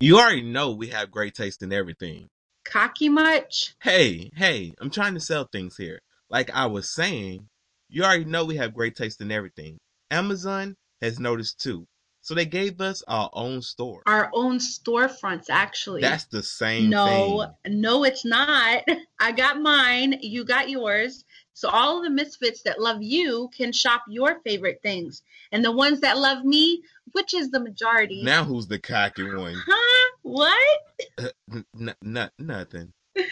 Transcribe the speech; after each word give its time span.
You 0.00 0.18
already 0.18 0.42
know 0.42 0.72
we 0.72 0.88
have 0.88 1.12
great 1.12 1.34
taste 1.34 1.62
in 1.62 1.72
everything. 1.72 2.28
Cocky 2.64 3.08
much? 3.08 3.74
Hey, 3.80 4.30
hey, 4.34 4.74
I'm 4.80 4.90
trying 4.90 5.14
to 5.14 5.20
sell 5.20 5.44
things 5.44 5.76
here. 5.76 6.00
Like 6.28 6.50
I 6.50 6.66
was 6.66 6.92
saying, 6.92 7.48
you 7.88 8.02
already 8.02 8.24
know 8.24 8.44
we 8.44 8.56
have 8.56 8.74
great 8.74 8.96
taste 8.96 9.20
in 9.20 9.30
everything. 9.30 9.78
Amazon 10.10 10.74
has 11.00 11.20
noticed 11.20 11.60
too. 11.60 11.86
So 12.22 12.34
they 12.34 12.46
gave 12.46 12.80
us 12.80 13.04
our 13.06 13.30
own 13.34 13.62
store. 13.62 14.02
Our 14.06 14.30
own 14.32 14.58
storefronts, 14.58 15.50
actually. 15.50 16.00
That's 16.00 16.24
the 16.24 16.42
same 16.42 16.90
no, 16.90 17.52
thing. 17.62 17.80
no, 17.80 18.04
it's 18.04 18.24
not. 18.24 18.82
I 19.20 19.30
got 19.30 19.60
mine. 19.60 20.18
You 20.22 20.44
got 20.44 20.70
yours. 20.70 21.24
So 21.54 21.68
all 21.68 21.98
of 21.98 22.04
the 22.04 22.10
misfits 22.10 22.62
that 22.62 22.80
love 22.80 23.02
you 23.02 23.48
can 23.56 23.72
shop 23.72 24.02
your 24.08 24.40
favorite 24.40 24.80
things. 24.82 25.22
And 25.52 25.64
the 25.64 25.72
ones 25.72 26.00
that 26.00 26.18
love 26.18 26.44
me, 26.44 26.82
which 27.12 27.32
is 27.32 27.50
the 27.50 27.60
majority. 27.60 28.22
Now 28.22 28.44
who's 28.44 28.66
the 28.66 28.78
cocky 28.78 29.22
one? 29.22 29.54
Huh? 29.66 30.10
What? 30.22 30.80
Uh, 31.16 31.28
n- 31.52 31.94
n- 32.04 32.30
nothing. 32.38 32.92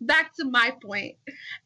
Back 0.00 0.34
to 0.36 0.44
my 0.46 0.74
point. 0.82 1.16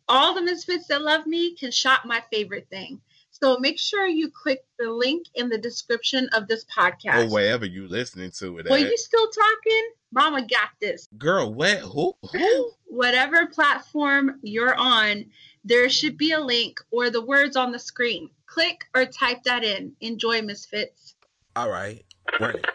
All 0.09 0.34
the 0.34 0.42
misfits 0.42 0.88
that 0.88 1.02
love 1.02 1.27
me 1.27 1.54
can 1.54 1.70
shop 1.70 2.04
my 2.04 2.23
favorite 2.32 2.66
thing. 2.70 3.01
So 3.30 3.59
make 3.59 3.79
sure 3.79 4.06
you 4.06 4.30
click 4.30 4.65
the 4.79 4.90
link 4.90 5.27
in 5.34 5.48
the 5.48 5.56
description 5.56 6.29
of 6.34 6.46
this 6.46 6.65
podcast. 6.65 7.27
Or 7.27 7.32
wherever 7.32 7.65
you 7.65 7.88
listening 7.88 8.32
to 8.32 8.59
it. 8.59 8.66
At. 8.66 8.80
you 8.80 8.96
still 8.98 9.29
talking? 9.29 9.90
Mama 10.12 10.42
got 10.42 10.70
this. 10.80 11.09
Girl, 11.16 11.54
what? 11.54 11.79
Who? 11.79 12.15
Who? 12.32 12.70
Whatever 12.87 13.46
platform 13.46 14.40
you're 14.42 14.74
on, 14.74 15.27
there 15.64 15.88
should 15.91 16.16
be 16.16 16.32
a 16.32 16.41
link 16.41 16.80
or 16.91 17.10
the 17.10 17.20
words 17.20 17.56
on 17.56 17.73
the 17.73 17.78
screen. 17.78 18.30
Click 18.46 18.84
or 18.95 19.05
type 19.05 19.42
that 19.45 19.62
in. 19.62 19.92
Enjoy, 20.01 20.41
Misfits. 20.42 21.14
All 21.55 21.70
right. 21.70 22.05
Run 22.41 22.56
it. 22.56 22.66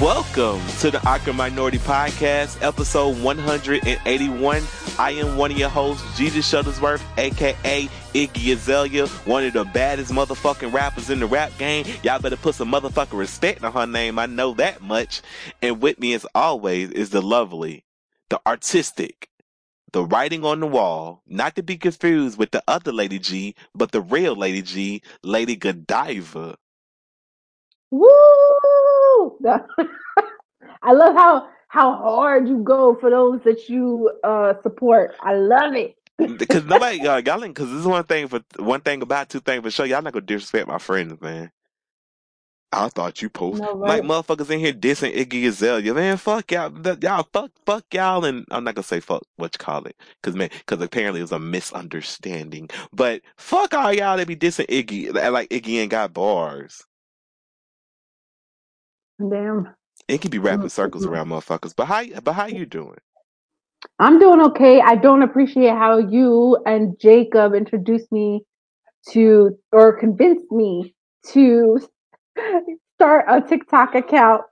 Welcome 0.00 0.66
to 0.80 0.90
the 0.90 1.00
Awkward 1.06 1.36
Minority 1.36 1.78
Podcast, 1.78 2.62
episode 2.62 3.20
181. 3.22 4.62
I 4.98 5.10
am 5.12 5.36
one 5.36 5.50
of 5.50 5.58
your 5.58 5.68
hosts, 5.68 6.16
Jesus 6.16 6.50
Shuttlesworth, 6.50 7.02
aka 7.18 7.88
Iggy 8.14 8.52
Azalea, 8.52 9.08
one 9.26 9.44
of 9.44 9.54
the 9.54 9.64
baddest 9.64 10.12
motherfucking 10.12 10.72
rappers 10.72 11.10
in 11.10 11.20
the 11.20 11.26
rap 11.26 11.50
game. 11.58 11.84
Y'all 12.04 12.20
better 12.20 12.36
put 12.36 12.54
some 12.54 12.70
motherfucking 12.70 13.18
respect 13.18 13.64
on 13.64 13.72
her 13.72 13.86
name. 13.86 14.20
I 14.20 14.26
know 14.26 14.54
that 14.54 14.82
much. 14.82 15.20
And 15.62 15.82
with 15.82 15.98
me, 15.98 16.14
as 16.14 16.24
always, 16.34 16.90
is 16.92 17.10
the 17.10 17.20
lovely, 17.20 17.84
the 18.30 18.40
artistic, 18.46 19.30
the 19.92 20.04
writing 20.04 20.44
on 20.44 20.60
the 20.60 20.66
wall, 20.68 21.22
not 21.26 21.56
to 21.56 21.64
be 21.64 21.76
confused 21.76 22.38
with 22.38 22.52
the 22.52 22.62
other 22.68 22.92
Lady 22.92 23.18
G, 23.18 23.56
but 23.74 23.92
the 23.92 24.00
real 24.00 24.36
Lady 24.36 24.62
G, 24.62 25.02
Lady 25.24 25.56
Godiva. 25.56 26.56
Woo! 27.90 28.08
I 30.82 30.92
love 30.92 31.16
how 31.16 31.48
how 31.68 31.96
hard 31.96 32.48
you 32.48 32.58
go 32.62 32.96
for 33.00 33.10
those 33.10 33.40
that 33.44 33.68
you 33.68 34.10
uh 34.24 34.54
support. 34.62 35.14
I 35.20 35.34
love 35.34 35.74
it. 35.74 35.96
Because 36.18 36.64
nobody, 36.64 37.06
uh, 37.06 37.18
y'all, 37.24 37.40
because 37.40 37.70
this 37.70 37.80
is 37.80 37.86
one 37.86 38.04
thing 38.04 38.28
for 38.28 38.40
one 38.58 38.80
thing 38.82 39.02
about 39.02 39.28
two 39.30 39.40
things 39.40 39.62
for 39.62 39.70
sure. 39.70 39.86
Y'all 39.86 40.02
not 40.02 40.12
gonna 40.14 40.26
disrespect 40.26 40.68
my 40.68 40.78
friends, 40.78 41.20
man. 41.20 41.52
I 42.72 42.88
thought 42.90 43.22
you 43.22 43.30
post 43.30 43.62
No, 43.62 43.72
like 43.82 44.02
motherfuckers 44.02 44.50
in 44.50 44.60
here 44.60 44.74
dissing 44.74 45.16
Iggy 45.16 45.46
Azalea, 45.48 45.94
man. 45.94 46.18
Fuck 46.18 46.52
y'all, 46.52 46.70
Th- 46.70 46.98
y'all, 47.02 47.28
fuck, 47.32 47.50
fuck 47.66 47.84
y'all, 47.92 48.24
and 48.26 48.46
I'm 48.50 48.64
not 48.64 48.76
gonna 48.76 48.84
say 48.84 49.00
fuck 49.00 49.24
what 49.36 49.54
you 49.54 49.58
call 49.64 49.86
it, 49.86 49.96
cause 50.22 50.36
man, 50.36 50.50
cause 50.66 50.80
apparently 50.82 51.20
it 51.20 51.24
was 51.24 51.32
a 51.32 51.40
misunderstanding. 51.40 52.70
But 52.92 53.22
fuck 53.38 53.74
all 53.74 53.92
y'all 53.94 54.18
that 54.18 54.28
be 54.28 54.36
dissing 54.36 54.66
Iggy, 54.68 55.14
like 55.32 55.50
Iggy 55.50 55.80
ain't 55.80 55.92
got 55.92 56.14
bars. 56.14 56.84
Damn. 59.20 59.74
It 60.08 60.20
can 60.22 60.30
be 60.30 60.38
wrapping 60.38 60.70
circles 60.70 61.06
around 61.06 61.28
motherfuckers. 61.28 61.74
But 61.76 61.86
how, 61.86 62.04
but 62.22 62.34
how 62.34 62.46
you 62.46 62.66
doing? 62.66 62.98
I'm 63.98 64.18
doing 64.18 64.40
okay. 64.42 64.80
I 64.80 64.96
don't 64.96 65.22
appreciate 65.22 65.70
how 65.70 65.98
you 65.98 66.58
and 66.66 66.98
Jacob 67.00 67.54
introduced 67.54 68.10
me 68.12 68.44
to 69.10 69.58
or 69.72 69.98
convinced 69.98 70.50
me 70.50 70.94
to 71.32 71.80
start 72.96 73.26
a 73.28 73.40
TikTok 73.40 73.94
account. 73.94 74.42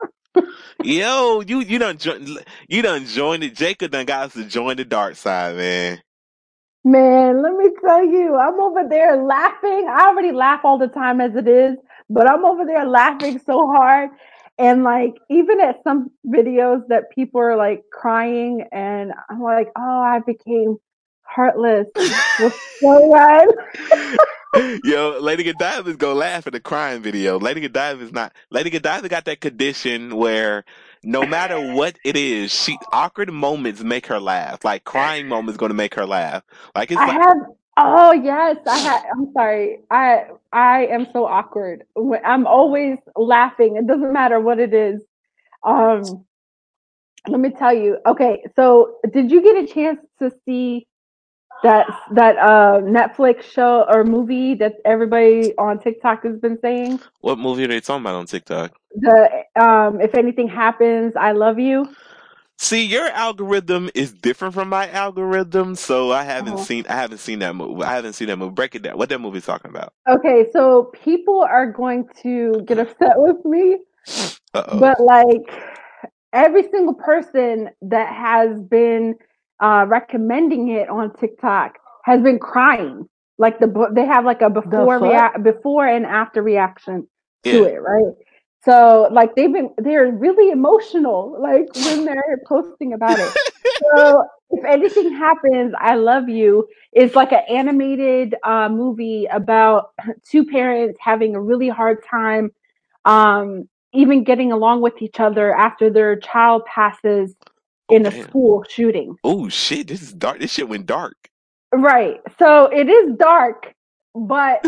Yo, 0.82 1.42
you 1.42 1.60
you 1.60 1.78
done 1.78 1.98
jo- 1.98 2.19
you 2.69 2.82
done 2.82 3.06
joined 3.06 3.44
it. 3.44 3.54
Jacob 3.54 3.92
done 3.92 4.06
got 4.06 4.26
us 4.26 4.34
to 4.34 4.44
join 4.44 4.76
the 4.76 4.84
dark 4.84 5.16
side, 5.16 5.56
man. 5.56 6.00
Man, 6.84 7.42
let 7.42 7.54
me 7.54 7.71
tell 7.84 8.04
you, 8.04 8.37
I'm 8.37 8.60
over 8.60 8.88
there 8.88 9.16
laughing. 9.22 9.87
I 9.88 10.06
already 10.09 10.32
laugh 10.32 10.62
all 10.65 10.78
the 10.78 10.88
time 10.88 11.21
as 11.21 11.37
it 11.37 11.47
is, 11.47 11.76
but 12.10 12.28
I'm 12.28 12.44
over 12.44 12.65
there 12.65 12.87
laughing 12.87 13.38
so 13.38 13.69
hard. 13.69 14.10
And 14.59 14.85
like, 14.85 15.15
even 15.31 15.61
at 15.61 15.83
some 15.83 16.11
videos 16.27 16.87
that 16.89 17.11
people 17.15 17.41
are 17.41 17.57
like 17.57 17.83
crying, 17.93 18.65
and 18.71 19.13
I'm 19.29 19.41
like, 19.41 19.69
oh, 19.77 20.01
I 20.01 20.21
became 20.21 20.77
heartless. 21.23 21.87
On? 22.85 23.47
Yo, 24.85 25.19
Lady 25.21 25.45
Godiva 25.45 25.89
is 25.89 25.97
gonna 25.97 26.15
laugh 26.15 26.47
at 26.47 26.53
the 26.53 26.61
crying 26.61 27.03
video. 27.03 27.39
Lady 27.39 27.63
Godiva 27.63 28.05
is 28.05 28.13
not. 28.13 28.35
Lady 28.51 28.69
Godiva 28.69 29.09
got 29.09 29.25
that 29.25 29.41
condition 29.41 30.15
where 30.17 30.65
no 31.03 31.25
matter 31.25 31.59
what 31.59 31.97
it 32.05 32.17
is, 32.17 32.53
she 32.53 32.79
awkward 32.93 33.33
moments 33.33 33.83
make 33.83 34.07
her 34.09 34.21
laugh. 34.21 34.63
Like 34.65 34.84
crying 34.84 35.27
moments 35.27 35.57
gonna 35.57 35.75
make 35.75 35.95
her 35.95 36.05
laugh. 36.05 36.43
Like 36.75 36.91
it's 36.91 37.01
I 37.01 37.07
like 37.07 37.23
have. 37.23 37.37
Oh 37.84 38.12
yes, 38.12 38.59
I 38.66 38.78
had. 38.78 39.03
I'm 39.12 39.32
sorry. 39.32 39.81
I 39.91 40.26
I 40.53 40.87
am 40.87 41.06
so 41.12 41.26
awkward. 41.26 41.84
I'm 42.25 42.47
always 42.47 42.98
laughing. 43.16 43.76
It 43.76 43.88
doesn't 43.88 44.12
matter 44.12 44.38
what 44.38 44.60
it 44.60 44.72
is. 44.72 45.00
Um, 45.65 46.25
let 47.26 47.41
me 47.41 47.50
tell 47.50 47.75
you. 47.75 47.98
Okay, 48.06 48.44
so 48.54 48.98
did 49.12 49.32
you 49.32 49.42
get 49.42 49.65
a 49.65 49.66
chance 49.66 49.98
to 50.21 50.31
see 50.44 50.87
that 51.65 51.87
that 52.12 52.37
uh 52.38 52.81
Netflix 52.82 53.42
show 53.42 53.84
or 53.88 54.04
movie 54.04 54.54
that 54.54 54.75
everybody 54.84 55.53
on 55.59 55.81
TikTok 55.81 56.22
has 56.22 56.38
been 56.38 56.59
saying? 56.60 57.00
what 57.21 57.38
movie 57.38 57.65
are 57.65 57.69
they 57.69 57.81
talking 57.81 58.03
about 58.03 58.15
on 58.15 58.26
TikTok? 58.26 58.76
The 58.94 59.42
um, 59.60 60.00
if 60.00 60.15
anything 60.15 60.47
happens, 60.47 61.15
I 61.16 61.32
love 61.32 61.59
you. 61.59 61.92
See, 62.59 62.85
your 62.85 63.09
algorithm 63.09 63.91
is 63.95 64.13
different 64.13 64.55
from 64.55 64.69
my 64.69 64.89
algorithm, 64.91 65.75
so 65.75 66.13
I 66.13 66.23
haven't 66.23 66.55
Uh-huh. 66.55 66.63
seen 66.65 66.85
I 66.89 66.93
haven't 66.95 67.19
seen 67.19 67.41
that 67.41 67.57
movie. 67.57 67.83
I 67.83 67.95
haven't 67.95 68.13
seen 68.13 68.29
that 68.29 68.37
movie. 68.37 68.53
Break 68.53 68.75
it 68.77 68.83
down. 68.83 68.97
What 68.97 69.09
that 69.09 69.19
movie 69.21 69.41
talking 69.41 69.71
about? 69.71 69.93
Okay, 70.09 70.47
so 70.53 70.93
people 71.05 71.41
are 71.41 71.67
going 71.71 72.09
to 72.23 72.63
get 72.67 72.79
upset 72.79 73.15
with 73.17 73.45
me 73.45 73.79
Uh 74.55 74.63
oh. 74.69 74.79
but 74.79 75.01
like 75.01 75.51
every 76.33 76.63
single 76.71 76.95
person 76.95 77.71
that 77.83 78.13
has 78.15 78.61
been 78.61 79.17
uh, 79.61 79.84
recommending 79.89 80.69
it 80.69 80.89
on 80.89 81.13
TikTok 81.17 81.79
has 82.05 82.21
been 82.23 82.39
crying. 82.39 83.09
Like 83.39 83.59
the 83.59 83.89
they 83.93 84.07
have 84.07 84.25
like 84.25 84.41
a 84.43 84.51
before 84.51 85.01
fuck? 85.01 85.34
rea- 85.37 85.43
before 85.43 85.87
and 85.87 86.07
after 86.07 86.43
reaction 86.43 87.09
to 87.45 87.51
Yeah. 87.51 87.65
it, 87.65 87.83
right? 87.83 88.15
So 88.65 89.09
like 89.11 89.34
they've 89.34 89.53
been 89.53 89.71
they're 89.78 90.11
really 90.11 90.50
emotional 90.50 91.37
like 91.41 91.67
when 91.84 92.05
they're 92.05 92.41
posting 92.47 92.93
about 92.93 93.19
it. 93.19 93.33
so 93.95 94.25
if 94.50 94.65
anything 94.65 95.12
happens, 95.17 95.75
I 95.78 95.95
love 95.95 96.28
you. 96.28 96.69
It's 96.93 97.17
like 97.17 97.33
an 97.33 97.43
animated 97.49 98.34
uh, 98.45 98.69
movie 98.69 99.27
about 99.31 99.93
two 100.28 100.45
parents 100.45 100.99
having 101.01 101.34
a 101.34 101.41
really 101.41 101.69
hard 101.69 102.05
time 102.09 102.51
um, 103.05 103.69
even 103.93 104.25
getting 104.25 104.53
along 104.53 104.81
with 104.83 105.01
each 105.03 105.21
other 105.21 105.55
after 105.55 105.91
their 105.91 106.17
child 106.17 106.62
passes 106.67 107.34
in 107.91 108.06
a 108.06 108.22
school 108.22 108.65
shooting. 108.69 109.17
Oh 109.25 109.49
shit! 109.49 109.89
This 109.89 110.03
is 110.03 110.12
dark. 110.12 110.39
This 110.39 110.53
shit 110.53 110.69
went 110.69 110.87
dark. 110.87 111.17
Right. 111.75 112.21
So 112.39 112.66
it 112.66 112.89
is 112.89 113.16
dark, 113.16 113.75
but 114.15 114.65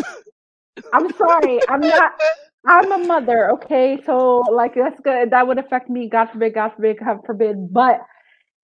I'm 0.92 1.12
sorry. 1.14 1.60
I'm 1.68 1.80
not. 1.80 2.12
I'm 2.66 2.92
a 2.92 2.98
mother. 2.98 3.50
Okay. 3.52 3.98
So 4.06 4.38
like 4.52 4.74
that's 4.74 5.00
good. 5.00 5.30
That 5.30 5.46
would 5.48 5.58
affect 5.58 5.90
me. 5.90 6.08
God 6.08 6.30
forbid. 6.32 6.54
God 6.54 6.70
forbid. 6.76 6.98
God 7.00 7.18
forbid. 7.26 7.72
But 7.72 8.00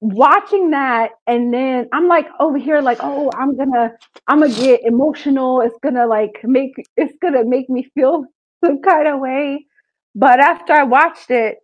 watching 0.00 0.70
that 0.70 1.11
and 1.26 1.52
then 1.55 1.88
I'm 1.93 2.08
like 2.08 2.26
over 2.41 2.58
here 2.58 2.81
like 2.82 2.99
oh 3.02 3.31
I'm 3.38 3.56
gonna 3.56 3.93
I'm 4.29 4.41
gonna 4.41 4.55
get 4.55 4.82
emotional. 4.85 5.62
It's 5.62 5.79
gonna 5.82 6.06
like 6.06 6.41
make 6.44 6.73
it's 6.97 7.14
gonna 7.23 7.44
make 7.44 7.70
me 7.70 7.88
feel 7.94 8.25
some 8.64 8.82
kind 8.82 9.08
of 9.08 9.20
way. 9.20 9.67
But 10.14 10.41
after 10.41 10.73
I 10.75 10.85
watched 10.85 11.31
it, 11.31 11.58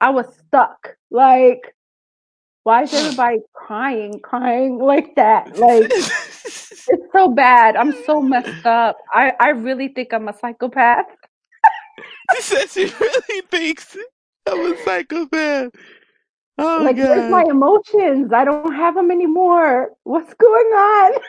I 0.00 0.10
was 0.10 0.26
stuck. 0.48 0.96
Like, 1.10 1.74
why 2.64 2.84
is 2.84 2.94
everybody 2.94 3.38
crying, 3.54 4.20
crying 4.22 4.78
like 4.82 5.16
that? 5.16 5.58
Like, 5.58 5.92
it's 6.88 7.12
so 7.12 7.28
bad. 7.28 7.76
I'm 7.76 7.92
so 7.92 8.22
messed 8.22 8.66
up. 8.66 8.98
I, 9.12 9.32
I 9.40 9.50
really 9.50 9.88
think 9.88 10.12
I'm 10.14 10.28
a 10.28 10.34
psychopath. 10.38 11.06
She 12.34 12.42
said 12.42 12.70
she 12.70 12.84
really 13.00 13.40
thinks 13.50 13.96
I'm 14.46 14.72
a 14.72 14.76
psychopath. 14.84 15.72
Oh 16.58 16.82
like, 16.84 16.96
where's 16.96 17.30
my 17.30 17.44
emotions? 17.48 18.32
I 18.32 18.44
don't 18.44 18.74
have 18.74 18.94
them 18.94 19.10
anymore. 19.10 19.90
What's 20.04 20.34
going 20.34 20.66
on? 20.66 21.12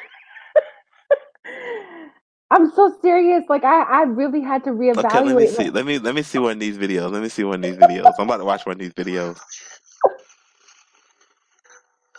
I'm 2.51 2.71
so 2.71 2.95
serious. 3.01 3.43
Like, 3.49 3.63
I, 3.63 3.81
I 3.81 4.03
really 4.03 4.41
had 4.41 4.63
to 4.65 4.71
reevaluate. 4.71 5.05
Okay, 5.05 5.21
let 5.21 5.35
me 5.35 5.47
see. 5.47 5.69
Let 5.69 5.85
me 5.85 5.97
let 5.97 6.13
me 6.13 6.21
see 6.21 6.37
one 6.37 6.51
of 6.51 6.59
these 6.59 6.77
videos. 6.77 7.11
Let 7.11 7.23
me 7.23 7.29
see 7.29 7.43
one 7.43 7.55
of 7.55 7.61
these 7.61 7.77
videos. 7.77 8.11
I'm 8.19 8.25
about 8.25 8.37
to 8.37 8.45
watch 8.45 8.65
one 8.65 8.73
of 8.73 8.79
these 8.79 8.93
videos. 8.93 9.39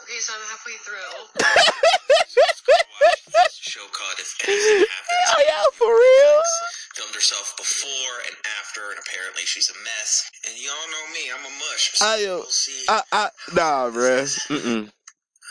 Okay, 0.02 0.19
so 0.19 0.32
I'm 0.35 0.40
halfway 0.50 0.73
through. 0.82 1.44
show 3.75 3.81
called 3.90 4.19
If 4.19 4.37
Anything 4.47 4.87
Happens. 4.87 5.29
Oh 5.31 5.43
yeah, 5.49 5.64
for 5.73 5.90
real. 5.90 6.43
Filmed 6.96 7.14
herself 7.14 7.55
before 7.56 8.17
and 8.26 8.37
after, 8.61 8.82
and 8.91 8.99
apparently 9.00 9.43
she's 9.44 9.70
a 9.70 9.79
mess. 9.85 10.31
And 10.46 10.56
y'all 10.62 10.73
know 10.91 11.12
me, 11.14 11.31
I'm 11.35 11.44
a 11.44 11.50
mush. 11.58 11.93
So 11.94 12.06
I, 12.06 12.25
uh, 12.25 12.37
we'll 12.38 12.44
see. 12.46 12.85
I, 12.88 13.02
I, 13.12 13.31
nah, 13.55 13.91
bruh. 13.91 14.25
Mm-mm. 14.49 14.91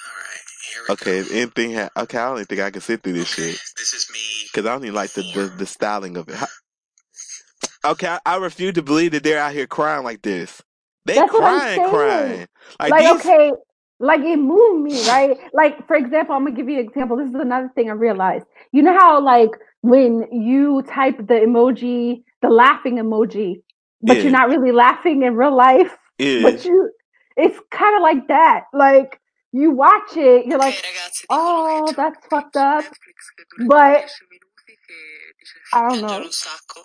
Alright, 0.08 0.90
Okay, 0.90 1.12
go. 1.16 1.22
if 1.22 1.32
anything 1.32 1.74
ha- 1.76 1.90
okay, 1.98 2.18
I 2.18 2.26
don't 2.28 2.38
even 2.38 2.46
think 2.48 2.62
I 2.62 2.72
can 2.72 2.82
sit 2.82 3.04
through 3.04 3.14
this 3.14 3.30
Okay, 3.32 3.52
shit 3.52 3.60
this 3.78 3.94
is 3.94 4.10
me. 4.14 4.20
because 4.52 4.66
I 4.68 4.74
don't 4.74 4.84
even 4.86 4.96
like 4.96 5.14
the, 5.14 5.24
the 5.24 5.50
the 5.50 5.66
styling 5.66 6.18
of 6.18 6.30
it. 6.30 6.36
How- 6.36 6.48
Okay, 7.86 8.08
I, 8.08 8.20
I 8.26 8.38
refuse 8.38 8.74
to 8.76 8.84
believe 8.84 9.12
that 9.14 9.24
they're 9.24 9.40
out 9.40 9.54
here 9.54 9.68
crying 9.68 10.04
like 10.04 10.22
this. 10.24 10.62
They 11.06 11.22
That's 11.22 11.34
what 11.34 11.44
I'm 11.44 11.62
crying, 11.62 11.82
crying. 11.84 12.48
Like, 12.80 12.92
like, 12.92 12.98
these. 12.98 13.22
okay, 13.22 13.52
like 14.04 14.22
it 14.22 14.38
moved 14.38 14.82
me, 14.84 15.00
right? 15.02 15.38
Like, 15.54 15.88
for 15.88 15.96
example, 15.96 16.36
I'm 16.36 16.44
gonna 16.46 16.56
give 16.56 16.70
you 16.70 16.80
an 16.80 16.86
example. 16.86 17.18
This 17.18 17.30
is 17.30 17.36
another 17.36 17.70
thing 17.76 17.90
I 17.90 17.94
realized. 17.94 18.46
You 18.72 18.82
know 18.84 18.94
how, 18.98 19.22
like, 19.22 19.52
when 19.82 20.28
you 20.32 20.82
type 20.84 21.18
the 21.18 21.40
emoji, 21.48 22.24
the 22.42 22.50
laughing 22.50 22.98
emoji, 22.98 23.62
but 24.02 24.18
Yeah. 24.18 24.24
you're 24.24 24.32
not 24.40 24.50
really 24.50 24.72
laughing 24.72 25.24
in 25.24 25.36
real 25.36 25.56
life, 25.56 25.98
Yeah. 26.18 26.42
but 26.44 26.66
you, 26.66 26.92
it's 27.38 27.58
kind 27.72 27.96
of 27.96 28.02
like 28.02 28.28
that. 28.28 28.66
Like, 28.74 29.20
you 29.52 29.72
watch 29.72 30.18
it, 30.18 30.46
you're 30.48 30.60
like, 30.60 30.76
oh, 31.30 31.86
dicono 31.86 31.86
che 31.86 31.94
c'è 31.94 31.96
that's 31.96 32.28
fucked 32.28 32.58
up. 32.58 32.84
Netflix 32.84 33.20
che 33.38 33.44
dura 33.50 33.68
But 33.68 34.00
10 34.02 34.26
minuti 34.30 34.74
che 34.86 35.00
dice 35.38 35.60
I 35.74 35.80
don't 35.90 36.02
know. 36.02 36.18
un 36.24 36.32
sacco. 36.32 36.82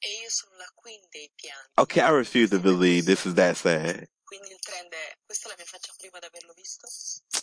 E 0.00 0.08
io 0.22 0.28
sono 0.28 0.56
la 0.58 0.68
queen 0.74 1.00
dei 1.10 1.30
pianti. 1.34 1.80
Okay, 1.80 2.02
I 2.02 2.10
refuse 2.10 2.50
to 2.50 2.58
believe 2.60 3.06
this 3.06 3.24
is 3.24 3.34
that 3.34 3.56
sad. 3.56 4.06
Quindi 4.36 4.52
il 4.52 4.58
trend 4.58 4.90
è 4.90 5.14
questa 5.24 5.48
la 5.48 5.54
mia 5.56 5.64
faccia 5.64 5.92
prima 5.96 6.18
di 6.18 6.26
averlo 6.26 6.52
visto. 6.56 6.88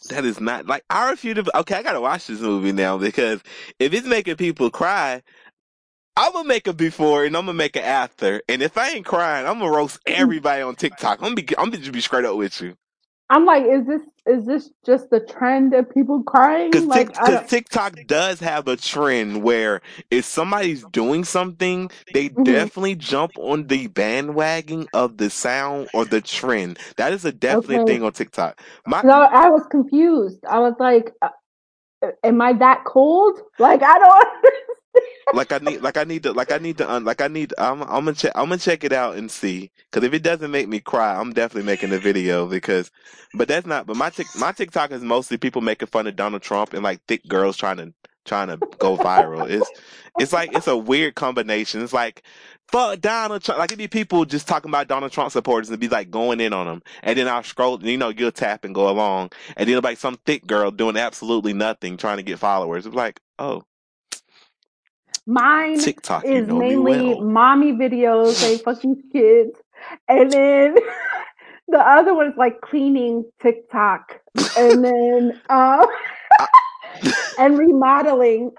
That 0.10 0.26
is 0.26 0.40
not 0.40 0.66
like 0.66 0.84
I 0.90 1.10
refuse 1.10 1.42
to. 1.42 1.58
Okay, 1.60 1.80
I 1.80 1.84
gotta 1.84 2.02
watch 2.02 2.28
this 2.28 2.42
movie 2.42 2.74
now 2.74 2.98
because 2.98 3.42
if 3.80 3.94
it's 3.94 4.08
making 4.08 4.36
people 4.36 4.70
cry, 4.70 5.22
I'm 6.18 6.34
gonna 6.34 6.48
make 6.48 6.68
a 6.68 6.74
before 6.74 7.24
and 7.24 7.36
I'm 7.38 7.46
gonna 7.46 7.54
make 7.54 7.78
an 7.78 7.84
after. 7.84 8.42
And 8.50 8.62
if 8.62 8.78
I 8.78 8.90
ain't 8.90 9.06
crying, 9.06 9.48
I'm 9.48 9.60
gonna 9.60 9.72
roast 9.72 10.00
everybody 10.06 10.62
on 10.64 10.76
TikTok. 10.76 11.20
I'm 11.20 11.34
gonna 11.34 11.36
be, 11.36 11.48
I'm 11.58 11.70
gonna 11.70 11.78
just 11.78 11.94
be 11.94 12.02
straight 12.02 12.26
up 12.26 12.36
with 12.36 12.60
you. 12.62 12.76
I'm 13.32 13.46
like, 13.46 13.66
is 13.66 13.88
this 13.88 14.04
is 14.28 14.46
this 14.48 14.72
just 14.86 15.12
the 15.12 15.22
trend 15.22 15.76
of 15.76 15.92
people 15.92 16.24
crying? 16.24 16.90
Because 16.90 16.90
Like, 16.90 17.12
I 17.18 17.32
don't. 17.32 17.48
TikTok 17.48 17.96
does 18.08 18.42
have 18.42 18.68
a 18.68 18.78
trend 18.78 19.44
where 19.44 19.82
if 20.12 20.26
somebody's 20.26 20.86
doing 20.86 21.24
something, 21.26 21.92
they 22.12 22.30
Mhm. 22.38 22.72
definitely 22.72 22.96
jump 22.96 23.40
on 23.40 23.68
the 23.68 23.88
bandwagon 23.88 24.88
of 24.94 25.18
the 25.18 25.30
sound 25.32 25.90
or 25.94 26.06
the 26.06 26.22
trend. 26.22 26.80
That 26.98 27.14
is 27.14 27.26
a 27.26 27.32
definite 27.34 27.86
Okay. 27.86 27.88
thing 27.88 28.04
on 28.04 28.14
TikTok. 28.14 28.62
My 28.86 29.04
No, 29.04 29.14
I 29.14 29.50
was 29.50 29.68
confused. 29.72 30.40
I 30.50 30.60
was 30.60 30.76
like, 30.80 31.14
uh, 31.22 31.30
am 32.24 32.42
I 32.42 32.54
that 32.54 32.86
cold? 32.86 33.40
Like, 33.60 33.84
I 33.84 34.00
don't 34.00 34.28
like 35.34 35.52
I 35.52 35.60
need 35.60 35.82
like 35.82 35.98
I 35.98 36.04
need 36.04 36.24
to 36.24 36.34
like 36.34 36.52
I 36.52 36.58
need 36.58 36.78
to 36.80 36.92
un, 36.92 37.06
like 37.06 37.22
I 37.22 37.28
need 37.28 37.54
I'm 37.58 37.82
I'm 37.84 38.06
gonna 38.06 38.14
check 38.14 38.32
I'm 38.36 38.46
gonna 38.46 38.58
check 38.58 38.84
it 38.84 38.92
out 38.92 39.16
and 39.16 39.30
see. 39.30 39.72
Because 39.90 40.06
if 40.06 40.14
it 40.14 40.24
doesn't 40.24 40.52
make 40.52 40.68
me 40.68 40.80
cry 40.80 41.16
I'm 41.16 41.34
definitely 41.34 41.68
making 41.68 41.94
a 41.94 41.98
video 41.98 42.48
because 42.48 42.92
but 43.34 43.48
that's 43.48 43.68
not 43.68 43.88
but 43.88 43.96
my 43.96 44.10
tick 44.10 44.28
my 44.38 44.52
TikTok 44.52 44.92
is 44.92 45.02
mostly 45.02 45.38
people 45.38 45.62
making 45.62 45.88
fun 45.88 46.08
of 46.08 46.16
Donald 46.16 46.42
Trump 46.42 46.74
and 46.74 46.84
like 46.84 47.02
thick 47.08 47.28
girls 47.28 47.58
trying 47.58 47.78
to 47.78 47.94
trying 48.26 48.48
to 48.48 48.58
go 48.78 48.98
viral. 48.98 49.50
It's 49.50 49.70
it's 50.20 50.34
like 50.34 50.56
it's 50.56 50.68
a 50.68 50.78
weird 50.78 51.16
combination. 51.16 51.82
It's 51.82 51.94
like 51.94 52.24
fuck 52.72 53.00
Donald 53.00 53.44
Trump. 53.44 53.60
Like 53.60 53.72
it'd 53.72 53.78
be 53.78 53.88
people 53.88 54.26
just 54.26 54.48
talking 54.48 54.70
about 54.70 54.88
Donald 54.88 55.12
Trump 55.12 55.32
supporters 55.32 55.70
and 55.70 55.80
be 55.80 55.88
like 55.88 56.12
going 56.12 56.40
in 56.40 56.54
on 56.54 56.68
them 56.68 56.82
and 57.04 57.18
then 57.18 57.28
I'll 57.28 57.44
scroll 57.44 57.76
and 57.76 57.86
you 57.86 57.98
know 57.98 58.10
you'll 58.10 58.32
tap 58.32 58.66
and 58.66 58.76
go 58.76 58.90
along. 58.90 59.32
And 59.58 59.68
then 59.68 59.82
like 59.82 59.98
some 59.98 60.18
thick 60.26 60.46
girl 60.46 60.72
doing 60.72 60.98
absolutely 60.98 61.54
nothing 61.54 61.98
trying 61.98 62.18
to 62.18 62.24
get 62.24 62.40
followers. 62.40 62.86
It's 62.86 62.96
like 62.96 63.20
oh 63.40 63.64
Mine 65.28 65.80
TikTok 65.80 66.32
you 66.32 66.42
is 66.42 66.48
know 66.48 66.58
mainly 66.60 67.16
well. 67.16 67.22
mommy 67.22 67.74
videos 67.74 68.34
saying 68.34 68.60
fuck 68.60 68.82
these 68.82 68.98
kids. 69.12 69.52
And 70.10 70.32
then 70.34 70.76
the 71.68 71.80
other 71.80 72.14
one 72.16 72.28
is 72.28 72.38
like 72.38 72.62
cleaning 72.62 73.26
TikTok. 73.42 74.20
And 74.56 74.84
then 74.84 75.42
um 75.50 75.86
and 77.38 77.58
remodeling. 77.58 78.52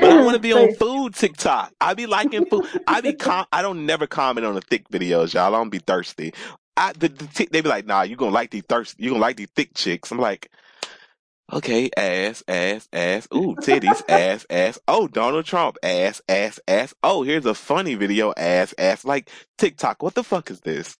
But 0.00 0.10
I 0.10 0.18
want 0.18 0.34
to 0.36 0.40
be 0.40 0.52
on 0.52 0.70
food 0.70 1.14
TikTok. 1.14 1.72
I 1.80 1.94
be 1.94 2.06
liking 2.06 2.46
food. 2.46 2.66
I 2.86 3.00
be 3.00 3.14
com- 3.14 3.46
I 3.52 3.62
don't 3.62 3.86
never 3.86 4.06
comment 4.06 4.46
on 4.46 4.54
the 4.54 4.60
thick 4.62 4.88
videos, 4.90 5.34
y'all. 5.34 5.54
I 5.54 5.58
don't 5.58 5.70
be 5.70 5.78
thirsty. 5.78 6.34
I 6.76 6.92
the, 6.94 7.08
the 7.08 7.26
tick 7.28 7.50
they 7.50 7.60
be 7.60 7.68
like, 7.68 7.86
nah, 7.86 8.02
you 8.02 8.16
gonna 8.16 8.32
like 8.32 8.50
these 8.50 8.64
thirst, 8.68 8.96
you 8.98 9.10
gonna 9.10 9.22
like 9.22 9.36
these 9.36 9.50
thick 9.56 9.74
chicks. 9.74 10.10
I'm 10.10 10.18
like, 10.18 10.50
okay, 11.52 11.90
ass, 11.96 12.42
ass, 12.48 12.88
ass. 12.92 13.28
Ooh, 13.34 13.56
titties, 13.60 14.02
ass, 14.08 14.46
ass. 14.50 14.78
Oh, 14.88 15.08
Donald 15.08 15.44
Trump, 15.44 15.76
ass, 15.82 16.22
ass, 16.28 16.60
ass. 16.68 16.94
Oh, 17.02 17.22
here's 17.22 17.46
a 17.46 17.54
funny 17.54 17.94
video, 17.94 18.32
ass, 18.36 18.74
ass. 18.78 19.04
Like 19.04 19.30
TikTok, 19.58 20.02
what 20.02 20.14
the 20.14 20.24
fuck 20.24 20.50
is 20.50 20.60
this? 20.60 20.96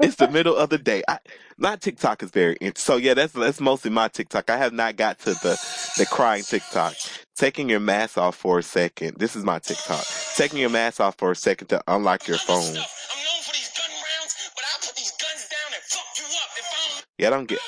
It's 0.00 0.16
the 0.16 0.28
middle 0.28 0.56
of 0.56 0.70
the 0.70 0.78
day. 0.78 1.02
I, 1.08 1.18
my 1.58 1.76
TikTok 1.76 2.22
is 2.22 2.30
very 2.30 2.56
so 2.76 2.96
yeah. 2.96 3.14
That's 3.14 3.32
that's 3.32 3.60
mostly 3.60 3.90
my 3.90 4.08
TikTok. 4.08 4.50
I 4.50 4.56
have 4.58 4.72
not 4.72 4.96
got 4.96 5.18
to 5.20 5.30
the 5.30 5.58
the 5.98 6.06
crying 6.06 6.42
TikTok. 6.42 6.94
Taking 7.36 7.68
your 7.68 7.80
mask 7.80 8.18
off 8.18 8.36
for 8.36 8.58
a 8.58 8.62
second. 8.62 9.16
This 9.18 9.36
is 9.36 9.44
my 9.44 9.58
TikTok. 9.58 10.04
Taking 10.36 10.58
your 10.60 10.70
mask 10.70 11.00
off 11.00 11.16
for 11.18 11.30
a 11.30 11.36
second 11.36 11.68
to 11.68 11.82
unlock 11.88 12.28
your 12.28 12.38
phone. 12.38 12.58
I'm 12.60 12.74
known 12.74 13.42
for 13.42 13.52
these 13.52 13.70
gun 13.76 13.90
rounds, 13.90 14.50
but 14.54 14.64
I'll 14.72 14.80
put 14.86 14.96
these 14.96 15.12
guns 15.12 15.48
down 15.48 15.74
and 15.74 15.82
fuck 15.84 16.06
you 16.18 16.24
up 16.24 16.50
if 16.58 16.66
I 16.66 16.94
don't 16.94 17.04
Yeah, 17.18 17.28
I 17.28 17.30
don't 17.30 17.48
get. 17.48 17.58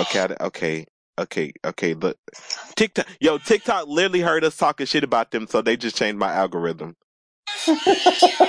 Okay, 0.00 0.20
I, 0.20 0.44
okay, 0.46 0.86
okay, 1.20 1.52
okay. 1.66 1.94
Look, 1.94 2.18
TikTok. 2.76 3.08
Yo, 3.20 3.38
TikTok 3.38 3.88
literally 3.88 4.20
heard 4.22 4.44
us 4.44 4.56
talking 4.58 4.86
shit 4.86 5.04
about 5.04 5.32
them, 5.32 5.48
so 5.48 5.62
they 5.62 5.76
just 5.78 5.96
changed 5.96 6.18
my 6.20 6.32
algorithm. 6.34 6.96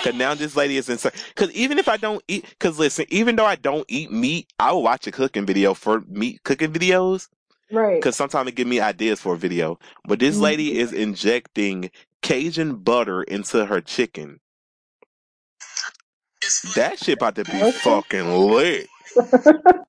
Cause 0.02 0.16
now 0.16 0.36
this 0.36 0.56
lady 0.56 0.78
is 0.78 0.90
insane. 0.90 1.14
Cause 1.36 1.52
even 1.54 1.80
if 1.80 1.90
I 1.90 1.98
don't 1.98 2.24
eat, 2.30 2.46
cause 2.60 2.80
listen, 2.80 3.06
even 3.10 3.36
though 3.36 3.46
I 3.46 3.56
don't 3.58 3.86
eat 3.90 4.12
meat, 4.12 4.48
I 4.60 4.72
will 4.72 4.84
watch 4.84 5.08
a 5.08 5.12
cooking 5.12 5.46
video 5.46 5.74
for 5.76 6.02
meat 6.08 6.44
cooking 6.44 6.74
videos. 6.74 7.30
right. 7.72 8.02
Cause 8.02 8.16
sometimes 8.16 8.50
it 8.50 8.56
give 8.56 8.68
me 8.68 8.80
ideas 8.82 9.22
for 9.22 9.36
a 9.36 9.38
video. 9.38 9.80
But 10.06 10.20
this 10.20 10.38
Mhm. 10.38 10.42
lady 10.42 10.80
is 10.80 10.94
injecting 10.94 11.92
Cajun 12.24 12.78
butter 12.78 13.24
into 13.24 13.66
her 13.68 13.82
chicken. 13.82 14.42
That 16.64 17.00
shit 17.00 17.16
about 17.16 17.36
to 17.36 17.46
be 17.46 17.64
Okay. 17.64 17.80
fucking 17.84 18.30
lit. 18.32 18.92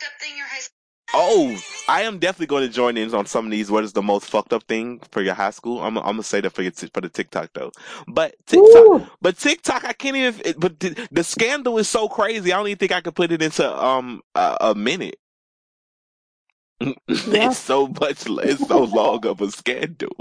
Guess 0.00 0.10
most 0.10 0.10
fucked 0.10 0.14
up 0.14 0.20
thing 0.20 0.36
your 0.36 0.46
high 0.46 0.60
school 0.60 0.74
Oh, 1.14 1.58
I 1.88 2.02
am 2.02 2.18
definitely 2.18 2.48
going 2.48 2.66
to 2.68 2.74
join 2.74 2.96
in 2.98 3.14
on 3.14 3.26
some 3.26 3.46
of 3.46 3.50
these. 3.52 3.70
What 3.70 3.84
is 3.84 3.94
the 3.94 4.02
most 4.02 4.26
fucked 4.30 4.52
up 4.52 4.64
thing 4.64 5.00
for 5.12 5.22
your 5.22 5.34
high 5.34 5.50
school? 5.50 5.80
I'm, 5.82 5.96
I'm 5.98 6.04
gonna 6.04 6.22
say 6.24 6.40
that 6.42 6.50
for 6.50 6.62
your 6.62 6.72
for 6.72 7.00
the 7.00 7.08
TikTok 7.08 7.50
though. 7.54 7.72
But 8.08 8.36
TikTok, 8.46 8.90
Ooh. 8.90 9.10
but 9.22 9.38
TikTok, 9.38 9.84
I 9.86 9.94
can't 9.94 10.16
even. 10.16 10.42
it- 10.44 10.60
But 10.60 10.80
the, 10.80 11.08
the 11.12 11.24
scandal 11.24 11.78
is 11.78 11.88
so 11.88 12.08
crazy. 12.08 12.52
I 12.52 12.58
don't 12.58 12.68
even 12.68 12.78
think 12.78 12.92
I 12.92 13.00
could 13.02 13.14
put 13.16 13.32
it 13.32 13.42
into 13.42 13.84
um 13.84 14.22
a, 14.34 14.58
a 14.60 14.74
minute. 14.74 15.16
Yeah. 17.26 17.50
it's 17.50 17.56
so 17.56 17.88
much. 17.88 18.24
It's 18.28 18.66
so 18.66 18.84
long 18.84 19.26
of 19.26 19.40
a 19.40 19.50
scandal. 19.50 20.16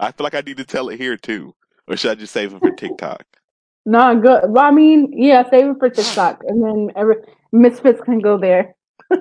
I 0.00 0.12
feel 0.12 0.24
like 0.24 0.34
I 0.34 0.42
need 0.42 0.58
to 0.58 0.64
tell 0.64 0.88
it 0.90 0.98
here 1.00 1.16
too, 1.18 1.54
or 1.88 1.96
should 1.96 2.12
I 2.12 2.14
just 2.16 2.32
save 2.34 2.54
it 2.54 2.62
for 2.62 2.70
TikTok? 2.72 3.24
No, 3.86 4.20
good. 4.20 4.44
Well, 4.50 4.64
I 4.64 4.70
mean, 4.72 5.12
yeah, 5.14 5.48
save 5.50 5.66
it 5.70 5.78
for 5.78 5.90
TikTok, 5.90 6.42
and 6.46 6.62
then 6.64 6.90
every 6.96 7.16
misfits 7.52 8.00
can 8.02 8.20
go 8.20 8.38
there. 8.38 8.74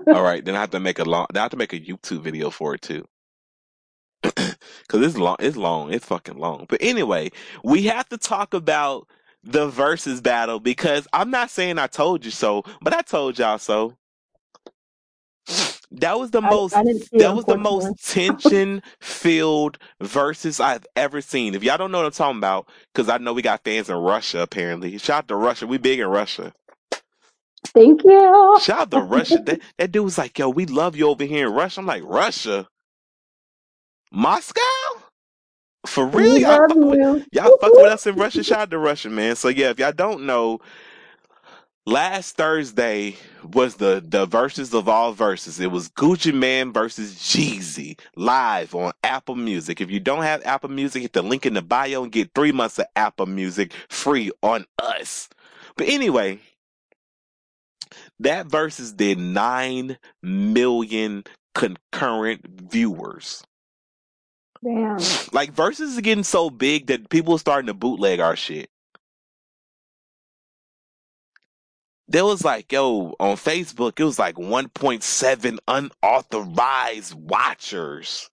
All 0.07 0.23
right, 0.23 0.43
then 0.43 0.55
I 0.55 0.61
have 0.61 0.71
to 0.71 0.79
make 0.79 0.99
a 0.99 1.03
long. 1.03 1.27
Then 1.33 1.41
I 1.41 1.43
have 1.43 1.51
to 1.51 1.57
make 1.57 1.73
a 1.73 1.79
YouTube 1.79 2.21
video 2.21 2.49
for 2.49 2.75
it 2.75 2.81
too. 2.81 3.07
Cause 4.87 5.01
it's 5.01 5.17
long, 5.17 5.37
it's 5.39 5.57
long, 5.57 5.93
it's 5.93 6.05
fucking 6.05 6.37
long. 6.37 6.65
But 6.69 6.81
anyway, 6.83 7.31
we 7.63 7.83
have 7.83 8.07
to 8.09 8.17
talk 8.17 8.53
about 8.53 9.07
the 9.43 9.67
versus 9.67 10.21
battle 10.21 10.59
because 10.59 11.07
I'm 11.13 11.31
not 11.31 11.49
saying 11.49 11.79
I 11.79 11.87
told 11.87 12.25
you 12.25 12.31
so, 12.31 12.63
but 12.81 12.93
I 12.93 13.01
told 13.01 13.39
y'all 13.39 13.57
so. 13.57 13.97
That 15.91 16.19
was 16.19 16.31
the 16.31 16.41
I, 16.41 16.49
most. 16.49 16.75
I 16.75 16.83
didn't 16.83 17.01
see 17.01 17.17
it, 17.17 17.19
That 17.19 17.35
was 17.35 17.45
the 17.45 17.57
most 17.57 18.07
tension-filled 18.07 19.77
versus 19.99 20.59
I've 20.59 20.85
ever 20.95 21.21
seen. 21.21 21.55
If 21.55 21.63
y'all 21.63 21.77
don't 21.77 21.91
know 21.91 21.99
what 21.99 22.05
I'm 22.05 22.11
talking 22.13 22.37
about, 22.37 22.69
because 22.93 23.09
I 23.09 23.17
know 23.17 23.33
we 23.33 23.41
got 23.41 23.63
fans 23.63 23.89
in 23.89 23.95
Russia. 23.97 24.41
Apparently, 24.41 24.97
shout 24.97 25.25
out 25.25 25.27
to 25.29 25.35
Russia. 25.35 25.67
We 25.67 25.77
big 25.77 25.99
in 25.99 26.07
Russia. 26.07 26.53
Thank 27.65 28.03
you. 28.05 28.57
Shout 28.57 28.79
out 28.81 28.91
to 28.91 29.01
Russia. 29.01 29.39
That 29.39 29.61
that 29.77 29.91
dude 29.91 30.05
was 30.05 30.17
like, 30.17 30.39
"Yo, 30.39 30.49
we 30.49 30.65
love 30.67 30.95
you 30.95 31.07
over 31.09 31.23
here 31.25 31.47
in 31.47 31.53
Russia." 31.53 31.81
I'm 31.81 31.87
like, 31.87 32.03
"Russia, 32.05 32.67
Moscow, 34.11 34.61
for 35.87 36.07
real? 36.07 36.37
We 36.37 36.39
Y'all 36.39 36.59
love 36.59 36.67
fuck 36.67 36.83
with 36.85 36.99
you. 36.99 37.25
y'all 37.31 37.51
fuck 37.61 37.79
with 37.79 37.91
us 37.91 38.07
in 38.07 38.15
Russia. 38.17 38.43
Shout 38.43 38.59
out 38.61 38.71
to 38.71 38.79
Russia, 38.79 39.09
man. 39.09 39.35
So 39.35 39.49
yeah, 39.49 39.71
if 39.71 39.79
y'all 39.79 39.91
don't 39.93 40.25
know, 40.25 40.61
last 41.85 42.37
Thursday 42.37 43.17
was 43.53 43.75
the 43.77 44.03
the 44.05 44.25
verses 44.25 44.73
of 44.73 44.89
all 44.89 45.13
verses. 45.13 45.59
It 45.59 45.71
was 45.71 45.89
Gucci 45.89 46.33
Mane 46.33 46.73
versus 46.73 47.15
Jeezy 47.15 47.99
live 48.15 48.75
on 48.75 48.93
Apple 49.03 49.35
Music. 49.35 49.81
If 49.81 49.91
you 49.91 49.99
don't 49.99 50.23
have 50.23 50.43
Apple 50.45 50.69
Music, 50.71 51.03
hit 51.03 51.13
the 51.13 51.23
link 51.23 51.45
in 51.45 51.55
the 51.55 51.61
bio 51.63 52.03
and 52.03 52.11
get 52.11 52.33
three 52.35 52.53
months 52.53 52.79
of 52.79 52.87
Apple 52.95 53.27
Music 53.27 53.73
free 53.89 54.31
on 54.43 54.65
us. 54.79 55.29
But 55.77 55.89
anyway, 55.89 56.39
that 58.23 58.47
versus 58.47 58.93
did 58.93 59.17
nine 59.19 59.97
million 60.21 61.23
concurrent 61.53 62.45
viewers. 62.71 63.43
Damn. 64.63 64.99
Like 65.31 65.51
verses 65.53 65.93
is 65.93 66.01
getting 66.01 66.23
so 66.23 66.49
big 66.49 66.87
that 66.87 67.09
people 67.09 67.35
are 67.35 67.39
starting 67.39 67.67
to 67.67 67.73
bootleg 67.73 68.19
our 68.19 68.35
shit. 68.35 68.69
There 72.07 72.25
was 72.25 72.43
like, 72.43 72.71
yo, 72.71 73.15
on 73.19 73.37
Facebook, 73.37 73.99
it 73.99 74.03
was 74.03 74.19
like 74.19 74.35
1.7 74.35 75.57
unauthorized 75.67 77.13
watchers. 77.13 78.29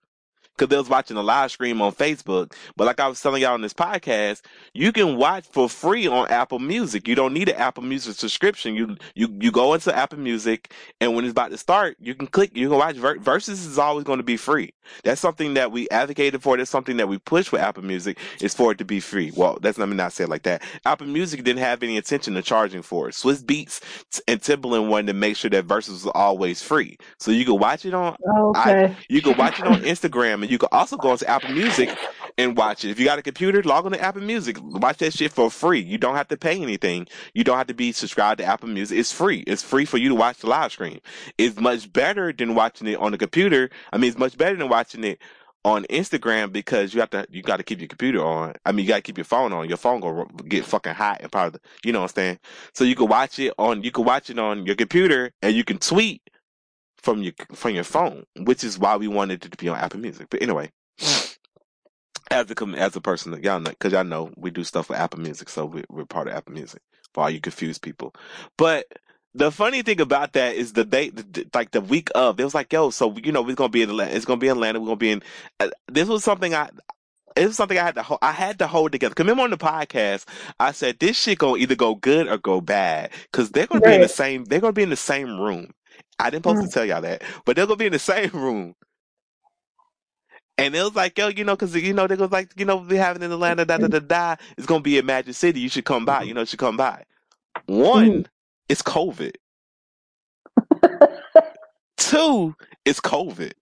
Cause 0.58 0.68
they 0.68 0.76
was 0.76 0.90
watching 0.90 1.16
a 1.16 1.22
live 1.22 1.50
stream 1.52 1.80
on 1.82 1.92
Facebook. 1.92 2.54
But 2.76 2.86
like 2.86 3.00
I 3.00 3.08
was 3.08 3.22
telling 3.22 3.42
y'all 3.42 3.54
on 3.54 3.62
this 3.62 3.74
podcast, 3.74 4.42
you 4.74 4.92
can 4.92 5.16
watch 5.16 5.46
for 5.52 5.68
free 5.68 6.06
on 6.08 6.28
Apple 6.28 6.58
Music. 6.58 7.08
You 7.08 7.14
don't 7.14 7.32
need 7.34 7.48
an 7.48 7.56
Apple 7.56 7.84
Music 7.84 8.16
subscription. 8.16 8.74
You 8.74 8.96
you 9.14 9.28
you 9.40 9.52
go 9.52 9.74
into 9.74 9.96
Apple 9.96 10.18
Music, 10.18 10.72
and 11.00 11.14
when 11.14 11.24
it's 11.24 11.32
about 11.32 11.52
to 11.52 11.58
start, 11.58 11.96
you 12.00 12.14
can 12.14 12.26
click. 12.26 12.56
You 12.56 12.68
can 12.70 12.78
watch. 12.78 12.96
Ver- 12.96 13.18
Versus 13.18 13.64
is 13.66 13.78
always 13.78 14.04
going 14.04 14.18
to 14.18 14.24
be 14.24 14.36
free. 14.36 14.74
That's 15.04 15.20
something 15.20 15.54
that 15.54 15.72
we 15.72 15.88
advocated 15.90 16.42
for. 16.42 16.56
That's 16.56 16.70
something 16.70 16.96
that 16.98 17.08
we 17.08 17.18
push 17.18 17.48
for 17.48 17.58
Apple 17.58 17.84
Music 17.84 18.18
is 18.40 18.54
for 18.54 18.72
it 18.72 18.78
to 18.78 18.84
be 18.84 19.00
free. 19.00 19.32
Well, 19.36 19.58
that's 19.60 19.78
let 19.78 19.88
me 19.88 19.96
not 19.96 20.12
say 20.12 20.24
it 20.24 20.30
like 20.30 20.42
that. 20.44 20.62
Apple 20.84 21.06
Music 21.06 21.44
didn't 21.44 21.60
have 21.60 21.82
any 21.82 21.96
intention 21.96 22.36
of 22.36 22.44
charging 22.44 22.82
for 22.82 23.08
it. 23.08 23.14
Swizz 23.14 23.42
Beatz 23.44 23.80
and 24.26 24.40
Timbaland 24.40 24.88
wanted 24.88 25.08
to 25.08 25.14
make 25.14 25.36
sure 25.36 25.50
that 25.50 25.64
Versus 25.66 26.04
was 26.04 26.12
always 26.14 26.62
free, 26.62 26.96
so 27.18 27.30
you 27.30 27.44
could 27.44 27.54
watch 27.54 27.84
it 27.84 27.94
on 27.94 28.16
Okay. 28.56 28.96
you 29.08 29.22
can 29.22 29.36
watch 29.36 29.58
it 29.60 29.66
on 29.66 29.80
Instagram, 29.82 30.47
and 30.48 30.52
you 30.52 30.58
can 30.58 30.70
also 30.72 30.96
go 30.96 31.12
into 31.12 31.28
Apple 31.28 31.50
Music 31.50 31.90
and 32.38 32.56
watch 32.56 32.82
it. 32.82 32.90
If 32.90 32.98
you 32.98 33.04
got 33.04 33.18
a 33.18 33.22
computer, 33.22 33.62
log 33.62 33.84
on 33.84 33.92
to 33.92 34.00
Apple 34.00 34.22
Music. 34.22 34.56
Watch 34.62 34.96
that 34.98 35.12
shit 35.12 35.30
for 35.30 35.50
free. 35.50 35.80
You 35.80 35.98
don't 35.98 36.14
have 36.14 36.28
to 36.28 36.38
pay 36.38 36.58
anything. 36.62 37.06
You 37.34 37.44
don't 37.44 37.58
have 37.58 37.66
to 37.66 37.74
be 37.74 37.92
subscribed 37.92 38.38
to 38.38 38.46
Apple 38.46 38.70
Music. 38.70 38.98
It's 38.98 39.12
free. 39.12 39.40
It's 39.46 39.62
free 39.62 39.84
for 39.84 39.98
you 39.98 40.08
to 40.08 40.14
watch 40.14 40.38
the 40.38 40.46
live 40.46 40.72
stream. 40.72 41.00
It's 41.36 41.60
much 41.60 41.92
better 41.92 42.32
than 42.32 42.54
watching 42.54 42.86
it 42.86 42.98
on 42.98 43.12
the 43.12 43.18
computer. 43.18 43.68
I 43.92 43.98
mean, 43.98 44.08
it's 44.08 44.18
much 44.18 44.38
better 44.38 44.56
than 44.56 44.70
watching 44.70 45.04
it 45.04 45.18
on 45.66 45.84
Instagram 45.90 46.50
because 46.50 46.94
you 46.94 47.00
have 47.00 47.10
to 47.10 47.26
you 47.30 47.42
got 47.42 47.58
to 47.58 47.62
keep 47.62 47.80
your 47.80 47.88
computer 47.88 48.24
on. 48.24 48.54
I 48.64 48.72
mean, 48.72 48.86
you 48.86 48.88
got 48.88 48.96
to 48.96 49.02
keep 49.02 49.18
your 49.18 49.26
phone 49.26 49.52
on. 49.52 49.68
Your 49.68 49.76
phone 49.76 50.00
gonna 50.00 50.24
get 50.48 50.64
fucking 50.64 50.94
hot 50.94 51.20
and 51.20 51.30
probably 51.30 51.60
you 51.84 51.92
know 51.92 52.00
what 52.00 52.12
I'm 52.12 52.14
saying. 52.14 52.38
So 52.72 52.84
you 52.84 52.94
can 52.94 53.08
watch 53.08 53.38
it 53.38 53.52
on 53.58 53.82
you 53.82 53.90
can 53.90 54.04
watch 54.04 54.30
it 54.30 54.38
on 54.38 54.64
your 54.64 54.76
computer 54.76 55.32
and 55.42 55.54
you 55.54 55.64
can 55.64 55.76
tweet 55.76 56.22
from 57.02 57.22
your 57.22 57.32
from 57.54 57.74
your 57.74 57.84
phone, 57.84 58.24
which 58.36 58.64
is 58.64 58.78
why 58.78 58.96
we 58.96 59.08
wanted 59.08 59.44
it 59.44 59.52
to 59.52 59.56
be 59.58 59.68
on 59.68 59.78
Apple 59.78 60.00
Music. 60.00 60.26
But 60.30 60.42
anyway, 60.42 60.70
as 62.30 62.50
a 62.50 62.64
as 62.76 62.96
a 62.96 63.00
person, 63.00 63.40
y'all 63.42 63.60
know, 63.60 63.70
because 63.70 63.92
y'all 63.92 64.04
know 64.04 64.30
we 64.36 64.50
do 64.50 64.64
stuff 64.64 64.88
with 64.88 64.98
Apple 64.98 65.20
Music, 65.20 65.48
so 65.48 65.66
we, 65.66 65.84
we're 65.88 66.04
part 66.04 66.28
of 66.28 66.34
Apple 66.34 66.54
Music 66.54 66.82
for 67.14 67.24
all 67.24 67.30
you 67.30 67.40
confused 67.40 67.82
people. 67.82 68.14
But 68.56 68.86
the 69.34 69.50
funny 69.52 69.82
thing 69.82 70.00
about 70.00 70.32
that 70.34 70.56
is 70.56 70.72
the 70.72 70.84
date, 70.84 71.54
like 71.54 71.70
the 71.70 71.80
week 71.80 72.10
of, 72.14 72.40
it 72.40 72.44
was 72.44 72.54
like, 72.54 72.72
yo, 72.72 72.90
so 72.90 73.14
you 73.22 73.32
know, 73.32 73.42
we're 73.42 73.54
gonna 73.54 73.68
be 73.68 73.82
in 73.82 73.90
Atlanta. 73.90 74.14
It's 74.14 74.24
gonna 74.24 74.38
be 74.40 74.48
in 74.48 74.52
Atlanta. 74.56 74.80
We're 74.80 74.86
gonna 74.86 74.96
be 74.96 75.10
in. 75.12 75.22
Uh, 75.60 75.70
this 75.86 76.08
was 76.08 76.24
something 76.24 76.54
I. 76.54 76.70
It 77.36 77.46
was 77.46 77.56
something 77.56 77.78
I 77.78 77.84
had 77.84 77.94
to 77.94 78.02
hold, 78.02 78.18
I 78.20 78.32
had 78.32 78.58
to 78.58 78.66
hold 78.66 78.90
together. 78.92 79.14
'Cause 79.14 79.24
remember 79.24 79.44
on 79.44 79.50
the 79.50 79.58
podcast, 79.58 80.24
I 80.58 80.72
said 80.72 80.98
this 80.98 81.16
shit 81.16 81.38
gonna 81.38 81.58
either 81.58 81.76
go 81.76 81.94
good 81.94 82.26
or 82.26 82.36
go 82.36 82.60
bad 82.60 83.10
because 83.30 83.50
they're 83.50 83.66
gonna 83.68 83.80
be 83.80 83.94
in 83.94 84.00
the 84.00 84.08
same. 84.08 84.44
They're 84.44 84.60
gonna 84.60 84.72
be 84.72 84.82
in 84.82 84.90
the 84.90 84.96
same 84.96 85.38
room. 85.40 85.72
I 86.18 86.30
didn't 86.30 86.44
supposed 86.44 86.62
to 86.62 86.68
mm. 86.68 86.72
tell 86.72 86.84
y'all 86.84 87.02
that, 87.02 87.22
but 87.44 87.56
they're 87.56 87.66
gonna 87.66 87.76
be 87.76 87.86
in 87.86 87.92
the 87.92 87.98
same 87.98 88.30
room. 88.30 88.74
And 90.56 90.74
it 90.74 90.82
was 90.82 90.96
like, 90.96 91.16
yo, 91.16 91.28
you 91.28 91.44
know, 91.44 91.54
because 91.54 91.74
you 91.76 91.94
know 91.94 92.08
they 92.08 92.16
was 92.16 92.32
like, 92.32 92.52
you 92.56 92.64
know, 92.64 92.76
we 92.76 92.96
having 92.96 93.22
in 93.22 93.30
Atlanta, 93.30 93.64
da 93.64 93.78
da 93.78 93.86
mm-hmm. 93.86 94.06
da 94.06 94.34
da. 94.34 94.42
It's 94.56 94.66
gonna 94.66 94.80
be 94.80 94.98
in 94.98 95.06
Magic 95.06 95.34
City. 95.34 95.60
You 95.60 95.68
should 95.68 95.84
come 95.84 96.04
by. 96.04 96.22
You 96.22 96.28
mm-hmm. 96.28 96.34
know, 96.34 96.40
you 96.40 96.46
should 96.46 96.58
come 96.58 96.76
by. 96.76 97.04
One, 97.66 98.24
mm. 98.24 98.26
it's 98.68 98.82
COVID. 98.82 99.34
Two, 101.96 102.56
it's 102.84 103.00
COVID. 103.00 103.52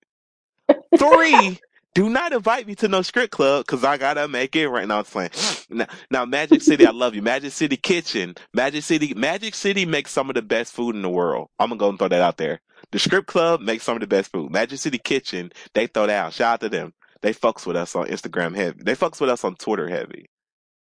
Three, 0.99 1.59
do 1.97 2.11
not 2.11 2.35
invite 2.35 2.67
me 2.67 2.75
to 2.75 2.89
no 2.89 3.01
script 3.01 3.33
club 3.33 3.65
because 3.65 3.83
I 3.83 3.97
gotta 3.97 4.29
make 4.29 4.55
it 4.55 4.69
right 4.69 4.87
now. 4.87 4.99
I'm 4.99 5.05
playing. 5.05 5.31
Now, 5.71 5.87
now, 6.11 6.25
Magic 6.27 6.61
City, 6.63 6.87
I 6.87 6.91
love 6.91 7.15
you. 7.17 7.23
Magic 7.23 7.51
City 7.53 7.77
Kitchen, 7.77 8.37
Magic 8.55 8.85
City, 8.85 9.15
Magic 9.15 9.55
City 9.55 9.85
makes 9.87 10.13
some 10.13 10.29
of 10.29 10.35
the 10.35 10.43
best 10.43 10.75
food 10.75 10.95
in 10.95 11.03
the 11.03 11.09
world. 11.09 11.49
I'm 11.59 11.71
gonna 11.71 11.79
go 11.79 11.89
and 11.89 11.99
throw 11.99 12.09
that 12.09 12.21
out 12.21 12.37
there. 12.37 12.61
The 12.93 12.99
script 12.99 13.27
club 13.27 13.63
makes 13.63 13.83
some 13.83 13.97
of 13.97 14.01
the 14.01 14.07
best 14.07 14.31
food. 14.31 14.53
Magic 14.53 14.79
City 14.79 14.99
Kitchen, 14.99 15.51
they 15.75 15.87
throw 15.87 16.07
that 16.07 16.27
out. 16.27 16.33
Shout 16.35 16.53
out 16.55 16.61
to 16.61 16.69
them. 16.69 16.93
They 17.23 17.33
fucks 17.33 17.67
with 17.67 17.77
us 17.77 17.97
on 17.97 18.09
Instagram 18.09 18.55
heavy. 18.55 18.83
They 18.85 18.95
fucks 18.95 19.21
with 19.21 19.31
us 19.31 19.43
on 19.43 19.57
Twitter 19.57 19.89
heavy. 19.89 20.27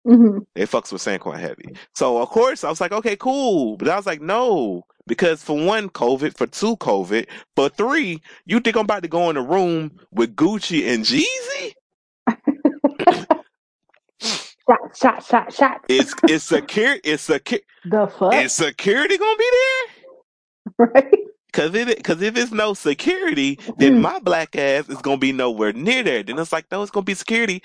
Hmm 0.05 0.39
They 0.55 0.65
fucks 0.67 0.91
with 0.93 1.01
Sanquon 1.03 1.39
heavy. 1.39 1.71
So 1.95 2.21
of 2.21 2.29
course 2.29 2.63
I 2.63 2.69
was 2.69 2.81
like, 2.81 2.93
okay, 2.93 3.15
cool. 3.17 3.77
But 3.77 3.89
I 3.89 3.97
was 3.97 4.05
like, 4.07 4.21
no. 4.21 4.83
Because 5.07 5.43
for 5.43 5.57
one, 5.57 5.89
COVID, 5.89 6.37
for 6.37 6.47
two, 6.47 6.77
COVID, 6.77 7.27
for 7.55 7.69
three, 7.69 8.21
you 8.45 8.59
think 8.61 8.77
I'm 8.77 8.85
about 8.85 9.03
to 9.03 9.09
go 9.09 9.29
in 9.31 9.37
a 9.37 9.43
room 9.43 9.91
with 10.11 10.35
Gucci 10.35 10.87
and 10.93 11.03
Jeezy? 11.05 11.73
Shot, 14.69 14.97
shot, 14.97 15.23
shot, 15.25 15.53
shot. 15.53 15.81
Is 15.89 16.15
is 16.27 16.43
secure 16.43 16.97
is 17.03 17.21
secure 17.21 17.61
The 17.85 18.07
fuck? 18.07 18.45
is 18.45 18.53
security 18.53 19.17
gonna 19.17 19.37
be 19.37 19.49
there? 19.51 19.93
right? 20.79 21.15
Cause 21.53 21.73
if 21.75 21.87
it, 21.89 22.03
cause 22.03 22.21
if 22.21 22.37
it's 22.37 22.51
no 22.51 22.75
security, 22.75 23.59
then 23.77 23.97
my 23.97 24.19
black 24.19 24.55
ass 24.55 24.87
is 24.89 25.01
gonna 25.01 25.17
be 25.17 25.31
nowhere 25.33 25.73
near 25.73 26.03
there. 26.03 26.23
Then 26.23 26.37
it's 26.39 26.51
like, 26.53 26.71
no, 26.71 26.81
it's 26.83 26.91
gonna 26.91 27.05
be 27.05 27.15
security. 27.15 27.63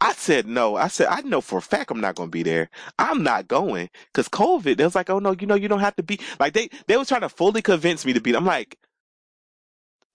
I 0.00 0.12
said 0.14 0.46
no. 0.46 0.76
I 0.76 0.88
said 0.88 1.08
I 1.08 1.22
know 1.22 1.40
for 1.40 1.58
a 1.58 1.62
fact 1.62 1.90
I'm 1.90 2.00
not 2.00 2.16
gonna 2.16 2.30
be 2.30 2.42
there. 2.44 2.70
I'm 2.98 3.22
not 3.22 3.48
going 3.48 3.90
because 4.12 4.28
COVID. 4.28 4.76
They 4.78 4.84
was 4.84 4.94
like, 4.94 5.10
oh 5.10 5.18
no, 5.20 5.32
you 5.38 5.46
know 5.46 5.56
you 5.56 5.68
don't 5.68 5.80
have 5.80 5.96
to 5.96 6.02
be. 6.04 6.20
Like 6.40 6.54
they 6.54 6.70
they 6.88 6.96
was 6.96 7.08
trying 7.08 7.22
to 7.22 7.28
fully 7.30 7.62
convince 7.62 8.06
me 8.06 8.12
to 8.14 8.20
be. 8.20 8.34
I'm 8.34 8.46
like, 8.46 8.78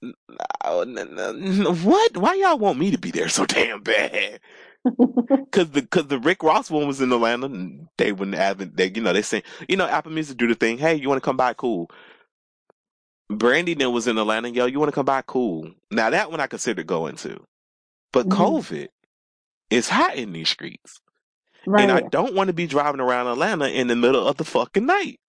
"N- 0.03 0.13
n- 0.97 0.97
n- 0.97 1.19
n- 1.19 1.83
what? 1.83 2.17
Why 2.17 2.35
y'all 2.35 2.57
want 2.59 2.79
me 2.79 2.91
to 2.91 2.97
be 2.99 3.11
there 3.11 3.29
so 3.29 3.45
damn 3.47 3.81
bad? 3.83 4.39
Cause 5.51 5.71
the 5.71 5.83
cause 5.83 6.07
the 6.07 6.19
Rick 6.19 6.43
Ross 6.43 6.71
one 6.71 6.87
was 6.87 7.01
in 7.01 7.11
Atlanta. 7.11 7.47
And 7.47 7.87
they 7.97 8.11
wouldn't 8.11 8.37
have 8.37 8.61
it. 8.61 8.77
They 8.77 8.91
you 8.91 9.01
know 9.01 9.13
they 9.13 9.21
say 9.23 9.43
you 9.69 9.77
know 9.77 9.87
Apple 9.87 10.11
Music 10.11 10.37
do 10.37 10.47
the 10.47 10.55
thing. 10.55 10.77
Hey, 10.77 10.95
you 10.95 11.09
want 11.09 11.21
to 11.21 11.25
come 11.25 11.37
by? 11.37 11.53
Cool. 11.53 11.89
Brandy 13.29 13.73
then 13.75 13.91
was 13.93 14.07
in 14.07 14.17
Atlanta. 14.17 14.49
Yo, 14.49 14.65
you 14.67 14.79
want 14.79 14.89
to 14.89 14.95
come 14.95 15.05
by? 15.05 15.21
Cool. 15.23 15.71
Now 15.91 16.09
that 16.11 16.31
one 16.31 16.39
I 16.41 16.47
consider 16.47 16.83
going 16.83 17.15
to, 17.17 17.43
but 18.13 18.29
Mhm. 18.29 18.67
COVID 18.67 18.89
is 19.69 19.89
hot 19.89 20.15
in 20.15 20.33
these 20.33 20.49
streets, 20.49 21.01
and 21.77 21.91
I 21.91 22.01
don't 22.01 22.35
want 22.35 22.47
to 22.49 22.53
be 22.53 22.67
driving 22.67 23.01
around 23.01 23.27
Atlanta 23.27 23.67
in 23.69 23.87
the 23.87 23.95
middle 23.95 24.27
of 24.27 24.37
the 24.37 24.45
fucking 24.45 24.85
night. 24.85 25.19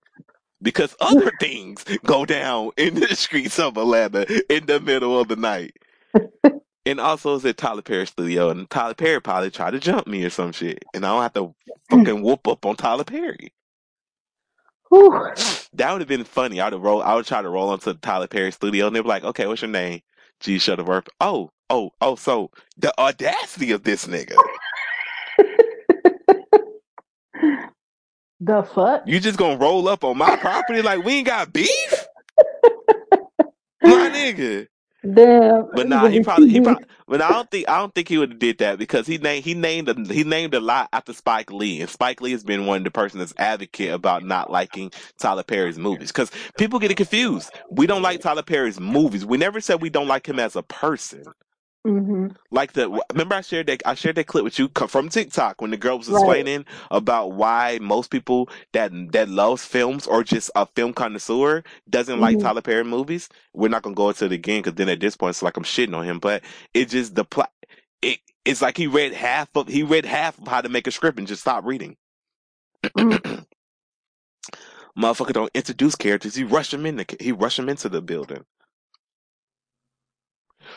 Because 0.62 0.96
other 1.00 1.30
things 1.40 1.84
go 2.04 2.24
down 2.24 2.72
in 2.76 2.94
the 2.94 3.14
streets 3.14 3.58
of 3.58 3.76
Atlanta 3.76 4.26
in 4.52 4.66
the 4.66 4.80
middle 4.80 5.20
of 5.20 5.28
the 5.28 5.36
night. 5.36 5.72
And 6.86 7.00
also 7.00 7.34
it's 7.36 7.44
at 7.44 7.56
Tyler 7.56 7.82
Perry 7.82 8.06
studio 8.06 8.50
and 8.50 8.70
Tyler 8.70 8.94
Perry 8.94 9.20
probably 9.20 9.50
tried 9.50 9.72
to 9.72 9.80
jump 9.80 10.06
me 10.06 10.24
or 10.24 10.30
some 10.30 10.52
shit. 10.52 10.84
And 10.94 11.04
I 11.04 11.10
don't 11.10 11.22
have 11.22 11.32
to 11.34 11.54
fucking 11.90 12.22
whoop 12.22 12.46
up 12.48 12.64
on 12.64 12.76
Tyler 12.76 13.04
Perry. 13.04 13.52
Whew. 14.90 15.32
That 15.74 15.92
would 15.92 16.00
have 16.00 16.08
been 16.08 16.24
funny. 16.24 16.60
I 16.60 16.68
would 16.68 16.82
roll 16.82 17.02
I 17.02 17.14
would 17.14 17.26
try 17.26 17.42
to 17.42 17.48
roll 17.48 17.70
onto 17.70 17.94
Tyler 17.94 18.28
Perry 18.28 18.52
studio 18.52 18.86
and 18.86 18.96
they'd 18.96 19.02
be 19.02 19.08
like, 19.08 19.24
Okay, 19.24 19.46
what's 19.46 19.62
your 19.62 19.70
name? 19.70 20.00
G 20.40 20.58
Shuttleworth. 20.58 21.08
Oh, 21.20 21.50
oh, 21.70 21.90
oh, 22.00 22.16
so 22.16 22.50
the 22.76 22.98
audacity 22.98 23.72
of 23.72 23.84
this 23.84 24.06
nigga. 24.06 24.36
The 28.40 28.62
fuck? 28.62 29.02
You 29.06 29.18
just 29.18 29.38
gonna 29.38 29.56
roll 29.56 29.88
up 29.88 30.04
on 30.04 30.18
my 30.18 30.36
property 30.36 30.82
like 30.82 31.02
we 31.02 31.14
ain't 31.14 31.26
got 31.26 31.52
beef? 31.52 32.06
My 33.82 34.10
nigga. 34.10 34.66
Damn. 35.14 35.68
But 35.72 35.88
nah, 35.88 36.08
he 36.08 36.22
probably 36.22 36.50
he 36.50 36.60
probably 36.62 36.84
but 37.06 37.22
I 37.22 37.30
don't 37.30 37.50
think 37.50 37.68
I 37.68 37.78
don't 37.78 37.94
think 37.94 38.08
he 38.08 38.18
would 38.18 38.30
have 38.32 38.38
did 38.38 38.58
that 38.58 38.78
because 38.78 39.06
he 39.06 39.18
named 39.18 39.44
he 39.44 39.54
named 39.54 39.88
a, 39.88 40.12
he 40.12 40.24
named 40.24 40.54
a 40.54 40.60
lot 40.60 40.88
after 40.92 41.12
Spike 41.12 41.50
Lee 41.52 41.80
and 41.80 41.88
Spike 41.88 42.20
Lee 42.20 42.32
has 42.32 42.44
been 42.44 42.66
one 42.66 42.78
of 42.78 42.84
the 42.84 42.90
person 42.90 43.20
that's 43.20 43.32
advocate 43.38 43.92
about 43.92 44.24
not 44.24 44.50
liking 44.50 44.90
Tyler 45.18 45.44
Perry's 45.44 45.78
movies 45.78 46.08
because 46.08 46.30
people 46.58 46.78
get 46.78 46.90
it 46.90 46.96
confused. 46.96 47.50
We 47.70 47.86
don't 47.86 48.02
like 48.02 48.20
Tyler 48.20 48.42
Perry's 48.42 48.80
movies. 48.80 49.24
We 49.24 49.38
never 49.38 49.60
said 49.60 49.80
we 49.80 49.90
don't 49.90 50.08
like 50.08 50.28
him 50.28 50.40
as 50.40 50.56
a 50.56 50.62
person. 50.62 51.24
Hmm 51.86 52.28
Like 52.50 52.72
the 52.74 52.90
remember 53.12 53.36
I 53.36 53.42
shared 53.42 53.68
that 53.68 53.82
I 53.86 53.94
shared 53.94 54.16
that 54.16 54.28
clip 54.28 54.46
with 54.46 54.58
you 54.58 54.70
from 54.88 55.10
TikTok 55.10 55.62
when 55.62 55.70
the 55.72 55.76
girl 55.76 55.98
was 55.98 56.08
Right. 56.08 56.48
explaining 56.48 56.64
about 56.90 57.34
why 57.34 57.78
most 57.82 58.10
people 58.10 58.48
that 58.72 58.92
that 59.12 59.28
loves 59.28 59.66
films 59.66 60.08
or 60.08 60.24
just 60.24 60.50
a 60.56 60.66
film 60.66 60.94
connoisseur 60.94 61.62
doesn't 61.90 62.22
like 62.22 62.38
Mhm. 62.38 62.40
Tyler 62.40 62.62
Perry 62.62 62.86
movies. 62.86 63.28
We're 63.54 63.68
not 63.68 63.82
gonna 63.82 63.96
go 63.96 64.08
into 64.10 64.26
it 64.26 64.32
again 64.32 64.62
because 64.62 64.76
then 64.76 64.88
at 64.88 65.02
this 65.02 65.18
point 65.18 65.32
it's 65.32 65.42
like 65.42 65.58
I'm 65.58 65.64
shitting 65.64 65.96
on 65.96 66.06
him. 66.06 66.20
But 66.20 66.42
it 66.74 66.86
just 66.90 67.16
the 67.16 67.26
plot. 67.26 67.52
It 68.02 68.20
it's 68.46 68.62
like 68.62 68.78
he 68.78 68.88
read 68.88 69.14
half 69.14 69.50
of 69.54 69.68
he 69.68 69.84
read 69.84 70.06
half 70.06 70.38
of 70.40 70.48
how 70.48 70.62
to 70.62 70.70
make 70.70 70.88
a 70.88 70.92
script 70.92 71.18
and 71.20 71.28
just 71.28 71.42
stopped 71.42 71.68
reading. 71.68 71.98
Mm. 72.98 73.20
Motherfucker 74.98 75.32
don't 75.34 75.52
introduce 75.54 75.96
characters. 75.96 76.34
He 76.36 76.44
rush 76.44 76.70
them 76.70 76.86
in. 76.86 76.96
The, 76.96 77.06
he 77.20 77.32
rush 77.32 77.56
them 77.56 77.68
into 77.68 77.88
the 77.88 78.02
building. 78.02 78.44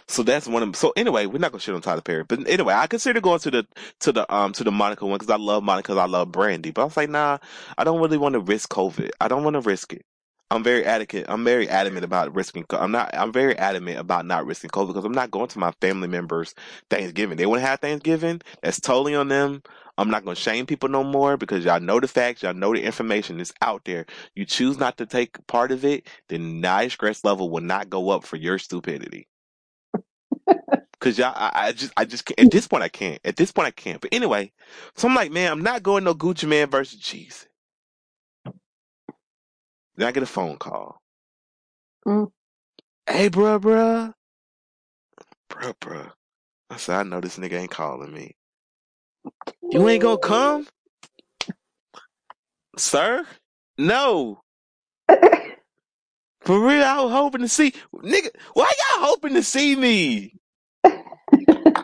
So 0.09 0.23
that's 0.23 0.47
one 0.47 0.63
of 0.63 0.67
them. 0.69 0.73
So 0.73 0.91
anyway, 0.95 1.27
we're 1.27 1.37
not 1.37 1.51
gonna 1.51 1.61
shit 1.61 1.75
on 1.75 1.81
Tyler 1.81 2.01
Perry, 2.01 2.23
but 2.23 2.49
anyway, 2.49 2.73
I 2.73 2.87
consider 2.87 3.21
going 3.21 3.39
to 3.41 3.51
the 3.51 3.67
to 3.99 4.11
the 4.11 4.33
um 4.33 4.53
to 4.53 4.63
the 4.63 4.71
Monica 4.71 5.05
one 5.05 5.19
because 5.19 5.29
I 5.29 5.37
love 5.37 5.63
Monica, 5.63 5.93
I 5.93 6.07
love 6.07 6.31
Brandy. 6.31 6.71
But 6.71 6.81
I 6.81 6.85
was 6.85 6.97
like, 6.97 7.09
nah, 7.11 7.37
I 7.77 7.83
don't 7.83 8.01
really 8.01 8.17
want 8.17 8.33
to 8.33 8.39
risk 8.39 8.69
COVID. 8.69 9.11
I 9.21 9.27
don't 9.27 9.43
want 9.43 9.53
to 9.53 9.61
risk 9.61 9.93
it. 9.93 10.03
I'm 10.51 10.63
very 10.63 10.83
adamant. 10.83 11.27
I'm 11.29 11.43
very 11.43 11.69
adamant 11.69 12.05
about 12.05 12.33
risking. 12.33 12.65
I'm 12.71 12.91
not. 12.91 13.11
I'm 13.13 13.31
very 13.31 13.55
adamant 13.57 13.99
about 13.99 14.25
not 14.25 14.47
risking 14.47 14.71
COVID 14.71 14.87
because 14.87 15.05
I'm 15.05 15.11
not 15.11 15.29
going 15.29 15.47
to 15.49 15.59
my 15.59 15.71
family 15.79 16.07
members' 16.07 16.55
Thanksgiving. 16.89 17.37
They 17.37 17.45
want 17.45 17.61
to 17.61 17.67
have 17.67 17.79
Thanksgiving. 17.79 18.41
That's 18.63 18.79
totally 18.79 19.13
on 19.13 19.27
them. 19.27 19.61
I'm 19.99 20.09
not 20.09 20.25
going 20.25 20.35
to 20.35 20.41
shame 20.41 20.65
people 20.65 20.89
no 20.89 21.03
more 21.03 21.37
because 21.37 21.65
y'all 21.65 21.79
know 21.79 21.99
the 21.99 22.07
facts. 22.07 22.41
Y'all 22.41 22.55
know 22.55 22.73
the 22.73 22.81
information 22.81 23.39
is 23.39 23.53
out 23.61 23.83
there. 23.85 24.07
You 24.33 24.45
choose 24.45 24.79
not 24.79 24.97
to 24.97 25.05
take 25.05 25.45
part 25.45 25.71
of 25.71 25.85
it, 25.85 26.07
then 26.29 26.61
the 26.61 26.89
stress 26.89 27.23
level 27.23 27.51
will 27.51 27.61
not 27.61 27.91
go 27.91 28.09
up 28.09 28.23
for 28.23 28.37
your 28.37 28.57
stupidity. 28.57 29.27
Cause 30.99 31.19
y'all, 31.19 31.33
I, 31.35 31.51
I 31.53 31.71
just, 31.73 31.93
I 31.97 32.05
just 32.05 32.25
can't. 32.25 32.39
At 32.39 32.51
this 32.51 32.67
point, 32.67 32.83
I 32.83 32.89
can't. 32.89 33.19
At 33.25 33.37
this 33.37 33.51
point, 33.51 33.67
I 33.67 33.71
can't. 33.71 34.01
But 34.01 34.11
anyway, 34.13 34.51
so 34.95 35.07
I'm 35.09 35.15
like, 35.15 35.31
man, 35.31 35.51
I'm 35.51 35.63
not 35.63 35.83
going 35.83 36.03
no 36.05 36.15
Gucci 36.15 36.47
Mane 36.47 36.69
versus 36.69 36.99
Jeezy. 37.01 37.45
Then 39.97 40.07
I 40.07 40.11
get 40.11 40.23
a 40.23 40.27
phone 40.27 40.57
call. 40.57 40.99
Mm. 42.07 42.31
Hey, 43.09 43.29
bruh, 43.29 43.59
bruh. 43.61 44.13
Bruh, 45.51 45.73
bruh. 45.81 46.11
I 46.69 46.77
said, 46.77 46.95
I 46.97 47.03
know 47.03 47.21
this 47.21 47.37
nigga 47.39 47.53
ain't 47.53 47.71
calling 47.71 48.13
me. 48.13 48.35
You 49.71 49.87
ain't 49.89 50.03
gonna 50.03 50.17
come? 50.19 50.67
Sir? 52.77 53.25
No. 53.77 54.41
For 56.41 56.59
real, 56.59 56.83
I 56.83 57.01
was 57.01 57.11
hoping 57.13 57.41
to 57.41 57.49
see. 57.49 57.73
Nigga, 57.95 58.29
why 58.53 58.65
y'all 58.65 59.05
hoping 59.07 59.35
to 59.35 59.43
see 59.43 59.75
me? 59.75 60.38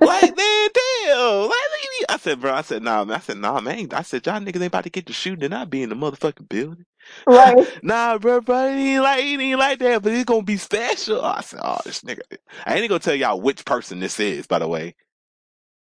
Like, 0.01 0.35
man, 0.35 0.69
damn. 0.73 1.41
Like, 1.43 1.75
I 2.09 2.17
said, 2.19 2.39
bro, 2.41 2.53
I 2.53 2.61
said, 2.61 2.83
nah, 2.83 3.03
man. 3.05 3.17
I 3.17 3.19
said, 3.19 3.37
nah, 3.37 3.59
man. 3.59 3.89
I 3.91 4.01
said, 4.01 4.25
y'all 4.25 4.39
niggas 4.39 4.55
ain't 4.55 4.65
about 4.65 4.83
to 4.83 4.89
get 4.89 5.05
to 5.07 5.13
shooting 5.13 5.45
and 5.45 5.55
I 5.55 5.65
be 5.65 5.83
in 5.83 5.89
the 5.89 5.95
motherfucking 5.95 6.49
building. 6.49 6.85
Right. 7.27 7.67
nah, 7.83 8.17
bro, 8.17 8.41
bro, 8.41 8.75
he 8.75 8.95
ain't 8.95 9.03
like, 9.03 9.23
he 9.23 9.51
ain't 9.51 9.59
like 9.59 9.79
that, 9.79 10.01
but 10.01 10.11
it's 10.11 10.25
gonna 10.25 10.43
be 10.43 10.57
special. 10.57 11.23
I 11.23 11.41
said, 11.41 11.61
oh, 11.63 11.79
this 11.85 12.01
nigga. 12.01 12.21
I 12.65 12.75
ain't 12.75 12.89
gonna 12.89 12.99
tell 12.99 13.15
y'all 13.15 13.39
which 13.41 13.65
person 13.65 13.99
this 13.99 14.19
is, 14.19 14.47
by 14.47 14.59
the 14.59 14.67
way. 14.67 14.95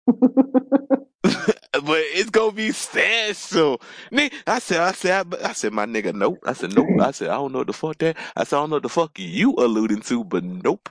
but 0.06 2.00
it's 2.12 2.30
gonna 2.30 2.52
be 2.52 2.72
special. 2.72 3.80
Nigga, 4.10 4.32
I 4.46 4.58
said, 4.58 4.80
I 4.80 4.92
said, 4.92 5.26
I, 5.34 5.50
I 5.50 5.52
said, 5.52 5.72
my 5.72 5.86
nigga, 5.86 6.14
nope. 6.14 6.38
I 6.44 6.52
said, 6.52 6.74
nope. 6.74 6.88
I 7.00 7.10
said, 7.12 7.28
I 7.28 7.34
don't 7.34 7.52
know 7.52 7.58
what 7.58 7.66
the 7.68 7.72
fuck 7.72 7.98
that. 7.98 8.16
I 8.36 8.44
said, 8.44 8.56
I 8.56 8.60
don't 8.60 8.70
know 8.70 8.76
what 8.76 8.82
the 8.82 8.88
fuck 8.88 9.18
you 9.18 9.54
alluding 9.54 10.00
to, 10.02 10.24
but 10.24 10.44
nope. 10.44 10.88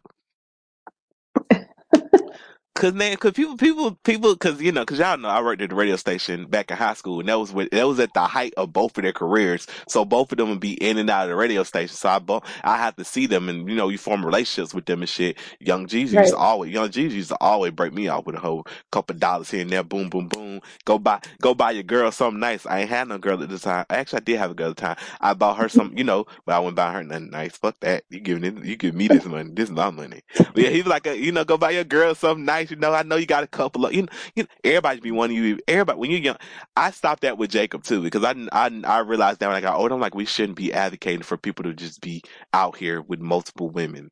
Cause 2.79 2.93
man, 2.93 3.17
cause 3.17 3.33
people, 3.33 3.57
people, 3.57 3.91
people, 4.05 4.37
cause 4.37 4.61
you 4.61 4.71
know, 4.71 4.85
cause 4.85 4.99
y'all 4.99 5.17
know 5.17 5.27
I 5.27 5.41
worked 5.43 5.61
at 5.61 5.69
the 5.69 5.75
radio 5.75 5.97
station 5.97 6.45
back 6.45 6.71
in 6.71 6.77
high 6.77 6.93
school, 6.93 7.19
and 7.19 7.27
that 7.27 7.37
was 7.37 7.51
with, 7.51 7.71
that 7.71 7.85
was 7.85 7.99
at 7.99 8.13
the 8.13 8.21
height 8.21 8.53
of 8.55 8.71
both 8.71 8.97
of 8.97 9.03
their 9.03 9.11
careers. 9.11 9.67
So 9.89 10.05
both 10.05 10.31
of 10.31 10.37
them 10.39 10.49
would 10.49 10.61
be 10.61 10.75
in 10.75 10.97
and 10.97 11.09
out 11.09 11.25
of 11.25 11.29
the 11.29 11.35
radio 11.35 11.63
station. 11.63 11.95
So 11.97 12.07
I, 12.07 12.41
I 12.63 12.77
had 12.77 12.95
to 12.97 13.03
see 13.03 13.27
them, 13.27 13.49
and 13.49 13.69
you 13.69 13.75
know, 13.75 13.89
you 13.89 13.97
form 13.97 14.25
relationships 14.25 14.73
with 14.73 14.85
them 14.85 15.01
and 15.01 15.09
shit. 15.09 15.37
Young 15.59 15.87
Jeezy 15.87 16.15
Right. 16.15 16.21
used 16.21 16.31
to 16.33 16.37
always, 16.37 16.73
Young 16.73 16.89
Jeezy 16.89 17.11
used 17.11 17.29
to 17.29 17.37
always 17.41 17.73
break 17.73 17.93
me 17.93 18.07
off 18.07 18.25
with 18.25 18.35
a 18.35 18.39
whole 18.39 18.65
couple 18.91 19.13
of 19.15 19.19
dollars 19.19 19.51
here 19.51 19.61
and 19.61 19.69
there. 19.71 19.83
Boom, 19.83 20.09
boom, 20.09 20.29
boom. 20.29 20.61
Go 20.85 20.97
buy, 20.97 21.19
go 21.41 21.53
buy 21.53 21.71
your 21.71 21.83
girl 21.83 22.11
something 22.13 22.39
nice. 22.39 22.65
I 22.65 22.79
ain't 22.79 22.89
had 22.89 23.09
no 23.09 23.19
girl 23.19 23.43
at 23.43 23.49
the 23.49 23.59
time. 23.59 23.85
Actually, 23.91 24.17
I 24.17 24.21
did 24.21 24.37
have 24.39 24.51
a 24.51 24.55
girl 24.55 24.71
at 24.71 24.77
the 24.77 24.81
time. 24.81 24.97
I 25.21 25.35
bought 25.35 25.57
her 25.57 25.69
some, 25.69 25.93
you 25.97 26.05
know, 26.05 26.25
but 26.45 26.55
I 26.55 26.59
wouldn't 26.59 26.77
buy 26.77 26.93
her 26.93 27.03
nothing 27.03 27.29
nice. 27.29 27.57
Fuck 27.57 27.81
that. 27.81 28.05
You 28.09 28.21
giving 28.21 28.45
it, 28.45 28.63
you 28.65 28.77
give 28.77 28.95
me 28.95 29.09
this 29.09 29.25
money. 29.25 29.51
This 29.53 29.65
is 29.69 29.75
my 29.75 29.89
money. 29.91 30.21
But 30.53 30.63
yeah, 30.63 30.69
he's 30.69 30.87
like, 30.87 31.07
a, 31.07 31.17
you 31.17 31.33
know, 31.33 31.43
go 31.43 31.57
buy 31.57 31.71
your 31.71 31.83
girl 31.83 32.15
something 32.15 32.45
nice. 32.45 32.68
You 32.71 32.77
know, 32.77 32.93
I 32.93 33.03
know 33.03 33.17
you 33.17 33.25
got 33.27 33.43
a 33.43 33.47
couple 33.47 33.85
of, 33.85 33.93
you 33.93 34.03
know, 34.03 34.09
you 34.35 34.43
know 34.43 34.49
everybody 34.63 34.99
be 35.01 35.11
wanting 35.11 35.37
you. 35.37 35.59
Everybody, 35.67 35.99
when 35.99 36.11
you're 36.11 36.19
young, 36.21 36.37
I 36.75 36.91
stopped 36.91 37.21
that 37.23 37.37
with 37.37 37.51
Jacob 37.51 37.83
too 37.83 38.01
because 38.01 38.23
I, 38.23 38.35
I, 38.51 38.81
I 38.85 38.99
realized 38.99 39.39
that 39.41 39.47
when 39.47 39.57
I 39.57 39.61
got 39.61 39.77
older, 39.77 39.95
I'm 39.95 40.01
like, 40.01 40.15
we 40.15 40.25
shouldn't 40.25 40.57
be 40.57 40.73
advocating 40.73 41.23
for 41.23 41.37
people 41.37 41.63
to 41.65 41.73
just 41.73 42.01
be 42.01 42.23
out 42.53 42.77
here 42.77 43.01
with 43.01 43.19
multiple 43.19 43.69
women. 43.69 44.09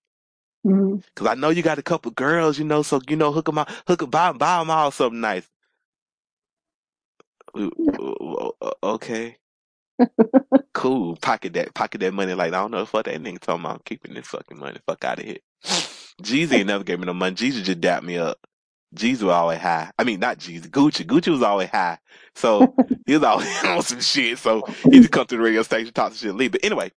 Mhm. 0.65 1.03
Cause 1.15 1.27
I 1.27 1.35
know 1.35 1.49
you 1.49 1.63
got 1.63 1.79
a 1.79 1.83
couple 1.83 2.11
girls, 2.11 2.59
you 2.59 2.65
know, 2.65 2.83
so 2.83 3.01
you 3.09 3.17
know, 3.17 3.31
hook 3.33 3.45
them 3.47 3.59
out, 3.59 3.69
hook 3.87 4.03
'em- 4.03 4.09
buy, 4.11 4.31
buy 4.33 4.59
them 4.59 4.71
all 4.71 4.91
something 4.91 5.21
nice. 5.21 5.47
Uh, 7.55 7.69
uh, 7.99 8.51
uh, 8.61 8.71
Okay, 8.83 9.37
cool. 10.73 11.17
Pocket 11.17 11.53
that, 11.53 11.73
pocket 11.75 12.01
that 12.01 12.13
money. 12.13 12.33
Like 12.35 12.53
I 12.53 12.57
don't 12.61 12.71
know 12.71 12.85
fuck 12.85 13.05
that 13.05 13.21
nigga 13.21 13.39
talking 13.39 13.61
about. 13.65 13.75
I'm 13.77 13.81
keeping 13.85 14.13
this 14.15 14.27
fucking 14.27 14.59
money. 14.59 14.79
Fuck 14.87 15.05
out 15.05 15.19
of 15.19 15.25
here. 15.25 15.39
Jeezy 16.23 16.53
ain't 16.53 16.67
never 16.67 16.83
gave 16.85 16.99
me 16.99 17.05
no 17.07 17.13
money. 17.13 17.35
Jeezy 17.35 17.63
just 17.63 17.81
dapped 17.81 18.03
me 18.05 18.17
up. 18.17 18.39
Jeezy 18.95 19.23
was 19.23 19.33
always 19.33 19.59
high. 19.59 19.91
I 19.99 20.03
mean, 20.03 20.19
not 20.19 20.39
Jeezy. 20.39 20.69
Gucci. 20.69 21.05
Gucci 21.05 21.29
was 21.31 21.43
always 21.43 21.69
high. 21.69 21.99
So 22.35 22.73
he 23.05 23.13
was 23.13 23.23
always 23.23 23.63
on 23.65 23.81
some 23.83 24.01
shit. 24.01 24.37
So 24.39 24.63
he 24.83 24.99
just 24.99 25.11
come 25.11 25.25
to 25.27 25.37
the 25.37 25.41
radio 25.43 25.63
station, 25.63 25.93
talk 25.93 26.13
some 26.13 26.29
shit, 26.29 26.35
leave. 26.35 26.51
But 26.53 26.65
anyway, 26.65 26.91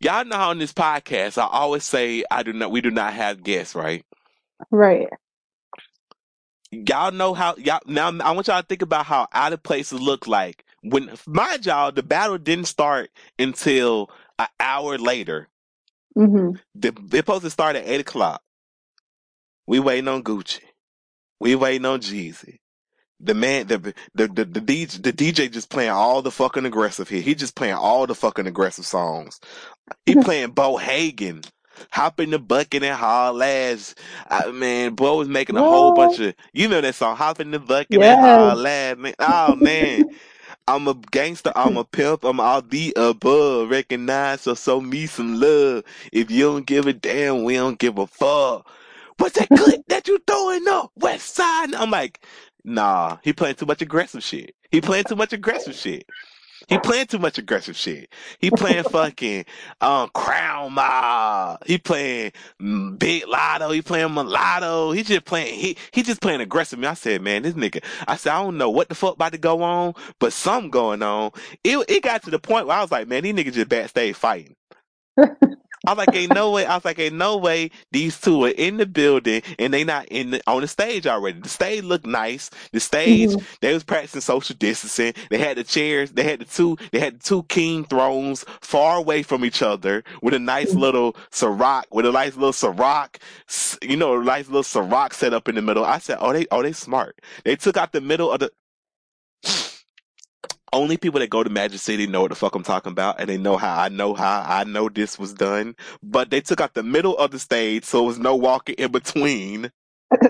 y'all 0.00 0.24
know 0.24 0.36
how 0.36 0.50
on 0.50 0.58
this 0.58 0.72
podcast 0.72 1.38
I 1.38 1.46
always 1.46 1.84
say 1.84 2.24
I 2.30 2.42
do 2.42 2.52
not. 2.52 2.70
We 2.72 2.80
do 2.80 2.90
not 2.90 3.14
have 3.14 3.42
guests, 3.42 3.74
right? 3.74 4.04
Right. 4.70 5.08
y'all 6.70 7.12
know 7.12 7.34
how 7.34 7.54
y'all 7.56 7.80
now 7.86 8.08
I 8.08 8.32
want 8.32 8.48
y'all 8.48 8.60
to 8.60 8.66
think 8.66 8.82
about 8.82 9.06
how 9.06 9.28
out 9.32 9.52
of 9.52 9.62
places 9.62 10.00
look 10.00 10.26
like 10.26 10.64
when 10.82 11.10
mind 11.26 11.66
y'all 11.66 11.92
the 11.92 12.02
battle 12.02 12.38
didn't 12.38 12.66
start 12.66 13.10
until 13.38 14.10
an 14.38 14.48
hour 14.60 14.98
later. 14.98 15.48
Mm-hmm. 16.16 16.56
The 16.74 16.92
they 17.08 17.18
supposed 17.18 17.44
to 17.44 17.50
start 17.50 17.76
at 17.76 17.86
eight 17.86 18.00
o'clock. 18.00 18.42
We 19.68 19.80
waiting 19.80 20.08
on 20.08 20.24
Gucci. 20.24 20.60
We 21.40 21.54
waiting 21.54 21.84
on 21.84 22.00
Jeezy. 22.00 22.56
The 23.20 23.34
man, 23.34 23.66
the 23.66 23.76
the 24.14 24.26
the, 24.28 24.44
the 24.46 24.60
DJ, 24.62 25.02
the 25.02 25.12
DJ 25.12 25.52
just 25.52 25.68
playing 25.68 25.90
all 25.90 26.22
the 26.22 26.30
fucking 26.30 26.64
aggressive 26.64 27.06
here. 27.06 27.20
He 27.20 27.34
just 27.34 27.54
playing 27.54 27.74
all 27.74 28.06
the 28.06 28.14
fucking 28.14 28.46
aggressive 28.46 28.86
songs. 28.86 29.38
He 30.06 30.12
mm-hmm. 30.12 30.22
playing 30.22 30.50
Bo 30.52 30.78
Hagen. 30.78 31.42
Hop 31.90 32.18
in 32.18 32.30
the 32.30 32.38
bucket 32.38 32.82
and 32.82 32.96
haul 32.96 33.42
ass. 33.42 33.94
I, 34.30 34.50
man, 34.52 34.94
Bo 34.94 35.18
was 35.18 35.28
making 35.28 35.56
a 35.56 35.60
whole 35.60 35.94
bunch 35.94 36.18
of, 36.18 36.34
you 36.54 36.66
know 36.66 36.80
that 36.80 36.94
song, 36.94 37.16
Hop 37.16 37.38
in 37.38 37.50
the 37.50 37.58
bucket 37.58 37.92
and 37.92 38.04
ass. 38.04 38.96
Man. 38.96 39.14
Oh 39.18 39.54
man. 39.54 40.04
I'm 40.66 40.88
a 40.88 40.94
gangster, 40.94 41.52
I'm 41.54 41.76
a 41.76 41.84
pimp, 41.84 42.24
I'm 42.24 42.40
all 42.40 42.62
the 42.62 42.94
above. 42.96 43.70
Recognize 43.70 44.46
or 44.46 44.56
show 44.56 44.80
me 44.80 45.06
some 45.06 45.38
love. 45.38 45.84
If 46.10 46.30
you 46.30 46.44
don't 46.44 46.66
give 46.66 46.86
a 46.86 46.94
damn, 46.94 47.44
we 47.44 47.54
don't 47.54 47.78
give 47.78 47.98
a 47.98 48.06
fuck. 48.06 48.66
What's 49.18 49.38
that 49.38 49.48
clip 49.48 49.82
that 49.88 50.08
you 50.08 50.18
throwing 50.26 50.68
up? 50.68 50.92
West 50.96 51.34
side? 51.34 51.74
I'm 51.74 51.90
like, 51.90 52.24
nah, 52.64 53.18
he 53.22 53.32
playing 53.32 53.56
too 53.56 53.66
much 53.66 53.82
aggressive 53.82 54.22
shit. 54.22 54.54
He 54.70 54.80
playing 54.80 55.04
too 55.04 55.16
much 55.16 55.32
aggressive 55.32 55.74
shit. 55.74 56.06
He 56.68 56.78
playing 56.78 57.06
too 57.06 57.18
much 57.18 57.38
aggressive 57.38 57.76
shit. 57.76 58.12
He 58.40 58.50
playing 58.50 58.84
fucking 58.84 59.46
um 59.80 60.10
Crime 60.14 60.74
Mob. 60.74 61.62
He 61.66 61.78
playing 61.78 62.32
mm, 62.60 62.98
Big 62.98 63.26
Lotto. 63.26 63.70
He 63.70 63.82
playing 63.82 64.12
Mulatto. 64.14 64.92
He 64.92 65.02
just 65.02 65.24
playing. 65.24 65.58
He 65.58 65.76
he 65.92 66.02
just 66.02 66.20
playing 66.20 66.40
aggressive. 66.42 66.82
I 66.84 66.94
said, 66.94 67.22
man, 67.22 67.42
this 67.42 67.54
nigga. 67.54 67.82
I 68.06 68.16
said, 68.16 68.32
I 68.32 68.42
don't 68.42 68.58
know 68.58 68.70
what 68.70 68.88
the 68.90 68.94
fuck 68.94 69.14
about 69.14 69.32
to 69.32 69.38
go 69.38 69.62
on, 69.62 69.94
but 70.20 70.32
something 70.32 70.70
going 70.70 71.02
on. 71.02 71.30
It 71.64 71.78
it 71.88 72.02
got 72.02 72.22
to 72.24 72.30
the 72.30 72.38
point 72.38 72.66
where 72.66 72.76
I 72.76 72.82
was 72.82 72.92
like, 72.92 73.08
man, 73.08 73.22
these 73.22 73.34
niggas 73.34 73.54
just 73.54 73.68
backstage 73.70 74.16
fighting. 74.16 74.56
I 75.88 75.92
was 75.92 75.98
like, 75.98 76.14
ain't 76.14 76.32
no 76.34 76.50
way. 76.52 76.66
I 76.66 76.74
was 76.76 76.84
like, 76.84 76.98
ain't 76.98 77.14
no 77.16 77.38
way 77.38 77.70
these 77.92 78.20
two 78.20 78.44
are 78.44 78.50
in 78.50 78.76
the 78.76 78.84
building 78.86 79.42
and 79.58 79.72
they 79.72 79.84
not 79.84 80.06
in 80.10 80.32
the, 80.32 80.42
on 80.46 80.60
the 80.60 80.68
stage 80.68 81.06
already. 81.06 81.40
The 81.40 81.48
stage 81.48 81.82
looked 81.82 82.06
nice. 82.06 82.50
The 82.72 82.80
stage, 82.80 83.36
Mhm. 83.36 83.44
they 83.62 83.72
was 83.72 83.84
practicing 83.84 84.20
social 84.20 84.54
distancing. 84.58 85.14
They 85.30 85.38
had 85.38 85.56
the 85.56 85.64
chairs. 85.64 86.12
They 86.12 86.24
had 86.24 86.40
the 86.40 86.44
two. 86.44 86.76
They 86.92 86.98
had 87.00 87.20
the 87.20 87.24
two 87.24 87.44
king 87.44 87.84
thrones 87.86 88.44
far 88.60 88.98
away 88.98 89.22
from 89.22 89.44
each 89.46 89.62
other 89.62 90.04
with 90.22 90.34
a 90.34 90.38
nice 90.38 90.74
little 90.74 91.16
Ciroc, 91.32 91.84
with 91.90 92.04
a 92.06 92.12
nice 92.12 92.36
little 92.36 92.52
Ciroc, 92.52 93.16
you 93.82 93.96
know, 93.96 94.20
a 94.20 94.24
nice 94.24 94.48
little 94.48 94.62
Ciroc 94.62 95.14
set 95.14 95.32
up 95.32 95.48
in 95.48 95.54
the 95.54 95.62
middle. 95.62 95.84
I 95.86 95.98
said, 95.98 96.18
oh, 96.20 96.32
they, 96.34 96.46
oh, 96.50 96.62
they 96.62 96.72
smart. 96.72 97.20
They 97.44 97.56
took 97.56 97.78
out 97.78 97.92
the 97.92 98.02
middle 98.02 98.30
of 98.30 98.40
the. 98.40 98.50
Only 100.72 100.96
people 100.96 101.20
that 101.20 101.30
go 101.30 101.42
to 101.42 101.50
Magic 101.50 101.80
City 101.80 102.06
know 102.06 102.22
what 102.22 102.30
the 102.30 102.36
fuck 102.36 102.54
I'm 102.54 102.62
talking 102.62 102.92
about, 102.92 103.20
and 103.20 103.28
they 103.28 103.38
know 103.38 103.56
how 103.56 103.80
I 103.80 103.88
know 103.88 104.14
how 104.14 104.44
I 104.46 104.64
know 104.64 104.88
this 104.88 105.18
was 105.18 105.32
done. 105.32 105.76
But 106.02 106.30
they 106.30 106.40
took 106.40 106.60
out 106.60 106.74
the 106.74 106.82
middle 106.82 107.16
of 107.16 107.30
the 107.30 107.38
stage, 107.38 107.84
so 107.84 108.04
it 108.04 108.06
was 108.06 108.18
no 108.18 108.36
walking 108.36 108.74
in 108.76 108.92
between. 108.92 109.72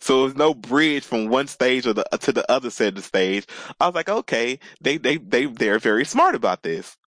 So 0.00 0.20
it 0.20 0.24
was 0.24 0.36
no 0.36 0.52
bridge 0.52 1.02
from 1.04 1.28
one 1.28 1.46
stage 1.46 1.86
or 1.86 1.94
the, 1.94 2.04
to 2.20 2.32
the 2.32 2.50
other 2.50 2.68
side 2.68 2.88
of 2.88 2.94
the 2.96 3.02
stage. 3.02 3.46
I 3.80 3.86
was 3.86 3.94
like, 3.94 4.10
okay, 4.10 4.58
they 4.80 4.98
they 4.98 5.16
they 5.16 5.46
they're 5.46 5.78
very 5.78 6.04
smart 6.04 6.34
about 6.34 6.62
this. 6.62 6.98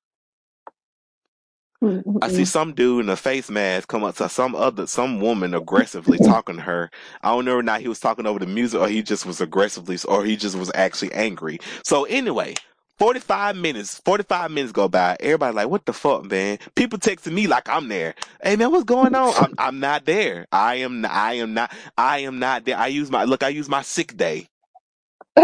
I 2.22 2.30
see 2.30 2.46
some 2.46 2.74
dude 2.74 3.06
in 3.06 3.10
a 3.10 3.16
face 3.16 3.50
mask 3.50 3.88
come 3.90 4.04
up 4.04 4.16
to 4.16 4.30
some 4.30 4.56
other 4.56 4.88
some 4.88 5.20
woman 5.22 5.54
aggressively 5.54 6.20
talking 6.20 6.56
to 6.58 6.62
her. 6.64 6.90
I 7.22 7.30
don't 7.30 7.46
know 7.46 7.58
or 7.58 7.64
not 7.64 7.82
he 7.82 7.88
was 7.88 8.00
talking 8.00 8.26
over 8.26 8.40
the 8.40 8.48
music 8.48 8.80
or 8.82 8.88
he 8.88 9.02
just 9.04 9.26
was 9.26 9.40
aggressively 9.42 9.98
or 10.08 10.26
he 10.26 10.36
just 10.36 10.58
was 10.58 10.72
actually 10.76 11.14
angry. 11.14 11.60
So 11.84 12.06
anyway, 12.06 12.56
45 12.98 13.56
minutes, 13.58 14.02
45 14.04 14.52
minutes 14.52 14.72
go 14.74 14.88
by. 14.88 15.18
Everybody 15.20 15.56
like, 15.56 15.70
what 15.70 15.86
the 15.86 15.94
fuck, 15.94 16.26
man? 16.26 16.58
People 16.76 16.98
texting 17.00 17.34
me 17.34 17.46
like 17.48 17.70
I'm 17.70 17.88
there. 17.90 18.16
Hey 18.44 18.56
man, 18.56 18.72
what's 18.72 18.84
going 18.84 19.14
on? 19.14 19.34
I'm, 19.38 19.54
I'm 19.58 19.80
not 19.80 20.06
there. 20.06 20.48
I 20.52 20.76
am, 20.76 21.06
I 21.06 21.34
am 21.36 21.54
not, 21.54 21.72
I 21.98 22.20
am 22.20 22.40
not 22.40 22.66
there. 22.66 22.78
I 22.78 22.88
use 22.88 23.12
my, 23.12 23.26
look, 23.26 23.44
I 23.44 23.50
use 23.50 23.70
my 23.70 23.84
sick 23.84 24.18
day. 24.18 24.48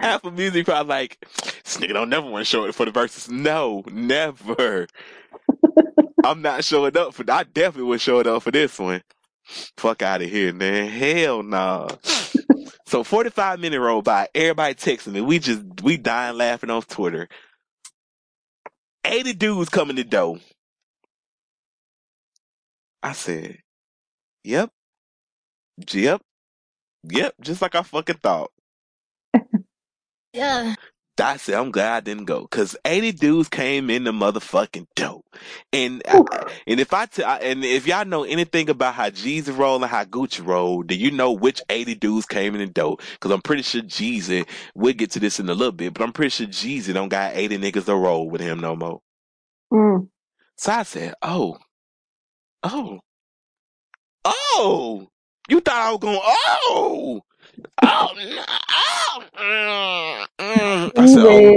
Apple 0.02 0.30
Music 0.30 0.64
probably 0.64 0.88
like, 0.88 1.18
this 1.20 1.76
nigga 1.76 1.92
don't 1.92 2.08
never 2.08 2.26
want 2.28 2.40
to 2.40 2.48
show 2.48 2.64
it 2.64 2.74
for 2.74 2.86
the 2.86 2.90
verses. 2.90 3.30
No, 3.30 3.84
never. 3.92 4.86
I'm 6.24 6.40
not 6.40 6.64
showing 6.64 6.96
up 6.96 7.12
for, 7.12 7.30
I 7.30 7.44
definitely 7.44 7.88
would 7.88 8.00
show 8.00 8.18
it 8.20 8.26
up 8.26 8.42
for 8.42 8.50
this 8.50 8.78
one. 8.78 9.02
Fuck 9.76 10.00
out 10.00 10.22
of 10.22 10.30
here, 10.30 10.54
man. 10.54 10.88
Hell 10.88 11.42
no. 11.42 11.86
Nah. 11.86 11.88
So 12.86 13.04
45 13.04 13.60
minute 13.60 13.78
roll 13.78 14.00
by, 14.00 14.28
everybody 14.34 14.74
texting 14.74 15.12
me. 15.12 15.20
We 15.20 15.38
just, 15.38 15.82
we 15.82 15.98
dying 15.98 16.38
laughing 16.38 16.70
on 16.70 16.80
Twitter. 16.82 17.28
80 19.04 19.34
dudes 19.34 19.68
coming 19.68 19.96
to 19.96 20.04
dough. 20.04 20.38
I 23.02 23.12
said, 23.12 23.58
yep, 24.44 24.70
yep, 25.92 26.22
yep, 27.04 27.34
just 27.40 27.60
like 27.62 27.74
I 27.74 27.82
fucking 27.82 28.16
thought. 28.16 28.50
Yeah. 30.32 30.74
I 31.20 31.36
said, 31.36 31.56
I'm 31.56 31.70
glad 31.70 31.96
I 31.96 32.00
didn't 32.00 32.24
go 32.24 32.42
because 32.42 32.76
80 32.84 33.12
dudes 33.12 33.48
came 33.48 33.90
in 33.90 34.04
the 34.04 34.12
motherfucking 34.12 34.86
dope. 34.96 35.26
And, 35.72 36.02
I, 36.08 36.22
and 36.66 36.80
if 36.80 36.94
I, 36.94 37.06
t- 37.06 37.22
and 37.22 37.64
if 37.64 37.86
y'all 37.86 38.06
know 38.06 38.24
anything 38.24 38.70
about 38.70 38.94
how 38.94 39.10
Jeezy 39.10 39.56
roll 39.56 39.76
and 39.82 39.90
how 39.90 40.04
Gucci 40.04 40.44
roll, 40.44 40.82
do 40.82 40.94
you 40.94 41.10
know 41.10 41.32
which 41.32 41.60
80 41.68 41.96
dudes 41.96 42.26
came 42.26 42.54
in 42.54 42.60
the 42.60 42.66
dope? 42.66 43.02
Cause 43.20 43.32
I'm 43.32 43.42
pretty 43.42 43.62
sure 43.62 43.82
Jeezy, 43.82 44.48
we'll 44.74 44.94
get 44.94 45.10
to 45.12 45.20
this 45.20 45.38
in 45.38 45.48
a 45.48 45.54
little 45.54 45.72
bit, 45.72 45.94
but 45.94 46.02
I'm 46.02 46.12
pretty 46.12 46.30
sure 46.30 46.46
Jeezy 46.46 46.94
don't 46.94 47.08
got 47.10 47.36
80 47.36 47.58
niggas 47.58 47.84
to 47.84 47.94
roll 47.94 48.30
with 48.30 48.40
him 48.40 48.60
no 48.60 48.76
more. 48.76 49.00
Mm. 49.72 50.08
So 50.56 50.72
I 50.72 50.82
said, 50.84 51.14
oh, 51.22 51.58
oh, 52.62 53.00
oh, 54.24 55.08
you 55.48 55.60
thought 55.60 55.76
I 55.76 55.90
was 55.90 56.00
going, 56.00 56.20
oh, 56.22 57.20
oh, 57.82 58.12
no, 58.16 58.44
oh, 58.70 59.24
mm, 59.38 60.26
mm. 60.40 60.92
I 60.96 61.06
said, 61.06 61.26
oh, 61.26 61.52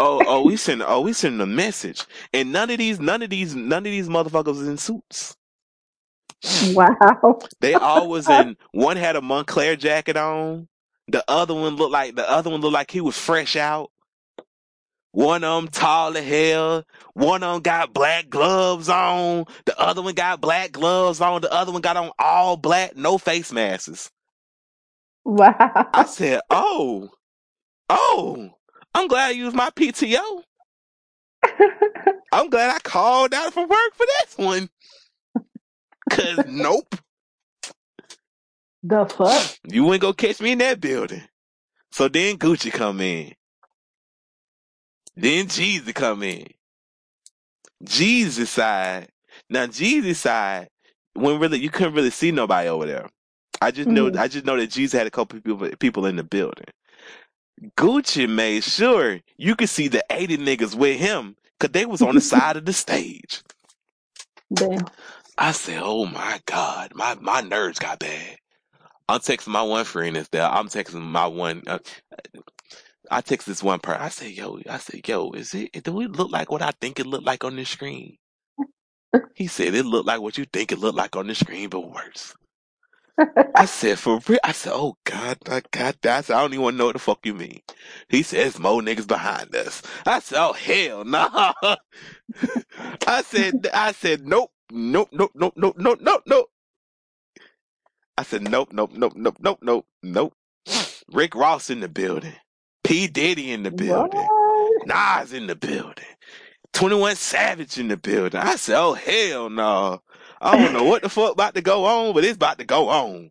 oh, 0.00 0.24
oh, 0.26 0.42
we 0.42 0.56
send, 0.56 0.82
oh, 0.86 1.02
we 1.02 1.12
sending 1.14 1.40
a 1.40 1.46
message, 1.46 2.04
and 2.34 2.52
none 2.52 2.70
of 2.70 2.78
these, 2.78 3.00
none 3.00 3.22
of 3.22 3.30
these, 3.30 3.54
none 3.54 3.80
of 3.86 3.92
these 3.92 4.08
motherfuckers 4.08 4.46
was 4.58 4.68
in 4.68 4.78
suits. 4.78 5.36
Wow. 6.60 6.96
They 7.60 7.76
all 7.76 8.08
was 8.08 8.28
in. 8.30 8.56
One 8.72 8.98
had 8.98 9.16
a 9.16 9.20
Moncler 9.22 9.78
jacket 9.78 10.16
on. 10.18 10.68
The 11.08 11.24
other 11.28 11.54
one 11.54 11.76
looked 11.76 11.92
like 11.92 12.16
the 12.16 12.30
other 12.30 12.50
one 12.50 12.60
looked 12.62 12.74
like 12.74 12.90
he 12.92 13.00
was 13.02 13.18
fresh 13.18 13.56
out. 13.56 13.90
One 15.12 15.44
of 15.44 15.62
them 15.64 15.72
tall 15.72 16.16
as 16.16 16.24
hell. 16.24 16.84
One 17.14 17.42
of 17.42 17.54
them 17.54 17.62
got 17.62 17.94
black 17.94 18.30
gloves 18.30 18.88
on. 18.88 19.46
The 19.66 19.78
other 19.80 20.02
one 20.02 20.14
got 20.14 20.40
black 20.40 20.72
gloves 20.72 21.20
on. 21.20 21.42
The 21.42 21.52
other 21.52 21.72
one 21.72 21.82
got 21.82 21.96
on 21.98 22.12
all 22.18 22.56
black, 22.56 22.96
no 22.96 23.18
face 23.18 23.52
masks. 23.52 24.10
I 25.94 26.04
said, 26.06 26.40
"Oh, 26.50 27.10
oh, 27.88 28.50
I'm 28.94 29.08
glad 29.08 29.28
I 29.28 29.32
used 29.32 29.56
my 29.56 29.70
PTO. 29.70 30.42
I'm 32.32 32.50
glad 32.50 32.74
I 32.74 32.78
called 32.80 33.34
out 33.34 33.52
for 33.54 33.66
work 33.66 33.94
for 33.94 34.06
this 34.06 34.38
one. 34.38 34.70
Cause 36.10 36.44
nope, 36.46 36.94
the 38.82 39.06
fuck? 39.06 39.56
you 39.66 39.92
ain't 39.92 40.02
gonna 40.02 40.14
catch 40.14 40.40
me 40.40 40.52
in 40.52 40.58
that 40.58 40.80
building." 40.80 41.22
So 41.92 42.08
then 42.08 42.38
Gucci 42.38 42.72
come 42.72 43.00
in. 43.00 43.34
Then 45.16 45.46
Jeezy 45.46 45.94
come 45.94 46.22
in. 46.24 46.46
Jeezy 47.84 48.46
side. 48.46 49.08
Now 49.50 49.66
Jeezy 49.66 50.14
side, 50.14 50.68
when 51.14 51.40
really 51.40 51.58
you 51.60 51.70
couldn't 51.70 51.94
really 51.94 52.10
see 52.10 52.32
nobody 52.32 52.68
over 52.68 52.86
there. 52.86 53.08
I 53.62 53.70
just 53.72 53.90
know 53.90 54.10
Mhm. 54.10 54.18
I 54.18 54.28
just 54.28 54.46
know 54.46 54.56
that 54.56 54.70
Jeezy 54.70 54.98
had 54.98 55.06
a 55.08 55.12
couple 55.12 55.40
people 55.40 55.70
people 55.78 56.06
in 56.06 56.16
the 56.16 56.24
building. 56.24 56.66
Gucci 57.76 58.28
made 58.28 58.64
sure 58.64 59.20
you 59.38 59.56
could 59.56 59.68
see 59.70 59.88
the 59.88 60.04
80 60.10 60.38
niggas 60.38 60.74
with 60.74 60.98
him 61.00 61.36
because 61.58 61.72
they 61.72 61.86
was 61.86 62.02
on 62.02 62.14
the 62.16 62.20
side 62.22 62.56
of 62.56 62.66
the 62.66 62.72
stage. 62.72 63.42
Damn. 64.54 64.86
I 65.38 65.52
said, 65.52 65.80
oh 65.82 66.06
my 66.06 66.40
God, 66.46 66.92
my, 66.94 67.16
my 67.20 67.40
nerves 67.42 67.78
got 67.78 68.00
bad. 68.00 68.38
I'm 69.08 69.20
texting 69.20 69.48
my 69.48 69.62
one 69.62 69.84
friend 69.84 70.16
there. 70.32 70.44
I'm 70.46 70.68
texting 70.68 71.02
my 71.02 71.26
one. 71.28 71.62
Uh, 71.66 71.78
I 73.10 73.22
text 73.22 73.46
this 73.48 73.62
one 73.62 73.80
person. 73.80 74.02
I 74.02 74.10
said, 74.10 74.32
yo, 74.32 74.60
I 74.70 74.78
said, 74.78 75.06
yo, 75.08 75.32
is 75.32 75.54
it, 75.54 75.84
do 75.84 76.00
it 76.02 76.12
look 76.12 76.32
like 76.32 76.50
what 76.52 76.62
I 76.62 76.72
think 76.80 77.00
it 77.00 77.06
looked 77.06 77.26
like 77.26 77.44
on 77.44 77.56
the 77.56 77.64
screen? 77.64 78.16
He 79.34 79.48
said, 79.48 79.74
it 79.74 79.86
looked 79.86 80.06
like 80.08 80.20
what 80.20 80.38
you 80.38 80.46
think 80.52 80.72
it 80.72 80.78
looked 80.80 80.98
like 80.98 81.16
on 81.16 81.28
the 81.28 81.34
screen, 81.36 81.70
but 81.70 81.90
worse. 81.92 82.34
I 83.54 83.66
said, 83.66 83.98
for 83.98 84.20
real? 84.28 84.40
I 84.44 84.52
said, 84.52 84.72
oh 84.74 84.96
God, 85.04 85.38
I 85.48 85.62
God, 85.72 85.96
I 86.06 86.22
said, 86.22 86.36
I 86.36 86.42
don't 86.42 86.54
even 86.54 86.62
want 86.64 86.74
to 86.74 86.78
know 86.78 86.86
what 86.86 86.94
the 86.94 87.00
fuck 87.00 87.26
you 87.26 87.34
mean. 87.34 87.60
He 88.08 88.22
says, 88.22 88.58
more 88.58 88.82
niggas 88.82 89.08
behind 89.08 89.54
us. 89.56 89.82
I 90.06 90.20
said, 90.20 90.38
oh 90.40 90.54
hell 90.54 91.04
no. 91.04 91.28
I 93.06 93.22
said, 93.22 93.68
I 93.74 93.92
said, 93.92 94.26
nope, 94.26 94.50
nope, 94.72 95.10
nope, 95.12 95.32
nope, 95.34 95.54
nope, 95.56 95.74
nope, 95.78 96.00
nope, 96.02 96.22
nope. 96.26 96.50
I 98.18 98.24
said, 98.24 98.42
nope, 98.42 98.70
nope, 98.72 98.92
nope, 98.94 99.14
nope, 99.16 99.36
nope, 99.40 99.58
nope, 99.62 99.86
nope. 100.02 100.34
Rick 101.12 101.34
Ross 101.34 101.70
in 101.70 101.80
the 101.80 101.88
building. 101.88 102.34
P. 102.84 103.08
Diddy 103.08 103.52
in 103.52 103.64
the 103.64 103.72
building. 103.72 104.30
What? 104.30 104.82
Nas 104.84 105.32
in 105.32 105.46
the 105.48 105.56
building. 105.56 106.04
21 106.74 107.16
Savage 107.16 107.78
in 107.78 107.88
the 107.88 107.96
building. 107.98 108.40
I 108.40 108.56
said, 108.56 108.78
oh 108.78 108.94
hell 108.94 109.50
no. 109.50 110.02
I 110.40 110.56
don't 110.58 110.72
know 110.72 110.84
what 110.84 111.02
the 111.02 111.08
fuck 111.08 111.32
about 111.32 111.54
to 111.54 111.62
go 111.62 111.84
on, 111.84 112.14
but 112.14 112.24
it's 112.24 112.36
about 112.36 112.58
to 112.58 112.64
go 112.64 112.88
on. 112.88 113.30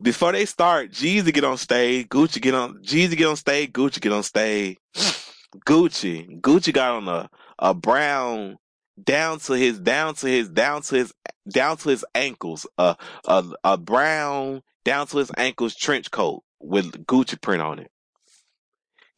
Before 0.00 0.32
they 0.32 0.44
start, 0.44 0.92
Jeezy 0.92 1.32
get 1.32 1.44
on 1.44 1.56
stage, 1.56 2.08
Gucci 2.08 2.40
get 2.40 2.54
on 2.54 2.82
Jeezy 2.82 3.16
get 3.16 3.26
on 3.26 3.36
stage, 3.36 3.72
Gucci 3.72 4.00
get 4.00 4.12
on 4.12 4.22
stage. 4.22 4.78
Gucci. 5.66 6.40
Gucci 6.40 6.72
got 6.72 6.92
on 6.92 7.08
a, 7.08 7.28
a 7.58 7.74
brown 7.74 8.58
down 9.02 9.40
to 9.40 9.54
his 9.54 9.78
down 9.80 10.14
to 10.16 10.26
his 10.26 10.48
down 10.48 10.82
to 10.82 10.94
his 10.96 11.12
down 11.50 11.76
to 11.78 11.88
his 11.88 12.04
ankles, 12.14 12.66
a 12.76 12.96
a, 13.26 13.44
a 13.64 13.76
brown 13.78 14.62
down 14.84 15.06
to 15.08 15.18
his 15.18 15.32
ankles 15.36 15.74
trench 15.74 16.10
coat 16.10 16.42
with 16.60 17.06
Gucci 17.06 17.40
print 17.40 17.62
on 17.62 17.80
it. 17.80 17.90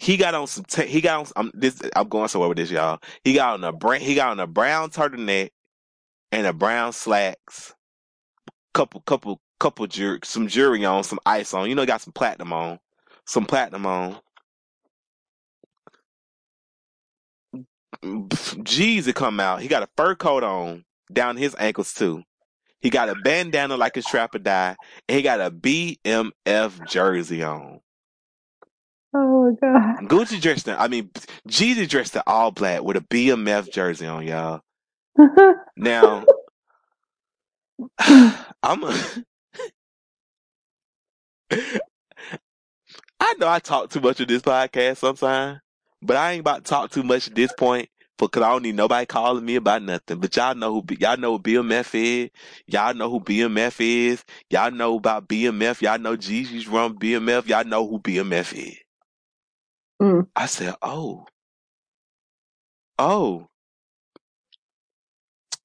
He 0.01 0.17
got 0.17 0.35
on 0.35 0.47
some. 0.47 0.65
T- 0.65 0.87
he 0.87 1.03
got 1.03 1.21
on. 1.21 1.27
I'm 1.37 1.51
this. 1.55 1.81
I'm 1.95 2.09
going 2.09 2.29
somewhere 2.29 2.49
with 2.49 2.59
this, 2.59 2.71
y'all. 2.71 3.01
He 3.23 3.35
got 3.35 3.55
on 3.55 3.65
a 3.65 3.73
brown. 3.73 4.01
He 4.01 4.15
got 4.15 4.31
on 4.31 4.41
a 4.41 4.47
brown 4.47 4.91
turtleneck 4.91 5.51
and 6.33 6.47
a 6.47 6.55
brown 6.55 6.93
slacks. 6.93 7.75
Couple, 8.75 9.01
couple, 9.03 9.41
couple 9.61 9.87
jewelry, 9.87 10.21
some 10.25 10.49
jewelry 10.49 10.85
on, 10.87 11.05
some 11.05 11.21
ice 11.27 11.53
on. 11.55 11.69
You 11.69 11.75
know, 11.75 11.83
he 11.83 11.87
got 11.87 12.01
some 12.01 12.15
platinum 12.15 12.53
on, 12.53 12.79
some 13.27 13.47
platinum 13.47 13.87
on. 13.87 14.17
Jeezy 18.05 19.15
come 19.15 19.41
out. 19.41 19.61
He 19.61 19.69
got 19.69 19.83
a 19.83 19.89
fur 19.97 20.15
coat 20.15 20.45
on 20.45 20.85
down 21.13 21.37
his 21.37 21.55
ankles 21.59 21.93
too. 21.93 22.23
He 22.81 22.91
got 22.91 23.11
a 23.11 23.17
bandana 23.17 23.77
like 23.77 23.97
his 23.97 24.07
Trap 24.07 24.35
or 24.35 24.39
Die, 24.39 24.77
and 25.09 25.17
he 25.17 25.23
got 25.23 25.41
a 25.41 25.51
BMF 25.51 26.89
jersey 26.89 27.43
on. 27.43 27.81
Oh 29.13 29.51
my 29.51 29.57
god. 29.61 30.09
Gucci 30.09 30.41
dressed 30.41 30.69
in, 30.69 30.77
I 30.77 30.89
mean, 30.89 31.11
Jeezy 31.49 31.89
dressed 31.89 32.17
in 32.17 32.23
all 32.27 32.51
black 32.53 32.83
with 32.83 32.97
a 32.97 33.01
BMF 33.01 33.73
jersey 33.73 34.07
on, 34.07 34.27
y'all. 34.27 34.61
Now, 35.77 36.25
I'm 37.99 38.85
a, 38.85 38.95
I 43.21 43.35
know 43.39 43.49
I 43.49 43.59
talk 43.59 43.91
too 43.91 44.01
much 44.01 44.21
of 44.21 44.29
this 44.29 44.43
podcast 44.43 44.99
sometimes, 44.99 45.61
but 46.03 46.17
I 46.17 46.33
ain't 46.33 46.41
about 46.41 46.65
to 46.65 46.71
talk 46.71 46.91
too 46.91 47.03
much 47.03 47.29
at 47.29 47.35
this 47.35 47.53
point 47.59 47.89
because 48.19 48.43
I 48.43 48.51
don't 48.51 48.63
need 48.63 48.77
nobody 48.77 49.07
calling 49.07 49.45
me 49.45 49.57
about 49.57 49.83
nothing. 49.83 50.19
But 50.21 50.37
y'all 50.37 50.55
know 50.55 50.73
who 50.75 50.85
y'all 50.99 51.17
know 51.17 51.37
who 51.37 51.43
BMF 51.43 51.95
is. 51.95 52.31
Y'all 52.67 52.95
know 52.95 53.11
who 53.11 53.21
BMF 53.21 53.77
is. 53.81 54.25
Y'all 54.51 54.71
know 54.71 54.97
about 54.97 55.29
BMF. 55.29 55.83
Y'all 55.83 55.99
know 55.99 56.17
Jeezy's 56.17 56.69
run 56.69 56.99
BMF. 56.99 57.49
Y'all 57.49 57.65
know 57.65 57.87
who 57.87 57.99
BMF 57.99 58.55
is. 58.55 58.79
Mm. 60.01 60.27
I 60.35 60.47
said, 60.47 60.75
oh, 60.83 61.27
oh, 62.99 63.47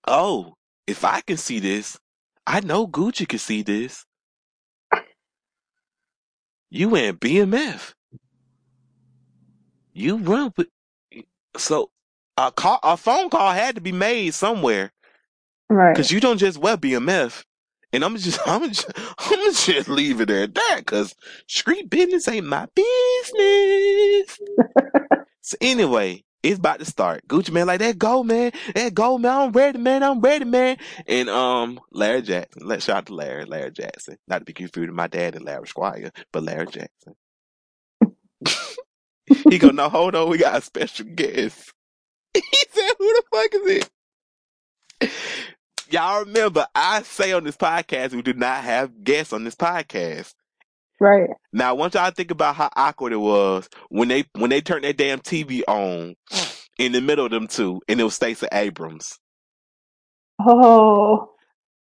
oh. 0.08 0.54
If 0.88 1.04
I 1.04 1.22
can 1.22 1.38
see 1.38 1.60
this, 1.60 1.98
I 2.46 2.60
know 2.60 2.88
Gucci 2.88 3.28
can 3.28 3.40
see 3.40 3.64
this. 3.64 4.06
You 6.70 6.96
in 6.96 7.18
BMF. 7.18 7.94
You 9.94 10.18
run 10.18 10.54
with 10.58 10.68
so 11.58 11.90
a 12.38 12.52
call, 12.52 12.80
a 12.84 12.98
phone 12.98 13.30
call 13.30 13.52
had 13.54 13.76
to 13.76 13.82
be 13.82 13.94
made 13.94 14.34
somewhere 14.34 14.92
right. 15.70 15.94
because 15.94 16.12
you 16.12 16.20
don't 16.20 16.38
just 16.38 16.58
wear 16.58 16.78
BMF 16.78 17.44
And 17.94 18.04
I'm 18.04 18.18
just, 18.18 18.40
I'm 18.46 18.70
just, 18.72 18.92
I'm 19.18 19.54
just 19.54 19.90
leave 19.90 20.22
it 20.22 20.30
at 20.30 20.56
that 20.56 20.78
because 20.80 21.16
street 21.48 21.90
business 21.90 22.28
ain't 22.28 22.46
my 22.46 22.68
business. 22.76 24.40
so 25.42 25.58
anyway, 25.62 26.24
it's 26.44 26.60
about 26.60 26.80
to 26.80 26.86
start. 26.86 27.28
Gucci 27.28 27.52
man, 27.52 27.68
like 27.68 27.80
that 27.80 27.98
go, 27.98 28.24
man. 28.24 28.52
That 28.76 28.94
go, 28.94 29.18
man. 29.18 29.32
I'm 29.32 29.52
ready, 29.52 29.80
man. 29.80 30.04
I'm 30.04 30.22
ready, 30.22 30.46
man. 30.46 30.78
And 31.08 31.28
um, 31.28 31.80
Larry 31.92 32.22
Jackson. 32.22 32.68
Let's 32.68 32.86
shout 32.86 32.98
out 32.98 33.06
to 33.08 33.16
Larry, 33.16 33.46
Larry 33.46 33.72
Jackson. 33.72 34.18
Not 34.28 34.40
to 34.40 34.46
be 34.46 34.54
confused 34.54 34.90
with 34.90 34.96
my 34.96 35.08
dad 35.08 35.36
and 35.36 35.44
Larry 35.44 35.68
Squire, 35.68 36.12
but 36.32 36.44
Larry 36.44 36.68
Jackson. 36.68 37.16
he 39.50 39.58
go, 39.58 39.70
no, 39.70 39.90
hold 39.90 40.16
on, 40.16 40.30
we 40.30 40.38
got 40.38 40.58
a 40.58 40.62
special 40.62 41.06
guest. 41.08 41.74
he 42.34 42.42
said, 42.70 42.92
who 43.00 43.08
the 43.08 43.24
fuck 43.32 43.54
is 43.56 43.90
it? 45.02 45.12
Y'all 45.92 46.26
remember, 46.26 46.68
I 46.74 47.04
say 47.04 47.32
on 47.34 47.44
this 47.44 47.58
podcast, 47.58 48.14
we 48.14 48.22
do 48.22 48.34
not 48.34 48.64
have 48.64 49.04
guests 49.04 49.34
on 49.34 49.44
this 49.44 49.56
podcast. 49.56 50.34
Right. 51.00 51.30
Now, 51.52 51.70
I 51.70 51.74
want 51.74 51.94
y'all 51.94 52.10
to 52.10 52.16
think 52.16 52.32
about 52.32 52.56
how 52.56 52.70
awkward 52.76 53.14
it 53.14 53.18
was 53.18 53.68
when 53.90 54.08
they 54.08 54.26
when 54.34 54.50
they 54.50 54.62
turned 54.62 54.86
that 54.86 54.98
damn 54.98 55.20
TV 55.20 55.62
on 55.68 56.16
in 56.80 56.92
the 56.94 57.02
middle 57.02 57.26
of 57.26 57.32
them 57.32 57.48
two, 57.48 57.82
and 57.88 58.00
it 58.00 58.04
was 58.04 58.16
Stacey 58.16 58.48
Abrams. 58.52 59.20
Oh. 60.40 61.32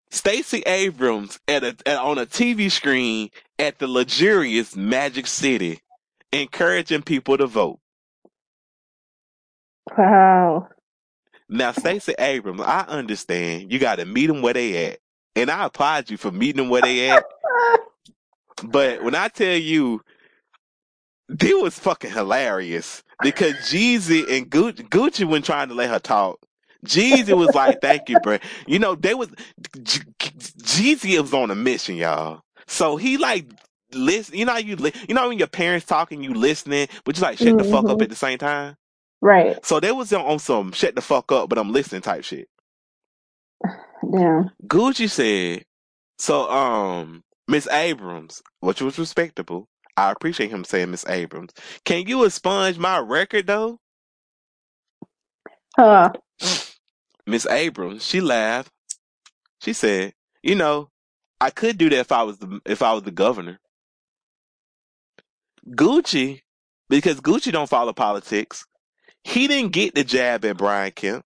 Stacey 0.10 0.62
Abrams 0.66 1.40
at 1.48 1.64
a 1.64 1.76
at, 1.86 1.98
on 1.98 2.18
a 2.18 2.26
TV 2.26 2.72
screen 2.72 3.30
at 3.60 3.78
the 3.80 3.88
luxurious 3.88 4.76
Magic 4.76 5.28
City, 5.28 5.80
encouraging 6.32 7.04
people 7.04 7.38
to 7.38 7.48
vote. 7.48 7.80
Wow. 9.98 10.70
Now, 11.50 11.72
Stacey 11.72 12.14
Abrams, 12.20 12.62
I 12.62 12.82
understand 12.82 13.72
you 13.72 13.80
got 13.80 13.98
to 13.98 14.06
meet 14.06 14.28
them 14.28 14.42
where 14.42 14.54
they 14.54 14.88
at, 14.92 15.00
and 15.36 15.50
I 15.52 15.66
applaud 15.66 16.10
you 16.10 16.18
for 16.18 16.32
meeting 16.32 16.58
them 16.64 16.70
where 16.70 16.82
they 16.82 17.12
at. 17.12 17.26
But 18.64 19.04
when 19.04 19.16
I 19.16 19.28
tell 19.28 19.56
you, 19.56 20.02
it 21.30 21.62
was 21.62 21.78
fucking 21.80 22.12
hilarious 22.12 23.04
because 23.22 23.54
Jeezy 23.56 24.30
and 24.38 24.50
Gucci, 24.50 24.88
Gucci 24.90 25.28
when 25.28 25.42
trying 25.42 25.70
to 25.70 25.76
let 25.76 25.90
her 25.90 26.00
talk. 26.00 26.40
Jeezy 26.86 27.36
was 27.36 27.56
like, 27.56 27.82
"Thank 27.82 28.10
you, 28.10 28.18
bro." 28.18 28.38
You 28.68 28.80
know 28.80 28.96
they 28.96 29.14
was 29.16 29.30
Jeezy 29.78 31.20
was 31.22 31.34
on 31.34 31.52
a 31.52 31.56
mission, 31.56 31.96
y'all. 31.96 32.42
So 32.68 32.98
he 32.98 33.18
like 33.18 33.48
listen. 33.94 34.36
You 34.38 34.46
know 34.46 34.54
how 34.54 34.60
you 34.60 34.76
li- 34.76 34.94
you 35.08 35.16
know 35.16 35.30
when 35.30 35.40
your 35.40 35.48
parents 35.48 35.86
talking, 35.86 36.24
you 36.24 36.34
listening, 36.34 36.88
but 37.04 37.18
you 37.18 37.24
like 37.24 37.40
shut 37.40 37.58
the 37.58 37.64
fuck 37.64 37.90
up 37.90 38.00
Mhm. 38.00 38.04
at 38.04 38.10
the 38.10 38.16
same 38.16 38.38
time. 38.38 38.76
Right. 39.22 39.64
So 39.66 39.80
they 39.80 39.92
was 39.92 40.14
on, 40.14 40.40
some 40.40 40.72
shut 40.72 40.96
the 40.96 41.02
fuck 41.02 41.32
up, 41.32 41.50
but 41.50 41.58
I'm 41.58 41.72
listening 41.72 42.02
type 42.02 42.24
shit. 42.24 42.48
Damn. 44.12 44.52
Gucci 44.68 45.10
said, 45.10 45.66
so 46.20 46.50
um, 46.52 47.24
Miss 47.48 47.68
Abrams, 47.68 48.42
which 48.62 48.82
was 48.82 49.00
respectable. 49.00 49.68
I 49.98 50.12
appreciate 50.12 50.52
him 50.52 50.64
saying 50.64 50.92
Miss 50.92 51.06
Abrams. 51.08 51.54
Can 51.86 52.08
you 52.08 52.24
expunge 52.26 52.78
my 52.78 53.00
record 53.00 53.48
though? 53.48 53.80
Huh. 55.76 56.12
Miss 57.28 57.48
Abrams, 57.48 58.06
she 58.06 58.22
laughed. 58.22 58.72
She 59.62 59.74
said, 59.74 60.14
"You 60.44 60.56
know, 60.56 60.90
I 61.42 61.50
could 61.50 61.78
do 61.78 61.90
that 61.90 62.00
if 62.00 62.12
I 62.12 62.24
was 62.24 62.38
the 62.40 62.60
if 62.66 62.82
I 62.82 62.94
was 62.94 63.04
the 63.04 63.12
governor." 63.12 63.60
Gucci, 65.70 66.42
because 66.90 67.22
Gucci 67.22 67.52
don't 67.52 67.70
follow 67.70 67.94
politics, 67.94 68.66
he 69.26 69.48
didn't 69.48 69.74
get 69.74 69.96
the 69.96 70.04
jab 70.04 70.46
at 70.46 70.58
Brian 70.58 70.92
Kemp. 70.92 71.26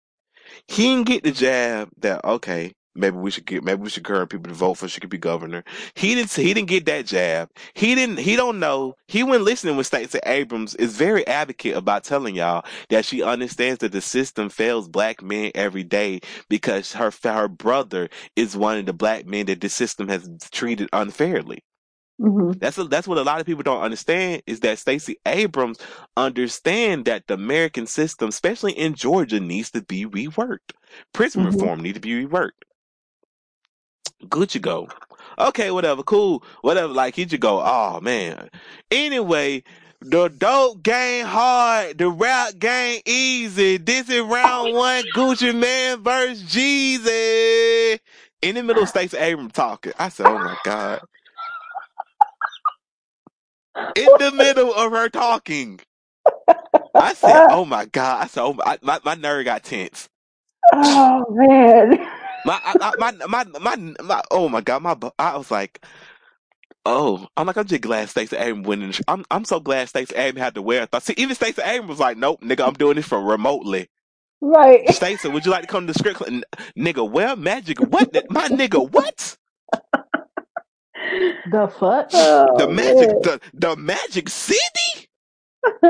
He 0.69 0.83
didn't 0.83 1.07
get 1.07 1.23
the 1.23 1.31
jab 1.31 1.89
that 1.97 2.23
okay, 2.23 2.71
maybe 2.95 3.17
we 3.17 3.29
should 3.29 3.45
get 3.45 3.61
maybe 3.61 3.81
we 3.81 3.89
should 3.89 4.01
encourage 4.01 4.29
people 4.29 4.49
to 4.49 4.55
vote 4.55 4.75
for 4.75 4.87
she 4.87 5.01
could 5.01 5.09
be 5.09 5.17
governor. 5.17 5.65
He 5.95 6.15
didn't 6.15 6.31
he 6.31 6.53
didn't 6.53 6.69
get 6.69 6.85
that 6.85 7.05
jab. 7.05 7.49
He 7.73 7.95
didn't 7.95 8.19
he 8.19 8.37
don't 8.37 8.57
know. 8.57 8.95
He 9.09 9.21
went 9.23 9.43
listening 9.43 9.75
when 9.75 9.83
Stacey 9.83 10.19
Abrams 10.25 10.75
is 10.75 10.95
very 10.95 11.27
advocate 11.27 11.75
about 11.75 12.05
telling 12.05 12.35
y'all 12.35 12.65
that 12.89 13.03
she 13.03 13.21
understands 13.21 13.79
that 13.79 13.91
the 13.91 14.01
system 14.01 14.47
fails 14.47 14.87
black 14.87 15.21
men 15.21 15.51
every 15.53 15.83
day 15.83 16.21
because 16.47 16.93
her 16.93 17.11
her 17.25 17.49
brother 17.49 18.09
is 18.37 18.55
one 18.55 18.77
of 18.77 18.85
the 18.85 18.93
black 18.93 19.25
men 19.25 19.47
that 19.47 19.59
the 19.59 19.69
system 19.69 20.07
has 20.07 20.29
treated 20.51 20.87
unfairly. 20.93 21.59
Hmm 22.19 22.51
That's 22.59 22.77
a, 22.77 22.85
that's 22.85 23.07
what 23.07 23.17
a 23.17 23.23
lot 23.23 23.39
of 23.41 23.45
people 23.47 23.63
don't 23.63 23.81
understand 23.83 24.43
is 24.47 24.61
that 24.61 24.79
Stacey 24.79 25.17
Abrams 25.25 25.79
understand 26.17 27.05
that 27.05 27.27
the 27.27 27.35
American 27.35 27.87
system, 27.87 28.29
especially 28.29 28.73
in 28.73 28.95
Georgia, 28.95 29.39
needs 29.39 29.71
to 29.71 29.81
be 29.83 30.05
reworked. 30.05 30.73
Prison 31.13 31.43
Mhm. 31.43 31.53
reform 31.53 31.81
need 31.81 31.95
to 31.95 32.01
be 32.01 32.25
reworked. 32.25 32.51
Gucci 34.25 34.61
go. 34.61 34.89
Okay, 35.39 35.71
whatever, 35.71 36.03
cool, 36.03 36.43
whatever. 36.61 36.93
Like 36.93 37.15
he 37.15 37.27
should 37.27 37.41
go. 37.41 37.61
Oh 37.63 37.99
man. 38.01 38.49
Anyway, 38.91 39.63
the 40.01 40.29
dope 40.29 40.83
game 40.83 41.25
hard, 41.25 41.97
the 41.97 42.09
rap 42.09 42.57
game 42.59 43.01
easy. 43.05 43.77
This 43.77 44.09
is 44.09 44.21
round 44.21 44.73
one. 44.73 45.05
Gucci 45.15 45.55
Mane 45.55 46.03
versus 46.03 46.43
Jeezy. 46.43 47.99
In 48.41 48.55
the 48.55 48.63
middle 48.63 48.83
of 48.83 48.89
Stacey 48.89 49.17
Abrams 49.17 49.53
talking, 49.53 49.93
I 49.99 50.09
said, 50.09 50.27
"Oh 50.27 50.39
my 50.39 50.57
god." 50.63 51.01
In 53.95 54.17
the 54.17 54.31
middle 54.31 54.73
of 54.73 54.91
her 54.91 55.09
talking. 55.09 55.79
I 56.97 57.13
said, 57.13 57.43
"Oh 57.49 57.65
my 57.65 57.85
god!" 57.85 58.23
I 58.23 58.27
said, 58.27 58.43
"Oh 58.43 58.53
my, 58.53 58.79
my, 58.81 58.99
my 59.05 59.15
nerve 59.15 59.45
got 59.45 59.63
tense." 59.63 60.09
Oh 60.73 61.25
man. 61.31 61.99
My, 62.43 62.59
I, 62.63 62.93
my, 62.97 63.11
my, 63.27 63.45
my, 63.59 63.75
my, 64.03 64.23
oh 64.31 64.49
my 64.49 64.61
god! 64.61 64.83
My, 64.83 64.97
I 65.19 65.37
was 65.37 65.51
like, 65.51 65.85
"Oh, 66.85 67.27
I'm 67.37 67.47
like, 67.47 67.57
I'm 67.57 67.65
just 67.67 67.81
glad 67.81 68.09
Stacey 68.09 68.37
Abrams 68.37 68.67
winning. 68.67 68.93
I'm, 69.07 69.25
I'm 69.31 69.45
so 69.45 69.59
glad 69.59 69.89
Stacey 69.89 70.15
Abrams 70.15 70.43
had 70.43 70.55
to 70.55 70.61
wear 70.63 70.83
a 70.83 70.87
thought. 70.87 71.03
See, 71.03 71.15
even 71.17 71.35
Stacey 71.35 71.61
Abrams 71.63 71.89
was 71.89 71.99
like, 71.99 72.17
"Nope, 72.17 72.41
nigga, 72.41 72.67
I'm 72.67 72.73
doing 72.75 72.97
this 72.97 73.07
from 73.07 73.25
remotely." 73.25 73.89
Right. 74.41 74.89
Stacey, 74.89 75.29
would 75.29 75.45
you 75.45 75.51
like 75.51 75.63
to 75.63 75.67
come 75.67 75.87
to 75.87 75.93
the 75.93 75.99
script? 75.99 76.23
N- 76.27 76.43
Nigga, 76.77 77.09
where 77.09 77.35
magic? 77.35 77.79
What? 77.79 78.15
My 78.31 78.49
nigga, 78.49 78.89
what? 78.91 79.37
The 81.51 81.67
fuck? 81.79 82.09
Oh, 82.13 82.57
The 82.57 82.67
magic, 82.67 83.09
man. 83.09 83.21
the, 83.23 83.41
the 83.53 83.75
magic 83.75 84.29
city? 84.29 85.07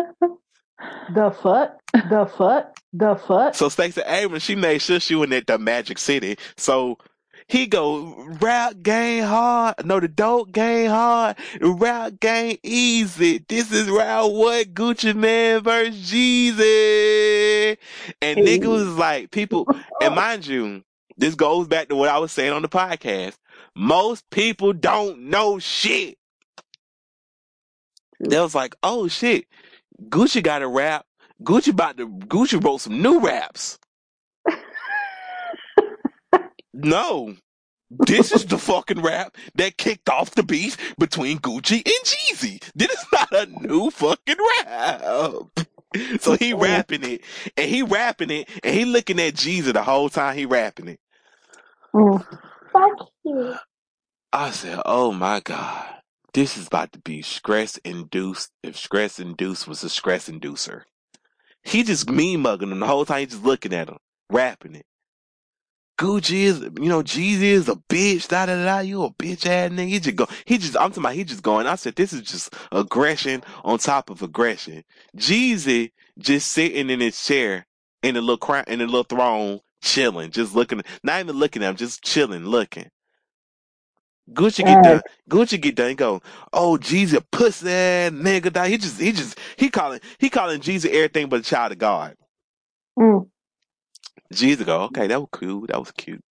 The 1.14 1.32
fuck? 1.32 1.78
The 1.94 2.26
fuck? 2.38 2.78
The 2.94 3.16
fuck? 3.16 3.54
So 3.54 3.68
Stacey 3.68 4.02
Abrams, 4.06 4.44
she 4.44 4.56
made 4.56 4.82
sure 4.82 5.00
she 5.02 5.14
went 5.16 5.34
at 5.34 5.46
the 5.46 5.58
Magic 5.58 5.98
City. 5.98 6.38
So 6.56 6.98
he 7.48 7.68
go 7.68 8.16
rap 8.40 8.76
game 8.82 9.26
hard. 9.26 9.76
No, 9.86 10.00
the 10.00 10.08
dope 10.08 10.54
game 10.54 10.90
hard. 10.90 11.36
The 11.60 11.68
rap 11.72 12.14
game 12.22 12.58
easy. 12.64 13.44
This 13.50 13.74
is 13.74 13.90
round 13.90 14.34
one. 14.36 14.64
Gucci 14.66 15.14
Mane 15.14 15.62
versus 15.62 15.96
Jeezy. 16.10 17.78
And 18.22 18.40
Hey. 18.40 18.58
nigga 18.60 18.68
was 18.68 18.88
like, 18.96 19.32
people, 19.32 19.68
and 20.02 20.16
mind 20.16 20.48
you, 20.48 20.84
this 21.18 21.36
goes 21.36 21.68
back 21.68 21.90
to 21.90 21.96
what 21.98 22.08
I 22.10 22.20
was 22.20 22.32
saying 22.32 22.54
on 22.54 22.62
the 22.62 22.70
podcast. 22.70 23.36
Most 23.76 24.30
people 24.30 24.74
don't 24.74 25.30
know 25.30 25.60
shit. 25.60 26.18
They 28.20 28.40
was 28.40 28.56
like, 28.56 28.76
oh 28.84 29.08
shit, 29.08 29.46
Gucci 30.10 30.44
got 30.44 30.62
a 30.62 30.68
rap. 30.68 31.06
Gucci 31.42 31.70
about 31.70 31.98
to 31.98 32.08
Gucci 32.08 32.64
wrote 32.64 32.82
some 32.82 33.02
new 33.02 33.20
raps. 33.20 33.80
No. 36.74 37.36
This 37.90 38.32
is 38.32 38.46
the 38.46 38.58
fucking 38.58 39.02
rap 39.02 39.36
that 39.56 39.78
kicked 39.78 40.10
off 40.10 40.36
the 40.36 40.44
beef 40.44 40.78
between 41.00 41.40
Gucci 41.40 41.78
and 41.78 42.06
Jeezy. 42.06 42.64
This 42.76 42.92
is 42.92 43.06
not 43.12 43.34
a 43.34 43.46
new 43.48 43.90
fucking 43.90 44.38
rap. 44.66 45.02
So 46.20 46.36
he 46.36 46.54
oh. 46.54 46.60
rapping 46.60 47.04
it, 47.04 47.22
and 47.58 47.68
he 47.68 47.82
rapping 47.82 48.30
it, 48.30 48.48
and 48.64 48.76
he 48.76 48.86
looking 48.86 49.20
at 49.20 49.34
Jeezy 49.34 49.74
the 49.74 49.82
whole 49.82 50.08
time 50.08 50.38
he 50.38 50.46
rapping 50.46 50.90
it. 50.90 51.00
Mm. 51.96 52.24
Fuck 52.74 53.10
you. 53.24 53.56
I 54.34 54.52
said, 54.52 54.80
"Oh 54.86 55.12
my 55.12 55.40
god, 55.40 56.02
this 56.34 56.58
is 56.58 56.68
about 56.68 56.92
to 56.94 57.00
be 57.00 57.22
stress 57.22 57.78
induced. 57.78 58.52
If 58.64 58.78
stress 58.78 59.20
induced 59.20 59.68
was 59.68 59.84
a 59.84 59.90
stress 59.90 60.30
inducer, 60.30 60.84
he 61.64 61.84
just 61.84 62.10
mean 62.10 62.42
mugging 62.42 62.72
him 62.72 62.80
the 62.80 62.88
whole 62.88 63.06
time. 63.06 63.22
He 63.22 63.26
just 63.28 63.44
looking 63.44 63.74
at 63.74 63.90
him, 63.90 63.98
rapping 64.30 64.76
it. 64.76 64.86
Gucci 66.00 66.44
is, 66.44 66.62
you 66.62 66.90
know, 66.90 67.04
Jeezy 67.04 67.42
is 67.42 67.68
a 67.70 67.76
bitch. 67.76 68.30
Da 68.30 68.46
da 68.46 68.64
da. 68.64 68.80
You 68.80 69.04
a 69.04 69.12
bitch 69.14 69.46
ass 69.46 69.72
nigga. 69.72 69.90
He 69.90 70.00
just 70.00 70.16
go. 70.16 70.28
He 70.46 70.58
just. 70.58 70.78
I'm 70.78 70.92
talking 70.92 71.04
about. 71.04 71.16
He 71.16 71.26
just 71.26 71.44
going. 71.44 71.68
I 71.68 71.76
said, 71.76 71.96
this 71.96 72.14
is 72.14 72.22
just 72.22 72.54
aggression 72.72 73.44
on 73.66 73.80
top 73.80 74.10
of 74.10 74.22
aggression. 74.22 74.84
Jeezy 75.18 75.92
just 76.18 76.52
sitting 76.52 76.90
in 76.90 77.02
his 77.02 77.22
chair 77.22 77.68
in 78.02 78.16
a 78.16 78.22
little 78.22 78.38
crown, 78.38 78.64
in 78.68 78.80
a 78.82 78.86
little 78.86 79.04
throne, 79.04 79.60
chilling, 79.82 80.32
just 80.32 80.56
looking. 80.56 80.82
Not 81.04 81.22
even 81.22 81.36
looking 81.38 81.64
at 81.64 81.70
him, 81.70 81.76
just 81.76 82.04
chilling, 82.04 82.46
looking. 82.46 82.90
Gucci 84.32 84.64
get 84.66 84.84
done. 84.84 85.02
Gucci 85.30 85.60
get 85.60 85.76
done. 85.76 85.96
Go, 85.96 86.22
oh 86.54 86.78
Jeezy, 86.80 87.16
a 87.16 87.22
pussy 87.22 87.66
nigga. 87.68 88.54
Die. 88.54 88.70
He 88.70 88.78
just, 88.78 89.00
he 89.02 89.12
just, 89.12 89.40
he 89.58 89.70
calling, 89.70 90.00
he 90.20 90.30
calling 90.30 90.62
Jeezy 90.62 90.90
everything 90.92 91.30
but 91.30 91.42
a 91.42 91.44
child 91.44 91.72
of 91.72 91.78
God. 91.80 92.16
Mm. 92.98 93.28
Jeezy 94.34 94.66
go, 94.66 94.82
okay, 94.84 95.08
that 95.08 95.20
was 95.20 95.30
cool. 95.32 95.66
That 95.68 95.80
was 95.80 95.92
cute. 95.92 96.24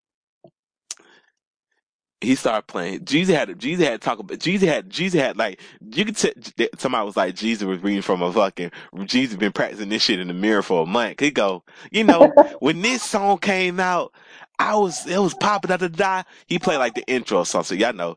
He 2.21 2.35
started 2.35 2.67
playing. 2.67 3.01
Jeezy 3.01 3.35
had 3.35 3.49
Jeezy 3.51 3.81
had 3.81 3.93
to 3.93 3.99
talk 3.99 4.19
about 4.19 4.39
Jeezy 4.39 4.67
had 4.67 4.89
Jeezy 4.91 5.19
had 5.19 5.37
like 5.37 5.61
you 5.93 6.05
could 6.05 6.17
tell 6.17 6.33
somebody 6.79 7.05
was 7.05 7.17
like 7.17 7.35
Jeezy 7.35 7.65
was 7.65 7.83
reading 7.83 8.03
from 8.03 8.23
a 8.23 8.33
fucking 8.33 8.71
Jeezy 8.95 9.39
been 9.39 9.53
practicing 9.53 9.91
this 9.91 10.03
shit 10.03 10.21
in 10.21 10.29
the 10.29 10.35
mirror 10.35 10.63
for 10.63 10.83
a 10.83 10.87
month. 10.87 11.21
He 11.21 11.31
go, 11.31 11.63
you 11.91 12.05
know, 12.05 12.33
when 12.61 12.81
this 12.83 13.03
song 13.03 13.39
came 13.39 13.79
out, 13.81 14.13
I 14.59 14.77
was 14.77 15.07
it 15.07 15.19
was 15.19 15.35
popping 15.35 15.71
out 15.71 15.81
the 15.81 15.89
die. 15.91 16.25
He 16.47 16.59
played 16.59 16.79
like 16.79 16.95
the 16.95 17.05
intro 17.07 17.45
song, 17.45 17.65
so 17.65 17.75
y'all 17.75 17.93
know 17.93 18.17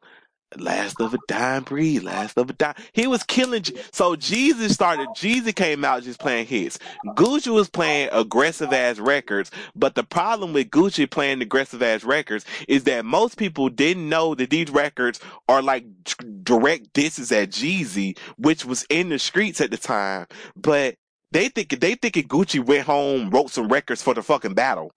Last 0.57 0.99
of 0.99 1.13
a 1.13 1.19
dime 1.27 1.63
breed, 1.63 2.01
last 2.03 2.37
of 2.37 2.49
a 2.49 2.53
dime. 2.53 2.73
He 2.93 3.05
was 3.05 3.21
killing. 3.23 3.63
So 3.91 4.15
Jeezy 4.15 4.69
started. 4.71 5.07
Jeezy 5.09 5.55
came 5.55 5.85
out 5.85 6.01
just 6.03 6.19
playing 6.19 6.47
hits. 6.47 6.79
Gucci 7.09 7.53
was 7.53 7.69
playing 7.69 8.09
aggressive 8.11 8.73
ass 8.73 8.97
records, 8.97 9.51
but 9.75 9.93
the 9.93 10.03
problem 10.03 10.53
with 10.53 10.71
Gucci 10.71 11.09
playing 11.09 11.41
aggressive 11.43 11.83
ass 11.83 12.03
records 12.03 12.45
is 12.67 12.85
that 12.85 13.05
most 13.05 13.37
people 13.37 13.69
didn't 13.69 14.09
know 14.09 14.33
that 14.35 14.49
these 14.49 14.71
records 14.71 15.19
are 15.47 15.61
like 15.61 15.85
d- 16.03 16.13
direct 16.43 16.93
disses 16.93 17.31
at 17.31 17.51
Jeezy, 17.51 18.17
which 18.37 18.65
was 18.65 18.87
in 18.89 19.09
the 19.09 19.19
streets 19.19 19.61
at 19.61 19.69
the 19.69 19.77
time. 19.77 20.25
But 20.55 20.95
they 21.31 21.49
think 21.49 21.79
they 21.79 21.93
thinking 21.93 22.27
Gucci 22.27 22.65
went 22.65 22.87
home, 22.87 23.29
wrote 23.29 23.51
some 23.51 23.67
records 23.67 24.01
for 24.01 24.15
the 24.15 24.23
fucking 24.23 24.55
battle. 24.55 24.91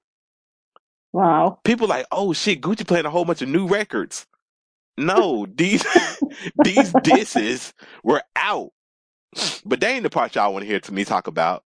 Wow. 1.13 1.59
People 1.65 1.89
like, 1.89 2.07
oh 2.11 2.33
shit, 2.33 2.63
Gucci 2.63 2.87
playing 2.87 3.05
a 3.05 3.11
whole 3.11 3.27
bunch 3.27 3.43
of 3.43 3.49
new 3.51 3.67
records. 3.67 4.27
No, 4.97 5.47
these 5.53 5.85
these 6.65 6.93
disses 7.03 7.73
were 8.05 8.23
out. 8.37 8.71
But 9.65 9.81
they 9.81 9.95
ain't 9.95 10.03
the 10.03 10.11
part 10.11 10.35
y'all 10.35 10.53
want 10.53 10.63
to 10.65 10.69
hear 10.69 10.81
to 10.81 10.93
me 10.93 11.05
talk 11.05 11.27
about. 11.27 11.65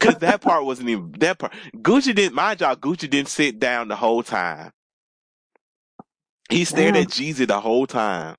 Cause 0.00 0.16
that 0.18 0.40
part 0.42 0.64
wasn't 0.64 0.88
even 0.88 1.12
that 1.20 1.38
part. 1.38 1.54
Gucci 1.76 2.14
didn't 2.14 2.34
mind 2.34 2.60
y'all. 2.60 2.76
Gucci 2.76 3.08
didn't 3.10 3.28
sit 3.28 3.58
down 3.58 3.88
the 3.88 3.96
whole 3.96 4.22
time. 4.22 4.72
He 6.50 6.64
stared 6.64 6.96
at 6.96 7.08
Jeezy 7.08 7.46
the 7.46 7.60
whole 7.60 7.86
time. 7.86 8.36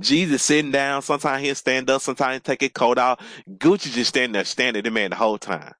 Jeezy 0.00 0.40
sitting 0.40 0.70
down. 0.72 1.02
Sometimes 1.02 1.42
he'll 1.42 1.54
stand 1.54 1.90
up. 1.90 2.02
Sometimes 2.02 2.34
he'll 2.34 2.40
take 2.40 2.62
his 2.62 2.70
coat 2.72 2.98
out. 2.98 3.20
Gucci 3.48 3.92
just 3.92 4.10
standing 4.10 4.32
there, 4.32 4.44
standing 4.44 4.82
the 4.82 4.90
man 4.90 5.10
the 5.10 5.16
whole 5.16 5.38
time. 5.38 5.74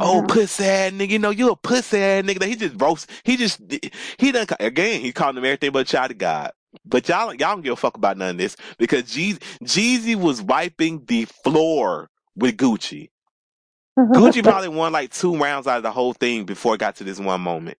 Oh, 0.00 0.22
Yeah. 0.22 0.26
pussy 0.26 0.64
ass 0.64 0.92
nigga, 0.92 1.10
you 1.10 1.18
know, 1.18 1.30
you 1.30 1.50
a 1.50 1.56
pussy 1.56 1.98
ass 1.98 2.24
nigga. 2.24 2.44
He 2.44 2.56
just 2.56 2.80
roast. 2.80 3.10
He 3.24 3.36
just, 3.36 3.60
he 4.18 4.32
done, 4.32 4.46
again, 4.60 5.00
he 5.00 5.12
called 5.12 5.38
him 5.38 5.44
everything 5.44 5.72
but 5.72 5.80
a 5.80 5.84
child 5.84 6.10
of 6.12 6.18
God. 6.18 6.52
But 6.84 7.08
y'all, 7.08 7.28
y'all 7.34 7.54
don't 7.56 7.62
give 7.62 7.72
a 7.72 7.76
fuck 7.76 7.96
about 7.96 8.18
none 8.18 8.30
of 8.32 8.38
this 8.38 8.56
because 8.78 9.04
Jeezy, 9.04 9.38
Jeezy 9.64 10.16
was 10.16 10.42
wiping 10.42 11.04
the 11.06 11.24
floor 11.26 12.10
with 12.36 12.56
Gucci. 12.58 13.08
Gucci 14.14 14.42
probably 14.44 14.68
won 14.68 14.92
like 14.92 15.12
two 15.12 15.36
rounds 15.36 15.66
out 15.66 15.78
of 15.78 15.82
the 15.84 15.92
whole 15.92 16.14
thing 16.14 16.44
before 16.44 16.74
it 16.74 16.80
got 16.80 16.96
to 16.96 17.04
this 17.04 17.20
one 17.20 17.40
moment. 17.42 17.78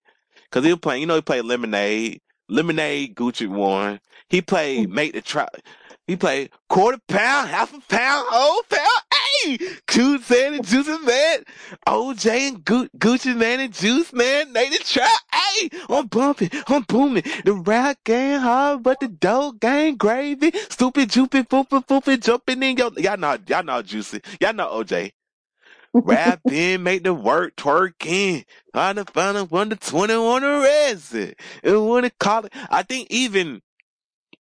Cause 0.52 0.64
he 0.64 0.70
was 0.72 0.80
playing, 0.80 1.02
you 1.02 1.06
know, 1.08 1.16
he 1.16 1.22
played 1.22 1.44
Lemonade. 1.44 2.20
Lemonade, 2.48 3.16
Gucci 3.16 3.48
won. 3.48 4.00
He 4.30 4.42
played 4.42 4.88
mm. 4.88 4.90
Make 4.90 5.14
the 5.14 5.22
Try. 5.22 5.48
He 6.06 6.16
played 6.16 6.50
quarter 6.68 6.98
pound, 7.08 7.48
half 7.48 7.74
a 7.74 7.80
pound, 7.88 8.26
whole 8.30 8.62
pound. 8.70 9.02
Hey, 9.44 9.58
Man 10.30 10.54
and 10.54 10.66
Juice 10.66 10.86
Man, 11.04 11.44
OJ 11.86 12.30
and 12.48 12.64
Gu- 12.64 12.88
Gucci 12.98 13.36
Mane 13.36 13.60
and 13.60 13.74
Juice 13.74 14.12
Man, 14.12 14.52
the 14.70 14.78
trap. 14.84 15.10
Hey, 15.32 15.68
I'm 15.88 16.06
bumping, 16.06 16.50
I'm 16.68 16.82
booming. 16.82 17.24
The 17.44 17.54
rap 17.54 17.98
game 18.04 18.40
hard, 18.40 18.84
but 18.84 19.00
the 19.00 19.08
dope 19.08 19.60
game 19.60 19.96
gravy. 19.96 20.52
Stupid, 20.70 21.10
jupid, 21.10 21.48
fooping, 21.50 21.82
fooping, 21.82 22.20
jumping 22.20 22.62
in 22.62 22.76
your. 22.76 22.92
Y'all 22.98 23.16
know, 23.16 23.38
y'all 23.48 23.64
know 23.64 23.82
Juicy. 23.82 24.20
Y'all 24.40 24.52
know 24.54 24.68
OJ. 24.68 25.12
Rapping, 26.04 26.82
make 26.84 27.04
the 27.04 27.14
work 27.14 27.56
twerking. 27.56 28.44
On 28.74 28.96
the 28.96 29.04
final 29.06 29.46
one 29.46 29.70
to 29.70 29.76
twenty 29.76 30.16
one 30.16 30.44
arrest 30.44 31.14
it. 31.14 31.40
And 31.64 31.88
when 31.88 32.04
to 32.04 32.10
call 32.10 32.46
it. 32.46 32.52
I 32.70 32.82
think 32.84 33.08
even. 33.10 33.62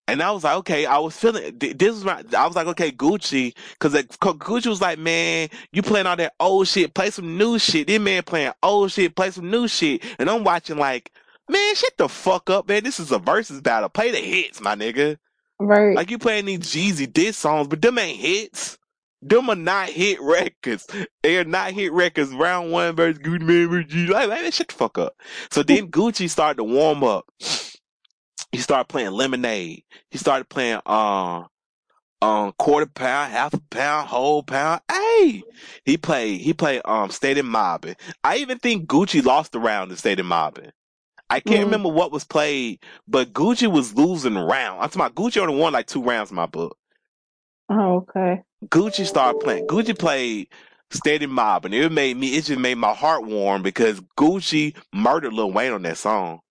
And 0.07 0.21
I 0.21 0.31
was 0.31 0.43
like, 0.43 0.57
okay, 0.57 0.85
I 0.85 0.99
was 0.99 1.17
feeling, 1.17 1.57
this 1.57 1.93
was 1.93 2.05
my, 2.05 2.23
I 2.37 2.45
was 2.45 2.55
like, 2.55 2.67
okay, 2.67 2.91
Gucci, 2.91 3.55
cause 3.79 3.93
like, 3.95 4.19
co- 4.19 4.35
Gucci 4.35 4.67
was 4.67 4.81
like, 4.81 4.99
man, 4.99 5.49
you 5.71 5.81
playing 5.81 6.05
all 6.07 6.15
that 6.17 6.33
old 6.39 6.67
shit, 6.67 6.93
play 6.93 7.09
some 7.09 7.37
new 7.37 7.57
shit. 7.59 7.87
This 7.87 7.99
man 7.99 8.23
playing 8.23 8.53
old 8.63 8.91
shit, 8.91 9.15
play 9.15 9.31
some 9.31 9.49
new 9.49 9.67
shit. 9.67 10.03
And 10.19 10.29
I'm 10.29 10.43
watching 10.43 10.77
like, 10.77 11.11
man, 11.49 11.75
shut 11.75 11.93
the 11.97 12.07
fuck 12.09 12.49
up, 12.51 12.67
man. 12.67 12.83
This 12.83 12.99
is 12.99 13.11
a 13.11 13.19
versus 13.19 13.61
battle. 13.61 13.89
Play 13.89 14.11
the 14.11 14.19
hits, 14.19 14.61
my 14.61 14.75
nigga. 14.75 15.17
right. 15.59 15.95
Like 15.95 16.11
you 16.11 16.19
playing 16.19 16.45
these 16.45 16.59
Jeezy 16.59 17.11
diss 17.11 17.37
songs, 17.37 17.67
but 17.67 17.81
them 17.81 17.97
ain't 17.97 18.19
hits. 18.19 18.77
Them 19.23 19.49
are 19.49 19.55
not 19.55 19.89
hit 19.89 20.21
records. 20.21 20.87
They 21.23 21.39
are 21.39 21.45
not 21.45 21.71
hit 21.71 21.91
records. 21.93 22.31
Round 22.31 22.71
one 22.71 22.95
versus 22.95 23.19
Gucci 23.23 23.41
Mane 23.41 23.69
versus 23.69 23.91
Jeezy. 23.91 24.09
Like, 24.09 24.29
man, 24.29 24.51
shut 24.51 24.67
the 24.67 24.73
fuck 24.75 24.99
up. 24.99 25.15
So 25.49 25.63
then 25.63 25.89
Gucci 25.89 26.29
started 26.29 26.57
to 26.57 26.63
warm 26.63 27.03
up. 27.03 27.25
He 28.55 28.61
started 28.61 28.89
playing 28.89 29.11
Lemonade. 29.11 29.83
He 30.11 30.17
started 30.17 30.49
playing 30.49 30.81
um 30.85 31.47
um 32.21 32.53
quarter 32.59 32.87
pound, 32.87 33.31
half 33.33 33.53
a 33.53 33.61
pound, 33.71 34.09
whole 34.09 34.43
pound. 34.43 34.81
Hey, 34.91 35.45
he 35.85 35.97
played 35.97 36.41
he 36.41 36.53
played 36.53 36.81
um 36.85 37.11
State 37.11 37.37
and 37.37 37.49
Mobbing. 37.49 37.95
I 38.23 38.37
even 38.37 38.59
think 38.59 38.87
Gucci 38.87 39.23
lost 39.25 39.53
the 39.53 39.59
round 39.59 39.91
in 39.91 39.97
State 39.97 40.19
and 40.19 40.29
Mobbing. 40.29 40.71
I 41.29 41.41
can't 41.41 41.65
Mm. 41.65 41.67
remember 41.67 41.89
what 41.89 42.11
was 42.11 42.25
played, 42.25 42.79
but 43.07 43.33
Gucci 43.33 43.71
was 43.71 43.95
losing 43.95 44.35
round. 44.35 44.81
I'm 44.81 44.89
talking 44.89 45.01
about 45.01 45.15
Gucci 45.15 45.41
only 45.41 45.55
won 45.57 45.73
like 45.73 45.87
two 45.87 46.03
rounds 46.03 46.31
in 46.31 46.37
my 46.37 46.47
book. 46.47 46.77
Oh, 47.69 47.97
okay. 48.09 48.43
Gucci 48.67 49.07
started 49.07 49.39
playing. 49.39 49.67
Gucci 49.67 49.97
played 49.97 50.49
Steady 50.91 51.27
Mob, 51.27 51.65
and 51.65 51.73
it 51.75 51.91
made 51.91 52.17
me. 52.17 52.35
It 52.37 52.45
just 52.45 52.59
made 52.59 52.77
my 52.77 52.93
heart 52.93 53.25
warm 53.25 53.63
because 53.63 54.01
Gucci 54.17 54.75
murdered 54.93 55.33
Lil 55.33 55.51
Wayne 55.51 55.73
on 55.73 55.83
that 55.83 55.97
song. 55.97 56.41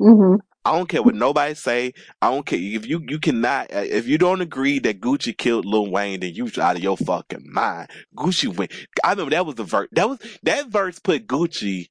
hmm 0.00 0.36
I 0.64 0.76
don't 0.76 0.88
care 0.88 1.02
what 1.02 1.14
nobody 1.16 1.54
say. 1.54 1.94
I 2.22 2.30
don't 2.30 2.46
care 2.46 2.58
if 2.60 2.86
you 2.86 3.02
you 3.08 3.18
cannot 3.20 3.72
uh, 3.74 3.80
if 3.80 4.06
you 4.08 4.18
don't 4.18 4.42
agree 4.42 4.78
that 4.80 5.00
Gucci 5.00 5.36
killed 5.36 5.66
Lil 5.66 5.90
Wayne, 5.90 6.20
then 6.20 6.34
you 6.34 6.50
out 6.60 6.76
of 6.76 6.82
your 6.82 6.96
fucking 6.96 7.46
mind. 7.50 7.90
Gucci 8.16 8.54
went. 8.54 8.72
I 9.04 9.10
remember 9.12 9.30
that 9.32 9.46
was 9.46 9.56
the 9.56 9.64
verse. 9.64 9.88
That 9.92 10.08
was 10.08 10.18
that 10.44 10.68
verse 10.68 10.98
put 11.00 11.26
Gucci 11.26 11.88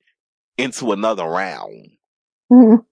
into 0.58 0.92
another 0.94 1.26
round. 1.26 1.90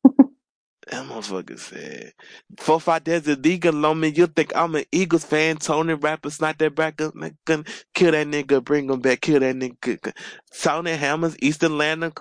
That 0.91 1.05
motherfucker 1.07 1.59
said, 1.59 2.13
Four 2.59 2.79
five 2.81 3.03
days 3.03 3.27
illegal 3.27 3.85
on 3.85 3.99
me. 3.99 4.09
You 4.09 4.27
think 4.27 4.53
I'm 4.55 4.75
an 4.75 4.85
Eagles 4.91 5.25
fan? 5.25 5.57
Tony 5.57 5.95
rappers, 5.95 6.41
not 6.41 6.57
that 6.59 6.75
bracket. 6.75 7.13
Nigga, 7.15 7.67
kill 7.95 8.11
that 8.13 8.27
nigga, 8.27 8.63
bring 8.63 8.89
him 8.89 9.01
back. 9.01 9.21
Kill 9.21 9.39
that 9.41 9.55
nigga. 9.55 10.13
Tony 10.61 10.93
Hammers, 10.93 11.35
East 11.41 11.63
Atlanta, 11.63 12.13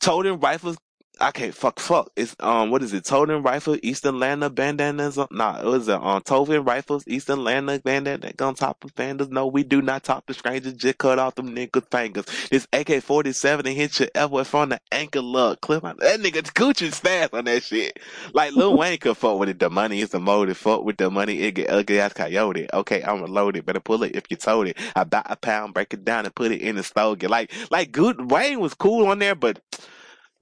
Toting 0.00 0.40
rifles. 0.40 0.78
I 1.20 1.32
can't 1.32 1.54
fuck 1.54 1.80
fuck. 1.80 2.10
It's 2.16 2.36
um 2.40 2.70
what 2.70 2.82
is 2.82 2.92
it? 2.92 3.04
Toting 3.04 3.42
rifle, 3.42 3.76
East 3.82 4.04
Atlanta 4.06 4.50
bandanas. 4.50 5.18
on- 5.18 5.28
Nah, 5.32 5.58
it 5.60 5.64
was 5.64 5.88
it 5.88 5.94
um 5.94 6.22
Toting 6.22 6.62
rifles, 6.64 7.04
East 7.08 7.28
Atlanta 7.28 7.78
bandana 7.80 8.32
on 8.40 8.54
top 8.54 8.84
of 8.84 8.92
fanders. 8.92 9.28
No, 9.28 9.46
we 9.46 9.64
do 9.64 9.82
not 9.82 10.04
talk 10.04 10.26
to 10.26 10.34
strangers. 10.34 10.74
Just 10.74 10.98
cut 10.98 11.18
off 11.18 11.34
them 11.34 11.54
niggas 11.56 11.90
fingers. 11.90 12.24
This 12.50 12.68
AK 12.72 13.02
forty 13.02 13.32
seven 13.32 13.66
and 13.66 13.76
hit 13.76 13.98
your 13.98 14.08
elbow 14.14 14.44
from 14.44 14.68
the 14.68 14.80
ankle 14.92 15.22
look. 15.24 15.60
Clip 15.60 15.84
out 15.84 15.98
that 15.98 16.20
nigga 16.20 16.42
Gucci's 16.54 16.98
fast 17.00 17.34
on 17.34 17.46
that 17.46 17.62
shit. 17.64 17.98
Like 18.32 18.52
Lil 18.54 18.76
Wayne 18.78 18.98
could 18.98 19.16
fuck 19.16 19.38
with 19.38 19.48
it. 19.48 19.58
The 19.58 19.70
money 19.70 20.00
is 20.00 20.10
the 20.10 20.20
motive. 20.20 20.56
Fuck 20.56 20.84
with 20.84 20.98
the 20.98 21.10
money. 21.10 21.40
It 21.40 21.52
get 21.52 21.70
ugly 21.70 21.98
ass 22.00 22.12
coyote. 22.12 22.68
Okay, 22.72 23.02
I'm 23.02 23.22
reloaded. 23.22 23.66
Better 23.66 23.80
pull 23.80 24.04
it 24.04 24.14
if 24.14 24.24
you 24.30 24.36
told 24.36 24.68
it. 24.68 24.76
I 24.94 25.04
buy 25.04 25.22
a 25.26 25.36
pound, 25.36 25.74
break 25.74 25.92
it 25.94 26.04
down, 26.04 26.26
and 26.26 26.34
put 26.34 26.52
it 26.52 26.60
in 26.60 26.76
the 26.76 26.82
stogie. 26.84 27.26
Like 27.26 27.50
like 27.72 27.90
good 27.90 28.30
Wayne 28.30 28.60
was 28.60 28.74
cool 28.74 29.06
on 29.08 29.18
there, 29.18 29.34
but 29.34 29.60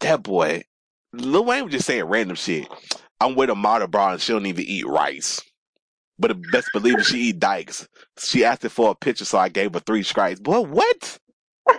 that 0.00 0.22
boy, 0.22 0.64
Lil 1.12 1.44
Wayne 1.44 1.64
was 1.64 1.72
just 1.72 1.87
saying 1.87 2.04
random 2.04 2.37
shit. 2.37 2.68
I'm 3.20 3.35
with 3.35 3.50
a 3.50 3.54
Marta 3.54 3.88
bra 3.88 4.12
and 4.12 4.20
she 4.20 4.32
don't 4.32 4.46
even 4.46 4.64
eat 4.64 4.87
rice. 4.87 5.40
But 6.18 6.28
the 6.28 6.35
best 6.52 6.68
believe 6.72 7.04
she 7.06 7.18
eat 7.30 7.40
dykes. 7.40 7.88
She 8.18 8.44
asked 8.44 8.64
it 8.64 8.68
for 8.70 8.90
a 8.90 8.94
picture, 8.94 9.24
so 9.24 9.38
I 9.38 9.48
gave 9.48 9.74
her 9.74 9.80
three 9.80 10.02
strikes. 10.02 10.40
Boy, 10.40 10.61
what? 10.61 11.18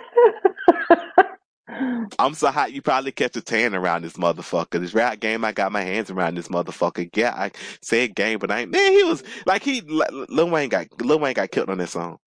I'm 2.18 2.34
so 2.34 2.50
hot 2.50 2.72
you 2.72 2.82
probably 2.82 3.12
catch 3.12 3.36
a 3.36 3.40
tan 3.42 3.74
around 3.74 4.02
this 4.02 4.14
motherfucker. 4.14 4.80
This 4.80 4.94
rap 4.94 5.20
game, 5.20 5.44
I 5.44 5.52
got 5.52 5.72
my 5.72 5.82
hands 5.82 6.10
around 6.10 6.36
this 6.36 6.48
motherfucker. 6.48 7.08
Yeah, 7.16 7.34
I 7.34 7.50
said 7.82 8.14
game, 8.14 8.38
but 8.38 8.50
I 8.50 8.60
ain't. 8.60 8.70
Man, 8.70 8.92
he 8.92 9.04
was 9.04 9.22
like 9.46 9.62
he. 9.62 9.80
Lil 9.82 10.50
Wayne 10.50 10.68
got 10.68 10.86
Lil 11.00 11.18
Wayne 11.20 11.34
got 11.34 11.50
killed 11.50 11.70
on 11.70 11.78
that 11.78 11.88
song. 11.90 12.18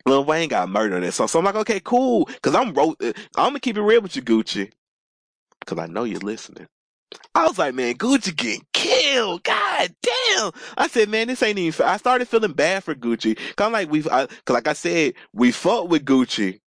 Lil 0.07 0.25
Wayne 0.25 0.49
got 0.49 0.69
murdered 0.71 1.03
that. 1.05 1.13
So 1.13 1.27
I'm 1.39 1.45
like, 1.47 1.57
okay, 1.57 1.81
cool, 1.81 2.27
because 2.27 2.55
I'm 2.55 2.75
wrote. 2.75 2.99
I'm 3.03 3.51
gonna 3.51 3.61
keep 3.61 3.77
it 3.79 3.83
real 3.83 4.03
with 4.03 4.17
you, 4.17 4.23
Gucci, 4.23 4.73
because 5.61 5.79
I 5.79 5.87
know 5.87 6.05
you're 6.05 6.21
listening. 6.21 6.67
I 7.35 7.47
was 7.47 7.59
like, 7.59 7.75
man, 7.75 7.97
Gucci 7.97 8.37
getting 8.37 8.67
killed. 8.75 9.45
God 9.45 9.95
damn. 10.03 10.53
I 10.79 10.89
said, 10.89 11.09
man, 11.11 11.29
this 11.29 11.43
ain't 11.43 11.59
even. 11.59 11.87
I 11.87 11.97
started 11.99 12.29
feeling 12.29 12.53
bad 12.53 12.85
for 12.85 12.95
Gucci. 12.95 13.37
Cause 13.57 13.67
I'm 13.67 13.73
like, 13.73 13.91
we, 13.91 14.03
cause 14.03 14.29
like 14.51 14.69
I 14.69 14.75
said, 14.75 15.15
we 15.33 15.53
fought 15.53 15.89
with 15.91 16.05
Gucci. 16.05 16.61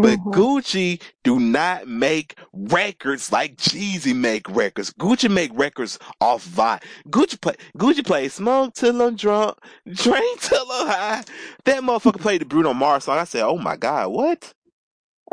But 0.00 0.20
Mhm. 0.20 0.32
Gucci 0.32 1.02
do 1.24 1.40
not 1.40 1.86
make 1.88 2.36
records 2.52 3.32
like 3.32 3.56
Jeezy 3.56 4.14
make 4.16 4.48
records. 4.50 4.92
Gucci 4.92 5.30
make 5.30 5.50
records 5.54 5.98
off 6.20 6.46
vibe. 6.46 6.82
Gucci 7.10 7.40
play 7.40 7.54
Gucci 7.78 8.04
play 8.06 8.28
smoke 8.28 8.74
till 8.74 9.00
I'm 9.02 9.16
drunk, 9.16 9.58
drink 9.92 10.40
till 10.40 10.66
I'm 10.72 10.86
high. 10.88 11.24
That 11.64 11.82
motherfucker 11.82 12.20
played 12.20 12.40
the 12.42 12.46
Bruno 12.46 12.74
Mars 12.74 13.04
song. 13.04 13.18
I 13.18 13.24
said, 13.24 13.44
oh 13.44 13.58
my 13.58 13.76
god, 13.76 14.08
what? 14.10 14.52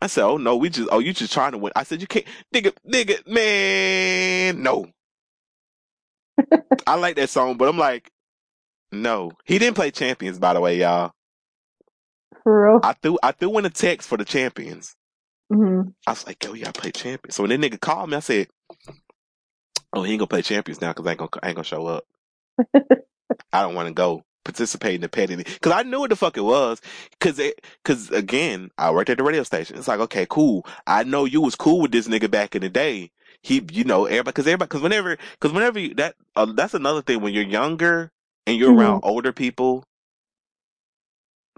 I 0.00 0.06
said, 0.06 0.24
"Oh 0.24 0.36
no, 0.36 0.56
we 0.56 0.70
just 0.70 0.88
oh 0.92 1.00
you 1.00 1.12
just 1.12 1.32
trying 1.32 1.52
to 1.52 1.58
win." 1.58 1.72
I 1.76 1.82
said, 1.82 2.00
"You 2.00 2.06
can't, 2.06 2.26
nigga, 2.54 2.72
nigga, 2.88 3.26
man, 3.26 4.62
no." 4.62 4.86
I 6.86 6.96
like 6.96 7.16
that 7.16 7.30
song, 7.30 7.56
but 7.56 7.68
I'm 7.68 7.78
like, 7.78 8.10
no. 8.92 9.32
He 9.44 9.58
didn't 9.58 9.76
play 9.76 9.90
Champions, 9.90 10.38
by 10.38 10.54
the 10.54 10.60
way, 10.60 10.78
y'all. 10.80 11.12
For 12.46 12.66
real. 12.74 12.82
I 12.82 12.94
threw 12.94 13.18
I 13.22 13.32
threw 13.32 13.58
in 13.58 13.66
a 13.66 13.70
text 13.70 14.08
for 14.08 14.18
the 14.18 14.24
Champions. 14.26 14.96
hmm 15.52 15.82
I 16.06 16.12
was 16.12 16.26
like, 16.26 16.44
yo, 16.44 16.54
yeah, 16.54 16.66
gotta 16.66 16.80
play 16.82 16.92
Champions. 16.92 17.36
So 17.36 17.44
when 17.44 17.50
that 17.50 17.60
nigga 17.60 17.80
called 17.80 18.10
me, 18.10 18.16
I 18.16 18.20
said, 18.20 18.48
oh, 19.94 20.02
he 20.04 20.12
ain't 20.12 20.20
gonna 20.20 20.28
play 20.28 20.42
Champions 20.42 20.80
now 20.80 20.90
because 20.92 21.06
I 21.06 21.10
ain't 21.12 21.18
gonna 21.18 21.30
I 21.42 21.48
ain't 21.48 21.56
gonna 21.56 21.64
show 21.64 21.86
up. 21.86 22.04
I 23.52 23.62
don't 23.62 23.76
want 23.76 23.88
to 23.88 23.94
go 23.94 24.24
participate 24.44 24.96
in 24.96 25.02
the 25.02 25.10
petty 25.10 25.36
because 25.36 25.72
I 25.72 25.84
knew 25.84 26.00
what 26.00 26.10
the 26.10 26.16
fuck 26.16 26.38
it 26.38 26.42
was. 26.42 26.82
Because 27.12 27.40
because 27.84 28.10
again, 28.12 28.70
I 28.78 28.92
worked 28.92 29.10
at 29.10 29.18
the 29.18 29.24
radio 29.24 29.44
station. 29.44 29.78
It's 29.78 29.88
like, 29.88 30.00
okay, 30.00 30.26
cool. 30.30 30.66
I 30.86 31.04
know 31.04 31.26
you 31.26 31.42
was 31.42 31.56
cool 31.56 31.82
with 31.82 31.92
this 31.92 32.08
nigga 32.08 32.30
back 32.30 32.56
in 32.56 32.62
the 32.62 32.70
day. 32.70 33.12
He, 33.42 33.64
you 33.72 33.84
know, 33.84 34.06
everybody 34.06 34.30
because 34.32 34.46
everybody 34.48 34.68
because 34.68 34.82
whenever 34.82 35.18
because 35.40 35.54
whenever 35.54 35.80
you, 35.80 35.94
that 35.96 36.16
uh, 36.36 36.46
that's 36.54 36.74
another 36.74 37.02
thing 37.02 37.22
when 37.22 37.34
you're 37.34 37.44
younger 37.44 38.12
and 38.46 38.58
you're 38.58 38.74
Mhm. 38.74 38.74
around 38.74 39.00
older 39.04 39.32
people. 39.32 39.84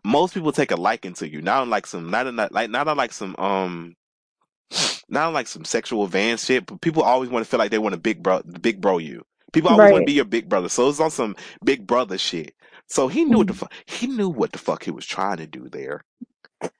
Most 0.05 0.34
people 0.34 0.53
take 0.53 0.70
a 0.72 0.76
liking 0.76 1.14
to 1.14 1.28
you, 1.30 1.42
not 1.42 1.68
like 1.68 1.86
some, 1.86 2.11
not 2.11 2.32
not 2.34 2.53
like 2.53 2.70
not 2.70 2.96
like 2.96 3.12
some, 3.12 3.36
um, 3.38 3.96
not 5.09 5.32
like 5.32 5.49
some 5.49 5.64
sexual 5.64 6.05
advanced 6.05 6.46
shit. 6.46 6.66
But 6.66 6.80
people 6.80 7.03
always 7.03 7.30
want 7.30 7.44
to 7.44 7.51
feel 7.51 7.59
like 7.59 7.70
they 7.70 7.78
want 7.78 7.94
to 7.94 8.01
big 8.01 8.22
bro, 8.22 8.42
big 8.42 8.80
bro 8.80 8.99
you. 8.99 9.24
People 9.53 9.70
always 9.70 9.90
want 9.90 10.03
to 10.03 10.07
be 10.07 10.12
your 10.14 10.24
big 10.26 10.49
brother. 10.49 10.68
So 10.68 10.88
it's 10.88 11.01
on 11.01 11.11
some 11.11 11.36
big 11.64 11.86
brother 11.86 12.18
shit. 12.18 12.55
So 12.88 13.09
he 13.09 13.24
knew 13.24 13.38
what 13.38 13.49
the 13.49 13.55
fuck 13.55 13.72
he 13.86 14.07
knew 14.09 14.28
what 14.30 14.53
the 14.53 14.59
fuck 14.59 14.84
he 14.84 14.90
was 14.90 15.07
trying 15.07 15.38
to 15.38 15.46
do 15.46 15.68
there. 15.70 16.03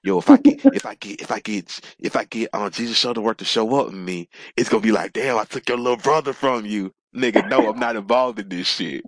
Yo, 0.03 0.19
if 0.19 0.29
I 0.29 0.37
get 0.37 0.59
if 0.71 0.85
I 0.85 0.95
get 0.95 1.21
if 1.21 1.31
I 1.31 1.39
get 1.39 1.79
if 1.99 2.15
I 2.15 2.25
get 2.25 2.49
on 2.53 2.71
Jesus 2.71 3.01
Shuttlesworth 3.03 3.15
to 3.15 3.21
work 3.21 3.37
to 3.39 3.45
show 3.45 3.75
up 3.79 3.87
with 3.87 3.95
me, 3.95 4.29
it's 4.57 4.69
gonna 4.69 4.81
be 4.83 4.91
like, 4.91 5.13
damn, 5.13 5.37
I 5.37 5.45
took 5.45 5.67
your 5.69 5.77
little 5.77 5.97
brother 5.97 6.33
from 6.33 6.65
you. 6.65 6.93
Nigga, 7.15 7.45
no, 7.45 7.69
I'm 7.69 7.79
not 7.79 7.95
involved 7.97 8.39
in 8.39 8.49
this 8.49 8.67
shit. 8.67 9.05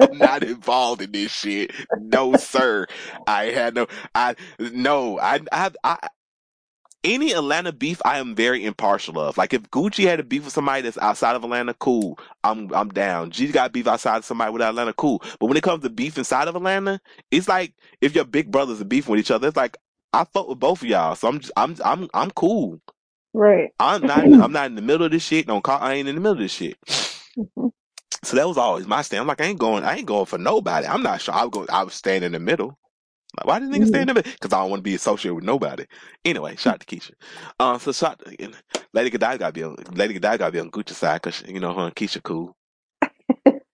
I'm 0.00 0.18
not 0.18 0.44
involved 0.44 1.02
in 1.02 1.12
this 1.12 1.32
shit. 1.32 1.72
No, 1.94 2.36
sir. 2.36 2.86
I 3.26 3.46
had 3.46 3.74
no 3.74 3.86
I 4.14 4.36
no, 4.60 5.18
I 5.20 5.40
I 5.52 5.70
I 5.84 6.08
any 7.04 7.32
Atlanta 7.32 7.72
beef 7.72 8.00
I 8.04 8.18
am 8.18 8.34
very 8.34 8.64
impartial 8.64 9.18
of. 9.20 9.38
Like 9.38 9.54
if 9.54 9.62
Gucci 9.70 10.04
had 10.06 10.20
a 10.20 10.24
beef 10.24 10.44
with 10.44 10.52
somebody 10.54 10.82
that's 10.82 10.98
outside 10.98 11.36
of 11.36 11.44
Atlanta, 11.44 11.74
cool. 11.74 12.18
I'm 12.44 12.72
I'm 12.74 12.90
down. 12.90 13.30
G 13.30 13.48
got 13.48 13.72
beef 13.72 13.86
outside 13.88 14.18
of 14.18 14.24
somebody 14.24 14.52
with 14.52 14.62
Atlanta, 14.62 14.92
cool. 14.94 15.22
But 15.40 15.46
when 15.46 15.56
it 15.56 15.62
comes 15.62 15.82
to 15.84 15.90
beef 15.90 16.18
inside 16.18 16.48
of 16.48 16.56
Atlanta, 16.56 17.00
it's 17.30 17.48
like 17.48 17.74
if 18.00 18.14
your 18.14 18.24
big 18.26 18.50
brothers 18.50 18.80
are 18.80 18.84
beefing 18.86 19.12
with 19.12 19.20
each 19.20 19.30
other, 19.30 19.48
it's 19.48 19.56
like 19.56 19.76
I 20.12 20.24
fuck 20.24 20.48
with 20.48 20.60
both 20.60 20.82
of 20.82 20.88
y'all. 20.88 21.14
So 21.16 21.28
I'm 21.28 21.40
just, 21.40 21.52
I'm 21.56 21.76
I'm 21.84 22.08
I'm 22.14 22.30
cool. 22.32 22.80
Right. 23.34 23.70
I'm 23.80 24.06
not 24.06 24.30
I'm 24.38 24.52
not 24.52 24.66
in 24.66 24.76
the 24.76 24.82
middle 24.82 25.06
of 25.06 25.12
this 25.12 25.24
shit. 25.24 25.46
Don't 25.48 25.62
call 25.64 25.80
I 25.80 25.94
ain't 25.94 26.08
in 26.08 26.14
the 26.16 26.20
middle 26.20 26.34
of 26.34 26.38
this 26.40 26.52
shit. 26.52 26.78
Mhm. 27.36 27.72
So 28.24 28.36
that 28.36 28.48
was 28.48 28.58
always 28.58 28.86
my 28.86 29.02
stand. 29.02 29.22
I'm 29.22 29.26
like, 29.26 29.40
I 29.40 29.44
ain't 29.44 29.58
going, 29.58 29.84
I 29.84 29.96
ain't 29.96 30.06
going 30.06 30.26
for 30.26 30.38
nobody. 30.38 30.86
I'm 30.86 31.02
not 31.02 31.20
sure. 31.20 31.34
I 31.34 31.44
would 31.44 31.52
go, 31.52 31.66
I 31.70 31.84
would 31.84 31.92
stand 31.92 32.24
in 32.24 32.32
the 32.32 32.40
middle. 32.40 32.78
Like, 33.36 33.46
why 33.46 33.58
did 33.60 33.70
niggas 33.70 33.84
Mhm. 33.84 33.88
stand 33.88 34.02
in 34.02 34.08
the 34.08 34.14
middle? 34.14 34.32
Because 34.32 34.52
I 34.52 34.60
don't 34.60 34.70
want 34.70 34.80
to 34.80 34.84
be 34.84 34.94
associated 34.94 35.34
with 35.36 35.44
nobody. 35.44 35.84
Anyway, 36.24 36.56
shout 36.56 36.74
out 36.74 36.80
to 36.80 36.86
Keyshia. 36.86 37.12
Um, 37.60 37.78
so 37.78 37.92
shout, 37.92 38.22
Lady 38.92 39.10
Godiva 39.10 39.38
gotta 39.38 39.52
be 39.52 39.62
on, 39.64 39.76
Lady 39.92 40.14
Godiva 40.14 40.38
gotta 40.38 40.52
be 40.52 40.60
on 40.60 40.70
Gucci 40.70 40.92
side 40.92 41.22
because 41.22 41.42
you 41.46 41.60
know 41.60 41.74
her 41.74 41.86
and 41.86 41.94
Keyshia 41.94 42.22
cool. 42.22 42.56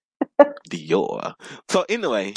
Dior. 0.71 1.35
So 1.69 1.85
anyway, 1.89 2.35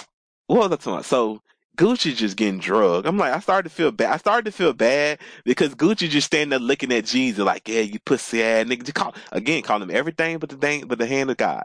what 0.47 0.59
was 0.59 0.71
I 0.71 0.75
talking 0.75 0.93
about? 0.93 1.05
So 1.05 1.41
Gucci 1.77 2.15
just 2.15 2.35
getting 2.35 2.59
drugged. 2.59 3.07
I'm 3.07 3.17
like, 3.17 3.33
I 3.33 3.39
started 3.39 3.69
to 3.69 3.75
feel 3.75 3.91
bad. 3.91 4.11
I 4.11 4.17
started 4.17 4.45
to 4.45 4.51
feel 4.51 4.73
bad 4.73 5.19
because 5.45 5.75
Gucci 5.75 6.09
just 6.09 6.27
standing 6.27 6.49
there 6.49 6.59
looking 6.59 6.91
at 6.91 7.05
Jeezy 7.05 7.37
like, 7.37 7.67
yeah, 7.67 7.81
you 7.81 7.99
pussy 7.99 8.43
ass 8.43 8.65
nigga. 8.65 8.83
Just 8.83 8.95
call, 8.95 9.15
again, 9.31 9.61
call 9.61 9.81
him 9.81 9.91
everything 9.91 10.39
but 10.39 10.49
the 10.49 10.57
thing, 10.57 10.87
but 10.87 10.97
the 10.97 11.05
hand 11.05 11.29
of 11.29 11.37
God. 11.37 11.63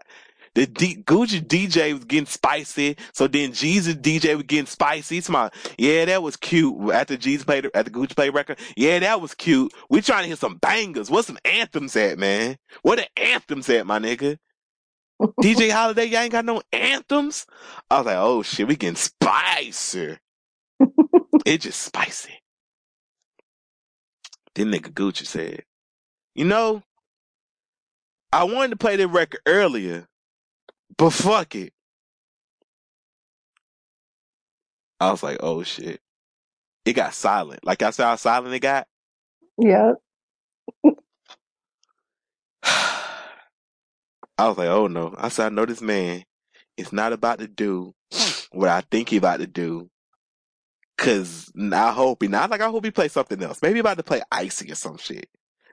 The 0.55 0.67
D, 0.67 1.03
Gucci 1.07 1.41
DJ 1.41 1.95
was 1.95 2.05
getting 2.05 2.27
spicy, 2.27 2.99
so 3.15 3.27
then 3.27 3.53
Jeezy 3.53 3.95
DJ 3.95 4.35
was 4.35 4.45
getting 4.45 4.67
spicy. 4.67 5.17
It's 5.17 5.31
my, 5.31 5.51
yeah, 5.79 6.05
that 6.05 6.23
was 6.23 6.37
cute. 6.37 6.93
After 6.93 7.17
Jeezy 7.17 7.47
played, 7.47 7.71
at 7.73 7.87
the 7.87 7.91
Gucci 7.91 8.15
play 8.15 8.29
record, 8.29 8.59
yeah, 8.77 8.99
that 8.99 9.23
was 9.23 9.33
cute. 9.33 9.73
We 9.89 10.03
trying 10.03 10.25
to 10.25 10.27
hear 10.27 10.37
some 10.37 10.57
bangers. 10.57 11.11
What's 11.11 11.29
some 11.29 11.39
anthems 11.47 11.97
at, 11.97 12.19
man? 12.19 12.59
What 12.83 12.97
the 12.97 13.07
anthems 13.19 13.71
at, 13.71 13.87
my 13.87 13.99
nigga? 13.99 14.37
DJ 15.41 15.71
Holiday, 15.71 16.07
y'all 16.07 16.21
ain't 16.21 16.33
got 16.33 16.45
no 16.45 16.63
anthems. 16.73 17.47
I 17.91 17.99
was 17.99 18.07
like, 18.07 18.17
oh 18.17 18.43
shit, 18.43 18.67
we 18.67 18.77
getting 18.77 18.97
spicy. 18.97 20.19
it 21.47 21.59
just 21.59 21.81
spicy. 21.81 22.43
Then 24.55 24.71
nigga 24.71 24.93
Gucci 24.93 25.27
said, 25.27 25.65
you 26.35 26.45
know, 26.45 26.83
I 28.33 28.45
wanted 28.45 28.71
to 28.71 28.77
play 28.77 28.97
the 28.97 29.09
record 29.09 29.41
earlier, 29.47 30.09
but 30.97 31.11
fuck 31.11 31.55
it. 31.55 31.73
I 35.01 35.11
was 35.11 35.23
like, 35.23 35.39
oh 35.41 35.63
shit. 35.63 36.01
It 36.85 36.95
got 36.95 37.15
silent. 37.15 37.65
Like 37.65 37.83
I 37.83 37.91
saw 37.91 38.11
how 38.11 38.17
silent 38.17 38.55
it 38.55 38.61
got. 38.61 38.89
Yeah. 39.57 39.93
I 44.39 44.49
was 44.49 44.59
like, 44.59 44.69
oh 44.69 44.87
no. 44.87 45.15
I 45.19 45.29
said, 45.29 45.47
I 45.47 45.49
know 45.51 45.67
this 45.67 45.83
man 45.83 46.25
is 46.77 46.93
not 46.93 47.13
about 47.13 47.39
to 47.41 47.49
do 47.49 47.95
what 48.53 48.69
I 48.69 48.83
think 48.83 49.11
he 49.11 49.19
about 49.19 49.41
to 49.41 49.47
do. 49.47 49.91
Cause 50.99 51.51
I 51.57 51.93
hope 51.93 52.23
he 52.23 52.29
not 52.29 52.51
like 52.51 52.61
I 52.61 52.69
hope 52.71 52.85
he 52.85 52.91
play 52.93 53.09
something 53.09 53.43
else. 53.43 53.61
Maybe 53.63 53.81
about 53.81 53.97
to 53.97 54.03
play 54.05 54.23
icy 54.31 54.71
or 54.71 54.77
some 54.77 54.99
shit. 54.99 55.29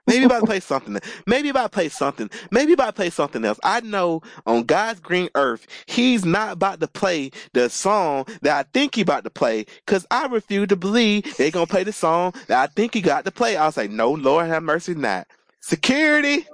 Maybe 0.06 0.24
about 0.24 0.40
to 0.40 0.46
play 0.46 0.60
something. 0.60 0.98
Maybe 1.26 1.50
about 1.50 1.70
to 1.70 1.76
play 1.76 1.88
something. 1.88 2.30
Maybe 2.50 2.72
about 2.72 2.86
to 2.88 2.92
play 2.94 3.10
something 3.10 3.44
else. 3.44 3.60
I 3.62 3.80
know 3.80 4.22
on 4.46 4.64
God's 4.64 4.98
green 4.98 5.28
earth, 5.36 5.68
he's 5.86 6.24
not 6.24 6.52
about 6.52 6.80
to 6.80 6.88
play 6.88 7.30
the 7.52 7.70
song 7.70 8.26
that 8.42 8.58
I 8.58 8.68
think 8.72 8.96
he 8.96 9.02
about 9.02 9.22
to 9.24 9.30
play. 9.30 9.66
Cause 9.86 10.06
I 10.10 10.26
refuse 10.26 10.68
to 10.68 10.76
believe 10.76 11.36
they 11.36 11.52
gonna 11.52 11.66
play 11.68 11.84
the 11.84 11.92
song 11.92 12.34
that 12.48 12.60
I 12.60 12.66
think 12.66 12.94
he 12.94 13.00
got 13.00 13.24
to 13.26 13.30
play. 13.30 13.56
I 13.56 13.66
was 13.66 13.76
like, 13.76 13.90
no, 13.92 14.10
Lord 14.10 14.48
have 14.48 14.64
mercy, 14.64 14.94
not 14.96 15.28
security, 15.60 16.48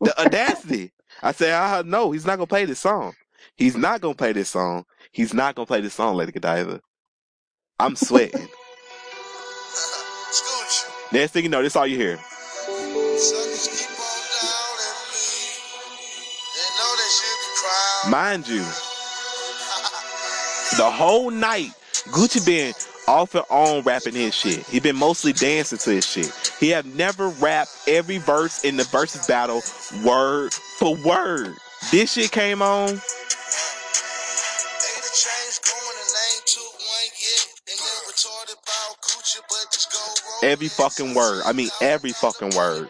the 0.00 0.18
audacity. 0.18 0.93
I 1.24 1.32
said, 1.32 1.54
I 1.54 1.80
no, 1.82 2.12
he's 2.12 2.26
not 2.26 2.36
gonna 2.36 2.46
play 2.46 2.66
this 2.66 2.80
song. 2.80 3.14
He's 3.56 3.78
not 3.78 4.02
gonna 4.02 4.14
play 4.14 4.34
this 4.34 4.50
song. 4.50 4.84
He's 5.10 5.32
not 5.32 5.54
gonna 5.54 5.64
play 5.64 5.80
this 5.80 5.94
song, 5.94 6.16
Lady 6.16 6.32
Godiva. 6.32 6.82
I'm 7.80 7.96
sweating. 7.96 8.46
Next 11.12 11.32
thing 11.32 11.44
you 11.44 11.48
know, 11.48 11.62
this 11.62 11.76
all 11.76 11.86
you 11.86 11.96
hear. 11.96 12.18
Suckers 12.18 13.68
keep 13.68 13.98
on 13.98 14.22
doubting 14.42 15.12
me. 15.12 15.28
They 16.54 16.68
know 16.76 16.92
they 17.00 17.10
should 17.16 17.40
be 17.40 17.48
proud. 17.62 18.10
Mind 18.10 18.46
you, 18.46 18.60
the 20.76 20.90
whole 20.90 21.30
night, 21.30 21.70
Gucci 22.12 22.44
been 22.44 22.74
off 23.06 23.34
and 23.34 23.44
on 23.50 23.82
rapping 23.82 24.14
his 24.14 24.34
shit. 24.34 24.66
He 24.66 24.80
been 24.80 24.96
mostly 24.96 25.32
dancing 25.32 25.78
to 25.78 25.90
his 25.90 26.06
shit. 26.06 26.32
He 26.60 26.70
have 26.70 26.86
never 26.86 27.28
rapped 27.28 27.70
every 27.86 28.18
verse 28.18 28.64
in 28.64 28.76
the 28.76 28.84
versus 28.84 29.26
battle 29.26 29.62
word 30.04 30.52
for 30.52 30.96
word. 31.04 31.54
This 31.90 32.12
shit 32.12 32.30
came 32.32 32.62
on. 32.62 32.88
Ain't 32.90 32.98
a 32.98 33.00
change 35.12 35.60
going 35.62 35.96
and 36.00 36.10
they 36.14 36.28
ain't 36.36 36.46
took 36.46 36.72
one 36.74 37.10
yet. 37.20 37.46
And 37.68 37.78
they're 37.78 38.04
retarded 38.10 38.56
about 38.62 39.02
Gucci, 39.02 39.40
but 39.48 39.72
just 39.72 39.92
go 39.92 39.98
roll 39.98 40.50
Every 40.50 40.68
fucking 40.68 41.14
word. 41.14 41.42
I 41.44 41.52
mean, 41.52 41.70
every 41.80 42.12
fucking 42.12 42.50
word. 42.56 42.88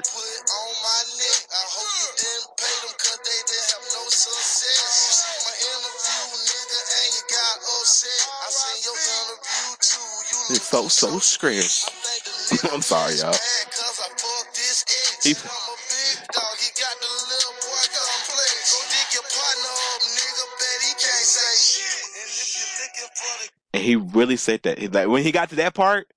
Partner 19.23 19.71
up, 19.71 20.03
nigga. 20.03 20.45
Bet 20.59 20.81
he 20.83 20.93
can't 20.93 21.29
say 21.29 21.55
shit. 21.81 22.05
And 22.21 22.31
if 22.31 22.57
you're 22.57 22.75
looking 22.85 23.11
for 23.15 23.45
the 23.45 23.51
And 23.75 23.83
he 23.85 23.97
really 23.97 24.37
said 24.37 24.63
that. 24.65 24.79
He- 24.79 24.89
Like 24.89 25.09
when 25.09 25.23
he 25.23 25.33
got 25.33 25.51
to 25.51 25.57
that 25.57 25.75
part, 25.75 26.09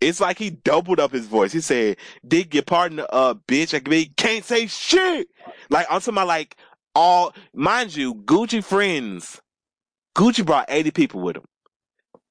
it's 0.00 0.20
like 0.20 0.38
he 0.38 0.50
doubled 0.50 1.00
up 1.00 1.12
his 1.12 1.26
voice. 1.26 1.52
He 1.52 1.60
said, 1.60 1.96
"Dig 2.26 2.54
your 2.54 2.62
partner 2.64 3.06
up, 3.10 3.46
bitch." 3.46 3.72
Like 3.72 3.88
he 3.90 4.06
can't 4.06 4.44
say 4.44 4.66
shit. 4.66 5.28
Like 5.70 5.86
I'm 5.90 6.00
talking 6.00 6.14
about 6.14 6.26
like 6.28 6.56
all. 6.94 7.34
Mind 7.54 7.94
you, 7.96 8.14
Gucci 8.14 8.62
friends. 8.62 9.40
Gucci 10.16 10.44
brought 10.44 10.66
80 10.68 10.90
people 10.92 11.20
with 11.22 11.36
him. 11.36 11.44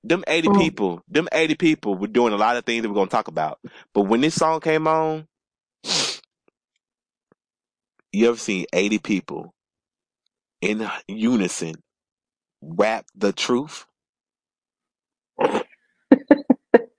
Them 0.04 0.24
80 0.28 0.50
Oh. 0.50 0.52
people, 0.52 1.04
them 1.10 1.30
80 1.34 1.56
people 1.56 1.96
were 1.98 2.08
doing 2.08 2.34
a 2.34 2.38
lot 2.38 2.58
of 2.58 2.66
things 2.66 2.84
that 2.84 2.90
we're 2.90 2.96
gonna 2.96 3.10
talk 3.10 3.30
about. 3.30 3.60
But 3.94 4.04
when 4.04 4.22
this 4.22 4.36
song 4.36 4.62
came 4.62 4.88
on, 4.88 5.28
you 8.14 8.30
ever 8.30 8.38
seen 8.38 8.66
80 8.74 9.00
people 9.00 9.54
in 10.62 10.90
unison 11.08 11.76
rap 12.62 13.06
the 13.16 13.34
truth? 13.34 13.86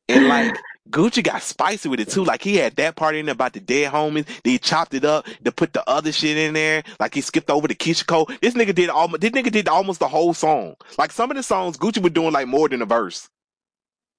and 0.09 0.26
like 0.28 0.64
Gucci 0.91 1.22
got 1.24 1.43
spicy 1.43 1.89
with 1.89 2.01
it 2.01 2.11
too. 2.11 2.24
Like 2.24 2.43
he 2.43 2.57
had 2.57 2.76
that 2.76 2.97
part 2.97 3.14
in 3.16 3.26
there 3.26 3.32
about 3.32 3.55
the 3.55 3.61
dead 3.61 3.93
homies. 3.93 4.26
Then 4.26 4.53
he 4.53 4.59
chopped 4.59 4.93
it 4.95 5.05
up 5.05 5.26
to 5.45 5.51
put 5.53 5.72
the 5.72 5.89
other 5.89 6.12
shit 6.12 6.37
in 6.37 6.53
there. 6.55 6.82
Like 7.01 7.14
he 7.14 7.22
skipped 7.22 7.51
over 7.51 7.66
the 7.66 7.74
Keyshia 7.74 8.07
Cole. 8.07 8.28
This 8.43 8.55
nigga 8.55 8.74
did 8.74 8.91
almost. 8.91 9.22
This 9.22 9.30
nigga 9.30 9.51
did 9.51 9.68
almost 9.68 10.01
the 10.01 10.09
whole 10.09 10.35
song. 10.35 10.74
Like 10.99 11.11
some 11.12 11.30
of 11.30 11.37
the 11.37 11.43
songs, 11.43 11.78
Gucci 11.78 12.03
was 12.03 12.12
doing 12.12 12.32
like 12.32 12.49
more 12.49 12.68
than 12.68 12.82
a 12.82 12.87
verse. 12.87 13.28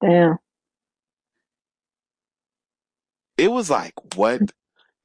Damn. 0.01 0.37
It 3.37 3.51
was 3.51 3.69
like 3.69 3.93
what 4.15 4.41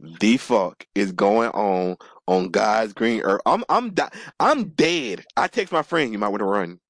the 0.00 0.38
fuck 0.38 0.86
is 0.94 1.12
going 1.12 1.50
on 1.50 1.96
on 2.26 2.48
God's 2.50 2.94
green 2.94 3.20
earth? 3.22 3.42
I'm 3.44 3.64
I'm 3.68 3.92
di- 3.92 4.10
I'm 4.38 4.70
dead. 4.70 5.24
I 5.36 5.48
text 5.48 5.72
my 5.72 5.82
friend. 5.82 6.12
You 6.12 6.18
might 6.18 6.28
want 6.28 6.40
to 6.40 6.46
run. 6.46 6.80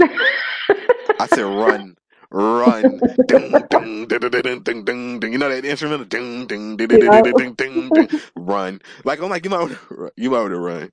I 1.18 1.26
said 1.28 1.42
run. 1.44 1.96
Run, 2.32 3.02
ding, 3.28 3.66
ding, 3.70 4.08
ding, 4.08 4.20
ding, 4.30 4.62
ding, 4.62 4.84
ding, 4.84 5.20
ding. 5.20 5.32
You 5.34 5.38
know 5.38 5.50
that 5.50 5.64
instrumental, 5.66 6.06
ding, 6.06 6.46
ding, 6.46 6.78
ding, 6.78 6.88
ding, 6.88 7.00
ding, 7.00 7.22
ding, 7.22 7.34
ding, 7.36 7.54
ding, 7.54 7.92
ding. 7.92 8.10
Run, 8.36 8.82
like 9.04 9.20
I'm 9.22 9.30
like 9.30 9.44
you 9.44 9.50
might, 9.50 9.62
wanna 9.62 10.10
you 10.16 10.30
might 10.30 10.42
want 10.42 10.52
to 10.54 10.60
run. 10.60 10.90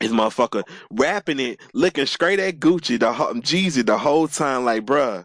This 0.00 0.12
motherfucker 0.12 0.64
rapping 0.92 1.40
it, 1.40 1.60
looking 1.74 2.06
straight 2.06 2.40
at 2.40 2.60
Gucci, 2.60 3.00
the 3.00 3.12
ho- 3.12 3.34
Jeezy 3.34 3.84
the 3.86 3.98
whole 3.98 4.28
time, 4.28 4.64
like 4.64 4.86
bruh, 4.86 5.24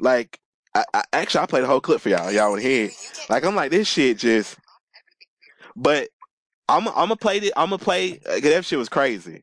like 0.00 0.38
I, 0.74 0.84
I 0.94 1.04
actually 1.12 1.42
I 1.42 1.46
played 1.46 1.64
the 1.64 1.68
whole 1.68 1.80
clip 1.82 2.00
for 2.02 2.10
y'all. 2.10 2.32
Y'all 2.32 2.56
to 2.56 2.62
hear? 2.62 2.86
it. 2.86 2.94
Like 3.30 3.44
I'm 3.44 3.56
like 3.56 3.72
this 3.72 3.88
shit 3.88 4.18
just, 4.18 4.58
but 5.76 6.08
I'm 6.68 6.88
I'm 6.88 6.94
gonna 6.94 7.16
play 7.16 7.38
it. 7.38 7.52
I'm 7.56 7.70
gonna 7.70 7.78
play. 7.78 8.20
Uh, 8.28 8.40
that 8.40 8.64
shit 8.66 8.78
was 8.78 8.90
crazy. 8.90 9.42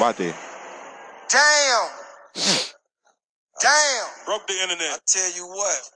Right 0.00 0.16
there. 0.16 0.34
Damn. 1.28 1.88
Damn. 3.60 4.06
Broke 4.26 4.46
the 4.46 4.54
internet. 4.62 4.92
I 4.92 4.98
tell 5.06 5.34
you 5.34 5.46
what. 5.48 5.90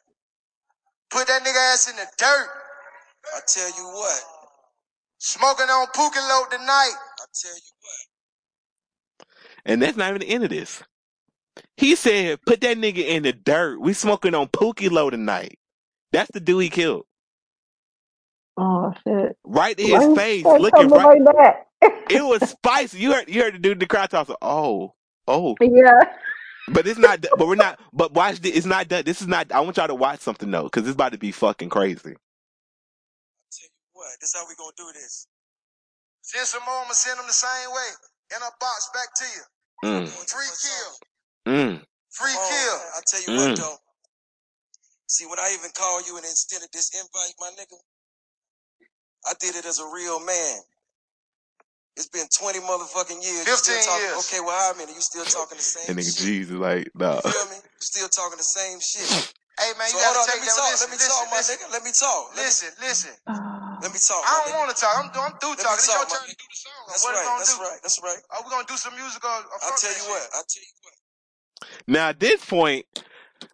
Put 1.10 1.28
that 1.28 1.42
nigga 1.42 1.72
ass 1.72 1.88
in 1.88 1.96
the 1.96 2.06
dirt. 2.18 2.48
I 3.34 3.40
tell 3.46 3.68
you 3.68 3.84
what. 3.94 4.20
Smoking 5.18 5.66
on 5.66 5.86
Pookie 5.88 6.28
Loc 6.28 6.50
tonight. 6.50 6.66
I 6.66 7.24
tell 7.40 7.54
you 7.54 7.72
what. 7.80 9.26
And 9.66 9.80
that's 9.80 9.96
not 9.96 10.08
even 10.08 10.20
the 10.20 10.28
end 10.28 10.42
of 10.42 10.50
this. 10.50 10.82
He 11.76 11.94
said, 11.94 12.40
put 12.44 12.60
that 12.62 12.76
nigga 12.78 13.06
in 13.06 13.22
the 13.22 13.32
dirt. 13.32 13.80
We 13.80 13.92
smoking 13.92 14.34
on 14.34 14.48
Pookie 14.48 14.90
Loc 14.90 15.12
tonight. 15.12 15.58
That's 16.10 16.30
the 16.32 16.40
dude 16.40 16.62
he 16.64 16.70
killed. 16.70 17.04
Oh 18.56 18.92
shit. 19.06 19.36
Right 19.44 19.78
in 19.78 20.00
his 20.00 20.18
face, 20.18 20.44
looking 20.44 20.88
right. 20.88 21.22
like 21.22 21.36
that? 21.36 21.66
It 22.08 22.22
was 22.24 22.48
spicy. 22.48 22.98
You 23.00 23.12
heard, 23.14 23.28
you 23.28 23.42
heard 23.42 23.54
the 23.54 23.58
dude 23.58 23.72
in 23.74 23.78
the 23.80 23.86
crowd 23.86 24.10
talk. 24.10 24.28
Oh, 24.42 24.94
oh. 25.28 25.58
yeah. 25.60 26.00
But 26.68 26.86
it's 26.86 26.98
not. 26.98 27.24
But 27.36 27.48
we're 27.48 27.56
not. 27.56 27.80
But 27.92 28.14
watch 28.14 28.40
this. 28.40 28.56
It's 28.56 28.66
not 28.66 28.88
done. 28.88 29.04
This 29.04 29.22
is 29.22 29.28
not. 29.28 29.52
I 29.52 29.60
want 29.60 29.76
y'all 29.78 29.88
to 29.88 29.94
watch 29.94 30.20
something 30.20 30.50
though, 30.50 30.64
because 30.64 30.86
it's 30.88 30.94
about 30.94 31.12
to 31.12 31.18
be 31.18 31.32
fucking 31.32 31.70
crazy. 31.70 32.16
I 32.16 33.46
tell 33.52 33.68
you 33.70 33.70
what. 33.94 34.08
This 34.20 34.34
how 34.34 34.46
we 34.48 34.54
gonna 34.56 34.72
do 34.76 34.90
this. 34.94 35.26
Send 36.22 36.46
some 36.46 36.62
more, 36.66 36.82
I'ma 36.84 36.92
send 36.94 37.18
them 37.18 37.26
the 37.26 37.32
same 37.32 37.70
way. 37.72 37.90
In 38.36 38.42
a 38.42 38.50
box 38.60 38.90
back 38.94 39.08
to 39.16 39.24
you. 39.36 39.42
Mm, 39.84 40.08
Free 40.30 40.46
kill. 40.62 40.92
mm. 41.54 41.82
Free 42.12 42.32
Oh, 42.34 42.48
kill. 42.48 42.78
I 42.96 43.00
tell 43.06 43.22
you 43.22 43.28
Mm. 43.30 43.48
what 43.48 43.56
though. 43.58 43.76
See, 45.08 45.26
when 45.26 45.38
I 45.38 45.54
even 45.58 45.70
called 45.76 46.06
you 46.06 46.16
and 46.16 46.24
extended 46.24 46.70
this 46.72 46.90
invite, 46.94 47.34
my 47.40 47.50
nigga, 47.58 47.76
I 49.26 49.34
did 49.40 49.56
it 49.56 49.66
as 49.66 49.80
a 49.80 49.86
real 49.88 50.20
man. 50.24 50.60
It's 51.96 52.08
been 52.08 52.24
20 52.28 52.60
motherfucking 52.64 53.20
years. 53.20 53.44
You 53.44 53.56
still 53.56 53.76
15 53.76 53.84
talking, 53.84 54.06
years. 54.08 54.16
Okay, 54.24 54.40
well, 54.40 54.56
how 54.56 54.72
many? 54.78 54.96
You 54.96 55.04
still 55.04 55.24
talking 55.28 55.60
the 55.60 55.64
same 55.64 55.92
That 55.92 56.00
nigga 56.00 56.08
shit. 56.16 56.24
Jesus, 56.24 56.56
like, 56.56 56.88
nah. 56.96 57.20
You 57.20 57.30
feel 57.30 57.46
me? 57.52 57.58
Still 57.80 58.08
talking 58.08 58.38
the 58.40 58.48
same 58.48 58.80
shit. 58.80 59.04
Hey 59.60 59.70
man, 59.76 59.92
so 59.92 60.00
you 60.00 60.04
hold 60.04 60.16
gotta 60.16 60.18
on, 60.18 60.26
let 60.26 60.32
take 60.32 60.40
me 60.42 60.48
that. 60.48 60.56
talk. 60.56 60.72
Listen, 60.72 60.88
let 60.88 60.90
me 60.90 60.96
listen, 60.96 61.12
talk, 61.12 61.24
my 61.28 61.42
nigga. 61.44 61.66
Let 61.76 61.82
me 61.84 61.92
talk. 61.92 62.22
Listen, 62.34 62.70
listen. 62.80 63.14
let 63.84 63.90
me 63.92 64.00
talk. 64.00 64.22
I 64.24 64.32
don't 64.48 64.56
want 64.56 64.70
to 64.72 64.78
talk. 64.80 64.94
I'm, 64.96 65.06
I'm 65.12 65.34
through 65.36 65.60
Let 65.60 65.60
me 65.60 65.64
talking. 65.68 65.84
It's 65.84 65.92
talk, 65.92 66.00
your 66.00 66.08
my 66.08 66.16
turn 66.16 66.28
to 66.32 66.36
do 66.40 66.46
the 66.48 66.56
song. 66.56 66.84
That's 66.88 67.04
what 67.04 67.12
right. 67.12 67.20
we 67.20 67.28
gonna 67.28 67.38
That's 67.44 67.52
do? 67.52 67.62
right. 67.62 67.80
That's 67.84 67.98
right. 68.00 68.22
Are 68.32 68.40
we 68.42 68.48
gonna 68.48 68.70
do 68.72 68.78
some 68.80 68.94
music 68.96 69.20
or, 69.20 69.28
or 69.28 69.58
I'll 69.60 69.76
tell 69.76 69.92
you 69.92 70.00
shit? 70.00 70.08
what. 70.08 70.24
I'll 70.32 70.48
tell 70.48 70.64
you 70.64 70.74
what. 70.80 70.96
Now 71.86 72.08
at 72.10 72.18
this 72.18 72.40
point, 72.44 72.86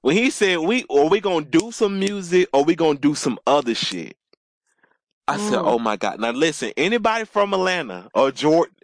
when 0.02 0.16
he 0.16 0.30
said 0.30 0.58
we 0.60 0.84
or 0.88 1.10
we 1.10 1.20
gonna 1.20 1.46
do 1.46 1.72
some 1.72 1.98
music 1.98 2.48
or 2.54 2.64
we 2.64 2.76
gonna 2.76 2.98
do 3.00 3.14
some 3.14 3.38
other 3.46 3.74
shit, 3.74 4.17
I 5.28 5.38
said, 5.38 5.60
Mm. 5.60 5.64
"Oh 5.64 5.80
my 5.80 5.96
god!" 5.96 6.20
Now 6.20 6.32
listen, 6.32 6.72
anybody 6.78 7.26
from 7.26 7.54
Atlanta 7.54 8.10
or 8.14 8.32
Jordan, 8.32 8.76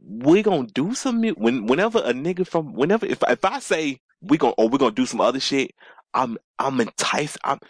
we 0.00 0.42
gonna 0.42 0.66
do 0.68 0.94
some 0.94 1.20
mu- 1.20 1.34
when 1.34 1.66
whenever 1.66 1.98
a 2.00 2.12
nigga 2.14 2.46
from 2.46 2.74
whenever 2.74 3.06
if 3.06 3.22
if 3.28 3.44
I 3.44 3.60
say 3.60 4.00
we 4.22 4.38
gonna 4.38 4.54
or 4.58 4.68
we 4.68 4.78
gonna 4.78 4.92
do 4.92 5.06
some 5.06 5.20
other 5.22 5.40
shit, 5.40 5.72
I'm 6.14 6.38
I'm 6.58 6.80
enticed. 6.80 7.38
I'm 7.44 7.60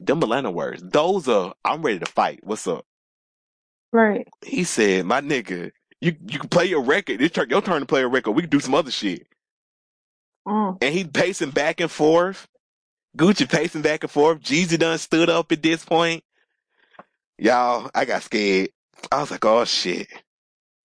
them 0.00 0.22
Atlanta 0.22 0.50
words. 0.50 0.82
Those 0.84 1.28
are 1.28 1.54
I'm 1.64 1.82
ready 1.82 2.00
to 2.00 2.06
fight. 2.06 2.40
What's 2.44 2.66
up? 2.68 2.84
Right. 3.92 4.28
He 4.44 4.64
said, 4.64 5.06
"My 5.06 5.20
nigga, 5.22 5.72
you 6.00 6.16
you 6.28 6.38
can 6.40 6.48
play 6.50 6.66
your 6.66 6.82
record. 6.84 7.22
It's 7.22 7.36
your 7.36 7.62
turn 7.62 7.80
to 7.80 7.86
play 7.86 8.02
a 8.02 8.08
record. 8.08 8.32
We 8.32 8.42
can 8.42 8.50
do 8.50 8.60
some 8.60 8.74
other 8.74 8.92
shit." 8.92 9.26
Mm. 10.48 10.80
And 10.80 10.94
he 10.94 11.04
pacing 11.04 11.50
back 11.50 11.80
and 11.80 11.90
forth. 11.90 12.48
Gucci 13.18 13.50
pacing 13.50 13.82
back 13.82 14.04
and 14.04 14.12
forth. 14.12 14.40
Jeezy 14.40 14.78
done 14.78 14.98
stood 14.98 15.30
up 15.30 15.52
at 15.52 15.62
this 15.62 15.84
point. 15.84 16.24
Y'all, 17.38 17.90
I 17.94 18.04
got 18.06 18.22
scared. 18.22 18.70
I 19.12 19.20
was 19.20 19.30
like, 19.30 19.44
oh 19.44 19.64
shit. 19.66 20.08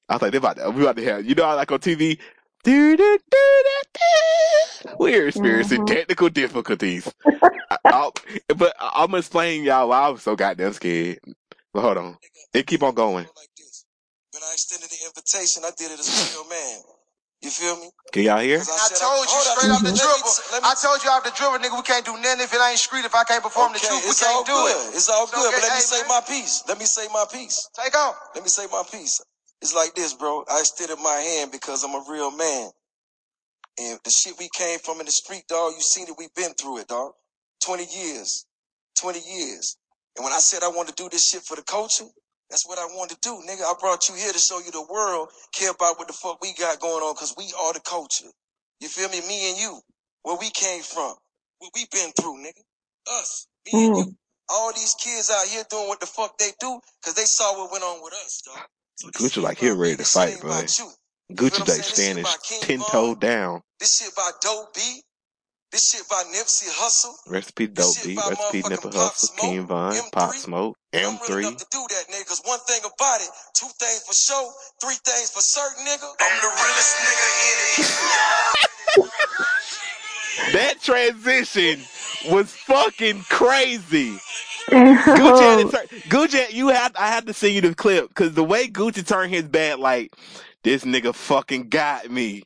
I 0.09 0.15
was 0.15 0.21
like, 0.23 0.31
they 0.33 0.39
about 0.39 0.57
to, 0.57 0.71
we 0.71 0.83
about 0.83 0.97
to 0.97 1.05
have, 1.05 1.25
you 1.25 1.35
know, 1.35 1.45
how 1.45 1.55
like 1.55 1.71
on 1.71 1.79
TV. 1.79 2.19
Do, 2.63 2.97
do, 2.97 3.19
do, 3.31 3.63
do, 3.63 3.81
do. 3.95 4.89
We're 4.99 5.27
experiencing 5.27 5.81
Mhm. 5.81 5.85
technical 5.85 6.29
difficulties. 6.29 7.13
I, 7.71 7.77
I, 7.91 8.11
but 8.55 8.75
I, 8.79 8.91
I'm 8.95 9.07
gonna 9.07 9.19
explain 9.19 9.63
y'all 9.63 9.89
why 9.89 10.01
I 10.01 10.09
was 10.09 10.23
so 10.23 10.35
goddamn 10.35 10.73
scared. 10.73 11.19
But 11.73 11.81
hold 11.81 11.97
on. 11.97 12.17
It 12.53 12.67
keep 12.67 12.83
on 12.83 12.95
going. 12.95 13.27
When 14.33 14.43
I 14.43 14.53
extended 14.53 14.89
the 14.89 15.05
invitation, 15.05 15.63
I 15.65 15.71
did 15.77 15.91
it 15.91 15.99
as 15.99 16.09
a 16.09 16.35
real 16.37 16.49
man. 16.49 16.81
You 17.43 17.51
feel 17.51 17.77
me? 17.77 17.91
Can 18.13 18.23
y'all 18.23 18.39
hear? 18.39 18.59
'Cause 18.59 18.69
I 18.71 18.87
said, 18.89 18.99
told 18.99 19.27
you 19.27 19.31
hold 19.35 19.47
up, 19.47 19.57
straight 19.59 19.71
off 19.71 19.83
the 19.83 19.91
me- 19.91 19.99
dribble. 19.99 20.17
me- 20.63 20.69
I 20.69 20.75
told 20.75 21.03
you 21.03 21.09
off 21.11 21.23
the 21.25 21.31
dribble, 21.31 21.59
nigga. 21.59 21.75
We 21.77 21.83
can't 21.83 22.05
do 22.05 22.17
nothing 22.17 22.41
if 22.41 22.53
it 22.53 22.61
ain't 22.61 22.79
street. 22.79 23.05
If 23.05 23.15
I 23.15 23.23
can't 23.25 23.43
perform 23.43 23.73
the 23.73 23.79
truth, 23.79 24.03
we 24.05 24.11
it's 24.11 24.23
all 24.23 24.43
can't 24.43 24.47
do 24.47 24.53
good. 24.53 24.71
it. 24.93 24.95
It's 24.95 25.09
all 25.09 25.27
So, 25.27 25.37
good. 25.37 25.47
okay, 25.49 25.57
but 25.57 25.63
let 25.63 25.73
me 25.73 25.79
hey, 25.79 25.85
say 25.85 25.99
man. 26.01 26.07
my 26.09 26.21
piece. 26.21 26.63
Let 26.67 26.79
me 26.79 26.85
say 26.85 27.07
my 27.13 27.25
piece. 27.31 27.69
Take 27.75 27.95
off. 27.97 28.15
Let 28.35 28.43
me 28.43 28.49
say 28.49 28.67
my 28.71 28.83
piece. 28.91 29.21
It's 29.61 29.73
like 29.73 29.95
this, 29.95 30.13
bro. 30.13 30.45
I 30.49 30.59
extended 30.61 30.99
my 30.99 31.15
hand 31.15 31.51
because 31.51 31.83
I'm 31.83 31.95
a 31.95 32.03
real 32.09 32.31
man. 32.31 32.71
And 33.79 33.99
the 34.03 34.11
shit 34.11 34.37
we 34.39 34.49
came 34.53 34.79
from 34.79 34.99
in 35.01 35.05
the 35.07 35.11
street, 35.11 35.47
dog, 35.49 35.73
you 35.75 35.81
seen 35.81 36.07
it. 36.07 36.15
We've 36.17 36.33
been 36.35 36.53
through 36.55 36.79
it, 36.79 36.87
dog. 36.87 37.13
20 37.61 37.85
years. 37.85 38.45
20 38.97 39.19
years. 39.19 39.77
And 40.15 40.23
when 40.23 40.33
I 40.33 40.39
said 40.39 40.63
I 40.63 40.69
want 40.69 40.89
to 40.89 40.95
do 40.95 41.09
this 41.09 41.27
shit 41.29 41.43
for 41.43 41.55
the 41.55 41.63
culture, 41.63 42.05
that's 42.53 42.69
what 42.69 42.79
I 42.79 42.85
wanted 42.93 43.17
to 43.21 43.29
do, 43.29 43.41
nigga. 43.49 43.65
I 43.65 43.73
brought 43.81 44.09
you 44.09 44.15
here 44.15 44.31
to 44.33 44.39
show 44.39 44.59
you 44.61 44.71
the 44.71 44.85
world 44.93 45.29
care 45.53 45.71
about 45.71 45.99
what 45.99 46.07
the 46.07 46.13
fuck 46.13 46.41
we 46.43 46.53
got 46.55 46.79
going 46.81 47.03
on 47.03 47.15
because 47.15 47.35
we 47.37 47.45
are 47.59 47.73
the 47.73 47.81
culture. 47.81 48.29
You 48.81 48.89
feel 48.89 49.09
me? 49.09 49.21
Me 49.27 49.51
and 49.51 49.59
you. 49.59 49.81
Where 50.23 50.37
we 50.37 50.51
came 50.51 50.83
from. 50.83 51.15
What 51.59 51.71
we 51.75 51.87
been 51.91 52.11
through, 52.13 52.37
nigga. 52.43 52.61
Us. 53.21 53.47
Me 53.65 53.87
and 53.87 53.95
Mm. 53.95 54.07
you. 54.07 54.13
All 54.49 54.73
these 54.73 54.95
kids 54.95 55.31
out 55.31 55.47
here 55.47 55.63
doing 55.69 55.89
what 55.89 56.01
the 56.01 56.07
fuck 56.07 56.37
they 56.39 56.51
do 56.61 56.79
because 57.01 57.15
they 57.15 57.25
saw 57.25 57.57
what 57.57 57.71
went 57.71 57.83
on 57.85 58.03
with 58.03 58.13
us, 58.13 58.41
dog. 58.45 58.59
So 58.97 59.09
this 59.09 59.23
Gucci 59.23 59.33
shit 59.33 59.43
like 59.43 59.59
he 59.59 59.67
about 59.67 59.79
me, 59.79 59.79
ready 59.81 59.97
to 59.97 59.97
this 59.99 60.11
fight, 60.13 60.29
shit 60.29 60.37
ain't 60.37 60.41
boy. 60.41 60.49
about 60.49 60.79
you. 60.79 60.91
Gucci 61.33 61.51
what 61.51 61.61
I'm 61.61 61.67
like 61.67 61.83
saying? 61.83 61.91
This 61.91 62.05
shit 62.05 62.05
standing 62.05 62.21
about 62.25 62.43
King 62.43 62.61
ten 62.61 62.79
Von. 62.79 62.85
toe 62.91 63.15
down. 63.15 63.61
This 63.79 63.97
shit 63.99 64.13
about 64.13 64.41
Doe 64.41 64.65
B. 64.75 64.81
This 65.73 65.89
shit 65.89 66.05
about 66.05 66.25
Nipsey 66.27 66.69
Hussle. 66.69 67.15
Recipe 67.27 67.65
This 67.65 67.85
dope 67.87 67.95
shit 67.97 68.05
beat, 68.05 68.17
recipe 68.17 68.61
motherfucking 68.61 68.69
nipple 68.69 68.91
Pop 68.91 69.11
hustle, 69.13 69.35
King 69.41 69.65
Von, 69.65 69.93
M3. 69.93 70.11
Pop 70.11 70.33
Smoke, 70.35 70.77
And 70.93 71.05
I'm 71.07 71.13
real 71.27 71.37
M3. 71.37 71.39
enough 71.47 71.57
to 71.57 71.65
do 71.71 71.85
that, 71.89 72.03
nigga. 72.13 72.27
Cause 72.27 72.41
one 72.45 72.59
thing 72.67 72.81
about 72.85 73.21
it, 73.21 73.29
two 73.55 73.65
things 73.79 74.03
for 74.05 74.13
sure, 74.13 74.53
three 74.79 74.95
things 75.03 75.31
for 75.31 75.41
certain, 75.41 75.83
nigga. 75.83 76.07
I'm 76.21 76.41
the 76.41 76.51
realest 76.61 76.95
nigga 77.01 77.27
in 77.49 79.05
it. 79.05 79.11
That 80.53 80.81
transition 80.81 81.79
was 82.29 82.51
fucking 82.51 83.21
crazy. 83.29 84.17
Gucci 84.69 85.41
had 85.41 85.65
to 85.65 85.71
turn, 85.71 85.87
Gucci, 86.09 86.39
had- 86.45 86.53
you 86.53 86.69
have, 86.69 86.91
I 86.97 87.07
have 87.07 87.25
to 87.25 87.33
send 87.33 87.53
you 87.53 87.61
the 87.61 87.73
clip 87.75 88.09
because 88.09 88.33
the 88.33 88.43
way 88.43 88.67
Gucci 88.67 89.05
turned 89.05 89.33
his 89.33 89.43
back, 89.43 89.77
like 89.79 90.13
this 90.63 90.83
nigga 90.85 91.13
fucking 91.15 91.69
got 91.69 92.09
me. 92.09 92.43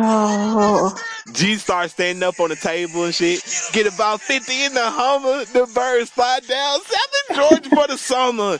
Oh. 0.00 0.96
G 1.32 1.56
starts 1.56 1.92
standing 1.92 2.22
up 2.22 2.38
on 2.38 2.50
the 2.50 2.56
table 2.56 3.04
and 3.04 3.14
shit. 3.14 3.42
Get 3.72 3.92
about 3.92 4.20
50 4.20 4.64
in 4.64 4.74
the 4.74 4.88
Hummer. 4.88 5.44
The 5.44 5.66
birds 5.74 6.10
fly 6.10 6.40
down. 6.40 6.78
Southern 6.82 7.36
Georgia 7.36 7.70
for 7.70 7.86
the 7.88 7.98
summer. 7.98 8.58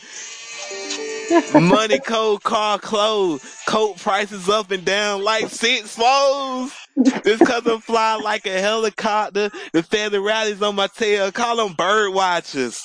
Money, 1.61 2.01
cold 2.01 2.43
car, 2.43 2.79
clothes. 2.79 3.43
Coat 3.69 3.99
prices 3.99 4.49
up 4.49 4.71
and 4.71 4.85
down 4.85 5.23
like 5.23 5.49
Six 5.49 5.95
Flags. 5.95 6.75
This 7.23 7.41
cousin 7.41 7.79
fly 7.81 8.17
like 8.17 8.47
a 8.47 8.61
helicopter. 8.61 9.51
The 9.73 9.83
feather 9.85 10.21
rallies 10.21 10.63
on 10.63 10.75
my 10.75 10.89
tail. 10.89 11.31
Call 11.31 11.57
them 11.57 11.75
bird 11.75 12.13
watchers. 12.13 12.85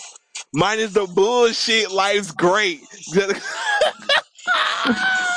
Minus 0.54 0.94
the 0.94 1.08
bullshit, 1.08 1.92
life's 1.92 2.32
great. 2.32 2.82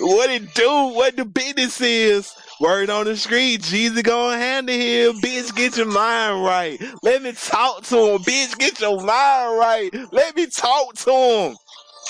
what 0.00 0.30
it 0.30 0.54
do? 0.54 0.88
What 0.94 1.16
the 1.16 1.24
business 1.24 1.80
is? 1.80 2.34
Word 2.60 2.90
on 2.90 3.04
the 3.04 3.16
street, 3.16 3.62
Jesus 3.62 4.02
going 4.02 4.38
hand 4.38 4.66
to 4.66 4.72
him. 4.72 5.20
Bitch, 5.20 5.54
get 5.54 5.76
your 5.76 5.86
mind 5.86 6.44
right. 6.44 6.80
Let 7.02 7.22
me 7.22 7.32
talk 7.32 7.84
to 7.84 7.96
him. 7.96 8.18
Bitch, 8.18 8.58
get 8.58 8.80
your 8.80 8.96
mind 9.04 9.58
right. 9.58 9.90
Let 10.12 10.34
me 10.34 10.46
talk 10.46 10.94
to 10.94 11.10
him. 11.10 11.56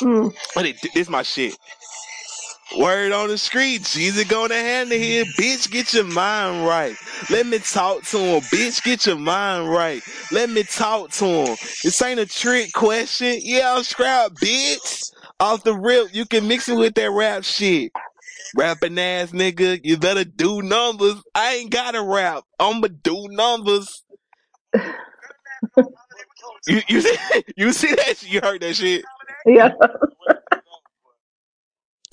Mm. 0.01 0.35
But 0.55 0.67
it, 0.67 0.77
this 0.95 1.09
my 1.09 1.23
shit. 1.23 1.55
Word 2.79 3.13
on 3.13 3.29
the 3.29 3.39
street, 3.39 3.85
Jesus 3.85 4.25
going 4.29 4.51
to 4.51 4.55
hand 4.55 4.91
to 4.91 4.99
him. 4.99 5.27
Bitch, 5.39 5.71
get 5.71 5.95
your 5.95 6.05
mind 6.05 6.67
right. 6.67 6.95
Let 7.31 7.47
me 7.47 7.59
talk 7.59 8.03
to 8.05 8.19
him. 8.19 8.41
Bitch, 8.43 8.83
get 8.83 9.07
your 9.07 9.17
mind 9.17 9.71
right. 9.71 10.03
Let 10.31 10.51
me 10.51 10.63
talk 10.65 11.11
to 11.13 11.25
him. 11.25 11.57
This 11.83 12.01
ain't 12.03 12.21
a 12.21 12.27
trick 12.27 12.73
question. 12.73 13.39
Yeah, 13.43 13.75
I'm 13.75 13.85
scrap, 13.85 14.33
bitch. 14.33 15.13
Off 15.41 15.65
the 15.65 15.75
rip, 15.75 16.15
you 16.15 16.27
can 16.27 16.49
mix 16.49 16.69
it 16.69 16.77
with 16.77 16.95
that 16.95 17.11
rap 17.11 17.45
shit. 17.45 17.93
Rapping 18.57 18.99
ass 18.99 19.33
nigga, 19.33 19.81
you 19.85 19.99
better 19.99 20.25
do 20.25 20.63
numbers. 20.63 21.17
I 21.35 21.57
ain't 21.57 21.71
gotta 21.73 22.03
rap. 22.03 22.45
I'ma 22.61 22.89
do 23.03 23.29
numbers. 23.31 24.05
You 26.67 26.81
you 26.89 27.03
see 27.03 27.19
you 27.57 27.73
see 27.73 27.95
that 27.95 28.19
shit? 28.19 28.31
You 28.31 28.41
heard 28.43 28.63
that 28.63 28.77
shit? 28.77 29.07
Yeah. 29.47 29.71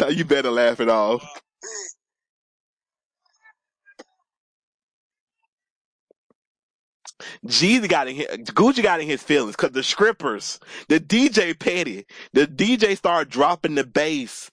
You 0.09 0.25
better 0.25 0.51
laugh 0.51 0.79
it 0.81 0.89
off. 0.89 1.23
Jeezy 7.45 7.87
got 7.87 8.07
in 8.07 8.15
his, 8.15 8.27
Gucci 8.27 8.83
got 8.83 9.01
in 9.01 9.07
his 9.07 9.21
feelings 9.21 9.55
because 9.55 9.71
the 9.71 9.83
strippers, 9.83 10.59
the 10.87 10.99
DJ 10.99 11.57
petty, 11.57 12.05
the 12.33 12.47
DJ 12.47 12.97
started 12.97 13.29
dropping 13.29 13.75
the 13.75 13.83
bass 13.83 14.51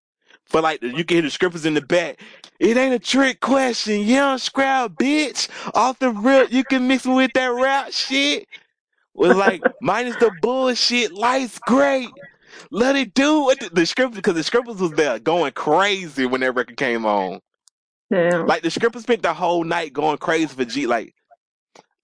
for 0.52 0.60
like 0.60 0.82
you 0.82 1.04
can 1.04 1.16
hear 1.16 1.22
the 1.22 1.30
strippers 1.30 1.66
in 1.66 1.74
the 1.74 1.80
back. 1.80 2.20
It 2.60 2.76
ain't 2.76 2.94
a 2.94 2.98
trick 2.98 3.40
question, 3.40 4.02
young 4.02 4.38
scrap 4.38 4.92
bitch. 4.92 5.48
Off 5.74 5.98
the 5.98 6.10
rip, 6.10 6.52
you 6.52 6.62
can 6.64 6.86
mix 6.86 7.06
it 7.06 7.10
with 7.10 7.32
that 7.34 7.52
rap 7.52 7.92
shit. 7.92 8.46
Was 9.14 9.36
like 9.36 9.62
minus 9.80 10.16
the 10.16 10.30
bullshit. 10.40 11.12
Life's 11.12 11.58
great. 11.58 12.08
Let 12.70 12.96
it 12.96 13.14
do 13.14 13.42
what 13.42 13.60
the, 13.60 13.70
the 13.70 13.86
script 13.86 14.14
because 14.14 14.34
the 14.34 14.42
scrippers 14.42 14.78
was 14.78 14.92
there 14.92 15.18
going 15.18 15.52
crazy 15.52 16.26
when 16.26 16.42
that 16.42 16.52
record 16.52 16.76
came 16.76 17.06
on. 17.06 17.40
Damn. 18.10 18.46
Like 18.46 18.62
the 18.62 18.70
scrippers 18.70 19.02
spent 19.02 19.22
the 19.22 19.32
whole 19.32 19.64
night 19.64 19.92
going 19.92 20.18
crazy 20.18 20.46
for 20.46 20.64
G. 20.64 20.86
Like 20.86 21.14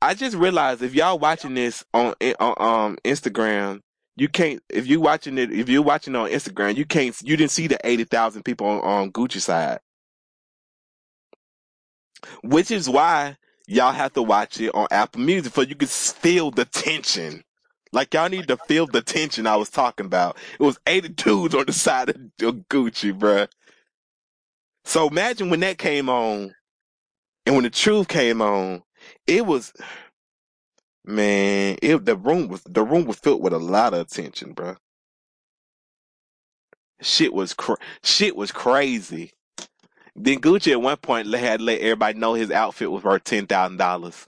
I 0.01 0.15
just 0.15 0.37
realized 0.37 0.83
if 0.83 0.95
y'all 0.95 1.19
watching 1.19 1.55
this 1.55 1.85
on 1.93 2.15
on 2.39 2.55
um 2.59 2.99
Instagram, 3.05 3.81
you 4.17 4.29
can't. 4.29 4.63
If 4.69 4.87
you 4.87 5.01
watching 5.01 5.39
it, 5.39 5.53
if 5.53 5.69
you're 5.69 5.83
watching 5.83 6.15
on 6.15 6.31
Instagram, 6.31 6.77
you 6.77 6.85
can't. 6.85 7.17
You 7.23 7.37
didn't 7.37 7.51
see 7.51 7.67
the 7.67 7.79
eighty 7.85 8.05
thousand 8.05 8.45
people 8.45 8.67
on, 8.67 8.81
on 8.81 9.13
Gucci 9.13 9.41
side, 9.41 9.81
which 12.43 12.71
is 12.71 12.89
why 12.89 13.37
y'all 13.67 13.93
have 13.93 14.13
to 14.13 14.23
watch 14.23 14.61
it 14.61 14.75
on 14.75 14.87
Apple 14.91 15.21
Music 15.21 15.53
so 15.53 15.63
you 15.63 15.75
can 15.75 15.89
feel 15.89 16.51
the 16.51 16.65
tension. 16.65 17.43
Like 17.93 18.15
y'all 18.15 18.29
need 18.29 18.49
to 18.49 18.57
feel 18.57 18.87
the 18.87 19.03
tension 19.03 19.47
I 19.47 19.57
was 19.57 19.71
talking 19.71 20.07
about. 20.07 20.37
It 20.61 20.63
was 20.63 20.79
eighty 20.87 21.09
dudes 21.09 21.55
on 21.57 21.67
the 21.67 21.73
side 21.73 22.11
of, 22.11 22.17
of 22.43 22.69
Gucci, 22.69 23.13
bruh. 23.19 23.49
So 24.85 25.09
imagine 25.09 25.51
when 25.51 25.61
that 25.61 25.79
came 25.79 26.09
on, 26.09 26.55
and 27.47 27.55
when 27.57 27.65
the 27.65 27.71
truth 27.71 28.09
came 28.09 28.41
on, 28.41 28.83
it 29.29 29.47
was 29.47 29.75
man. 31.07 31.79
It 31.83 32.05
the 32.07 32.17
room 32.17 32.49
was 32.49 32.63
the 32.65 32.85
room 32.85 33.07
was 33.07 33.19
filled 33.19 33.43
with 33.43 33.55
a 33.55 33.59
lot 33.59 33.95
of 33.95 34.01
attention, 34.01 34.55
bruh. 34.55 34.77
Shit 37.03 37.35
was 37.35 37.55
cra- 37.55 37.79
shit 38.05 38.37
was 38.37 38.53
crazy. 38.53 39.33
Then 40.17 40.41
Gucci 40.41 40.73
at 40.73 40.83
one 40.83 40.99
point 40.99 41.33
had 41.35 41.61
let 41.63 41.81
everybody 41.81 42.19
know 42.19 42.35
his 42.35 42.51
outfit 42.51 42.91
was 42.91 43.05
worth 43.05 43.25
ten 43.25 43.47
thousand 43.47 43.79
dollars. 43.79 44.27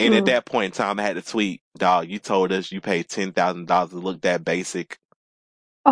And 0.00 0.14
at 0.14 0.24
Mm. 0.24 0.26
that 0.26 0.46
point 0.46 0.66
in 0.66 0.72
time, 0.72 1.00
I 1.00 1.04
had 1.04 1.16
to 1.16 1.22
tweet, 1.22 1.62
dog. 1.78 2.08
You 2.08 2.18
told 2.18 2.52
us 2.52 2.72
you 2.72 2.80
paid 2.80 3.08
ten 3.08 3.32
thousand 3.32 3.68
dollars 3.68 3.90
to 3.90 3.96
look 3.98 4.22
that 4.22 4.44
basic. 4.44 4.98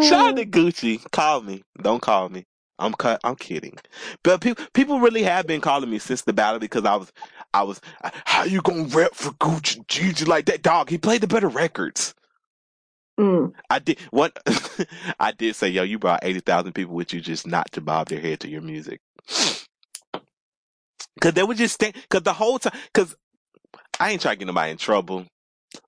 Shout 0.00 0.28
out 0.30 0.36
to 0.36 0.46
Gucci. 0.46 1.00
Call 1.12 1.42
me. 1.42 1.62
Don't 1.82 2.02
call 2.02 2.28
me. 2.30 2.44
I'm 2.78 2.92
cu- 2.94 3.18
I'm 3.24 3.36
kidding. 3.36 3.76
But 4.24 4.40
people 4.40 4.64
people 4.74 5.00
really 5.00 5.22
have 5.22 5.46
been 5.46 5.60
calling 5.60 5.90
me 5.90 5.98
since 5.98 6.22
the 6.22 6.32
battle 6.32 6.60
because 6.60 6.84
I 6.84 6.96
was 6.96 7.12
I 7.54 7.62
was 7.62 7.80
how 8.24 8.44
you 8.44 8.62
gonna 8.62 8.84
rep 8.84 9.14
for 9.14 9.30
Gucci 9.32 9.86
Gucci 9.86 10.26
like 10.26 10.46
that 10.46 10.62
dog? 10.62 10.90
He 10.90 10.98
played 10.98 11.20
the 11.22 11.28
better 11.28 11.48
records. 11.48 12.14
Mm. 13.20 13.54
I 13.70 13.78
did 13.78 13.98
what 14.10 14.38
I 15.20 15.32
did 15.32 15.56
say, 15.56 15.68
yo, 15.68 15.82
you 15.84 15.98
brought 15.98 16.20
eighty 16.24 16.40
thousand 16.40 16.72
people 16.74 16.94
with 16.94 17.12
you 17.12 17.20
just 17.20 17.46
not 17.46 17.70
to 17.72 17.80
bob 17.80 18.08
their 18.08 18.20
head 18.20 18.40
to 18.40 18.48
your 18.48 18.62
music. 18.62 19.00
Cause 21.20 21.34
they 21.34 21.42
would 21.44 21.58
just 21.58 21.74
stand 21.74 21.94
cause 22.10 22.22
the 22.22 22.32
whole 22.32 22.58
time 22.58 22.72
cause 22.94 23.14
I 24.00 24.10
ain't 24.12 24.22
trying 24.22 24.34
to 24.34 24.38
get 24.40 24.46
nobody 24.46 24.72
in 24.72 24.78
trouble. 24.78 25.26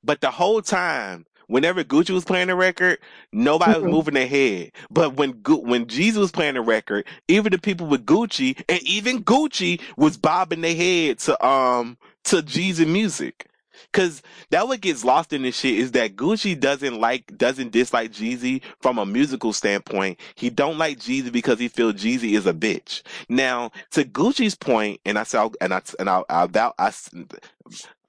But 0.05 0.21
the 0.21 0.31
whole 0.31 0.63
time, 0.63 1.27
whenever 1.47 1.85
Gucci 1.85 2.11
was 2.11 2.25
playing 2.25 2.49
the 2.49 2.55
record, 2.55 2.99
nobody 3.33 3.79
was 3.81 3.85
Mhm. 3.85 3.91
moving 3.91 4.15
their 4.15 4.27
head. 4.27 4.73
But 4.91 5.15
when 5.15 5.33
Gu- 5.43 5.57
when 5.65 5.87
Jeezy 5.87 6.17
was 6.17 6.33
playing 6.33 6.55
the 6.55 6.61
record, 6.61 7.07
even 7.29 7.53
the 7.53 7.59
people 7.59 7.87
with 7.87 8.07
Gucci 8.07 8.61
and 8.69 8.83
even 8.83 9.25
Gucci 9.25 9.81
was 9.97 10.17
bobbing 10.17 10.61
their 10.63 10.75
head 10.77 11.19
to 11.21 11.47
um 11.47 11.97
to 12.25 12.43
Jeezy 12.43 12.87
music. 12.87 13.47
Cause 13.93 14.23
that 14.51 14.67
what 14.69 14.81
gets 14.81 15.05
lost 15.05 15.33
in 15.33 15.43
this 15.43 15.59
shit 15.59 15.79
is 15.79 15.93
that 15.93 16.17
Gucci 16.17 16.59
doesn't 16.59 17.01
like 17.01 17.37
doesn't 17.37 17.73
dislike 17.73 18.13
Jeezy 18.13 18.63
from 18.81 18.99
a 18.99 19.07
musical 19.07 19.53
standpoint. 19.53 20.19
He 20.35 20.51
don't 20.51 20.79
like 20.79 20.99
Jeezy 20.99 21.31
because 21.33 21.59
he 21.59 21.69
feels 21.69 21.95
Jeezy 21.95 22.33
is 22.33 22.47
a 22.47 22.53
bitch. 22.53 23.03
Now 23.29 23.71
to 23.93 24.05
Gucci's 24.05 24.55
point, 24.55 25.01
and 25.05 25.19
I 25.19 25.25
saw 25.25 25.51
and 25.61 25.75
I 25.75 25.83
and 25.99 26.09
I 26.09 26.23
I, 26.29 26.49
I 26.79 26.93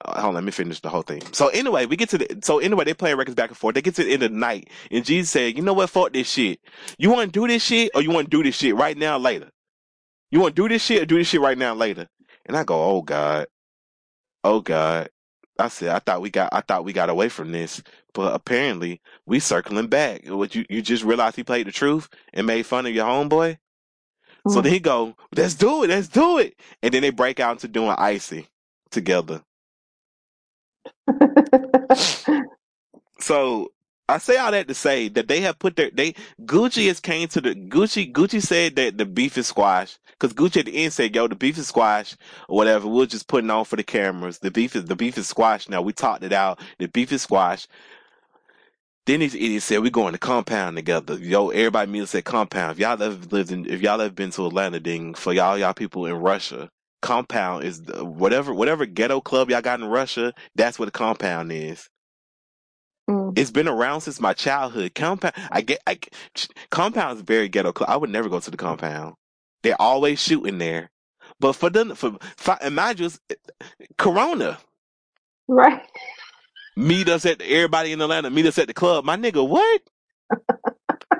uh, 0.04 0.20
hold 0.20 0.28
on, 0.30 0.34
let 0.34 0.44
me 0.44 0.50
finish 0.50 0.80
the 0.80 0.88
whole 0.88 1.02
thing. 1.02 1.22
So 1.32 1.48
anyway, 1.48 1.86
we 1.86 1.96
get 1.96 2.10
to 2.10 2.18
the 2.18 2.38
so 2.42 2.58
anyway 2.58 2.84
they 2.84 2.94
play 2.94 3.14
records 3.14 3.34
back 3.34 3.50
and 3.50 3.56
forth. 3.56 3.74
They 3.74 3.82
get 3.82 3.94
to 3.96 4.04
the 4.04 4.12
end 4.12 4.22
of 4.22 4.32
the 4.32 4.36
night, 4.38 4.68
and 4.90 5.04
Jeezy 5.04 5.26
said, 5.26 5.56
"You 5.56 5.62
know 5.62 5.72
what? 5.72 5.90
Fuck 5.90 6.12
this 6.12 6.28
shit. 6.30 6.60
You 6.98 7.10
want 7.10 7.32
to 7.32 7.40
do 7.40 7.46
this 7.46 7.62
shit, 7.62 7.90
or 7.94 8.02
you 8.02 8.10
want 8.10 8.30
to 8.30 8.36
do 8.36 8.42
this 8.42 8.56
shit 8.56 8.74
right 8.76 8.96
now, 8.96 9.18
later? 9.18 9.50
You 10.30 10.40
want 10.40 10.54
to 10.56 10.62
do 10.62 10.68
this 10.68 10.82
shit 10.82 11.02
or 11.02 11.06
do 11.06 11.18
this 11.18 11.28
shit 11.28 11.40
right 11.40 11.58
now, 11.58 11.74
later?" 11.74 12.08
And 12.44 12.56
I 12.56 12.64
go, 12.64 12.82
"Oh 12.82 13.02
God, 13.02 13.46
oh 14.44 14.60
God." 14.60 15.08
I 15.58 15.68
said, 15.68 15.90
"I 15.90 16.00
thought 16.00 16.22
we 16.22 16.30
got, 16.30 16.50
I 16.52 16.62
thought 16.62 16.84
we 16.84 16.92
got 16.94 17.10
away 17.10 17.28
from 17.30 17.52
this, 17.52 17.82
but 18.14 18.34
apparently 18.34 19.00
we 19.26 19.40
circling 19.40 19.88
back. 19.88 20.26
What 20.28 20.54
you 20.54 20.66
you 20.70 20.82
just 20.82 21.04
realized 21.04 21.36
he 21.36 21.44
played 21.44 21.66
the 21.68 21.72
truth 21.72 22.08
and 22.34 22.46
made 22.46 22.66
fun 22.66 22.86
of 22.86 22.94
your 22.94 23.06
homeboy." 23.06 23.58
So 24.48 24.60
Mm. 24.60 24.62
then 24.62 24.72
he 24.72 24.80
go, 24.80 25.16
"Let's 25.36 25.54
do 25.54 25.84
it, 25.84 25.90
let's 25.90 26.08
do 26.08 26.38
it," 26.38 26.60
and 26.82 26.94
then 26.94 27.02
they 27.02 27.10
break 27.10 27.40
out 27.40 27.52
into 27.52 27.68
doing 27.68 27.94
icy 27.98 28.48
together. 28.90 29.42
So 33.20 33.72
I 34.08 34.18
say 34.18 34.36
all 34.36 34.52
that 34.52 34.68
to 34.68 34.74
say 34.74 35.08
that 35.08 35.28
they 35.28 35.40
have 35.40 35.58
put 35.58 35.76
their 35.76 35.90
they 35.90 36.14
Gucci 36.42 36.86
has 36.88 37.00
came 37.00 37.28
to 37.28 37.40
the 37.40 37.54
Gucci 37.54 38.12
Gucci 38.12 38.42
said 38.42 38.76
that 38.76 38.98
the 38.98 39.06
beef 39.06 39.36
is 39.36 39.48
squash 39.48 39.98
because 40.12 40.32
Gucci 40.34 40.58
at 40.58 40.66
the 40.66 40.76
end 40.84 40.92
said 40.92 41.14
yo 41.14 41.26
the 41.28 41.34
beef 41.34 41.58
is 41.58 41.68
squash 41.68 42.16
or 42.48 42.56
whatever 42.56 42.86
we're 42.88 43.06
just 43.06 43.28
putting 43.28 43.50
on 43.50 43.64
for 43.64 43.76
the 43.76 43.82
cameras 43.82 44.38
the 44.38 44.50
beef 44.52 44.76
is 44.76 44.84
the 44.84 44.96
beef 44.96 45.18
is 45.18 45.28
squash 45.28 45.68
now 45.68 45.82
we 45.82 45.92
talked 45.92 46.22
it 46.24 46.32
out 46.32 46.60
the 46.78 46.88
beef 46.88 47.12
is 47.12 47.22
squash. 47.22 47.66
Then 49.06 49.20
these 49.20 49.34
idiots 49.36 49.66
said 49.66 49.82
we're 49.82 49.90
going 49.90 50.12
to 50.14 50.18
compound 50.18 50.76
together. 50.76 51.16
Yo, 51.18 51.50
everybody 51.50 51.90
meet 51.90 52.02
us 52.02 52.14
at 52.16 52.24
compound. 52.24 52.72
If 52.72 52.78
y'all 52.80 53.00
ever 53.00 53.26
lived 53.30 53.52
in, 53.52 53.66
if 53.66 53.80
y'all 53.80 54.00
ever 54.00 54.12
been 54.12 54.32
to 54.32 54.46
Atlanta, 54.46 54.80
then 54.80 55.14
for 55.14 55.32
y'all 55.32 55.58
y'all 55.58 55.74
people 55.74 56.06
in 56.06 56.14
Russia, 56.14 56.70
compound 57.02 57.64
is 57.64 57.82
the, 57.82 58.04
whatever 58.04 58.52
whatever 58.52 58.84
ghetto 58.86 59.20
club 59.20 59.50
y'all 59.50 59.62
got 59.62 59.80
in 59.80 59.86
Russia. 59.86 60.34
That's 60.56 60.78
what 60.78 60.88
a 60.88 60.92
compound 60.92 61.52
is. 61.52 61.88
Mm. 63.10 63.38
It's 63.38 63.50
been 63.50 63.68
around 63.68 64.02
since 64.02 64.20
my 64.20 64.34
childhood. 64.34 64.94
Compound, 64.94 65.34
I 65.52 65.62
get, 65.62 65.80
I, 65.86 65.98
compound 66.70 67.18
is 67.18 67.22
very 67.22 67.48
ghetto. 67.48 67.72
club. 67.72 67.90
I 67.90 67.96
would 67.96 68.10
never 68.10 68.28
go 68.28 68.40
to 68.40 68.50
the 68.50 68.56
compound. 68.58 69.14
They're 69.62 69.80
always 69.80 70.20
shooting 70.22 70.58
there. 70.58 70.90
But 71.40 71.54
for 71.54 71.70
the, 71.70 71.94
for, 71.96 72.18
for 72.36 72.58
imagine 72.62 73.06
us, 73.06 73.20
Corona 73.98 74.58
Right. 75.48 75.82
meet 76.76 77.08
us 77.08 77.26
at 77.26 77.42
everybody 77.42 77.92
in 77.92 78.00
Atlanta 78.02 78.30
meet 78.30 78.46
us 78.46 78.58
at 78.58 78.68
the 78.68 78.74
club. 78.74 79.04
My 79.04 79.16
nigga, 79.16 79.46
what? 79.48 79.82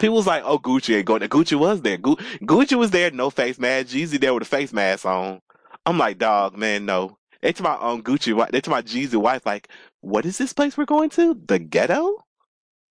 People 0.01 0.16
was 0.16 0.26
like, 0.28 0.45
"Oh, 0.47 0.59
Gucci 0.59 0.97
ain't 0.97 1.07
going." 1.07 1.20
there. 1.20 1.28
Gucci 1.28 1.59
was 1.59 1.82
there. 1.82 1.99
Gu- 1.99 2.16
Gucci 2.43 2.76
was 2.78 2.91
there, 2.93 3.11
no 3.12 3.30
face 3.30 3.59
mask. 3.59 3.89
Jeezy 3.89 4.20
there 4.20 4.34
with 4.34 4.43
a 4.45 4.47
face 4.47 4.72
mask 4.72 5.07
on. 5.07 5.41
I'm 5.87 5.99
like, 5.99 6.18
dog, 6.18 6.57
man, 6.57 6.87
no. 6.87 7.18
They 7.47 7.53
to 7.53 7.63
my 7.63 7.75
um 7.75 8.03
Gucci. 8.03 8.51
They 8.51 8.61
to 8.61 8.71
my 8.71 8.83
Jeezy 8.83 9.15
wife, 9.15 9.47
like, 9.47 9.69
what 10.01 10.27
is 10.27 10.37
this 10.37 10.53
place 10.53 10.77
we're 10.77 10.85
going 10.85 11.11
to? 11.11 11.41
The 11.47 11.61
ghetto? 11.61 12.25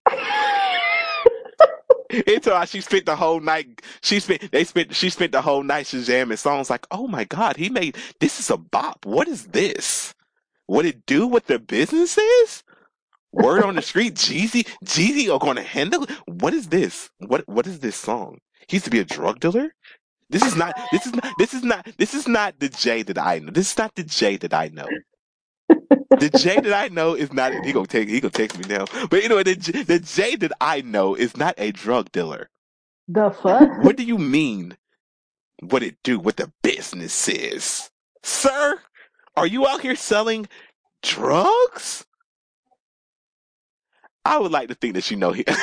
It's 2.09 2.47
how 2.47 2.63
she 2.63 2.79
spent 2.79 3.05
the 3.05 3.17
whole 3.17 3.41
night. 3.41 3.81
She 4.01 4.21
spent. 4.21 4.49
They 4.53 4.63
spent. 4.63 4.95
She 4.95 5.09
spent 5.09 5.33
the 5.33 5.41
whole 5.41 5.63
night 5.63 5.87
jamming 5.87 6.37
songs. 6.37 6.69
Like, 6.69 6.87
oh 6.89 7.07
my 7.07 7.25
god, 7.25 7.57
he 7.57 7.67
made 7.69 7.97
this 8.21 8.39
is 8.39 8.49
a 8.49 8.55
bop. 8.55 9.05
What 9.05 9.27
is 9.27 9.47
this? 9.47 10.13
What 10.67 10.85
it 10.85 11.05
do? 11.05 11.27
What 11.27 11.47
the 11.47 11.59
business 11.59 12.17
is? 12.17 12.63
Word 13.33 13.63
on 13.65 13.75
the 13.75 13.81
street, 13.81 14.15
Jeezy, 14.15 14.65
Jeezy 14.85 15.33
are 15.33 15.39
going 15.39 15.57
to 15.57 15.63
handle. 15.63 16.03
it? 16.03 16.11
What 16.27 16.53
is 16.53 16.69
this? 16.69 17.09
What 17.19 17.43
What 17.49 17.67
is 17.67 17.81
this 17.81 17.97
song? 17.97 18.37
He 18.69 18.77
used 18.77 18.85
to 18.85 18.91
be 18.91 18.99
a 18.99 19.05
drug 19.05 19.41
dealer. 19.41 19.75
This 20.29 20.43
is 20.43 20.55
not. 20.55 20.75
This 20.91 21.05
is 21.05 21.13
not. 21.13 21.33
This 21.37 21.53
is 21.53 21.63
not. 21.63 21.87
This 21.97 22.13
is 22.13 22.27
not 22.27 22.59
the 22.59 22.69
Jay 22.69 23.03
that 23.03 23.17
I 23.17 23.39
know. 23.39 23.51
This 23.51 23.71
is 23.71 23.77
not 23.77 23.95
the 23.95 24.03
Jay 24.03 24.37
that 24.37 24.53
I 24.53 24.69
know. 24.69 24.87
The 26.19 26.29
Jay 26.29 26.59
that 26.59 26.73
I 26.73 26.87
know 26.89 27.13
is 27.15 27.33
not. 27.33 27.53
He 27.65 27.73
gonna 27.73 27.87
take. 27.87 28.09
He 28.09 28.19
gonna 28.21 28.31
text 28.31 28.57
me 28.57 28.65
now. 28.67 28.85
But 29.09 29.23
you 29.23 29.29
know 29.29 29.43
the 29.43 29.55
J- 29.55 29.83
the 29.83 29.99
Jay 29.99 30.35
that 30.37 30.51
I 30.61 30.81
know 30.81 31.15
is 31.15 31.37
not 31.37 31.55
a 31.57 31.71
drug 31.71 32.11
dealer. 32.11 32.49
the 33.07 33.31
fuck? 33.31 33.83
What 33.83 33.97
do 33.97 34.03
you 34.03 34.17
mean? 34.17 34.77
What 35.61 35.83
it 35.83 35.97
do? 36.03 36.19
What 36.19 36.37
the 36.37 36.51
business 36.63 37.27
is, 37.29 37.91
sir? 38.23 38.79
Are 39.37 39.47
you 39.47 39.67
out 39.67 39.81
here 39.81 39.95
selling 39.95 40.47
drugs? 41.03 42.05
I 44.25 44.39
would 44.39 44.51
like 44.51 44.69
to 44.69 44.75
think 44.75 44.95
that 44.95 45.11
you 45.11 45.17
know 45.17 45.31
he. 45.33 45.45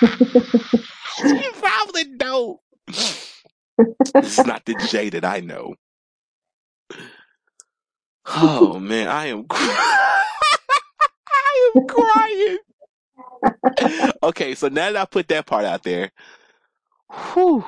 you 1.24 1.52
probably 1.54 2.04
don't. 2.16 2.58
This 4.20 4.38
is 4.38 4.46
not 4.46 4.64
the 4.64 4.74
Jay 4.74 5.10
that 5.10 5.24
I 5.24 5.40
know. 5.40 5.74
Oh 8.26 8.78
man, 8.78 9.08
I 9.08 9.26
am. 9.26 9.46
I 9.50 10.16
am 11.74 11.86
crying. 11.86 12.58
okay, 14.22 14.54
so 14.54 14.68
now 14.68 14.92
that 14.92 14.96
I 14.96 15.04
put 15.06 15.28
that 15.28 15.46
part 15.46 15.64
out 15.64 15.82
there, 15.82 16.10
whew, 17.32 17.64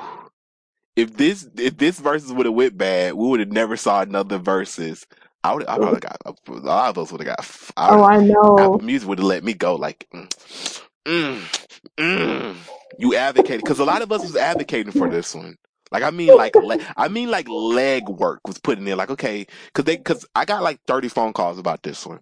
if 0.97 1.17
this 1.17 1.49
if 1.57 1.77
this 1.77 1.99
versus 1.99 2.33
would 2.33 2.47
have 2.47 2.55
went 2.55 2.77
bad, 2.77 3.15
we 3.15 3.29
would 3.29 3.41
have 3.41 3.53
never 3.53 3.77
saw 3.77 4.03
another 4.03 4.39
versus. 4.39 5.07
I 5.45 5.55
would 5.55 5.67
I 5.67 5.79
probably 5.79 6.01
got 6.01 6.19
a 6.25 6.35
lot 6.53 6.91
of 6.91 6.99
us 6.99 7.11
would 7.11 7.21
have 7.23 7.37
got. 7.37 7.73
I 7.77 7.97
Oh, 7.97 8.05
I 8.05 8.19
know. 8.19 8.57
Apple 8.59 8.81
Music 8.81 9.09
would 9.09 9.19
have 9.19 9.27
let 9.27 9.43
me 9.43 9.55
go. 9.55 9.75
Like, 9.75 10.07
mm, 10.15 10.29
mm, 11.05 11.67
mm. 11.99 12.57
you 12.99 13.15
advocated 13.15 13.63
because 13.65 13.79
a 13.79 13.85
lot 13.85 14.03
of 14.03 14.13
us 14.13 14.23
was 14.23 14.37
advocating 14.37 14.93
for 14.93 15.09
this 15.09 15.35
one. 15.35 15.57
Like 15.91 16.03
I 16.03 16.11
mean, 16.11 16.37
like 16.37 16.57
le- 16.57 16.79
I 16.97 17.09
mean, 17.09 17.31
like 17.31 17.49
leg 17.49 18.09
work 18.09 18.41
was 18.47 18.59
putting 18.59 18.87
in. 18.89 18.97
Like 18.97 19.11
okay, 19.11 19.47
because 19.67 19.85
they 19.85 19.97
because 19.97 20.27
I 20.35 20.45
got 20.45 20.63
like 20.63 20.81
thirty 20.87 21.09
phone 21.09 21.33
calls 21.33 21.59
about 21.59 21.83
this 21.83 22.07
one. 22.07 22.21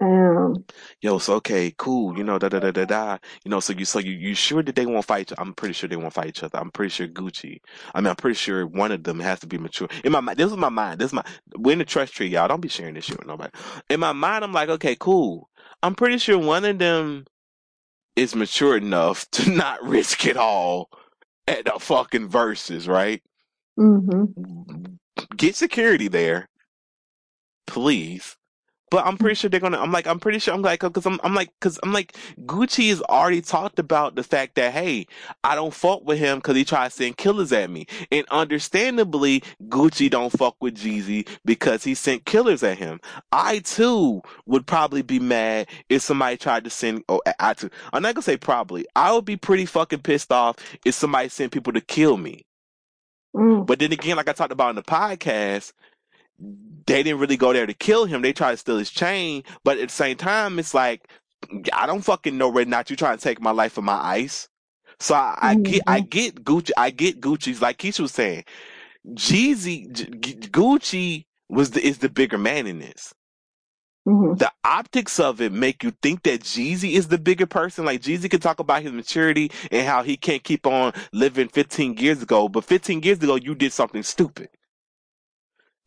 Um, 0.00 0.64
Yo, 1.02 1.18
so 1.18 1.34
okay, 1.34 1.74
cool. 1.76 2.16
You 2.16 2.24
know, 2.24 2.38
da 2.38 2.48
da 2.48 2.60
da 2.60 2.70
da 2.70 2.84
da. 2.84 3.18
You 3.44 3.50
know, 3.50 3.60
so 3.60 3.72
you 3.72 3.84
so 3.84 3.98
you 3.98 4.12
you 4.12 4.34
sure 4.34 4.62
that 4.62 4.76
they 4.76 4.86
won't 4.86 5.04
fight? 5.04 5.32
each- 5.32 5.38
I'm 5.38 5.54
pretty 5.54 5.74
sure 5.74 5.88
they 5.88 5.96
won't 5.96 6.14
fight 6.14 6.28
each 6.28 6.42
other. 6.42 6.58
I'm 6.58 6.70
pretty 6.70 6.90
sure 6.90 7.08
Gucci. 7.08 7.58
I 7.94 8.00
mean, 8.00 8.08
I'm 8.08 8.16
pretty 8.16 8.36
sure 8.36 8.66
one 8.66 8.92
of 8.92 9.04
them 9.04 9.20
has 9.20 9.40
to 9.40 9.46
be 9.46 9.58
mature. 9.58 9.88
In 10.04 10.12
my 10.12 10.20
mind, 10.20 10.38
this 10.38 10.50
is 10.50 10.56
my 10.56 10.70
mind. 10.70 11.00
This 11.00 11.08
is 11.08 11.14
my 11.14 11.24
we're 11.56 11.72
in 11.72 11.78
the 11.80 11.84
trust 11.84 12.14
tree, 12.14 12.28
y'all. 12.28 12.48
Don't 12.48 12.60
be 12.62 12.68
sharing 12.68 12.94
this 12.94 13.04
shit 13.06 13.18
with 13.18 13.28
nobody. 13.28 13.52
In 13.90 14.00
my 14.00 14.12
mind, 14.12 14.44
I'm 14.44 14.52
like, 14.52 14.68
okay, 14.70 14.96
cool. 14.98 15.50
I'm 15.82 15.94
pretty 15.94 16.18
sure 16.18 16.38
one 16.38 16.64
of 16.64 16.78
them 16.78 17.26
is 18.18 18.36
mature 18.36 18.76
enough 18.76 19.30
to 19.32 19.50
not 19.52 19.82
risk 19.84 20.26
it 20.26 20.38
all 20.38 20.90
at 21.48 21.66
the 21.66 21.72
fucking 21.80 22.28
verses, 22.28 22.88
right? 22.88 23.22
hmm 23.78 24.24
Get 25.36 25.56
security 25.56 26.08
there, 26.08 26.48
please. 27.68 28.37
But 28.90 29.06
I'm 29.06 29.18
pretty 29.18 29.34
sure 29.34 29.50
they're 29.50 29.60
gonna. 29.60 29.78
I'm 29.78 29.92
like, 29.92 30.06
I'm 30.06 30.20
pretty 30.20 30.38
sure. 30.38 30.54
I'm 30.54 30.62
like, 30.62 30.80
cause 30.80 31.06
I'm, 31.06 31.20
I'm 31.22 31.34
like, 31.34 31.50
cause 31.60 31.78
I'm 31.82 31.92
like, 31.92 32.16
Gucci 32.42 32.88
has 32.88 33.02
already 33.02 33.40
talked 33.40 33.78
about 33.78 34.14
the 34.14 34.22
fact 34.22 34.54
that 34.54 34.72
hey, 34.72 35.06
I 35.44 35.54
don't 35.54 35.74
fuck 35.74 36.04
with 36.04 36.18
him 36.18 36.38
because 36.38 36.56
he 36.56 36.64
tried 36.64 36.90
to 36.90 36.94
send 36.94 37.16
killers 37.16 37.52
at 37.52 37.70
me, 37.70 37.86
and 38.10 38.26
understandably, 38.30 39.42
Gucci 39.68 40.10
don't 40.10 40.30
fuck 40.30 40.56
with 40.60 40.76
Jeezy 40.76 41.28
because 41.44 41.84
he 41.84 41.94
sent 41.94 42.24
killers 42.24 42.62
at 42.62 42.78
him. 42.78 43.00
I 43.32 43.60
too 43.60 44.22
would 44.46 44.66
probably 44.66 45.02
be 45.02 45.18
mad 45.18 45.68
if 45.88 46.02
somebody 46.02 46.36
tried 46.36 46.64
to 46.64 46.70
send. 46.70 47.04
Oh, 47.08 47.20
I 47.26 47.34
I 47.40 47.54
too. 47.54 47.70
I'm 47.92 48.02
not 48.02 48.14
gonna 48.14 48.22
say 48.22 48.36
probably. 48.36 48.86
I 48.96 49.12
would 49.12 49.24
be 49.24 49.36
pretty 49.36 49.66
fucking 49.66 50.00
pissed 50.00 50.32
off 50.32 50.56
if 50.84 50.94
somebody 50.94 51.28
sent 51.28 51.52
people 51.52 51.72
to 51.72 51.80
kill 51.80 52.16
me. 52.16 52.44
Mm. 53.34 53.66
But 53.66 53.78
then 53.78 53.92
again, 53.92 54.16
like 54.16 54.28
I 54.28 54.32
talked 54.32 54.52
about 54.52 54.70
in 54.70 54.76
the 54.76 54.82
podcast, 54.82 55.72
they 56.40 57.02
didn't 57.02 57.20
really 57.20 57.36
go 57.36 57.52
there 57.52 57.66
to 57.66 57.74
kill 57.74 58.06
him. 58.06 58.22
They 58.22 58.32
tried 58.32 58.52
to 58.52 58.56
steal 58.58 58.78
his 58.78 58.90
chain, 58.90 59.44
but 59.64 59.78
at 59.78 59.88
the 59.88 59.94
same 59.94 60.16
time, 60.16 60.58
it's 60.58 60.74
like 60.74 61.08
I 61.72 61.86
don't 61.86 62.02
fucking 62.02 62.38
know 62.38 62.48
whether 62.48 62.68
or 62.68 62.70
not 62.70 62.90
you 62.90 62.96
trying 62.96 63.18
to 63.18 63.22
take 63.24 63.40
my 63.40 63.52
life 63.52 63.72
for 63.74 63.82
my 63.82 63.94
ice. 63.98 64.48
So 65.00 65.14
I, 65.14 65.36
I 65.42 65.54
get, 65.56 65.82
I 65.86 66.00
get 66.00 66.44
Gucci, 66.44 66.70
I 66.76 66.90
get 66.90 67.20
Gucci's 67.20 67.62
like 67.62 67.78
Keisha 67.78 68.00
was 68.00 68.12
saying. 68.12 68.44
Jeezy, 69.14 69.90
G- 70.20 70.36
Gucci 70.36 71.26
was 71.48 71.72
the 71.72 71.86
is 71.86 71.98
the 71.98 72.08
bigger 72.10 72.38
man 72.38 72.66
in 72.66 72.80
this. 72.80 73.14
hmm 74.06 74.34
The 74.34 74.52
optics 74.64 75.20
of 75.20 75.40
it 75.40 75.52
make 75.52 75.84
you 75.84 75.92
think 76.02 76.24
that 76.24 76.42
Jeezy 76.42 76.92
is 76.94 77.08
the 77.08 77.18
bigger 77.18 77.46
person. 77.46 77.84
Like 77.86 78.02
Jeezy 78.02 78.30
can 78.30 78.40
talk 78.40 78.60
about 78.60 78.82
his 78.82 78.92
maturity 78.92 79.50
and 79.72 79.86
how 79.86 80.02
he 80.04 80.16
can't 80.16 80.44
keep 80.44 80.66
on 80.66 80.92
living 81.12 81.48
15 81.48 81.98
years 81.98 82.22
ago, 82.22 82.48
but 82.48 82.64
15 82.64 83.02
years 83.02 83.18
ago 83.22 83.36
you 83.36 83.54
did 83.54 83.72
something 83.72 84.02
stupid. 84.04 84.50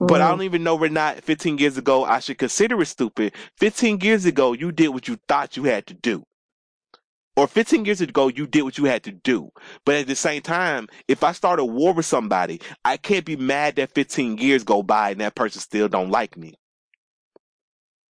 But 0.02 0.22
I 0.22 0.30
don't 0.30 0.44
even 0.44 0.64
know 0.64 0.78
or 0.80 0.90
not 0.90 1.22
15 1.24 1.60
years 1.60 1.78
ago 1.78 2.06
I 2.06 2.20
should 2.20 2.38
consider 2.40 2.82
it 2.82 2.88
stupid. 2.88 3.34
15 3.60 4.02
years 4.02 4.26
ago, 4.26 4.54
you 4.54 4.72
did 4.72 4.90
what 4.90 5.08
you 5.08 5.20
thought 5.28 5.58
you 5.58 5.66
had 5.66 5.88
to 5.88 5.96
do. 5.96 6.26
Or 7.38 7.48
15 7.48 7.86
years 7.86 8.02
ago, 8.02 8.30
you 8.30 8.48
did 8.48 8.64
what 8.64 8.78
you 8.78 8.86
had 8.86 9.04
to 9.04 9.12
do. 9.12 9.52
But 9.86 9.96
at 9.96 10.08
the 10.08 10.16
same 10.16 10.42
time, 10.44 10.88
if 11.08 11.24
I 11.24 11.32
start 11.34 11.60
a 11.60 11.66
war 11.66 11.94
with 11.94 12.06
somebody, 12.06 12.62
I 12.86 12.98
can't 12.98 13.26
be 13.26 13.38
mad 13.38 13.78
that 13.78 13.94
15 13.94 14.38
years 14.38 14.64
go 14.64 14.84
by 14.84 15.12
and 15.12 15.22
that 15.22 15.36
person 15.36 15.62
still 15.62 15.88
don't 15.90 16.12
like 16.12 16.38
me. 16.38 16.56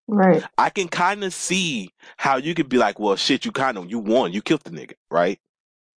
Right. 0.08 0.44
I 0.58 0.70
can 0.72 0.90
kind 0.90 1.24
of 1.24 1.34
see 1.34 1.92
how 2.18 2.38
you 2.38 2.56
could 2.56 2.70
be 2.70 2.78
like, 2.78 3.00
well, 3.00 3.18
shit, 3.18 3.46
you 3.46 3.52
kind 3.54 3.78
of, 3.78 3.92
you 3.92 4.00
won, 4.00 4.34
you 4.34 4.42
killed 4.42 4.64
the 4.64 4.72
nigga, 4.72 4.96
right? 5.12 5.40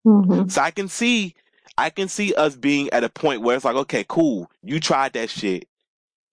hmm 0.05 0.45
So 0.49 0.63
I 0.63 0.71
can 0.71 0.89
see, 0.89 1.35
I 1.79 1.91
can 1.91 2.09
see 2.09 2.35
us 2.35 2.57
being 2.57 2.91
at 2.93 3.05
a 3.05 3.11
point 3.11 3.43
where 3.43 3.57
it's 3.57 3.65
like, 3.65 3.77
okay, 3.77 4.05
cool, 4.09 4.51
you 4.63 4.81
tried 4.81 5.15
that 5.15 5.31
shit. 5.31 5.67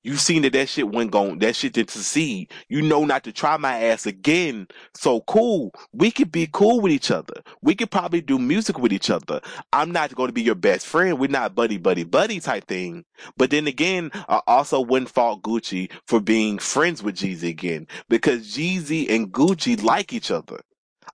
You 0.03 0.15
seen 0.15 0.41
that 0.43 0.53
that 0.53 0.69
shit 0.69 0.91
went 0.91 1.11
gone, 1.11 1.39
that 1.39 1.55
shit 1.55 1.73
didn't 1.73 1.91
succeed. 1.91 2.51
You 2.69 2.81
know 2.81 3.05
not 3.05 3.23
to 3.25 3.31
try 3.31 3.57
my 3.57 3.83
ass 3.83 4.05
again. 4.05 4.67
So 4.95 5.21
cool. 5.21 5.73
We 5.93 6.09
could 6.09 6.31
be 6.31 6.49
cool 6.51 6.81
with 6.81 6.91
each 6.91 7.11
other. 7.11 7.43
We 7.61 7.75
could 7.75 7.91
probably 7.91 8.21
do 8.21 8.39
music 8.39 8.79
with 8.79 8.91
each 8.93 9.09
other. 9.09 9.41
I'm 9.71 9.91
not 9.91 10.15
going 10.15 10.29
to 10.29 10.33
be 10.33 10.41
your 10.41 10.55
best 10.55 10.87
friend. 10.87 11.19
We're 11.19 11.29
not 11.29 11.53
buddy, 11.53 11.77
buddy, 11.77 12.03
buddy 12.03 12.39
type 12.39 12.65
thing. 12.67 13.05
But 13.37 13.51
then 13.51 13.67
again, 13.67 14.11
I 14.27 14.41
also 14.47 14.81
wouldn't 14.81 15.11
fault 15.11 15.43
Gucci 15.43 15.91
for 16.07 16.19
being 16.19 16.57
friends 16.57 17.03
with 17.03 17.17
Jeezy 17.17 17.49
again 17.49 17.87
because 18.09 18.47
Jeezy 18.47 19.09
and 19.09 19.31
Gucci 19.31 19.81
like 19.83 20.13
each 20.13 20.31
other. 20.31 20.61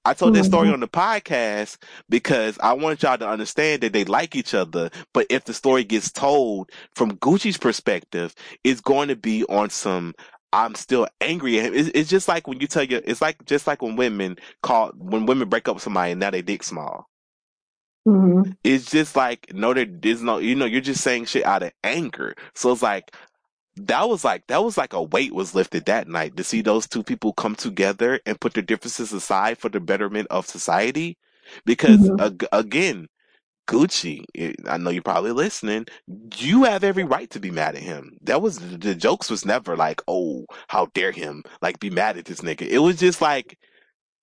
I 0.08 0.14
told 0.16 0.34
that 0.36 0.45
story 0.45 0.70
on 0.72 0.80
the 0.80 0.88
podcast 0.88 1.78
because 2.10 2.58
I 2.62 2.74
want 2.74 3.03
y'all 3.03 3.18
to 3.18 3.28
understand 3.30 3.84
that 3.84 3.93
they 3.93 4.05
like 4.05 4.36
each 4.36 4.53
other. 4.55 4.89
But 5.14 5.28
if 5.30 5.45
the 5.45 5.53
story 5.53 5.84
gets 5.84 6.12
told 6.12 6.72
from 6.95 7.18
Gucci's 7.18 7.58
perspective, 7.58 8.34
it's 8.64 8.82
going 8.82 9.10
to 9.10 9.18
be 9.18 9.43
on 9.45 9.70
some. 9.70 10.16
I'm 10.53 10.76
still 10.76 11.08
angry 11.22 11.60
at 11.60 11.68
him. 11.68 11.74
It's, 11.76 11.89
it's 11.93 12.10
just 12.10 12.30
like 12.30 12.47
when 12.47 12.62
you 12.62 12.68
tell 12.68 12.84
you. 12.84 13.01
It's 13.05 13.22
like 13.22 13.45
just 13.45 13.68
like 13.68 13.82
when 13.84 13.97
women 13.97 14.38
call 14.64 14.91
when 14.97 15.26
women 15.28 15.49
break 15.49 15.68
up 15.68 15.76
with 15.76 15.84
somebody 15.84 16.14
and 16.14 16.22
now 16.22 16.32
they 16.32 16.41
dick 16.41 16.64
small. 16.64 17.08
hmm 18.05 18.51
It's 18.64 18.89
just 18.89 19.16
like 19.16 19.53
no, 19.53 19.74
there 19.74 19.88
is 20.03 20.24
no. 20.24 20.39
You 20.39 20.55
know, 20.55 20.66
you're 20.66 20.82
just 20.82 21.01
saying 21.01 21.26
shit 21.26 21.45
out 21.45 21.64
of 21.64 21.74
anger. 21.84 22.36
So 22.55 22.72
it's 22.72 22.82
like 22.82 23.12
that 23.78 24.10
was 24.10 24.24
like 24.26 24.44
that 24.48 24.64
was 24.64 24.78
like 24.78 24.94
a 24.94 25.04
weight 25.04 25.34
was 25.34 25.56
lifted 25.56 25.86
that 25.86 26.08
night 26.08 26.38
to 26.38 26.44
see 26.44 26.62
those 26.62 26.88
two 26.88 27.04
people 27.04 27.34
come 27.34 27.56
together 27.56 28.20
and 28.26 28.40
put 28.42 28.54
their 28.54 28.64
differences 28.64 29.14
aside 29.14 29.58
for 29.58 29.70
the 29.70 29.80
betterment 29.80 30.28
of 30.32 30.46
society 30.48 31.18
because 31.66 32.10
Mhm. 32.10 32.20
ag- 32.20 32.48
again 32.52 33.08
gucci 33.68 34.24
eh, 34.36 34.54
i 34.68 34.78
know 34.78 34.90
you're 34.92 35.04
probably 35.04 35.32
listening 35.32 35.86
you 36.38 36.64
have 36.66 36.84
every 36.84 37.04
right 37.04 37.30
to 37.32 37.40
be 37.40 37.52
mad 37.52 37.76
at 37.76 37.84
him 37.84 38.18
that 38.24 38.42
was 38.42 38.60
the 38.60 38.96
jokes 38.96 39.30
was 39.30 39.46
never 39.46 39.76
like 39.78 40.02
oh 40.08 40.46
how 40.70 40.88
dare 40.94 41.12
him 41.12 41.44
like 41.62 41.80
be 41.80 41.90
mad 41.90 42.18
at 42.18 42.26
this 42.26 42.42
nigga 42.42 42.64
it 42.64 42.80
was 42.80 42.98
just 42.98 43.22
like 43.22 43.58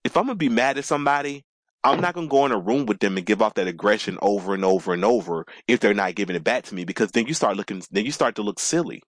if 0.05 0.17
i'm 0.17 0.25
gonna 0.27 0.37
be 0.37 0.49
mad 0.49 0.79
at 0.79 0.85
somebody 0.85 1.45
I'm 1.85 2.01
not 2.01 2.15
gonna 2.15 2.29
go 2.29 2.47
in 2.47 2.53
a 2.53 2.59
room 2.59 2.87
with 2.87 3.01
them 3.01 3.17
and 3.17 3.27
give 3.27 3.43
off 3.43 3.55
that 3.55 3.69
aggression 3.69 4.19
over 4.23 4.55
and 4.55 4.65
over 4.65 4.95
and 4.95 5.05
over 5.05 5.47
if 5.69 5.81
they're 5.81 5.95
not 5.95 6.15
giving 6.15 6.37
it 6.37 6.45
back 6.45 6.65
to 6.65 6.75
me 6.75 6.85
because 6.85 7.11
then 7.13 7.27
you 7.27 7.35
start 7.35 7.57
looking 7.57 7.83
then 7.91 8.07
you 8.07 8.13
start 8.13 8.37
to 8.37 8.43
look 8.43 8.59
silly. 8.61 9.03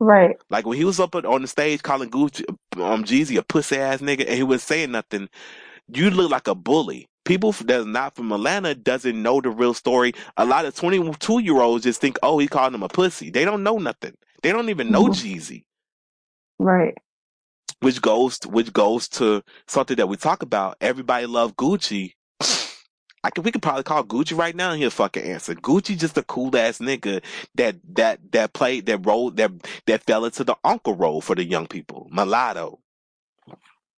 Right. 0.00 0.36
Like 0.50 0.66
when 0.66 0.78
he 0.78 0.84
was 0.84 1.00
up 1.00 1.14
on 1.16 1.42
the 1.42 1.48
stage 1.48 1.82
calling 1.82 2.10
Gucci, 2.10 2.44
um, 2.76 3.04
Jeezy 3.04 3.38
a 3.38 3.42
pussy 3.44 3.78
ass 3.78 4.00
nigga, 4.00 4.20
and 4.26 4.36
he 4.36 4.44
was 4.44 4.62
saying 4.62 4.92
nothing. 4.92 5.28
you 5.92 6.10
look 6.10 6.32
like 6.32 6.48
a 6.48 6.56
bully. 6.56 7.08
People 7.24 7.52
that's 7.52 7.86
not 7.86 8.16
from 8.16 8.32
Atlanta 8.32 8.74
doesn't 8.76 9.20
know 9.22 9.40
the 9.42 9.50
real 9.50 9.74
story. 9.74 10.14
A 10.38 10.46
lot 10.46 10.66
of 10.66 10.76
22 10.76 11.40
year 11.40 11.60
olds 11.60 11.84
just 11.84 12.00
think, 12.00 12.18
oh, 12.22 12.38
he 12.38 12.48
called 12.48 12.74
him 12.74 12.84
a 12.84 12.88
pussy. 12.88 13.30
They 13.30 13.44
don't 13.44 13.64
know 13.64 13.78
nothing. 13.78 14.14
They 14.42 14.52
don't 14.52 14.70
even 14.70 14.92
know 14.92 15.06
Mhm. 15.06 15.10
Jeezy, 15.10 15.64
Right. 16.58 16.96
which 17.80 18.02
goes 18.02 18.40
which 18.46 18.72
goes 18.72 19.08
to 19.10 19.42
something 19.68 19.96
that 19.98 20.08
we 20.08 20.16
talk 20.16 20.42
about. 20.42 20.76
Everybody 20.80 21.26
love 21.26 21.56
Gucci. 21.56 22.12
I 23.24 23.30
could 23.30 23.44
we 23.44 23.52
could 23.52 23.62
probably 23.62 23.82
call 23.82 24.04
Gucci 24.04 24.36
right 24.36 24.56
now 24.56 24.70
and 24.72 24.80
he'll 24.80 24.90
fucking 24.90 25.22
answer. 25.24 25.54
Gucci 25.54 25.98
just 25.98 26.16
a 26.18 26.22
cool 26.22 26.56
ass 26.56 26.78
nigga 26.78 27.22
that 27.56 27.76
that 27.94 28.20
that 28.32 28.52
played 28.54 28.86
that 28.86 29.06
role 29.06 29.30
that 29.32 29.52
that 29.86 30.04
fell 30.04 30.24
into 30.24 30.44
the 30.44 30.56
uncle 30.64 30.94
role 30.94 31.20
for 31.20 31.34
the 31.34 31.44
young 31.44 31.66
people. 31.66 32.08
Mulatto. 32.10 32.80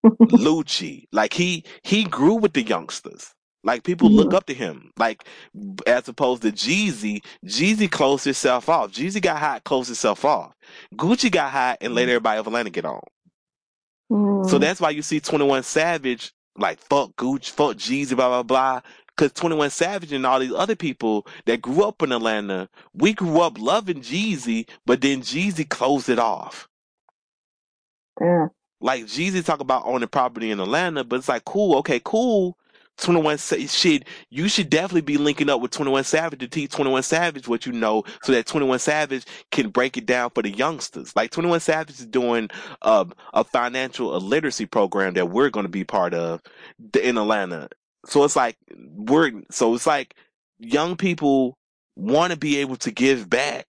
Lucci. 0.31 1.07
Like 1.13 1.35
he 1.35 1.65
he 1.83 2.05
grew 2.05 2.35
with 2.35 2.55
the 2.55 2.63
youngsters. 2.63 3.35
Like 3.65 3.85
people 3.85 4.11
look 4.11 4.31
Mhm. 4.31 4.35
up 4.35 4.47
to 4.47 4.55
him. 4.55 4.93
Like 4.99 5.25
as 5.87 6.09
opposed 6.09 6.43
to 6.43 6.53
Jeezy, 6.53 7.25
Jeezy 7.47 7.91
closed 7.91 8.25
himself 8.25 8.69
off. 8.69 8.93
Jeezy 8.93 9.23
got 9.23 9.39
hot, 9.39 9.65
closed 9.65 9.89
himself 9.89 10.25
off. 10.25 10.55
Gucci 10.97 11.31
got 11.33 11.53
hot 11.53 11.79
and 11.81 11.95
let 11.95 12.09
everybody 12.09 12.41
of 12.41 12.47
Atlanta 12.47 12.71
get 12.71 12.87
on. 12.87 13.01
So 14.45 14.59
Mm. 14.59 14.61
that's 14.61 14.81
why 14.81 14.91
you 14.91 15.03
see 15.03 15.21
21 15.21 15.63
Savage 15.65 16.33
like 16.59 16.81
fuck 16.81 17.13
Gucci, 17.17 17.51
fuck 17.51 17.77
Jeezy, 17.77 18.17
blah 18.17 18.29
blah 18.29 18.43
blah. 18.45 18.81
Cause 19.17 19.33
21 19.33 19.71
Savage 19.71 20.13
and 20.13 20.27
all 20.27 20.41
these 20.41 20.53
other 20.55 20.77
people 20.77 21.27
that 21.47 21.63
grew 21.63 21.85
up 21.85 22.03
in 22.03 22.13
Atlanta, 22.13 22.69
we 22.95 23.15
grew 23.15 23.41
up 23.43 23.59
loving 23.61 24.01
Jeezy, 24.01 24.69
but 24.87 25.03
then 25.03 25.23
Jeezy 25.23 25.69
closed 25.69 26.09
it 26.09 26.19
off. 26.19 26.69
yeah. 28.21 28.47
Like 28.81 29.05
Jeezy 29.05 29.45
talk 29.45 29.61
about 29.61 29.85
owning 29.87 30.09
property 30.09 30.51
in 30.51 30.61
Atlanta, 30.61 31.05
but 31.05 31.17
it's 31.19 31.29
like 31.29 31.45
cool, 31.47 31.77
okay, 31.79 32.01
cool. 32.05 32.59
21 32.99 33.39
Sa- 33.39 33.57
shit, 33.69 34.07
you 34.31 34.49
should 34.49 34.71
definitely 34.71 35.03
be 35.03 35.19
linking 35.19 35.51
up 35.51 35.61
with 35.61 35.73
21 35.73 36.05
Savage 36.05 36.41
to 36.41 36.49
teach 36.49 36.71
21 36.73 37.03
Savage 37.05 37.49
what 37.49 37.67
you 37.67 37.73
know 37.73 38.05
so 38.23 38.33
that 38.33 38.47
21 38.47 38.79
Savage 38.81 39.25
can 39.53 39.71
break 39.71 39.97
it 39.97 40.07
down 40.07 40.31
for 40.31 40.43
the 40.43 40.51
youngsters. 40.51 41.17
Like 41.17 41.31
21 41.33 41.61
Savage 41.61 42.01
is 42.01 42.07
doing 42.07 42.51
uh, 42.83 43.07
a 43.35 43.45
financial 43.45 44.11
literacy 44.21 44.67
program 44.67 45.15
that 45.15 45.31
we're 45.31 45.51
going 45.51 45.67
to 45.67 45.71
be 45.71 45.85
part 45.85 46.15
of 46.15 46.43
in 47.03 47.19
Atlanta. 47.19 47.69
So 48.07 48.25
it's 48.25 48.37
like 48.37 48.57
we're 48.77 49.33
so 49.51 49.75
it's 49.75 49.87
like 49.87 50.15
young 50.59 50.97
people 50.97 51.57
want 51.97 52.33
to 52.33 52.39
be 52.39 52.59
able 52.59 52.77
to 52.77 52.91
give 52.91 53.29
back. 53.31 53.67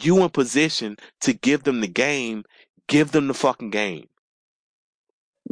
You 0.00 0.22
in 0.22 0.30
position 0.30 0.96
to 1.22 1.32
give 1.32 1.64
them 1.64 1.80
the 1.80 1.88
game, 1.88 2.44
give 2.88 3.12
them 3.12 3.28
the 3.28 3.34
fucking 3.34 3.70
game. 3.70 4.06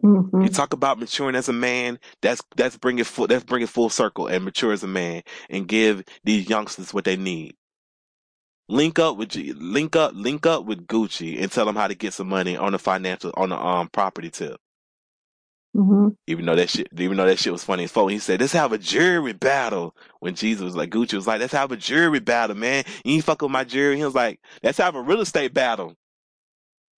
Mhm. 0.05 0.44
You 0.44 0.48
talk 0.51 0.72
about 0.72 0.98
maturing 0.98 1.34
as 1.36 1.48
a 1.48 1.53
man. 1.53 1.98
That's 2.22 2.42
that's 2.57 2.78
bringing 2.78 3.05
full. 3.05 3.26
That's 3.26 3.44
bring 3.44 3.62
it 3.62 3.68
full 3.68 3.90
circle 3.90 4.28
and 4.28 4.44
mature 4.44 4.72
as 4.72 4.84
a 4.84 4.88
man 4.88 5.22
and 5.51 5.68
give 5.68 6.05
these 6.24 6.48
youngsters 6.48 6.94
what 6.94 7.05
they 7.05 7.16
need. 7.16 7.57
Link 8.68 8.98
up 8.98 9.16
with 9.18 9.30
G, 9.30 9.53
link 9.53 9.96
up 9.96 10.12
link 10.14 10.46
up 10.46 10.64
with 10.64 10.86
Gucci 10.86 11.42
and 11.42 11.53
tell 11.53 11.66
them 11.66 11.76
how 11.76 11.88
to 11.88 11.94
get 11.94 12.14
some 12.14 12.28
money 12.28 12.57
on 12.57 12.72
the 12.72 12.78
financial 12.78 13.32
on 13.36 13.51
the 13.51 13.59
um 13.59 13.88
property 13.90 14.30
tip. 14.30 14.59
Mhm. 15.76 16.16
Even 16.26 16.46
though 16.46 16.56
that 16.56 16.68
shit, 16.68 16.88
even 16.98 17.16
though 17.16 17.26
that 17.26 17.38
shit 17.38 17.52
was 17.52 17.62
funny 17.64 17.84
as 17.84 17.92
fuck. 17.92 18.10
He 18.10 18.18
said, 18.18 18.40
"Let's 18.40 18.52
have 18.54 18.72
a 18.72 18.78
jury 18.78 19.32
battle." 19.32 19.94
When 20.18 20.34
Jesus 20.34 20.62
was 20.62 20.74
like, 20.74 20.90
Gucci 20.90 21.14
was 21.14 21.26
like, 21.28 21.40
"Let's 21.40 21.52
have 21.52 21.70
a 21.70 21.76
jury 21.76 22.18
battle, 22.20 22.56
man. 22.56 22.84
You 23.04 23.14
ain't 23.14 23.24
fuck 23.24 23.42
with 23.42 23.52
my 23.52 23.64
jury." 23.64 23.96
He 23.96 24.04
was 24.04 24.14
like, 24.14 24.40
"Let's 24.62 24.78
have 24.78 24.96
a 24.96 25.02
real 25.02 25.20
estate 25.20 25.54
battle." 25.54 25.94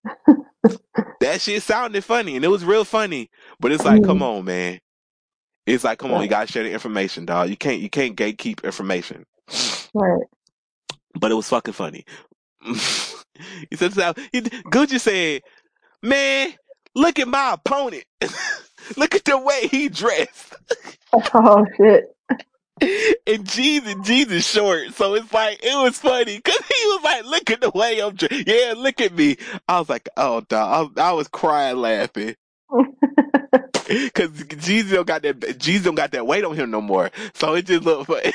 that 1.20 1.40
shit 1.40 1.62
sounded 1.62 2.04
funny 2.04 2.36
and 2.36 2.44
it 2.44 2.48
was 2.48 2.64
real 2.64 2.84
funny, 2.84 3.30
but 3.60 3.72
it's 3.72 3.84
like, 3.84 4.02
come 4.04 4.22
on, 4.22 4.44
man. 4.44 4.80
It's 5.66 5.84
like, 5.84 5.98
come 5.98 6.12
on, 6.12 6.22
you 6.22 6.28
gotta 6.28 6.50
share 6.50 6.64
the 6.64 6.72
information, 6.72 7.24
dog. 7.24 7.48
You 7.48 7.56
can't, 7.56 7.80
you 7.80 7.88
can't 7.88 8.16
gatekeep 8.16 8.64
information. 8.64 9.24
Right. 9.94 10.24
But 11.18 11.30
it 11.30 11.34
was 11.34 11.48
fucking 11.48 11.74
funny. 11.74 12.04
he 12.64 12.74
said, 13.76 13.92
he, 14.32 14.40
Gucci 14.40 14.98
said, 14.98 15.42
"Man, 16.02 16.54
look 16.94 17.18
at 17.18 17.28
my 17.28 17.54
opponent. 17.54 18.04
look 18.96 19.14
at 19.14 19.24
the 19.24 19.38
way 19.38 19.68
he 19.68 19.88
dressed." 19.88 20.54
Oh 21.34 21.66
shit. 21.76 22.14
and 23.26 23.44
Jeezy, 23.44 23.94
Jeezy 24.04 24.42
short. 24.42 24.92
So 24.94 25.14
it's 25.14 25.32
like, 25.32 25.60
it 25.62 25.74
was 25.76 25.98
funny 25.98 26.36
because 26.36 26.58
he 26.66 26.86
was 26.86 27.04
like, 27.04 27.24
look 27.26 27.50
at 27.50 27.60
the 27.60 27.70
way 27.70 28.00
I'm 28.00 28.16
dressed. 28.16 28.46
Yeah, 28.46 28.74
look 28.76 29.00
at 29.00 29.14
me. 29.14 29.36
I 29.68 29.78
was 29.78 29.88
like, 29.88 30.08
oh, 30.16 30.40
dog. 30.40 30.98
I, 30.98 31.10
I 31.10 31.12
was 31.12 31.28
crying 31.28 31.76
laughing. 31.76 32.34
Cause 32.70 34.30
Jeezy 34.30 34.90
don't 34.90 35.06
got 35.06 35.22
that, 35.22 35.38
Jeezy 35.38 35.84
don't 35.84 35.94
got 35.94 36.10
that 36.12 36.26
weight 36.26 36.44
on 36.44 36.56
him 36.56 36.72
no 36.72 36.80
more. 36.80 37.10
So 37.34 37.54
it 37.54 37.66
just 37.66 37.84
looked 37.84 38.08
funny. 38.08 38.32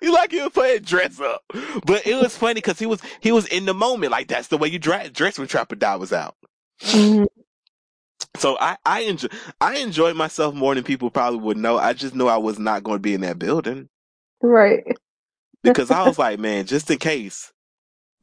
he 0.00 0.08
like 0.10 0.32
he 0.32 0.42
was 0.42 0.52
playing 0.52 0.82
dress 0.82 1.20
up. 1.20 1.42
But 1.86 2.06
it 2.06 2.20
was 2.20 2.36
funny 2.36 2.60
cause 2.60 2.78
he 2.78 2.86
was, 2.86 3.00
he 3.20 3.32
was 3.32 3.46
in 3.46 3.64
the 3.64 3.74
moment. 3.74 4.12
Like 4.12 4.28
that's 4.28 4.48
the 4.48 4.58
way 4.58 4.68
you 4.68 4.78
dra- 4.78 5.08
dress 5.08 5.38
when 5.38 5.48
Trap 5.48 5.72
or 5.72 5.76
Die 5.76 5.96
was 5.96 6.12
out. 6.12 6.36
Mhm. 6.82 7.26
So 8.36 8.56
I, 8.60 8.76
I 8.86 9.00
enjoy, 9.02 9.28
I 9.60 9.76
enjoyed 9.78 10.16
myself 10.16 10.54
more 10.54 10.74
than 10.74 10.84
people 10.84 11.10
probably 11.10 11.40
would 11.40 11.56
know. 11.58 11.78
I 11.78 11.92
just 11.94 12.14
knew 12.14 12.28
I 12.28 12.38
was 12.38 12.58
not 12.58 12.84
going 12.84 12.96
to 12.96 13.02
be 13.02 13.14
in 13.14 13.22
that 13.22 13.38
building. 13.38 13.88
Right. 14.42 14.84
because 15.64 15.90
I 15.92 16.04
was 16.06 16.18
like, 16.18 16.40
man, 16.40 16.66
just 16.66 16.90
in 16.90 16.98
case. 16.98 17.52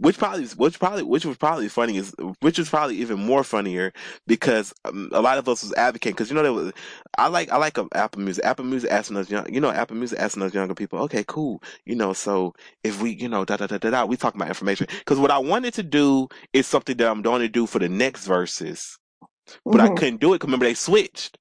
Which 0.01 0.19
probably, 0.19 0.45
which 0.47 0.79
probably, 0.79 1.03
which 1.05 1.25
was 1.25 1.37
probably 1.37 1.69
funny 1.69 1.97
is, 1.97 2.13
which 2.41 2.59
was 2.59 2.69
probably 2.69 2.97
even 2.97 3.19
more 3.25 3.45
funnier 3.45 3.93
because 4.27 4.73
um, 4.85 5.09
a 5.13 5.21
lot 5.21 5.39
of 5.39 5.49
us 5.49 5.63
was 5.63 5.73
advocating 5.75 6.15
because 6.15 6.29
you 6.29 6.35
know 6.35 6.43
there 6.43 6.53
was, 6.53 6.73
I 7.17 7.29
like, 7.29 7.51
I 7.51 7.57
like 7.57 7.79
um, 7.79 7.89
Apple 7.95 8.21
Music. 8.21 8.45
Apple 8.45 8.65
Music 8.65 8.91
asking 8.91 9.17
us, 9.17 9.31
young, 9.31 9.53
you 9.53 9.61
know, 9.61 9.71
Apple 9.71 9.97
Music 9.97 10.19
asking 10.19 10.43
us 10.43 10.53
younger 10.53 10.75
people, 10.75 10.99
okay, 11.03 11.25
cool, 11.27 11.63
you 11.85 11.95
know, 11.95 12.13
so 12.13 12.53
if 12.83 13.01
we, 13.01 13.11
you 13.13 13.29
know, 13.29 13.45
da 13.45 13.57
da 13.57 13.67
da 13.67 13.79
da 13.79 13.91
da, 13.91 14.05
we 14.05 14.17
talk 14.17 14.35
about 14.35 14.49
information 14.49 14.87
because 14.99 15.19
what 15.19 15.31
I 15.31 15.39
wanted 15.39 15.75
to 15.75 15.83
do 15.83 16.29
is 16.53 16.67
something 16.67 16.97
that 16.97 17.09
I'm 17.11 17.23
going 17.23 17.41
to 17.41 17.49
do 17.49 17.67
for 17.67 17.79
the 17.79 17.89
next 17.89 18.27
verses, 18.27 18.99
but 19.71 19.81
I 19.81 19.89
Mhm. 19.89 19.89
couldn't 19.89 20.21
do 20.21 20.33
it. 20.33 20.39
'cause 20.39 20.47
remember 20.47 20.65
they 20.67 20.75
switched. 20.75 21.37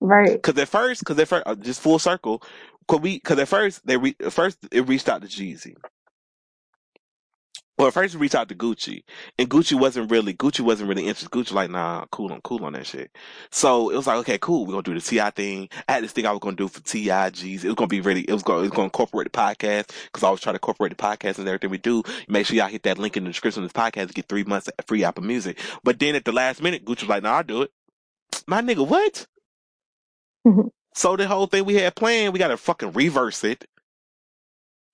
Right. 0.00 0.40
Cause 0.42 0.58
at 0.58 0.68
first, 0.68 1.04
cause 1.04 1.18
at 1.18 1.28
first, 1.28 1.44
uh, 1.46 1.56
just 1.56 1.80
full 1.80 1.98
circle, 2.00 2.42
cause 2.88 3.00
we, 3.00 3.20
cause 3.20 3.38
at 3.38 3.48
first 3.48 3.86
they 3.86 3.96
re, 3.98 4.16
first 4.30 4.58
it 4.72 4.88
reached 4.88 5.08
out 5.08 5.22
to 5.22 5.28
Jeezy. 5.28 5.74
Well, 7.78 7.86
at 7.86 7.94
first 7.94 8.16
it 8.16 8.18
reached 8.18 8.34
out 8.34 8.48
to 8.48 8.56
Gucci, 8.56 9.04
and 9.38 9.48
Gucci 9.48 9.78
wasn't 9.78 10.10
really, 10.10 10.34
Gucci 10.34 10.60
wasn't 10.60 10.88
really 10.88 11.02
interested. 11.06 11.30
Gucci 11.30 11.52
like, 11.52 11.70
nah, 11.70 12.06
cool 12.10 12.32
on, 12.32 12.40
cool 12.40 12.64
on 12.64 12.72
that 12.72 12.86
shit. 12.86 13.16
So 13.52 13.90
it 13.90 13.96
was 13.96 14.08
like, 14.08 14.18
okay, 14.18 14.38
cool, 14.38 14.66
we're 14.66 14.72
gonna 14.72 14.82
do 14.82 14.94
the 14.94 15.00
T.I. 15.00 15.30
thing. 15.30 15.68
I 15.88 15.92
had 15.92 16.02
this 16.02 16.10
thing 16.10 16.26
I 16.26 16.32
was 16.32 16.40
gonna 16.40 16.56
do 16.56 16.66
for 16.66 16.80
Tigs. 16.80 17.44
It 17.44 17.64
was 17.64 17.74
gonna 17.76 17.86
be 17.86 18.00
really, 18.00 18.22
it 18.22 18.32
was 18.32 18.42
gonna, 18.42 18.58
it 18.58 18.62
was 18.62 18.70
gonna 18.70 18.84
incorporate 18.84 19.32
the 19.32 19.38
podcast 19.38 19.92
because 20.06 20.24
I 20.24 20.30
was 20.30 20.40
trying 20.40 20.54
to 20.54 20.58
incorporate 20.58 20.90
the 20.96 21.02
podcast 21.02 21.38
and 21.38 21.46
everything 21.46 21.70
we 21.70 21.78
do. 21.78 22.02
Make 22.26 22.46
sure 22.46 22.56
y'all 22.56 22.66
hit 22.66 22.82
that 22.82 22.98
link 22.98 23.16
in 23.16 23.22
the 23.22 23.30
description 23.30 23.62
of 23.62 23.72
this 23.72 23.80
podcast 23.80 24.08
to 24.08 24.14
get 24.14 24.28
three 24.28 24.44
months 24.44 24.66
of 24.66 24.84
free 24.86 25.04
Apple 25.04 25.22
Music. 25.22 25.58
But 25.84 26.00
then 26.00 26.16
at 26.16 26.24
the 26.24 26.32
last 26.32 26.60
minute, 26.60 26.84
Gucci 26.84 27.02
was 27.02 27.10
like, 27.10 27.22
nah, 27.22 27.36
I'll 27.36 27.44
do 27.44 27.62
it. 27.62 27.70
My 28.48 28.60
nigga, 28.60 28.86
what? 28.86 29.26
So 30.94 31.14
the 31.14 31.28
whole 31.28 31.46
thing 31.46 31.64
we 31.64 31.74
had 31.74 31.94
planned, 31.94 32.32
we 32.32 32.40
gotta 32.40 32.56
fucking 32.56 32.90
reverse 32.90 33.44
it. 33.44 33.66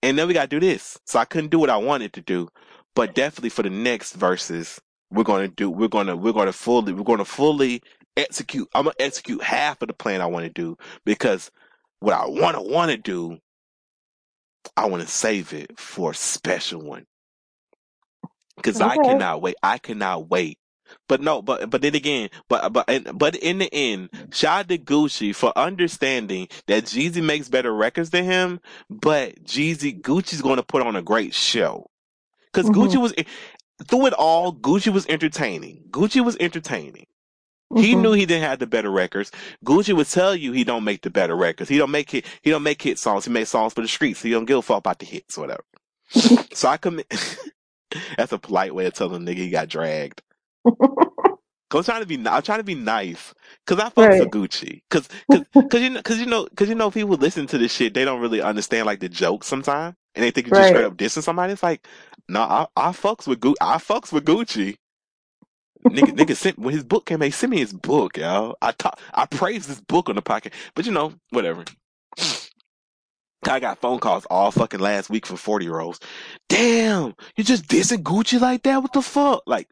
And 0.05 0.19
then 0.19 0.29
we 0.29 0.35
gotta 0.35 0.49
do 0.49 0.61
this. 0.61 0.99
So 1.07 1.19
I 1.19 1.25
couldn't 1.25 1.51
do 1.51 1.59
what 1.59 1.71
I 1.71 1.79
wanted 1.79 2.13
to 2.15 2.21
do. 2.21 2.49
But 2.95 3.15
definitely 3.15 3.49
for 3.49 3.63
the 3.63 3.71
next 3.71 4.13
verses, 4.13 4.81
we're 5.11 5.25
gonna 5.25 5.49
do 5.49 5.71
we're 5.71 5.89
gonna 5.89 6.15
we're 6.15 6.33
gonna 6.35 6.53
fully 6.53 6.93
we're 6.93 7.05
gonna 7.05 7.25
fully 7.25 7.83
execute 8.17 8.69
I'm 8.75 8.85
gonna 8.85 8.95
execute 9.01 9.43
half 9.43 9.81
of 9.81 9.89
the 9.89 9.95
plan 9.95 10.21
I 10.21 10.27
wanna 10.27 10.51
do 10.51 10.77
because 11.07 11.51
what 12.01 12.15
I 12.15 12.27
wanna 12.27 12.63
wanna 12.63 12.99
do, 12.99 13.39
I 14.77 14.87
wanna 14.87 15.07
save 15.07 15.55
it 15.55 15.79
for 15.79 16.11
a 16.11 16.15
special 16.15 16.83
one. 16.83 17.07
Cause 18.63 18.81
I 18.83 18.99
cannot 18.99 19.43
wait. 19.43 19.57
I 19.63 19.79
cannot 19.79 20.29
wait. 20.29 20.59
But 21.09 21.21
no, 21.21 21.43
but 21.43 21.71
but 21.71 21.83
then 21.83 21.95
again, 21.95 22.31
but 22.49 22.73
but 22.73 22.89
and, 22.89 23.11
but 23.19 23.37
in 23.37 23.59
the 23.59 23.73
end, 23.73 24.11
shout 24.33 24.69
to 24.69 24.79
Gucci 24.79 25.35
for 25.35 25.57
understanding 25.57 26.49
that 26.67 26.85
Jeezy 26.85 27.23
makes 27.23 27.49
better 27.49 27.75
records 27.75 28.11
than 28.11 28.25
him, 28.25 28.61
but 28.91 29.43
Jeezy 29.45 30.01
Gucci's 30.01 30.43
going 30.43 30.57
to 30.57 30.63
put 30.63 30.83
on 30.83 30.97
a 30.97 31.03
great 31.03 31.35
show. 31.35 31.91
Because 32.53 32.71
Mhm. 32.71 32.75
Gucci 32.75 33.01
was 33.01 33.15
through 33.89 34.07
it 34.07 34.13
all, 34.15 34.53
Gucci 34.55 34.93
was 34.93 35.07
entertaining. 35.09 35.85
Gucci 35.91 36.25
was 36.25 36.37
entertaining. 36.39 37.07
He 37.77 37.95
Mhm. 37.95 38.03
knew 38.03 38.13
he 38.13 38.27
didn't 38.27 38.45
have 38.49 38.61
the 38.61 38.67
better 38.67 38.91
records. 38.91 39.33
Gucci 39.65 39.95
would 39.97 40.09
tell 40.09 40.37
you 40.37 40.53
he 40.53 40.63
don't 40.65 40.85
make 40.85 41.03
the 41.03 41.11
better 41.11 41.37
records. 41.37 41.69
He 41.69 41.79
don't 41.79 41.91
make 41.91 42.11
hit. 42.11 42.25
He 42.43 42.51
don't 42.51 42.63
make 42.63 42.81
hit 42.81 42.99
songs. 42.99 43.25
He 43.25 43.33
makes 43.33 43.51
songs 43.51 43.73
for 43.75 43.81
the 43.83 43.89
streets. 43.89 44.21
So 44.21 44.29
he 44.29 44.35
don't 44.35 44.45
give 44.45 44.59
a 44.59 44.63
fuck 44.63 44.79
about 44.79 45.01
the 45.01 45.07
hits 45.07 45.37
or 45.37 45.43
whatever. 45.43 45.65
so 46.55 46.69
I 46.69 46.77
commit. 46.77 47.07
That's 48.17 48.33
a 48.33 48.39
polite 48.39 48.75
way 48.75 48.87
of 48.87 48.95
telling 48.95 49.27
a 49.27 49.31
nigga 49.31 49.39
he 49.39 49.51
got 49.51 49.69
dragged. 49.69 50.23
I'm 51.75 51.85
trying 51.85 52.03
to 52.03 52.07
be, 52.07 52.17
I'm 52.29 52.43
trying 52.43 52.61
to 52.61 52.65
be 52.65 52.77
nice. 52.77 53.35
Cause 53.67 53.79
I 53.81 53.91
fucks 53.91 54.19
Right. 54.19 54.21
with 54.21 54.31
Gucci. 54.31 54.83
Cause, 54.91 55.09
cause, 55.31 55.43
cause 55.71 55.83
you 55.83 55.91
know, 55.91 56.03
cause 56.03 56.19
you 56.21 56.27
know, 56.27 56.49
cause 56.57 56.69
you 56.69 56.77
know, 56.77 56.91
people 56.91 57.17
listen 57.17 57.47
to 57.49 57.59
this 57.59 57.73
shit. 57.73 57.95
They 57.95 58.05
don't 58.07 58.21
really 58.23 58.43
understand 58.43 58.87
like 58.87 59.01
the 59.01 59.09
jokes 59.11 59.49
sometimes, 59.49 59.97
and 60.15 60.25
they 60.25 60.31
think 60.33 60.47
you're 60.47 60.55
just 60.55 60.69
straight 60.69 60.85
up 60.85 60.97
dissing 60.97 61.23
somebody. 61.25 61.53
It's 61.55 61.63
like, 61.63 61.87
no, 62.29 62.43
I, 62.43 62.67
I 62.77 62.91
fucks 62.91 63.27
with 63.29 63.41
Gucci. 63.41 63.57
I 63.61 63.77
fucks 63.79 64.13
with 64.13 64.25
Gucci. 64.27 64.77
nigga, 65.93 66.13
nigga 66.15 66.37
sent 66.37 66.59
when 66.59 66.75
his 66.75 66.85
book 66.85 67.07
came. 67.07 67.21
He 67.23 67.31
sent 67.33 67.51
me 67.53 67.59
his 67.59 67.73
book, 67.73 68.17
y'all. 68.19 68.57
I 68.63 68.73
talk, 68.73 69.01
I 69.15 69.27
praised 69.27 69.69
this 69.69 69.81
book 69.81 70.09
on 70.09 70.17
the 70.17 70.23
podcast, 70.23 70.53
but 70.75 70.87
you 70.87 70.93
know, 70.93 71.15
whatever. 71.31 71.65
I 73.49 73.61
got 73.61 73.79
phone 73.81 74.01
calls 74.01 74.27
all 74.31 74.51
fucking 74.53 74.81
last 74.81 75.11
week 75.11 75.27
from 75.27 75.37
forty 75.37 75.67
year 75.67 75.81
olds. 75.81 76.01
Damn, 76.49 77.15
you 77.37 77.45
just 77.45 77.67
dissing 77.69 78.03
Gucci 78.03 78.41
like 78.41 78.65
that? 78.65 78.83
What 78.83 78.93
the 78.93 79.03
fuck? 79.03 79.43
Like, 79.47 79.69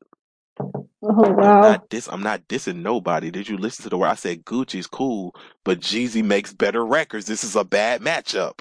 Oh 1.02 1.32
I'm 1.40 1.60
wow. 1.60 1.60
not. 1.60 1.82
I'm 2.10 2.22
not 2.22 2.48
dissing 2.48 2.82
nobody. 2.82 3.30
Did 3.30 3.48
you 3.48 3.58
listen 3.58 3.84
to 3.84 3.90
the 3.90 3.98
word 3.98 4.08
I 4.08 4.14
said? 4.16 4.44
Gucci's 4.44 4.86
cool, 4.88 5.34
but 5.64 5.80
Jeezy 5.80 6.24
makes 6.24 6.54
better 6.54 6.84
records. 6.86 7.26
This 7.26 7.44
is 7.44 7.56
a 7.56 7.64
bad 7.64 8.02
matchup. 8.02 8.60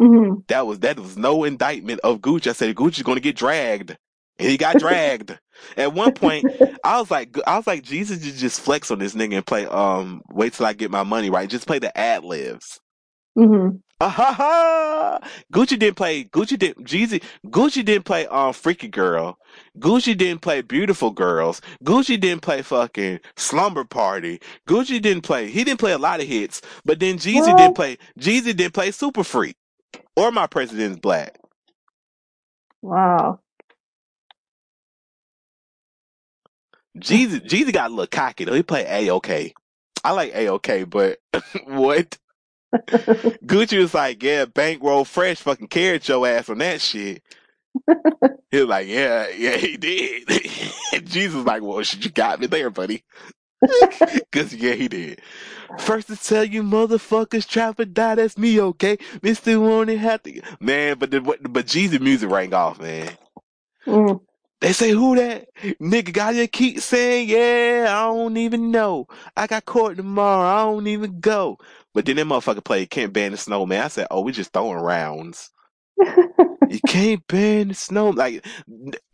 hmm 0.00 0.34
That 0.48 0.66
was 0.66 0.80
that 0.80 0.98
was 1.00 1.16
no 1.16 1.44
indictment 1.44 2.00
of 2.04 2.20
Gucci. 2.20 2.48
I 2.48 2.52
said 2.52 2.74
Gucci's 2.76 3.02
going 3.02 3.16
to 3.16 3.22
get 3.22 3.36
dragged, 3.36 3.96
and 4.38 4.48
he 4.50 4.58
got 4.58 4.78
dragged. 4.78 5.38
At 5.76 5.94
one 5.94 6.12
point, 6.12 6.48
I 6.84 7.00
was 7.00 7.10
like, 7.10 7.36
I 7.46 7.56
was 7.56 7.66
like, 7.66 7.82
Jesus, 7.82 8.24
you 8.24 8.32
just 8.32 8.60
flex 8.60 8.90
on 8.90 8.98
this 8.98 9.14
nigga 9.14 9.36
and 9.38 9.46
play. 9.46 9.66
Um, 9.66 10.22
wait 10.30 10.52
till 10.54 10.66
I 10.66 10.74
get 10.74 10.90
my 10.90 11.04
money 11.04 11.30
right. 11.30 11.48
Just 11.48 11.66
play 11.66 11.78
the 11.78 11.96
ad 11.96 12.24
libs. 12.24 12.80
hmm 13.36 13.68
Ah, 13.98 14.08
ha, 14.10 14.32
ha. 14.32 15.28
Gucci 15.52 15.78
didn't 15.78 15.96
play. 15.96 16.24
Gucci 16.24 16.58
didn't. 16.58 16.86
Jeezy. 16.86 17.22
Gucci 17.46 17.82
didn't 17.84 18.04
play. 18.04 18.26
Um, 18.26 18.52
Freaky 18.52 18.88
Girl. 18.88 19.38
Gucci 19.78 20.16
didn't 20.16 20.42
play 20.42 20.60
Beautiful 20.60 21.10
Girls. 21.10 21.62
Gucci 21.82 22.20
didn't 22.20 22.42
play 22.42 22.60
fucking 22.60 23.20
Slumber 23.36 23.84
Party. 23.84 24.40
Gucci 24.68 25.00
didn't 25.00 25.22
play. 25.22 25.48
He 25.48 25.64
didn't 25.64 25.80
play 25.80 25.92
a 25.92 25.98
lot 25.98 26.20
of 26.20 26.26
hits. 26.26 26.60
But 26.84 27.00
then 27.00 27.16
Jeezy 27.16 27.52
What? 27.52 27.56
didn't 27.56 27.74
play. 27.74 27.96
Jeezy 28.20 28.54
didn't 28.54 28.74
play 28.74 28.90
Super 28.90 29.24
Freak 29.24 29.56
or 30.14 30.30
My 30.30 30.46
President's 30.46 30.98
Black. 31.00 31.38
Wow. 32.82 33.40
Jeezy. 36.98 37.40
Jeezy 37.46 37.72
got 37.72 37.88
a 37.90 37.94
little 37.94 38.06
cocky 38.06 38.44
though. 38.44 38.54
He 38.54 38.62
played 38.62 38.86
A 38.88 39.10
OK. 39.10 39.54
I 40.04 40.12
like 40.12 40.34
A 40.34 40.48
OK, 40.48 40.84
but 40.84 41.18
what? 41.64 42.18
Gucci 43.46 43.78
was 43.78 43.94
like, 43.94 44.22
yeah, 44.22 44.44
bankroll 44.44 45.04
fresh 45.04 45.38
fucking 45.38 45.68
carried 45.68 46.06
your 46.08 46.26
ass 46.26 46.48
on 46.48 46.58
that 46.58 46.80
shit. 46.80 47.22
He 48.50 48.60
was 48.60 48.68
like, 48.68 48.86
yeah, 48.86 49.28
yeah, 49.36 49.56
he 49.56 49.76
did. 49.76 50.26
Jeezy 50.28 51.34
was 51.34 51.44
like, 51.44 51.62
well, 51.62 51.82
shit, 51.82 52.04
you 52.04 52.10
got 52.12 52.40
me 52.40 52.46
there, 52.46 52.70
buddy. 52.70 53.02
Cause 54.32 54.54
yeah, 54.54 54.74
he 54.74 54.88
did. 54.88 55.20
First 55.78 56.08
to 56.08 56.16
tell 56.16 56.44
you 56.44 56.62
motherfuckers 56.62 57.46
Trap 57.46 57.80
or 57.80 57.84
Die, 57.84 58.14
that's 58.14 58.38
me, 58.38 58.60
okay? 58.60 58.98
Mister 59.22 59.58
wanna 59.58 59.96
have 59.96 60.22
to 60.22 60.40
Man, 60.60 60.96
but 60.98 61.10
the 61.10 61.20
but 61.20 61.66
Jeezy 61.66 62.00
music 62.00 62.30
rang 62.30 62.54
off, 62.54 62.80
man. 62.80 63.10
Mm. 63.86 64.20
They 64.60 64.72
say 64.72 64.90
who 64.90 65.16
that? 65.16 65.48
Nigga 65.80 66.12
gotta 66.12 66.46
keep 66.46 66.80
saying, 66.80 67.28
yeah, 67.28 67.86
I 67.88 68.06
don't 68.06 68.36
even 68.36 68.70
know. 68.70 69.06
I 69.36 69.46
got 69.46 69.64
court 69.64 69.96
tomorrow, 69.96 70.42
I 70.42 70.72
don't 70.72 70.86
even 70.86 71.20
go. 71.20 71.58
But 71.96 72.06
then 72.06 72.18
that 72.18 72.26
motherfucker 72.28 72.64
played 72.64 72.90
Can't 72.90 73.12
Ban 73.14 73.32
the 73.32 73.38
Snowman. 73.38 73.82
I 73.82 73.88
said, 73.88 74.08
oh, 74.12 74.22
we 74.22 74.32
just 74.32 74.52
throwing 74.54 74.78
rounds. 74.78 75.50
You 76.68 76.80
can't 76.80 77.26
ban 77.28 77.68
the 77.68 77.74
snow. 77.74 78.10
Like 78.10 78.46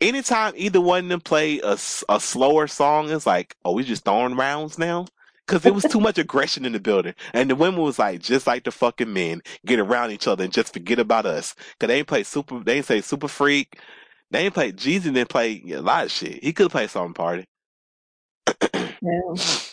anytime 0.01 0.53
either 0.57 0.81
one 0.81 1.05
of 1.05 1.09
them 1.09 1.21
play 1.21 1.59
a, 1.61 1.73
a 2.09 2.19
slower 2.19 2.67
song, 2.67 3.11
it's 3.11 3.27
like, 3.27 3.55
oh, 3.65 3.73
we 3.73 3.83
just 3.83 4.05
throwing 4.05 4.35
rounds 4.35 4.79
now. 4.79 5.07
Cause 5.47 5.65
it 5.65 5.75
was 5.75 5.85
too 5.85 5.99
much 5.99 6.17
aggression 6.17 6.65
in 6.65 6.71
the 6.73 6.79
building, 6.79 7.15
and 7.33 7.49
the 7.49 7.55
women 7.57 7.81
was 7.81 7.99
like, 7.99 8.21
just 8.21 8.47
like 8.47 8.63
the 8.63 8.71
fucking 8.71 9.11
men, 9.13 9.41
get 9.65 9.79
around 9.79 10.11
each 10.11 10.27
other 10.27 10.45
and 10.45 10.53
just 10.53 10.73
forget 10.73 10.99
about 10.99 11.25
us. 11.25 11.55
Cause 11.79 11.89
they 11.89 11.99
ain't 11.99 12.07
play 12.07 12.23
super, 12.23 12.61
they 12.63 12.77
ain't 12.77 12.85
say 12.85 13.01
super 13.01 13.27
freak. 13.27 13.79
They 14.31 14.45
ain't 14.45 14.53
play. 14.55 14.71
Jeezy 14.71 15.03
didn't 15.13 15.29
play 15.29 15.61
a 15.71 15.81
lot 15.81 16.05
of 16.05 16.11
shit. 16.11 16.43
He 16.43 16.53
could 16.53 16.71
play 16.71 16.87
Summer 16.87 17.13
Party. 17.13 17.45
Yeah. 19.01 19.35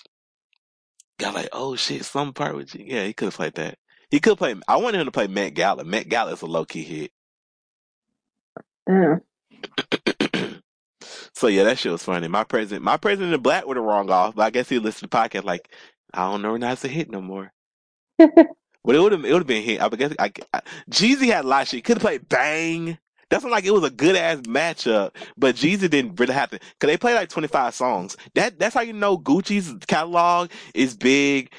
Got 1.20 1.34
like, 1.34 1.50
oh 1.52 1.76
shit, 1.76 2.04
Summer 2.04 2.32
Party 2.32 2.56
with 2.56 2.68
G. 2.68 2.84
Yeah, 2.88 3.04
he 3.04 3.12
could 3.12 3.26
have 3.26 3.36
played 3.36 3.54
that. 3.54 3.78
He 4.10 4.20
could 4.20 4.38
play. 4.38 4.54
I 4.66 4.78
wanted 4.78 5.00
him 5.00 5.06
to 5.06 5.12
play 5.12 5.26
Met 5.26 5.54
Gala. 5.54 5.84
Met 5.84 6.08
Gala 6.08 6.32
is 6.32 6.42
a 6.42 6.46
low 6.46 6.64
key 6.64 6.82
hit. 6.82 7.12
Yeah. 8.88 9.16
Mm. 10.32 10.60
So 11.34 11.46
yeah, 11.46 11.64
that 11.64 11.78
shit 11.78 11.92
was 11.92 12.02
funny. 12.02 12.28
My 12.28 12.44
president, 12.44 12.84
my 12.84 12.98
president 12.98 13.32
in 13.32 13.40
black 13.40 13.66
would 13.66 13.78
have 13.78 13.86
wrong 13.86 14.10
off, 14.10 14.34
but 14.34 14.42
I 14.42 14.50
guess 14.50 14.68
he 14.68 14.78
listened 14.78 15.10
to 15.10 15.16
the 15.16 15.28
podcast 15.28 15.44
like, 15.44 15.72
I 16.12 16.30
don't 16.30 16.42
know, 16.42 16.56
not 16.58 16.84
a 16.84 16.88
hit 16.88 17.10
no 17.10 17.22
more. 17.22 17.52
But 18.84 18.96
it 18.96 19.00
would 19.00 19.12
have, 19.12 19.24
it 19.24 19.32
would 19.32 19.40
have 19.40 19.46
been 19.46 19.62
hit. 19.62 19.80
I 19.80 19.88
guess, 19.90 20.14
I, 20.18 20.32
I, 20.54 20.60
Jeezy 20.90 21.26
had 21.26 21.44
a 21.44 21.48
lot 21.48 21.62
of 21.62 21.68
shit. 21.68 21.78
He 21.78 21.82
could 21.82 21.98
have 21.98 22.02
played 22.02 22.28
Bang. 22.28 22.98
That's 23.30 23.44
not 23.44 23.52
like 23.52 23.64
it 23.66 23.72
was 23.72 23.84
a 23.84 23.90
good 23.90 24.16
ass 24.16 24.38
matchup, 24.42 25.12
but 25.38 25.56
Jeezy 25.56 25.90
didn't 25.90 26.20
really 26.20 26.34
have 26.34 26.50
to, 26.50 26.58
cause 26.60 26.88
they 26.88 26.98
played 26.98 27.16
like 27.16 27.30
25 27.30 27.74
songs. 27.74 28.16
That, 28.34 28.58
that's 28.58 28.74
how 28.74 28.82
you 28.82 28.94
know 28.94 29.18
Gucci's 29.18 29.74
catalog 29.86 30.50
is 30.74 30.96
big 30.96 31.52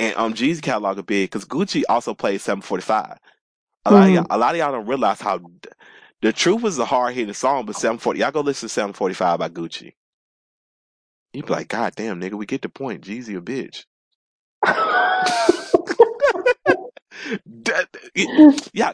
and, 0.00 0.16
um, 0.16 0.34
Jeezy 0.34 0.62
catalog 0.62 0.98
is 0.98 1.04
big, 1.04 1.30
cause 1.30 1.44
Gucci 1.46 1.82
also 1.88 2.14
plays 2.14 2.42
745. 2.42 3.18
A 3.86 3.92
lot 3.92 4.08
of 4.08 4.14
y'all, 4.14 4.26
a 4.30 4.38
lot 4.38 4.54
of 4.54 4.58
y'all 4.58 4.72
don't 4.72 4.86
realize 4.86 5.20
how 5.20 5.40
the 6.22 6.32
truth 6.32 6.64
is 6.64 6.78
a 6.78 6.86
hard 6.86 7.14
hitting 7.14 7.34
song, 7.34 7.66
but 7.66 7.76
740, 7.76 8.20
y'all 8.20 8.30
go 8.32 8.40
listen 8.42 8.68
to 8.68 8.74
745 8.74 9.38
by 9.40 9.48
Gucci. 9.50 9.94
You 11.34 11.42
be 11.44 11.52
like, 11.52 11.68
God 11.68 11.94
damn, 11.96 12.20
nigga, 12.20 12.34
we 12.34 12.46
get 12.46 12.62
the 12.62 12.70
point. 12.70 13.02
Jeezy 13.04 13.36
a 13.38 13.42
bitch. 13.42 13.84
That- 17.64 17.88
yeah, 18.74 18.92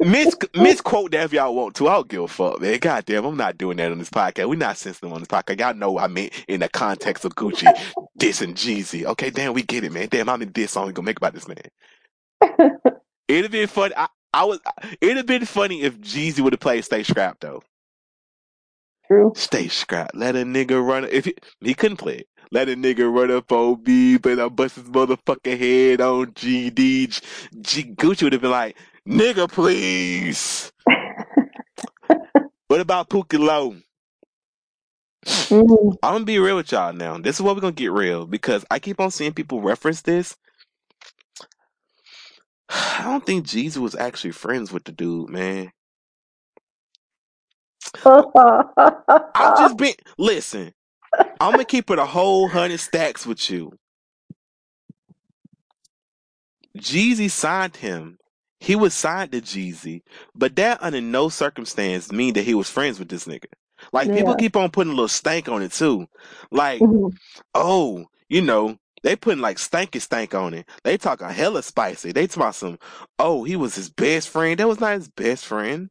mis 0.00 0.36
misquote 0.54 1.12
that 1.12 1.24
if 1.24 1.32
y'all 1.32 1.54
want 1.54 1.76
to. 1.76 1.88
I 1.88 1.94
don't 1.94 2.08
give 2.08 2.22
a 2.22 2.28
fuck, 2.28 2.60
man. 2.60 2.78
God 2.78 3.04
damn, 3.04 3.24
I'm 3.24 3.36
not 3.36 3.58
doing 3.58 3.76
that 3.78 3.92
on 3.92 3.98
this 3.98 4.10
podcast. 4.10 4.48
We're 4.48 4.56
not 4.56 4.76
sensitive 4.76 5.12
on 5.12 5.20
this 5.20 5.28
podcast. 5.28 5.60
Y'all 5.60 5.74
know 5.74 5.92
what 5.92 6.04
I 6.04 6.08
meant 6.08 6.32
in 6.48 6.60
the 6.60 6.68
context 6.68 7.24
of 7.24 7.34
Gucci 7.34 7.64
dissing 8.18 8.54
Jeezy. 8.54 9.04
Okay, 9.04 9.30
damn, 9.30 9.54
we 9.54 9.62
get 9.62 9.84
it, 9.84 9.92
man. 9.92 10.08
Damn, 10.10 10.26
how 10.26 10.36
many 10.36 10.50
diss 10.50 10.72
songs 10.72 10.88
we 10.88 10.92
gonna 10.92 11.06
make 11.06 11.18
about 11.18 11.34
this 11.34 11.48
man? 11.48 11.58
It'd 13.28 13.44
have 13.44 13.52
been 13.52 13.68
funny. 13.68 13.94
I, 13.96 14.08
I 14.32 14.44
was. 14.44 14.60
It'd 15.00 15.16
have 15.16 15.26
been 15.26 15.44
funny 15.44 15.82
if 15.82 15.98
Jeezy 16.00 16.40
would 16.40 16.52
have 16.52 16.60
played 16.60 16.84
"Stay 16.84 17.02
Strapped" 17.02 17.40
though. 17.40 17.62
True. 19.08 19.32
Stay 19.34 19.68
strapped. 19.68 20.14
Let 20.14 20.36
a 20.36 20.44
nigga 20.44 20.86
run. 20.86 21.04
If 21.10 21.24
he, 21.24 21.34
he 21.60 21.74
couldn't 21.74 21.96
play 21.96 22.18
it, 22.18 22.28
let 22.52 22.68
a 22.68 22.76
nigga 22.76 23.10
run 23.10 23.30
up 23.30 23.50
on 23.50 23.82
me, 23.82 24.18
but 24.18 24.38
I 24.38 24.48
bust 24.48 24.76
his 24.76 24.84
motherfucking 24.84 25.58
head 25.58 26.00
on 26.02 26.26
GD. 26.32 27.22
G, 27.62 27.84
Gucci 27.94 28.22
would 28.24 28.34
have 28.34 28.42
been 28.42 28.50
like, 28.50 28.76
nigga, 29.08 29.50
please. 29.50 30.72
What 32.68 32.80
about 32.80 33.10
Pookie 33.10 33.38
Loc? 33.38 33.76
Mhm. 35.50 35.96
I'm 36.02 36.14
gonna 36.14 36.24
be 36.26 36.38
real 36.40 36.56
with 36.56 36.72
y'all 36.72 36.92
now. 36.94 37.18
This 37.18 37.36
is 37.36 37.42
what 37.42 37.56
we're 37.56 37.62
gonna 37.62 37.72
get 37.74 37.92
real 37.92 38.26
because 38.26 38.64
I 38.70 38.78
keep 38.80 39.00
on 39.00 39.10
seeing 39.12 39.34
people 39.34 39.62
reference 39.62 40.02
this. 40.02 40.36
I 42.70 43.02
don't 43.04 43.26
think 43.26 43.46
Jeezy 43.46 43.78
was 43.78 43.94
actually 43.96 44.32
friends 44.32 44.72
with 44.72 44.84
the 44.84 44.92
dude, 44.92 45.30
man. 45.30 45.72
I'm 49.34 49.56
just 49.56 49.78
being 49.78 49.94
listen. 50.18 50.72
I'm 51.40 51.52
gonna 51.52 51.64
keep 51.66 51.90
it 51.90 51.98
a 52.00 52.06
whole 52.06 52.48
hundred 52.48 52.80
stacks 52.80 53.26
with 53.26 53.50
you. 53.50 53.72
Jeezy 56.78 57.30
signed 57.30 57.76
him. 57.76 58.18
He 58.60 58.76
was 58.76 58.94
signed 58.94 59.32
to 59.32 59.40
Jeezy, 59.40 60.02
but 60.34 60.56
that 60.56 60.82
under 60.82 61.00
no 61.00 61.28
circumstance 61.28 62.10
mean 62.12 62.34
that 62.34 62.42
he 62.42 62.54
was 62.54 62.70
friends 62.70 62.98
with 62.98 63.08
this 63.08 63.24
nigga. 63.26 63.46
Like 63.92 64.12
people 64.12 64.34
keep 64.34 64.56
on 64.56 64.70
putting 64.70 64.92
a 64.92 64.94
little 64.94 65.08
stank 65.08 65.48
on 65.48 65.62
it 65.62 65.72
too. 65.72 66.06
Like, 66.50 66.80
Mhm. 66.80 67.16
oh, 67.54 68.06
you 68.28 68.40
know, 68.42 68.76
they 69.04 69.14
putting 69.14 69.40
like 69.40 69.58
stanky 69.58 70.00
stank 70.00 70.34
on 70.34 70.54
it. 70.54 70.68
They 70.82 70.98
talking 70.98 71.28
hella 71.28 71.62
spicy. 71.62 72.12
They 72.12 72.26
talking 72.26 72.42
about 72.42 72.54
some, 72.56 72.78
oh, 73.18 73.44
he 73.44 73.54
was 73.54 73.76
his 73.76 73.88
best 73.90 74.28
friend. 74.28 74.58
That 74.58 74.68
was 74.68 74.80
not 74.80 74.94
his 74.94 75.08
best 75.08 75.46
friend. 75.46 75.88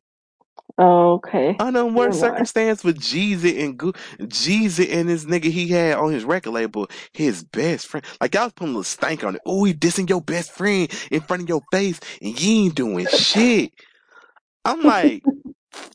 Okay. 0.79 1.59
Under 1.59 1.85
what 1.85 2.13
Never 2.13 2.17
mind. 2.17 2.47
circumstance 2.47 2.83
with 2.83 2.99
Jeezy 2.99 3.63
and 3.63 3.77
Gu- 3.77 3.93
Jeezy 4.21 4.93
and 4.93 5.09
this 5.09 5.25
nigga 5.25 5.45
he 5.45 5.69
had 5.69 5.97
on 5.97 6.11
his 6.11 6.25
record 6.25 6.51
label, 6.51 6.89
his 7.13 7.43
best 7.43 7.87
friend. 7.87 8.05
Like 8.21 8.35
y'all 8.35 8.45
was 8.45 8.53
putting 8.53 8.69
a 8.69 8.77
little 8.77 8.83
stank 8.83 9.23
on 9.23 9.35
it. 9.35 9.41
Oh, 9.45 9.63
he 9.65 9.73
dissing 9.73 10.09
your 10.09 10.21
best 10.21 10.51
friend 10.51 10.91
in 11.11 11.21
front 11.21 11.43
of 11.43 11.49
your 11.49 11.63
face 11.71 11.99
and 12.21 12.39
you 12.39 12.65
ain't 12.65 12.75
doing 12.75 13.07
shit. 13.07 13.73
I'm 14.65 14.83
like, 14.83 15.25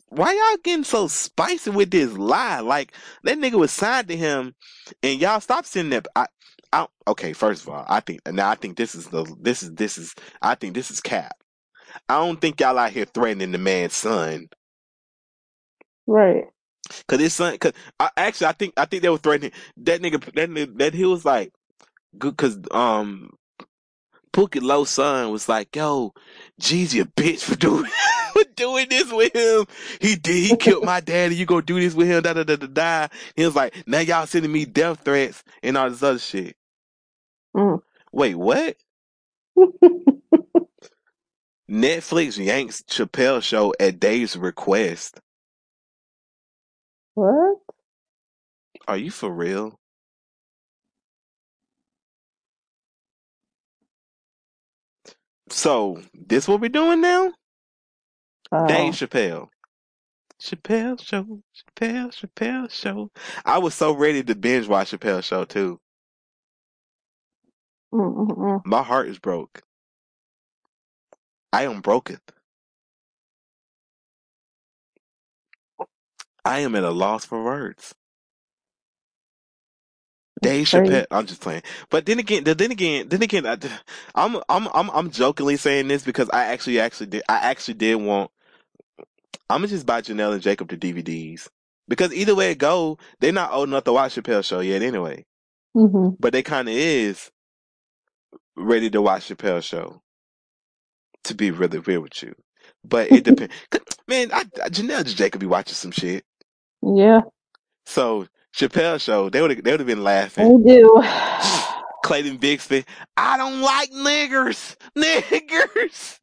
why 0.09 0.33
y'all 0.33 0.57
getting 0.63 0.83
so 0.85 1.07
spicy 1.07 1.71
with 1.71 1.91
this 1.91 2.13
lie? 2.13 2.61
Like 2.61 2.93
that 3.23 3.37
nigga 3.39 3.55
was 3.55 3.71
signed 3.71 4.09
to 4.09 4.17
him, 4.17 4.55
and 5.03 5.19
y'all 5.21 5.41
stop 5.41 5.65
sending 5.65 5.91
that. 5.91 6.07
I, 6.15 6.27
I, 6.73 6.87
okay, 7.07 7.33
first 7.33 7.63
of 7.63 7.69
all, 7.69 7.85
I 7.87 8.01
think 8.01 8.21
now 8.31 8.49
I 8.49 8.55
think 8.55 8.77
this 8.77 8.95
is 8.95 9.07
the 9.07 9.25
this 9.41 9.63
is 9.63 9.71
this 9.73 9.97
is 9.97 10.15
I 10.41 10.55
think 10.55 10.75
this 10.75 10.91
is 10.91 11.01
cap. 11.01 11.35
I 12.09 12.19
don't 12.19 12.41
think 12.41 12.61
y'all 12.61 12.77
out 12.79 12.91
here 12.91 13.05
threatening 13.05 13.51
the 13.51 13.57
man's 13.57 13.95
son. 13.95 14.49
Right. 16.07 16.45
Cause 17.07 17.19
his 17.19 17.33
son, 17.33 17.57
cause 17.57 17.73
I, 17.99 18.09
actually, 18.17 18.47
I 18.47 18.51
think 18.53 18.73
I 18.77 18.85
think 18.85 19.03
they 19.03 19.09
were 19.09 19.17
threatening 19.17 19.51
that 19.77 20.01
nigga. 20.01 20.21
That 20.33 20.49
nigga, 20.49 20.77
that 20.79 20.93
he 20.93 21.05
was 21.05 21.23
like, 21.25 21.53
good, 22.17 22.35
cause 22.37 22.59
um, 22.71 23.31
Pookie 24.33 24.61
Loc 24.61 24.87
son 24.87 25.31
was 25.31 25.47
like, 25.47 25.75
"Yo, 25.75 26.13
Jeezy 26.61 27.01
a 27.01 27.05
bitch 27.05 27.41
for 27.41 27.55
doing." 27.57 27.89
doing 28.55 28.87
this 28.89 29.11
with 29.11 29.35
him. 29.35 29.65
He 29.99 30.15
did. 30.15 30.49
He 30.49 30.55
killed 30.57 30.85
my 30.85 30.99
daddy. 31.05 31.35
You 31.35 31.45
gonna 31.45 31.61
do 31.61 31.79
this 31.79 31.93
with 31.93 32.07
him? 32.07 32.23
Da 32.23 32.33
da 32.33 32.43
da 32.43 32.55
da 32.55 32.67
da. 32.67 33.07
He 33.35 33.45
was 33.45 33.55
like, 33.55 33.75
now 33.87 33.99
y'all 33.99 34.25
sending 34.25 34.51
me 34.51 34.65
death 34.65 35.01
threats 35.03 35.43
and 35.61 35.77
all 35.77 35.89
this 35.89 36.03
other 36.03 36.19
shit. 36.19 36.55
Mm. 37.55 37.81
Wait, 38.11 38.35
what? 38.35 38.75
Netflix 41.69 42.43
yanks 42.43 42.83
Chappelle 42.89 43.41
show 43.41 43.73
at 43.79 43.99
Dave's 43.99 44.37
request. 44.37 45.19
What? 47.15 47.57
Are 48.87 48.97
you 48.97 49.11
for 49.11 49.31
real? 49.31 49.79
So 55.49 56.01
this 56.13 56.47
what 56.47 56.61
we're 56.61 56.69
doing 56.69 57.01
now? 57.01 57.33
Oh. 58.51 58.67
Dave 58.67 58.93
Chappelle. 58.93 59.49
Chappelle 60.41 61.01
show, 61.01 61.41
Chappelle, 61.55 62.11
Chappelle 62.11 62.69
show. 62.69 63.11
I 63.45 63.59
was 63.59 63.73
so 63.75 63.93
ready 63.93 64.23
to 64.23 64.35
binge 64.35 64.67
watch 64.67 64.91
Chappelle 64.91 65.23
show 65.23 65.45
too. 65.45 65.79
Mm-mm-mm. 67.93 68.61
My 68.65 68.83
heart 68.83 69.07
is 69.07 69.19
broke. 69.19 69.61
I 71.53 71.63
am 71.65 71.81
broken. 71.81 72.19
I 76.45 76.59
am 76.61 76.75
at 76.75 76.83
a 76.83 76.91
loss 76.91 77.25
for 77.25 77.43
words. 77.43 77.93
Dave. 80.41 80.67
Chappelle. 80.67 81.07
I'm 81.11 81.25
just 81.27 81.41
playing. 81.41 81.63
But 81.89 82.05
then 82.05 82.19
again, 82.19 82.45
then 82.45 82.71
again, 82.71 83.09
then 83.09 83.23
again, 83.23 83.47
I, 83.47 83.57
I'm 84.15 84.37
I'm 84.49 84.67
I'm 84.73 84.89
I'm 84.91 85.11
jokingly 85.11 85.57
saying 85.57 85.89
this 85.89 86.03
because 86.03 86.29
I 86.31 86.45
actually 86.47 86.79
actually 86.79 87.07
did 87.07 87.23
I 87.29 87.37
actually 87.51 87.75
did 87.75 87.95
want. 87.97 88.31
I'm 89.49 89.59
gonna 89.61 89.69
just 89.69 89.87
buy 89.87 90.01
Janelle 90.01 90.33
and 90.33 90.43
Jacob 90.43 90.69
the 90.69 90.77
DVDs 90.77 91.49
because 91.89 92.13
either 92.13 92.35
way 92.35 92.51
it 92.51 92.59
go, 92.59 92.99
they're 93.21 93.33
not 93.33 93.53
old 93.53 93.69
enough 93.69 93.85
to 93.85 93.93
watch 93.93 94.15
Chappelle 94.15 94.45
show 94.45 94.61
yet 94.61 94.83
anyway. 94.83 95.25
hmm 95.75 96.09
But 96.19 96.33
they 96.33 96.43
kind 96.43 96.69
of 96.69 96.75
is 96.75 97.31
ready 98.57 98.89
to 98.91 99.01
watch 99.01 99.29
Chappelle 99.29 99.63
show. 99.63 100.01
To 101.25 101.35
be 101.35 101.51
really 101.51 101.79
real 101.79 102.01
with 102.01 102.23
you, 102.23 102.35
but 102.85 103.09
it 103.09 103.23
depends. 103.25 103.53
Man, 104.07 104.31
I, 104.33 104.45
I 104.63 104.69
Janelle 104.69 104.99
and 104.99 105.07
Jacob 105.07 105.41
be 105.41 105.47
watching 105.47 105.75
some 105.75 105.91
shit. 105.91 106.25
Yeah, 106.83 107.21
So 107.85 108.27
Chappelle 108.55 109.01
show, 109.01 109.29
they 109.29 109.41
would 109.41 109.63
they 109.63 109.71
would 109.71 109.81
have 109.81 109.87
been 109.87 110.03
laughing. 110.03 110.55
do. 110.65 111.03
Clayton 112.03 112.39
Bigsby, 112.39 112.85
I 113.17 113.37
don't 113.37 113.61
like 113.61 113.91
niggers, 113.91 114.75
niggers. 114.97 116.19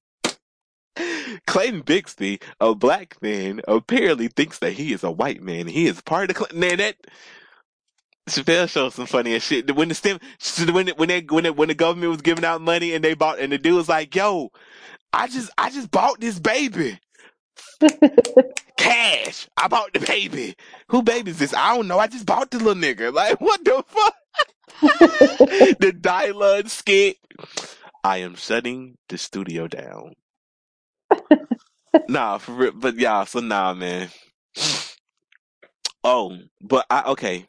Clayton 1.47 1.83
Bigsby, 1.85 2.43
a 2.61 2.75
black 2.75 3.17
man, 3.23 3.61
apparently 3.69 4.29
thinks 4.29 4.59
that 4.61 4.73
he 4.75 4.93
is 4.93 5.05
a 5.05 5.11
white 5.11 5.43
man. 5.43 5.67
He 5.69 5.87
is 5.87 6.01
part 6.03 6.31
of 6.31 6.37
the 6.37 6.47
Cl- 6.47 6.61
man. 6.61 6.79
That 6.79 6.97
Chappelle 8.29 8.69
shows 8.69 8.95
some 8.95 9.07
funny 9.07 9.35
as 9.35 9.43
shit. 9.43 9.75
When 9.77 9.89
the 9.89 9.95
stem, 9.95 10.21
when 10.73 10.89
it, 10.89 10.99
when 10.99 11.09
they, 11.09 11.23
when 11.23 11.47
it, 11.47 11.57
when 11.57 11.69
the 11.69 11.75
government 11.75 12.13
was 12.13 12.23
giving 12.23 12.45
out 12.45 12.63
money 12.63 12.95
and 12.95 13.05
they 13.05 13.15
bought, 13.15 13.41
and 13.41 13.53
the 13.53 13.59
dude 13.59 13.77
was 13.77 13.89
like, 13.89 14.15
"Yo, 14.15 14.51
I 15.13 15.29
just 15.29 15.51
I 15.59 15.71
just 15.71 15.91
bought 15.91 16.21
this 16.21 16.39
baby." 16.41 16.99
Cash. 18.77 19.49
I 19.57 19.69
bought 19.69 19.93
the 19.93 20.01
baby. 20.01 20.57
Who 20.89 21.03
baby 21.03 21.31
is 21.31 21.39
this? 21.39 21.55
I 21.55 21.77
don't 21.77 21.89
know. 21.89 21.99
I 21.99 22.07
just 22.07 22.27
bought 22.27 22.51
the 22.51 22.59
little 22.59 22.75
nigga. 22.75 23.13
Like, 23.21 23.41
what 23.41 23.65
the 23.65 23.85
fuck? 23.87 24.15
the 25.81 25.93
dialogue 25.99 26.69
skit. 26.69 27.19
I 28.03 28.19
am 28.19 28.35
shutting 28.35 28.97
the 29.09 29.19
studio 29.19 29.69
down. 29.69 30.15
nah, 32.09 32.39
for 32.39 32.53
real. 32.53 32.73
But 32.73 32.97
yeah, 32.97 33.25
so 33.25 33.41
nah, 33.41 33.75
man. 33.75 34.09
Oh, 36.03 36.37
but 36.61 36.87
I 36.89 37.03
okay. 37.11 37.47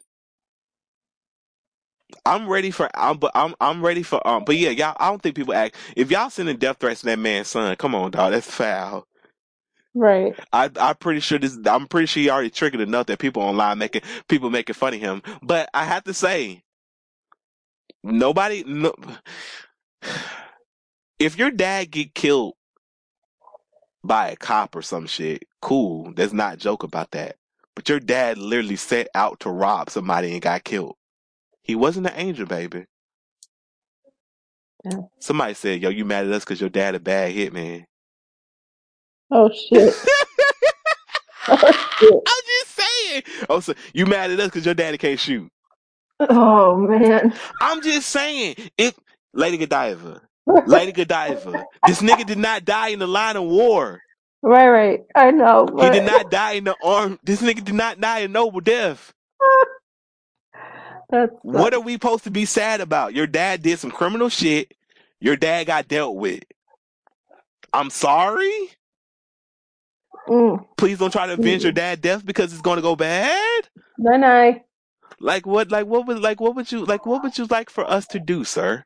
I'm 2.26 2.48
ready 2.48 2.70
for 2.70 2.90
I'm 2.94 3.16
but 3.18 3.32
I'm 3.34 3.54
I'm 3.60 3.84
ready 3.84 4.02
for 4.02 4.26
um 4.26 4.44
but 4.44 4.56
yeah, 4.56 4.70
y'all 4.70 4.96
I 5.00 5.08
don't 5.08 5.22
think 5.22 5.34
people 5.34 5.54
act 5.54 5.76
if 5.96 6.10
y'all 6.10 6.30
sending 6.30 6.58
death 6.58 6.76
threats 6.78 7.00
to 7.00 7.06
that 7.06 7.18
man's 7.18 7.48
son, 7.48 7.74
come 7.76 7.94
on, 7.94 8.10
dog, 8.10 8.32
that's 8.32 8.50
foul. 8.50 9.06
Right. 9.94 10.34
I 10.52 10.70
I'm 10.76 10.96
pretty 10.96 11.20
sure 11.20 11.38
this 11.38 11.58
I'm 11.66 11.88
pretty 11.88 12.06
sure 12.06 12.22
he 12.22 12.30
already 12.30 12.50
triggered 12.50 12.80
enough 12.80 13.06
that 13.06 13.18
people 13.20 13.42
online 13.42 13.78
making 13.78 14.02
people 14.28 14.50
making 14.50 14.74
fun 14.74 14.94
of 14.94 15.00
him. 15.00 15.22
But 15.42 15.68
I 15.74 15.84
have 15.84 16.04
to 16.04 16.14
say, 16.14 16.62
nobody 18.02 18.64
no 18.66 18.94
if 21.18 21.38
your 21.38 21.50
dad 21.50 21.90
get 21.90 22.14
killed 22.14 22.54
by 24.04 24.30
a 24.30 24.36
cop 24.36 24.76
or 24.76 24.82
some 24.82 25.06
shit, 25.06 25.44
cool. 25.62 26.12
Let's 26.16 26.32
not 26.32 26.58
joke 26.58 26.82
about 26.84 27.12
that. 27.12 27.36
But 27.76 27.88
your 27.88 28.00
dad 28.00 28.38
literally 28.38 28.76
set 28.76 29.08
out 29.14 29.40
to 29.40 29.50
rob 29.50 29.90
somebody 29.90 30.32
and 30.32 30.42
got 30.42 30.64
killed. 30.64 30.96
He 31.62 31.74
wasn't 31.76 32.08
an 32.08 32.14
angel, 32.16 32.46
baby. 32.46 32.86
Yeah. 34.84 34.98
Somebody 35.20 35.54
said, 35.54 35.82
"Yo, 35.82 35.90
you 35.90 36.04
mad 36.04 36.26
at 36.26 36.32
us 36.32 36.44
because 36.44 36.60
your 36.60 36.70
dad 36.70 36.94
a 36.96 37.00
bad 37.00 37.34
hitman." 37.34 37.86
Oh 39.32 39.50
shit. 39.52 39.94
Oh 41.48 41.56
shit. 41.56 42.12
I'm 42.14 42.44
just 42.60 42.76
saying. 42.76 43.22
Oh, 43.50 43.58
so 43.60 43.74
you 43.92 44.06
mad 44.06 44.30
at 44.30 44.38
us 44.38 44.46
because 44.46 44.64
your 44.64 44.74
daddy 44.74 44.96
can't 44.96 45.18
shoot? 45.18 45.50
Oh 46.20 46.76
man. 46.76 47.34
I'm 47.60 47.82
just 47.82 48.10
saying. 48.10 48.54
If 48.78 48.94
Lady 49.34 49.56
Godiva, 49.58 50.22
Lady 50.66 50.92
Godiva, 50.92 51.64
this 51.84 52.00
nigga 52.00 52.24
did 52.24 52.38
not 52.38 52.64
die 52.64 52.90
in 52.90 53.00
the 53.00 53.08
line 53.08 53.36
of 53.36 53.42
war. 53.42 54.00
Right, 54.42 54.68
right. 54.68 55.00
I 55.16 55.32
know. 55.32 55.66
He 55.66 55.76
But... 55.76 55.92
did 55.92 56.04
not 56.04 56.30
die 56.30 56.52
in 56.52 56.64
the 56.64 56.76
arm. 56.84 57.18
This 57.24 57.42
nigga 57.42 57.64
did 57.64 57.74
not 57.74 58.00
die 58.00 58.20
a 58.20 58.28
noble 58.28 58.60
death. 58.60 59.12
That's 61.10 61.32
What 61.42 61.74
are 61.74 61.80
we 61.80 61.94
supposed 61.94 62.24
to 62.24 62.30
be 62.30 62.44
sad 62.44 62.80
about? 62.80 63.14
Your 63.14 63.26
dad 63.26 63.62
did 63.62 63.78
some 63.80 63.90
criminal 63.90 64.28
shit. 64.28 64.74
Your 65.20 65.36
dad 65.36 65.66
got 65.66 65.88
dealt 65.88 66.16
with. 66.16 66.44
I'm 67.72 67.90
sorry. 67.90 68.70
Mm. 70.28 70.66
Please 70.76 70.98
don't 70.98 71.12
try 71.12 71.26
to 71.26 71.34
avenge 71.34 71.64
your 71.64 71.72
dad 71.72 72.00
death 72.00 72.24
because 72.24 72.52
it's 72.52 72.62
gonna 72.62 72.82
go 72.82 72.96
bad. 72.96 73.68
Night 73.98 74.20
night. 74.20 74.62
Like 75.20 75.46
what? 75.46 75.70
Like 75.70 75.86
what 75.86 76.06
would? 76.06 76.20
Like 76.20 76.40
what 76.40 76.56
would 76.56 76.70
you? 76.72 76.84
Like 76.84 77.06
what 77.06 77.22
would 77.22 77.38
you 77.38 77.46
like 77.46 77.70
for 77.70 77.88
us 77.88 78.06
to 78.08 78.20
do, 78.20 78.44
sir? 78.44 78.84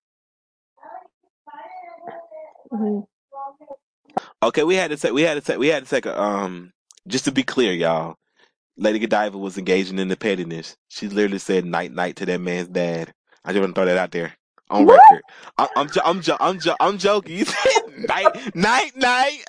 Mhm. 2.72 3.06
Okay, 4.42 4.64
we 4.64 4.76
had 4.76 4.90
to 4.90 4.96
take. 4.96 5.12
We 5.12 5.22
had 5.22 5.34
to 5.34 5.40
take. 5.40 5.58
We 5.58 5.68
had 5.68 5.84
to 5.84 5.90
take 5.90 6.06
a. 6.06 6.20
Um, 6.20 6.72
just 7.08 7.24
to 7.26 7.32
be 7.32 7.42
clear, 7.42 7.72
y'all. 7.72 8.16
Lady 8.76 8.98
Godiva 8.98 9.38
was 9.38 9.58
engaging 9.58 9.98
in 9.98 10.08
the 10.08 10.16
pettiness. 10.16 10.76
She 10.88 11.08
literally 11.08 11.38
said 11.38 11.64
"night 11.64 11.92
night" 11.92 12.16
to 12.16 12.26
that 12.26 12.40
man's 12.40 12.68
dad. 12.68 13.12
I 13.44 13.52
just 13.52 13.60
want 13.60 13.74
to 13.74 13.78
throw 13.80 13.86
that 13.86 13.98
out 13.98 14.12
there 14.12 14.34
on 14.70 14.86
What? 14.86 14.88
record. 14.88 15.24
I, 15.58 15.68
I'm 15.76 15.88
jo- 15.90 16.02
I'm 16.04 16.20
jo- 16.22 16.36
I'm 16.40 16.60
jo- 16.60 16.76
I'm 16.80 16.98
joking. 16.98 17.38
You 17.38 17.44
said 17.46 17.82
night 18.08 18.54
night 18.54 18.96
night. 18.96 19.44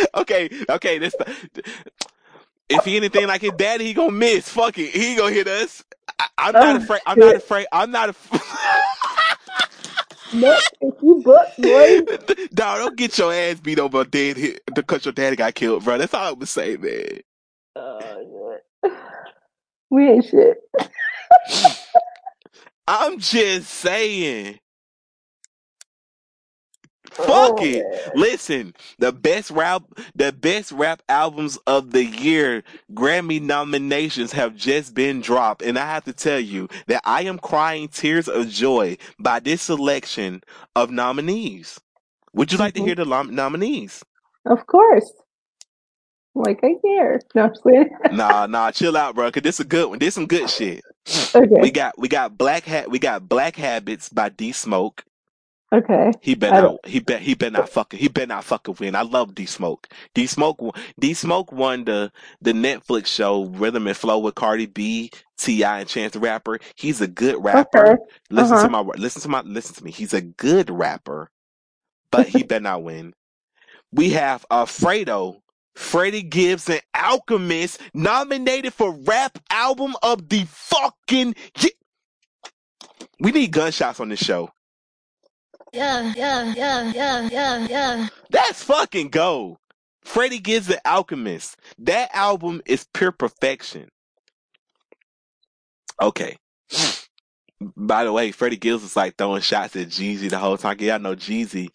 okay, 0.16 0.50
okay. 0.70 0.98
This. 0.98 1.16
If 2.68 2.84
he 2.84 2.96
anything 2.96 3.26
like 3.28 3.42
his 3.42 3.52
daddy, 3.52 3.84
he 3.86 3.94
gonna 3.94 4.12
miss. 4.12 4.48
Fuck 4.48 4.78
it, 4.78 4.90
he 4.90 5.16
gonna 5.16 5.32
hit 5.32 5.48
us. 5.48 5.84
I, 6.20 6.26
I'm 6.38 6.58
not 6.58 6.76
Oh, 6.76 6.78
afraid. 6.78 7.02
I'm 7.06 7.18
not 7.18 7.36
afraid. 7.36 7.66
I'm 7.72 7.90
not. 7.92 8.10
Af- 8.10 8.30
Nope. 10.32 10.64
If 10.80 10.94
you 11.02 11.22
book, 11.24 11.48
boy. 11.58 12.06
Dog, 12.54 12.78
don't 12.78 12.96
get 12.96 13.18
your 13.18 13.32
ass 13.32 13.60
beat 13.60 13.78
over 13.80 14.04
dead 14.04 14.36
hit 14.36 14.62
because 14.74 15.04
your 15.06 15.12
daddy 15.12 15.36
got 15.36 15.54
killed, 15.54 15.84
bro. 15.84 15.98
That's 15.98 16.14
all 16.14 16.28
I'm 16.28 16.34
gonna 16.34 16.46
say, 16.46 16.76
man. 16.76 17.20
Oh. 17.76 18.58
We 19.90 20.08
ain't 20.08 20.24
shit. 20.26 20.58
I'm 22.88 23.20
just 23.20 23.70
saying. 23.70 24.60
Fuck 27.12 27.60
Oh, 27.60 27.62
it. 27.62 27.86
man. 27.90 28.10
Listen, 28.14 28.74
the 28.98 29.12
best 29.12 29.50
rap, 29.50 29.84
the 30.14 30.32
best 30.32 30.72
rap 30.72 31.02
albums 31.08 31.58
of 31.66 31.92
the 31.92 32.04
year, 32.04 32.64
Grammy 32.94 33.42
nominations 33.42 34.32
have 34.32 34.56
just 34.56 34.94
been 34.94 35.20
dropped, 35.20 35.62
and 35.62 35.78
I 35.78 35.86
have 35.86 36.04
to 36.04 36.14
tell 36.14 36.40
you 36.40 36.68
that 36.88 37.02
I 37.04 37.22
am 37.24 37.38
crying 37.38 37.88
tears 37.88 38.28
of 38.28 38.48
joy 38.48 38.98
by 39.18 39.40
this 39.40 39.62
selection 39.62 40.42
of 40.76 40.90
nominees. 40.90 41.80
Would 42.34 42.52
you 42.52 42.58
like 42.58 42.74
to 42.74 42.80
Mhm. 42.80 42.86
hear 42.86 42.96
the 42.96 43.06
nom- 43.06 43.34
nominees? 43.34 44.04
Of 44.46 44.66
course. 44.66 45.12
Like 46.34 46.60
I 46.64 46.74
care. 46.84 47.20
No. 47.34 47.50
Nah, 48.10 48.46
nah, 48.48 48.70
chill 48.72 48.96
out, 48.96 49.14
bro. 49.16 49.30
Cause 49.32 49.42
this 49.44 49.56
is 49.56 49.60
a 49.66 49.68
good 49.68 49.90
one. 49.90 49.98
This 50.00 50.08
is 50.10 50.14
some 50.14 50.26
good 50.26 50.50
shit. 50.50 50.84
Okay. 51.34 51.60
We 51.60 51.70
got 51.70 51.98
we 51.98 52.08
got 52.08 52.38
black 52.38 52.64
hat. 52.64 52.90
We 52.90 52.98
got 52.98 53.28
Black 53.28 53.56
Habits 53.56 54.08
by 54.08 54.28
D 54.30 54.52
Smoke. 54.52 55.04
Okay. 55.72 56.12
He 56.22 56.34
better 56.34 56.62
don't- 56.62 56.86
he 56.86 57.00
bet 57.00 57.20
he 57.22 57.34
better 57.34 57.52
not 57.52 57.68
fucking 57.68 58.00
he 58.00 58.08
better 58.08 58.28
not 58.28 58.44
fucking 58.44 58.76
win. 58.80 58.94
I 58.94 59.02
love 59.02 59.34
D 59.34 59.46
Smoke. 59.46 59.88
D 60.14 60.26
Smoke 60.26 60.76
D 60.98 61.14
Smoke 61.14 61.52
won 61.52 61.84
the 61.84 62.10
the 62.40 62.52
Netflix 62.52 63.06
show 63.06 63.44
Rhythm 63.46 63.86
and 63.86 63.96
Flow 63.96 64.18
with 64.18 64.34
Cardi 64.34 64.66
B, 64.66 65.10
T.I, 65.38 65.80
and 65.80 65.88
Chance 65.88 66.14
the 66.14 66.20
Rapper. 66.20 66.58
He's 66.76 67.00
a 67.02 67.08
good 67.08 67.42
rapper. 67.44 67.92
Okay. 67.92 68.02
Listen 68.30 68.54
Uh-huh. 68.54 68.64
to 68.64 68.70
my 68.70 68.80
listen 68.96 69.22
to 69.22 69.28
my 69.28 69.42
listen 69.42 69.74
to 69.76 69.84
me. 69.84 69.90
He's 69.90 70.14
a 70.14 70.22
good 70.22 70.70
rapper, 70.70 71.30
but 72.10 72.28
he 72.28 72.42
better 72.44 72.62
not 72.62 72.82
win. 72.82 73.14
we 73.92 74.10
have 74.10 74.44
Alfredo, 74.50 75.42
Freddie 75.78 76.22
Gibbs, 76.22 76.68
and 76.68 76.82
Alchemist 76.92 77.80
nominated 77.94 78.74
for 78.74 78.90
Rap 78.90 79.38
Album 79.48 79.94
of 80.02 80.28
the 80.28 80.44
fucking 80.48 81.36
year. 81.60 81.70
We 83.20 83.30
need 83.30 83.52
gunshots 83.52 84.00
on 84.00 84.08
this 84.08 84.18
show. 84.18 84.50
Yeah, 85.72 86.12
yeah, 86.16 86.52
yeah, 86.54 86.92
yeah, 86.92 87.28
yeah, 87.30 87.66
yeah. 87.68 88.08
That's 88.28 88.62
fucking 88.64 89.10
gold. 89.10 89.58
Freddie 90.02 90.40
Gibbs, 90.40 90.66
the 90.66 90.80
Alchemist. 90.86 91.56
That 91.78 92.10
album 92.12 92.60
is 92.66 92.86
pure 92.92 93.12
perfection. 93.12 93.88
Okay. 96.02 96.36
By 97.60 98.04
the 98.04 98.12
way, 98.12 98.30
Freddie 98.30 98.56
Gibbs 98.56 98.82
was 98.82 98.94
like 98.94 99.16
throwing 99.16 99.42
shots 99.42 99.74
at 99.74 99.88
Jeezy 99.88 100.30
the 100.30 100.38
whole 100.38 100.56
time. 100.56 100.76
Yeah, 100.78 100.94
I 100.94 100.98
know 100.98 101.16
Jeezy. 101.16 101.68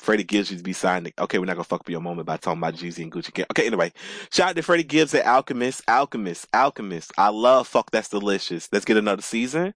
Freddie 0.00 0.24
Gibbs 0.24 0.50
used 0.50 0.64
to 0.64 0.68
be 0.68 0.72
signed. 0.72 1.12
Okay, 1.16 1.38
we're 1.38 1.44
not 1.44 1.54
gonna 1.54 1.64
fuck 1.64 1.80
up 1.80 1.88
your 1.88 2.00
moment 2.00 2.26
by 2.26 2.36
talking 2.36 2.58
about 2.58 2.74
Jeezy 2.74 3.04
and 3.04 3.12
Gucci. 3.12 3.32
Gang. 3.32 3.46
Okay, 3.52 3.66
anyway, 3.66 3.92
shout 4.32 4.50
out 4.50 4.56
to 4.56 4.62
Freddie 4.62 4.82
Gibbs 4.82 5.14
at 5.14 5.24
Alchemist. 5.26 5.82
Alchemist, 5.86 6.48
Alchemist. 6.52 7.12
I 7.16 7.28
love 7.28 7.68
Fuck 7.68 7.92
That's 7.92 8.08
Delicious. 8.08 8.68
Let's 8.72 8.84
get 8.84 8.96
another 8.96 9.22
season. 9.22 9.74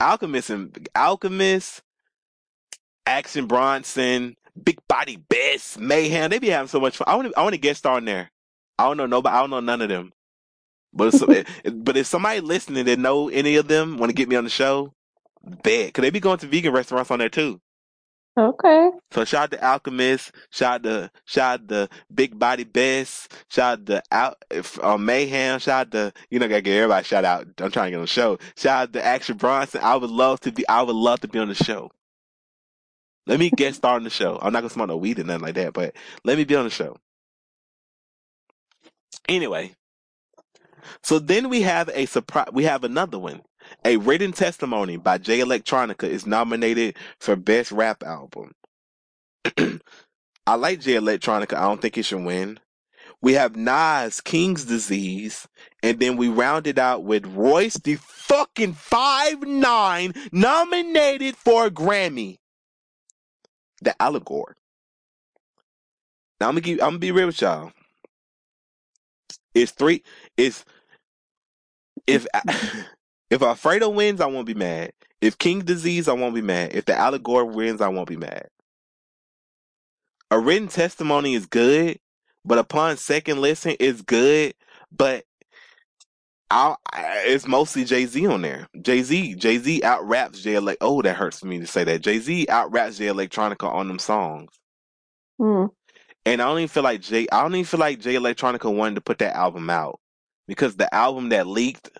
Alchemist 0.00 0.48
and 0.48 0.88
Alchemist, 0.94 1.82
Action 3.04 3.46
Bronson, 3.46 4.36
Big 4.62 4.78
Body 4.88 5.16
Bes, 5.16 5.76
Meyhem. 5.76 6.30
They 6.30 6.38
be 6.38 6.48
having 6.48 6.68
so 6.68 6.80
much 6.80 6.96
fun. 6.96 7.04
I 7.08 7.16
want 7.16 7.28
to. 7.28 7.38
I 7.38 7.42
want 7.42 7.54
to 7.54 7.60
guest 7.60 7.80
star 7.80 7.98
in 7.98 8.06
there. 8.06 8.30
I 8.78 8.84
don't 8.84 8.96
know 8.96 9.06
nobody. 9.06 9.36
I 9.36 9.40
don't 9.40 9.50
know 9.50 9.60
none 9.60 9.82
of 9.82 9.90
them. 9.90 10.12
But 10.92 11.14
if, 11.14 11.74
but 11.84 11.96
if 11.96 12.06
somebody 12.06 12.40
listening 12.40 12.86
that 12.86 12.98
know 12.98 13.28
any 13.28 13.56
of 13.56 13.68
them 13.68 13.98
want 13.98 14.10
to 14.10 14.14
get 14.14 14.28
me 14.28 14.36
on 14.36 14.44
the 14.44 14.50
show, 14.50 14.92
bet. 15.62 15.92
Cause 15.92 16.02
they 16.02 16.10
be 16.10 16.20
going 16.20 16.38
to 16.38 16.46
vegan 16.46 16.72
restaurants 16.72 17.10
on 17.10 17.18
there 17.18 17.28
too. 17.28 17.60
Okay. 18.38 18.90
So 19.12 19.24
shout 19.24 19.44
out 19.44 19.50
to 19.52 19.66
Alchemist, 19.66 20.30
shout 20.50 20.74
out 20.74 20.82
to 20.82 21.10
shout 21.24 21.60
out 21.60 21.68
to 21.68 21.88
Big 22.14 22.38
Body 22.38 22.64
Bes, 22.64 23.28
shout 23.48 23.78
out 23.80 23.86
to 23.86 24.02
Al, 24.10 24.34
uh, 24.50 24.98
Meyhem, 24.98 25.58
shout 25.60 25.86
out 25.86 25.90
to 25.92 26.12
you 26.30 26.38
know 26.38 26.46
gotta 26.46 26.60
get 26.60 26.76
everybody 26.76 27.04
shout 27.04 27.24
out. 27.24 27.46
I'm 27.58 27.70
trying 27.70 27.86
to 27.86 27.90
get 27.92 27.96
on 27.96 28.02
the 28.02 28.06
show. 28.06 28.38
Shout 28.56 28.82
out 28.88 28.92
to 28.92 29.04
Action 29.04 29.38
Bronson. 29.38 29.80
I 29.82 29.96
would 29.96 30.10
love 30.10 30.40
to 30.40 30.52
be 30.52 30.68
I 30.68 30.82
would 30.82 30.94
love 30.96 31.20
to 31.20 31.28
be 31.28 31.38
on 31.38 31.48
the 31.48 31.54
show. 31.54 31.90
Let 33.26 33.40
me 33.40 33.50
get 33.50 33.74
started 33.74 33.96
on 33.96 34.04
the 34.04 34.10
show. 34.10 34.38
I'm 34.42 34.52
not 34.52 34.60
gonna 34.60 34.70
smoke 34.70 34.88
no 34.88 34.98
weed 34.98 35.18
or 35.18 35.24
nothing 35.24 35.42
like 35.42 35.54
that, 35.54 35.72
but 35.72 35.96
let 36.24 36.36
me 36.36 36.44
be 36.44 36.56
on 36.56 36.64
the 36.64 36.70
show. 36.70 36.98
Anyway, 39.28 39.74
so 41.02 41.18
then 41.18 41.48
we 41.48 41.62
have 41.62 41.90
a 41.94 42.06
surprise. 42.06 42.48
We 42.52 42.64
have 42.64 42.84
another 42.84 43.18
one. 43.18 43.42
A 43.84 43.96
written 43.96 44.32
testimony 44.32 44.96
by 44.96 45.18
Jay 45.18 45.40
Electronica 45.40 46.04
is 46.04 46.26
nominated 46.26 46.96
for 47.18 47.36
best 47.36 47.72
rap 47.72 48.02
album. 48.02 48.52
I 50.46 50.54
like 50.54 50.80
Jay 50.80 50.94
Electronica. 50.94 51.54
I 51.54 51.62
don't 51.62 51.82
think 51.82 51.98
it 51.98 52.04
should 52.04 52.24
win. 52.24 52.60
We 53.22 53.32
have 53.32 53.56
Nas, 53.56 54.20
King's 54.20 54.64
Disease, 54.64 55.48
and 55.82 55.98
then 55.98 56.16
we 56.16 56.28
round 56.28 56.66
it 56.66 56.78
out 56.78 57.02
with 57.02 57.26
Royce, 57.26 57.74
the 57.74 57.96
fucking 57.96 58.74
five 58.74 59.42
nine, 59.42 60.12
nominated 60.32 61.36
for 61.36 61.66
a 61.66 61.70
Grammy. 61.70 62.38
The 63.82 64.00
Allegory. 64.00 64.54
Now 66.40 66.48
I'm 66.48 66.54
gonna 66.54 66.60
give, 66.60 66.80
I'm 66.80 66.90
gonna 66.90 66.98
be 66.98 67.12
real 67.12 67.26
with 67.26 67.40
y'all. 67.40 67.72
It's 69.54 69.72
three. 69.72 70.02
It's 70.36 70.64
if 72.06 72.26
if 73.30 73.42
Alfredo 73.42 73.88
wins, 73.88 74.20
I 74.20 74.26
won't 74.26 74.46
be 74.46 74.54
mad. 74.54 74.92
If 75.20 75.38
King 75.38 75.60
Disease, 75.60 76.08
I 76.08 76.12
won't 76.12 76.34
be 76.34 76.42
mad. 76.42 76.74
If 76.74 76.84
the 76.84 76.94
Allegory 76.94 77.44
wins, 77.44 77.80
I 77.80 77.88
won't 77.88 78.08
be 78.08 78.16
mad. 78.16 78.48
A 80.30 80.38
written 80.38 80.68
testimony 80.68 81.34
is 81.34 81.46
good, 81.46 81.98
but 82.44 82.58
upon 82.58 82.96
second 82.96 83.40
listen, 83.40 83.76
it's 83.80 84.02
good. 84.02 84.54
But 84.92 85.24
I'll, 86.50 86.78
it's 86.94 87.46
mostly 87.46 87.84
Jay 87.84 88.06
Z 88.06 88.26
on 88.26 88.42
there. 88.42 88.68
Jay 88.82 89.02
Z, 89.02 89.34
Jay 89.36 89.58
Z 89.58 89.82
out 89.82 90.06
raps 90.06 90.42
Jay 90.42 90.54
Elect. 90.54 90.78
Oh, 90.80 91.02
that 91.02 91.16
hurts 91.16 91.40
for 91.40 91.46
me 91.46 91.58
to 91.58 91.66
say 91.66 91.84
that. 91.84 92.02
Jay 92.02 92.18
Z 92.18 92.46
out 92.48 92.72
raps 92.72 92.98
Jay 92.98 93.06
Electronica 93.06 93.72
on 93.72 93.88
them 93.88 93.98
songs. 93.98 94.50
Hmm. 95.38 95.66
And 96.24 96.42
I 96.42 96.46
don't 96.46 96.58
even 96.58 96.68
feel 96.68 96.82
like 96.82 97.00
Jay. 97.00 97.26
I 97.32 97.42
don't 97.42 97.54
even 97.54 97.64
feel 97.64 97.80
like 97.80 98.00
Jay 98.00 98.14
Electronica 98.14 98.72
wanted 98.74 98.96
to 98.96 99.00
put 99.00 99.18
that 99.18 99.36
album 99.36 99.70
out 99.70 100.00
because 100.46 100.76
the 100.76 100.92
album 100.94 101.30
that 101.30 101.46
leaked 101.46 101.90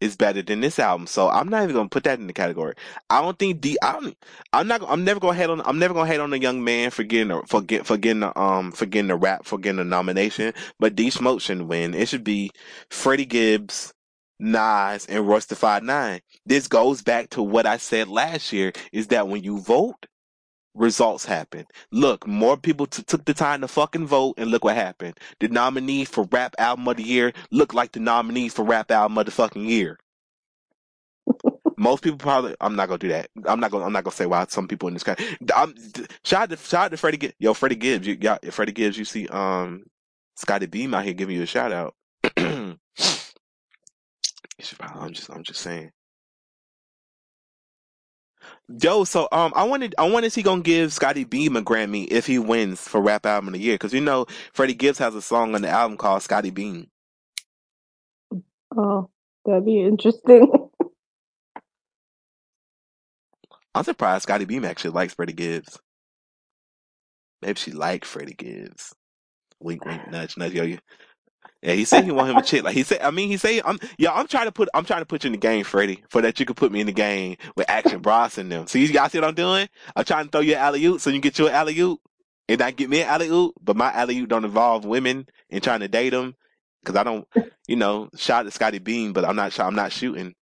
is 0.00 0.16
better 0.16 0.42
than 0.42 0.60
this 0.60 0.78
album. 0.78 1.06
So 1.06 1.28
I'm 1.28 1.48
not 1.48 1.62
even 1.62 1.74
gonna 1.74 1.88
put 1.88 2.04
that 2.04 2.18
in 2.18 2.26
the 2.26 2.32
category. 2.32 2.74
I 3.08 3.22
don't 3.22 3.38
think 3.38 3.60
D. 3.60 3.76
I 3.82 3.92
don't. 3.92 4.16
I'm 4.52 4.68
not. 4.68 4.82
I'm 4.86 5.04
never 5.04 5.18
gonna 5.18 5.36
hate 5.36 5.48
on. 5.48 5.62
I'm 5.62 5.78
never 5.78 5.94
gonna 5.94 6.10
hate 6.10 6.20
on 6.20 6.32
a 6.32 6.36
young 6.36 6.62
man 6.62 6.90
for 6.90 7.04
getting 7.04 7.30
a, 7.30 7.42
for 7.46 7.62
get 7.62 7.86
for 7.86 7.96
getting 7.96 8.22
a, 8.22 8.38
um 8.38 8.72
for 8.72 8.86
getting 8.86 9.10
a 9.10 9.16
rap 9.16 9.44
for 9.44 9.58
getting 9.58 9.80
a 9.80 9.84
nomination. 9.84 10.52
But 10.78 10.94
D 10.94 11.10
Smoke 11.10 11.40
shouldn't 11.40 11.68
win. 11.68 11.94
It 11.94 12.08
should 12.08 12.24
be 12.24 12.50
Freddie 12.90 13.24
Gibbs, 13.24 13.94
Nas, 14.38 15.06
and 15.06 15.26
the 15.26 15.56
Five 15.56 15.82
Nine. 15.82 16.20
This 16.44 16.68
goes 16.68 17.02
back 17.02 17.30
to 17.30 17.42
what 17.42 17.66
I 17.66 17.78
said 17.78 18.08
last 18.08 18.52
year. 18.52 18.72
Is 18.92 19.08
that 19.08 19.28
when 19.28 19.42
you 19.42 19.60
vote, 19.60 20.06
results 20.74 21.24
happen. 21.24 21.66
Look, 21.90 22.26
more 22.26 22.56
people 22.56 22.86
t- 22.86 23.02
took 23.02 23.24
the 23.24 23.34
time 23.34 23.60
to 23.62 23.68
fucking 23.68 24.06
vote, 24.06 24.34
and 24.38 24.50
look 24.50 24.64
what 24.64 24.76
happened. 24.76 25.18
The 25.40 25.48
nominees 25.48 26.08
for 26.08 26.24
Rap 26.30 26.54
Album 26.58 26.86
of 26.88 26.96
the 26.96 27.02
Year 27.04 27.32
look 27.50 27.74
like 27.74 27.92
the 27.92 28.00
nominees 28.00 28.52
for 28.54 28.64
Rap 28.64 28.90
Album 28.90 29.18
of 29.18 29.26
the 29.26 29.32
fucking 29.32 29.64
year. 29.66 29.98
Most 31.76 32.02
people 32.02 32.18
probably. 32.18 32.54
I'm 32.60 32.76
not 32.76 32.88
gonna 32.88 32.98
do 32.98 33.08
that. 33.08 33.30
I'm 33.46 33.60
not 33.60 33.70
gonna. 33.70 33.84
I'm 33.84 33.92
not 33.92 34.04
gonna 34.04 34.14
say 34.14 34.26
why 34.26 34.46
some 34.48 34.68
people 34.68 34.88
in 34.88 34.94
this 34.94 35.02
kind. 35.02 35.18
I'm 35.54 35.74
shout 36.24 36.42
out 36.42 36.50
to 36.50 36.56
shout 36.56 36.84
out 36.86 36.90
to 36.92 36.96
Freddie. 36.96 37.32
Yo, 37.38 37.54
Freddie 37.54 37.76
Gibbs. 37.76 38.06
You 38.06 38.16
got 38.16 38.44
Freddie 38.52 38.72
Gibbs. 38.72 38.96
You 38.96 39.04
see, 39.04 39.26
um, 39.28 39.84
Scottie 40.36 40.66
Beam 40.66 40.94
out 40.94 41.04
here 41.04 41.14
giving 41.14 41.36
you 41.36 41.42
a 41.42 41.46
shout 41.46 41.72
out. 41.72 41.94
I'm 42.36 42.78
just. 45.12 45.30
I'm 45.30 45.42
just 45.42 45.60
saying. 45.60 45.90
Yo, 48.68 49.04
so 49.04 49.28
um, 49.30 49.52
I 49.54 49.64
wanted, 49.64 49.94
I 49.98 50.08
wanted 50.10 50.34
he 50.34 50.42
gonna 50.42 50.62
give 50.62 50.92
Scottie 50.92 51.24
Beam 51.24 51.56
a 51.56 51.62
Grammy 51.62 52.08
if 52.10 52.26
he 52.26 52.38
wins 52.38 52.80
for 52.80 53.00
Rap 53.00 53.26
Album 53.26 53.48
of 53.48 53.54
the 53.54 53.60
Year, 53.60 53.74
because 53.74 53.92
you 53.94 54.00
know 54.00 54.26
Freddie 54.54 54.74
Gibbs 54.74 54.98
has 54.98 55.14
a 55.14 55.22
song 55.22 55.54
on 55.54 55.62
the 55.62 55.68
album 55.68 55.98
called 55.98 56.22
Scottie 56.22 56.50
Beam. 56.50 56.88
Oh, 58.76 59.10
that'd 59.44 59.64
be 59.66 59.80
interesting. 59.82 60.50
I'm 63.74 63.84
surprised 63.84 64.22
Scottie 64.24 64.46
Beam 64.46 64.64
actually 64.64 64.92
likes 64.92 65.14
Freddie 65.14 65.34
Gibbs. 65.34 65.78
Maybe 67.42 67.58
she 67.58 67.72
liked 67.72 68.06
Freddie 68.06 68.34
Gibbs. 68.34 68.94
Wink, 69.60 69.84
wink, 69.84 70.10
nudge, 70.10 70.36
nudge. 70.36 70.54
Yo, 70.54 70.76
yeah, 71.64 71.72
he 71.72 71.86
said 71.86 72.04
he 72.04 72.10
want 72.10 72.30
him 72.30 72.36
a 72.36 72.42
chick. 72.42 72.62
Like 72.62 72.74
he 72.74 72.82
said, 72.82 73.00
I 73.00 73.10
mean, 73.10 73.30
he 73.30 73.38
said, 73.38 73.62
I'm, 73.64 73.78
yeah, 73.96 74.12
I'm 74.12 74.26
trying 74.26 74.44
to 74.44 74.52
put, 74.52 74.68
I'm 74.74 74.84
trying 74.84 75.00
to 75.00 75.06
put 75.06 75.24
you 75.24 75.28
in 75.28 75.32
the 75.32 75.38
game, 75.38 75.64
Freddie, 75.64 76.04
for 76.10 76.20
that 76.20 76.38
you 76.38 76.44
could 76.44 76.58
put 76.58 76.70
me 76.70 76.80
in 76.80 76.86
the 76.86 76.92
game 76.92 77.38
with 77.56 77.70
Action 77.70 78.00
Bros 78.00 78.36
and 78.36 78.52
them. 78.52 78.66
So 78.66 78.78
you 78.78 78.92
guys 78.92 79.12
see 79.12 79.18
what 79.18 79.28
I'm 79.28 79.34
doing? 79.34 79.66
I'm 79.96 80.04
trying 80.04 80.26
to 80.26 80.30
throw 80.30 80.42
you 80.42 80.52
an 80.52 80.58
alley 80.58 80.84
oop 80.84 81.00
so 81.00 81.08
you 81.08 81.14
can 81.14 81.22
get 81.22 81.38
you 81.38 81.48
an 81.48 81.54
alley 81.54 81.78
oop, 81.80 82.00
and 82.50 82.60
I 82.60 82.70
get 82.70 82.90
me 82.90 83.00
an 83.00 83.08
alley 83.08 83.30
oop, 83.30 83.54
but 83.62 83.76
my 83.76 83.90
alley 83.92 84.18
oop 84.18 84.28
don't 84.28 84.44
involve 84.44 84.84
women 84.84 85.26
and 85.48 85.62
trying 85.62 85.80
to 85.80 85.88
date 85.88 86.10
them, 86.10 86.36
because 86.82 86.96
I 86.96 87.02
don't, 87.02 87.26
you 87.66 87.76
know, 87.76 88.10
shot 88.14 88.46
at 88.46 88.52
Scottie 88.52 88.78
Beam, 88.78 89.14
but 89.14 89.24
I'm 89.24 89.36
not, 89.36 89.58
I'm 89.58 89.74
not 89.74 89.90
shooting. 89.90 90.34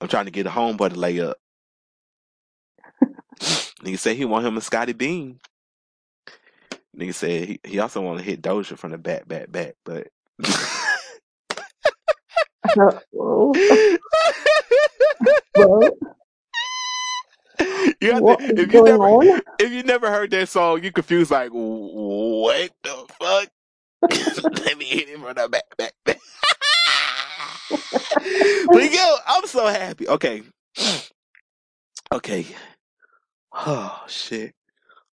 I'm 0.00 0.08
trying 0.08 0.24
to 0.24 0.30
get 0.30 0.46
a 0.46 0.50
homeboy 0.50 0.94
to 0.94 0.98
lay 0.98 1.20
up. 1.20 1.36
He 3.84 3.94
said 3.94 4.16
he 4.16 4.24
want 4.24 4.44
him 4.44 4.56
a 4.56 4.60
Scottie 4.60 4.92
Beam. 4.92 5.38
Nigga 6.98 7.14
said 7.14 7.48
he, 7.48 7.60
he 7.64 7.78
also 7.78 8.00
want 8.00 8.18
to 8.18 8.24
hit 8.24 8.42
Doja 8.42 8.76
from 8.76 8.90
the 8.90 8.98
back, 8.98 9.28
back, 9.28 9.52
back, 9.52 9.74
but. 9.84 10.08
Well, 13.12 13.52
you 18.00 18.12
have 18.12 18.22
what 18.22 18.40
to, 18.40 18.60
if 18.60 18.72
you 18.72 18.82
never 18.84 19.04
on? 19.04 19.40
if 19.58 19.72
you 19.72 19.82
never 19.84 20.10
heard 20.10 20.30
that 20.32 20.48
song, 20.48 20.82
you 20.82 20.92
confused 20.92 21.30
like 21.30 21.50
what 21.50 22.70
the 22.82 23.06
fuck? 23.18 23.48
Let 24.64 24.78
me 24.78 24.84
hit 24.84 25.08
him 25.08 25.22
from 25.22 25.34
the 25.34 25.48
back, 25.48 25.76
back, 25.76 25.92
back. 26.04 26.18
but 27.70 28.92
yo, 28.92 29.16
I'm 29.26 29.46
so 29.46 29.66
happy. 29.66 30.08
Okay, 30.08 30.42
okay. 32.12 32.46
Oh 33.60 34.04
shit, 34.06 34.54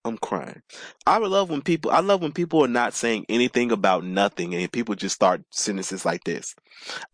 I'm 0.06 0.20
crying. 0.20 0.62
I 1.08 1.20
would 1.20 1.32
love 1.32 1.52
when 1.52 1.64
people. 1.64 1.92
I 1.92 2.02
love 2.02 2.24
when 2.24 2.34
people 2.34 2.66
are 2.66 2.70
not 2.70 2.96
saying 2.96 3.26
anything 3.30 3.72
about 3.74 4.06
nothing, 4.06 4.56
and 4.56 4.72
people 4.74 4.96
just 4.96 5.16
start 5.16 5.44
sentences 5.52 6.06
like 6.06 6.26
this. 6.26 6.56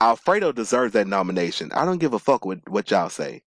Alfredo 0.02 0.54
deserves 0.54 0.94
that 0.94 1.08
nomination. 1.08 1.72
I 1.74 1.86
don't 1.86 2.00
give 2.00 2.14
a 2.14 2.20
fuck 2.20 2.46
what 2.46 2.60
what 2.70 2.92
y'all 2.92 3.10
say. 3.10 3.44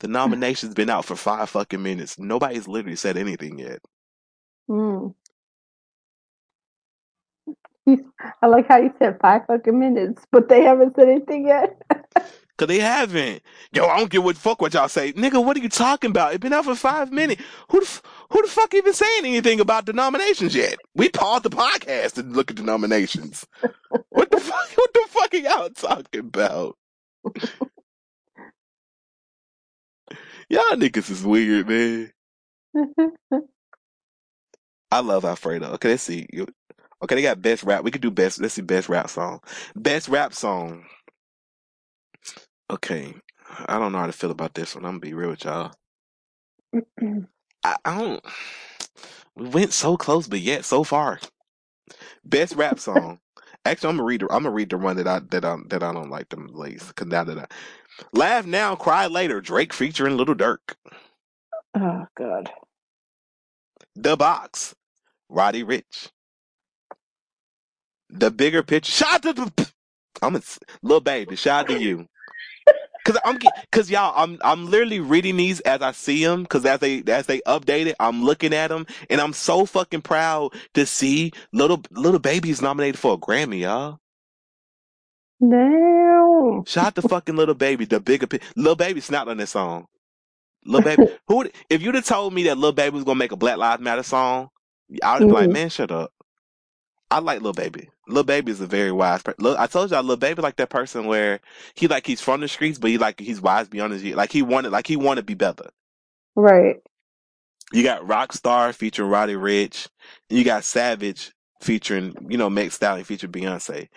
The 0.00 0.08
nomination's 0.08 0.74
been 0.74 0.90
out 0.90 1.06
for 1.06 1.16
five 1.16 1.50
fucking 1.50 1.82
minutes. 1.82 2.18
Nobody's 2.18 2.68
literally 2.68 2.96
said 2.96 3.16
anything 3.16 3.58
yet. 3.58 3.80
Hmm. 4.68 5.08
I 8.42 8.46
like 8.48 8.68
how 8.68 8.78
you 8.78 8.92
said 8.98 9.18
five 9.22 9.42
fucking 9.48 9.78
minutes, 9.78 10.24
but 10.32 10.48
they 10.48 10.62
haven't 10.64 10.96
said 10.96 11.08
anything 11.08 11.46
yet. 11.48 11.80
Cause 12.60 12.68
they 12.68 12.78
haven't. 12.78 13.42
Yo, 13.72 13.86
I 13.86 13.96
don't 13.96 14.10
give 14.10 14.22
what 14.22 14.36
fuck 14.36 14.60
what 14.60 14.74
y'all 14.74 14.86
say, 14.86 15.14
nigga. 15.14 15.42
What 15.42 15.56
are 15.56 15.60
you 15.60 15.70
talking 15.70 16.10
about? 16.10 16.34
It's 16.34 16.42
been 16.42 16.52
out 16.52 16.66
for 16.66 16.74
five 16.74 17.10
minutes. 17.10 17.42
Who 17.70 17.80
the 17.80 17.86
f- 17.86 18.02
who 18.30 18.42
the 18.42 18.48
fuck 18.48 18.74
even 18.74 18.92
saying 18.92 19.24
anything 19.24 19.60
about 19.60 19.86
denominations 19.86 20.54
yet? 20.54 20.76
We 20.94 21.08
paused 21.08 21.44
the 21.44 21.48
podcast 21.48 22.12
to 22.16 22.22
look 22.22 22.50
at 22.50 22.58
the 22.58 22.62
nominations. 22.62 23.46
what 24.10 24.30
the 24.30 24.38
fuck? 24.40 24.68
What 24.76 24.92
the 24.92 25.06
fuck 25.08 25.32
are 25.32 25.38
y'all 25.38 25.70
talking 25.70 26.20
about? 26.20 26.76
y'all 30.50 30.76
niggas 30.76 31.10
is 31.10 31.24
weird, 31.24 31.66
man. 31.66 32.12
I 34.90 35.00
love 35.00 35.24
Alfredo. 35.24 35.68
Okay, 35.72 35.88
let's 35.88 36.02
see. 36.02 36.28
Okay, 37.02 37.14
they 37.14 37.22
got 37.22 37.40
best 37.40 37.62
rap. 37.62 37.84
We 37.84 37.90
could 37.90 38.02
do 38.02 38.10
best. 38.10 38.38
Let's 38.38 38.52
see, 38.52 38.60
best 38.60 38.90
rap 38.90 39.08
song. 39.08 39.40
Best 39.74 40.10
rap 40.10 40.34
song. 40.34 40.84
Okay, 42.70 43.14
I 43.66 43.78
don't 43.80 43.92
know 43.92 43.98
how 43.98 44.06
to 44.06 44.12
feel 44.12 44.32
about 44.32 44.54
this 44.54 44.76
one. 44.76 44.84
I'm 44.86 44.92
gonna 44.92 45.00
be 45.00 45.14
real 45.14 45.30
with 45.30 45.44
y'all. 45.44 45.72
I, 47.64 47.76
I 47.84 47.98
don't. 47.98 48.24
We 49.36 49.48
went 49.48 49.72
so 49.72 49.96
close, 49.96 50.28
but 50.28 50.40
yet 50.40 50.64
so 50.64 50.84
far. 50.84 51.20
Best 52.24 52.56
rap 52.56 52.78
song. 52.80 53.20
Actually, 53.64 53.90
I'm 53.90 53.96
gonna 53.98 54.06
read. 54.06 54.20
The, 54.22 54.26
I'm 54.26 54.44
gonna 54.44 54.52
read 54.52 54.70
the 54.70 54.78
one 54.78 54.96
that 54.98 55.08
I 55.08 55.20
that 55.30 55.44
I 55.44 55.58
that 55.68 55.82
I 55.82 55.92
don't 55.92 56.10
like 56.10 56.30
the 56.30 56.38
least. 56.38 56.94
Cause 56.96 57.08
now 57.08 57.24
that 57.24 57.38
I 57.38 57.46
laugh 58.12 58.46
now, 58.46 58.76
cry 58.76 59.06
later. 59.08 59.40
Drake 59.40 59.72
featuring 59.72 60.16
Little 60.16 60.36
Durk. 60.36 60.74
oh 61.76 62.06
God. 62.18 62.50
The 63.96 64.16
box. 64.16 64.74
Roddy 65.30 65.64
Ricch. 65.64 66.10
The 68.10 68.30
bigger 68.30 68.62
picture. 68.62 68.92
Shout 68.92 69.26
out 69.26 69.36
to 69.36 69.52
the. 69.56 69.72
I'm 70.22 70.36
a 70.36 70.42
little 70.82 71.00
baby. 71.00 71.36
Shout 71.36 71.62
out 71.62 71.68
to 71.68 71.74
you. 71.74 72.08
Cause 73.04 73.18
I'm 73.24 73.38
cause 73.72 73.90
y'all 73.90 74.12
I'm 74.16 74.38
I'm 74.42 74.70
literally 74.70 75.00
reading 75.00 75.36
these 75.36 75.60
as 75.60 75.80
I 75.80 75.92
see 75.92 76.24
them 76.24 76.44
cause 76.46 76.66
as 76.66 76.80
they 76.80 77.02
as 77.06 77.26
they 77.26 77.40
update 77.40 77.86
it 77.86 77.96
I'm 77.98 78.22
looking 78.22 78.52
at 78.52 78.68
them 78.68 78.86
and 79.08 79.20
I'm 79.20 79.32
so 79.32 79.64
fucking 79.64 80.02
proud 80.02 80.52
to 80.74 80.84
see 80.84 81.32
little 81.52 81.82
little 81.90 82.20
baby's 82.20 82.60
nominated 82.60 82.98
for 82.98 83.14
a 83.14 83.18
Grammy 83.18 83.60
y'all. 83.60 83.98
No. 85.40 86.62
Shout 86.66 86.94
the 86.94 87.02
fucking 87.02 87.36
little 87.36 87.54
baby 87.54 87.86
the 87.86 88.00
bigger 88.00 88.26
little 88.56 88.76
baby 88.76 89.00
snapped 89.00 89.28
on 89.28 89.38
this 89.38 89.50
song. 89.50 89.86
Little 90.66 90.84
baby 90.84 91.10
who 91.26 91.36
would, 91.36 91.52
if 91.70 91.80
you'd 91.80 91.94
have 91.94 92.04
told 92.04 92.34
me 92.34 92.42
that 92.44 92.58
little 92.58 92.72
baby 92.72 92.94
was 92.94 93.04
gonna 93.04 93.18
make 93.18 93.32
a 93.32 93.36
Black 93.36 93.56
Lives 93.56 93.82
Matter 93.82 94.02
song 94.02 94.50
I'd 95.02 95.20
have 95.20 95.20
been 95.20 95.30
like 95.30 95.50
man 95.50 95.70
shut 95.70 95.90
up. 95.90 96.12
I 97.10 97.18
like 97.18 97.40
little 97.40 97.52
Baby. 97.52 97.88
Lil 98.10 98.24
Baby 98.24 98.52
is 98.52 98.60
a 98.60 98.66
very 98.66 98.92
wise 98.92 99.22
person. 99.22 99.56
I 99.58 99.66
told 99.66 99.90
y'all, 99.90 100.02
Lil 100.02 100.16
Baby 100.16 100.42
like 100.42 100.56
that 100.56 100.70
person 100.70 101.06
where 101.06 101.40
he 101.74 101.88
like 101.88 102.06
he's 102.06 102.20
from 102.20 102.40
the 102.40 102.48
streets, 102.48 102.78
but 102.78 102.90
he 102.90 102.98
like 102.98 103.20
he's 103.20 103.40
wise 103.40 103.68
beyond 103.68 103.92
his 103.92 104.02
years. 104.02 104.16
Like 104.16 104.32
he 104.32 104.42
wanted, 104.42 104.72
like 104.72 104.86
he 104.86 104.96
wanted 104.96 105.22
to 105.22 105.26
be 105.26 105.34
better. 105.34 105.70
Right. 106.34 106.80
You 107.72 107.82
got 107.82 108.02
Rockstar 108.02 108.74
featuring 108.74 109.10
Roddy 109.10 109.34
Ricch. 109.34 109.88
And 110.28 110.38
you 110.38 110.44
got 110.44 110.64
Savage 110.64 111.32
featuring, 111.60 112.14
you 112.28 112.36
know, 112.36 112.50
Meg 112.50 112.72
Stallion 112.72 113.04
featuring 113.04 113.32
Beyonce. 113.32 113.88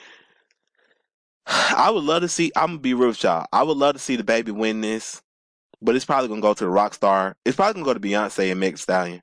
I 1.47 1.89
would 1.91 2.03
love 2.03 2.21
to 2.21 2.27
see. 2.27 2.51
I'm 2.55 2.67
gonna 2.67 2.79
be 2.79 2.93
real 2.93 3.09
with 3.09 3.23
y'all. 3.23 3.45
I 3.51 3.63
would 3.63 3.77
love 3.77 3.95
to 3.95 3.99
see 3.99 4.15
the 4.15 4.23
baby 4.23 4.51
win 4.51 4.81
this, 4.81 5.21
but 5.81 5.95
it's 5.95 6.05
probably 6.05 6.29
gonna 6.29 6.41
go 6.41 6.53
to 6.53 6.63
the 6.63 6.69
Rockstar. 6.69 7.33
It's 7.45 7.55
probably 7.55 7.73
gonna 7.81 7.85
go 7.85 7.93
to 7.93 7.99
Beyonce 7.99 8.51
and 8.51 8.59
Meg 8.59 8.77
Stallion 8.77 9.21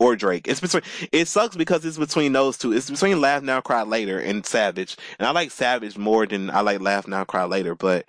or 0.00 0.16
Drake. 0.16 0.48
It's 0.48 0.60
between. 0.60 0.82
It 1.12 1.28
sucks 1.28 1.56
because 1.56 1.84
it's 1.86 1.98
between 1.98 2.32
those 2.34 2.58
two. 2.58 2.72
It's 2.72 2.90
between 2.90 3.20
Laugh 3.22 3.44
Now 3.44 3.62
Cry 3.62 3.84
Later 3.84 4.18
and 4.20 4.46
Savage, 4.46 4.96
and 5.20 5.28
I 5.28 5.32
like 5.32 5.52
Savage 5.52 5.98
more 5.98 6.26
than 6.26 6.50
I 6.50 6.62
like 6.62 6.80
Laugh 6.82 7.08
Now 7.08 7.24
Cry 7.24 7.44
Later. 7.44 7.76
But 7.76 8.06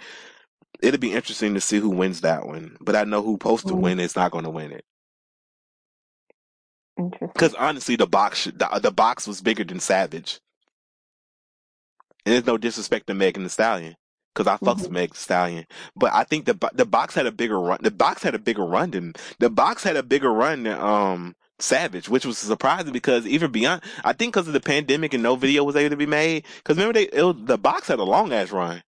it'll 0.82 1.00
be 1.00 1.14
interesting 1.14 1.56
to 1.56 1.62
see 1.62 1.80
who 1.80 1.90
wins 1.92 2.22
that 2.22 2.48
one. 2.48 2.78
But 2.82 2.96
I 2.98 3.06
know 3.06 3.24
who 3.24 3.34
supposed 3.36 3.68
to 3.70 3.76
Mm. 3.76 3.82
win. 3.82 4.02
It's 4.02 4.18
not 4.18 4.32
gonna 4.32 4.52
win 4.52 4.74
it. 4.74 4.86
Because 7.22 7.56
honestly, 7.56 7.96
the 7.98 8.08
box 8.08 8.46
the, 8.46 8.80
the 8.82 8.92
box 8.92 9.28
was 9.28 9.42
bigger 9.42 9.64
than 9.66 9.80
Savage. 9.82 10.40
And 12.26 12.34
there's 12.34 12.48
no 12.48 12.58
disrespect 12.58 13.08
to 13.08 13.16
Megan 13.16 13.44
Thee 13.44 13.50
Stallion, 13.50 13.96
because 14.34 14.48
I 14.48 14.58
fucks 14.58 14.84
with 14.84 14.92
Megan 14.92 15.14
Thee 15.14 15.20
Stallion. 15.20 15.66
But 15.96 16.14
I 16.14 16.24
think 16.26 16.46
the 16.46 16.58
the 16.74 16.86
box 16.86 17.16
had 17.16 17.28
a 17.28 17.32
bigger 17.34 17.60
run. 17.60 17.80
The 17.82 17.92
box 17.92 18.24
had 18.24 18.36
a 18.36 18.40
bigger 18.40 18.66
run 18.66 18.92
than 18.92 19.14
the 19.40 19.50
box 19.50 19.84
had 19.84 19.98
a 19.98 20.04
bigger 20.04 20.34
run 20.34 20.64
than 20.64 20.80
um 20.80 21.36
Savage, 21.62 22.10
which 22.10 22.26
was 22.26 22.38
surprising 22.38 22.94
because 22.94 23.26
even 23.28 23.52
beyond, 23.52 23.82
I 24.04 24.14
think 24.14 24.34
because 24.34 24.48
of 24.48 24.54
the 24.54 24.60
pandemic 24.60 25.14
and 25.14 25.24
no 25.24 25.36
video 25.36 25.64
was 25.64 25.76
able 25.76 25.92
to 25.92 25.98
be 25.98 26.06
made. 26.06 26.46
Because 26.58 26.78
remember 26.78 26.94
they 26.94 27.06
it 27.06 27.24
was, 27.24 27.36
the 27.44 27.58
box 27.58 27.88
had 27.88 28.00
a 28.00 28.04
long 28.04 28.34
ass 28.34 28.52
run. 28.52 28.84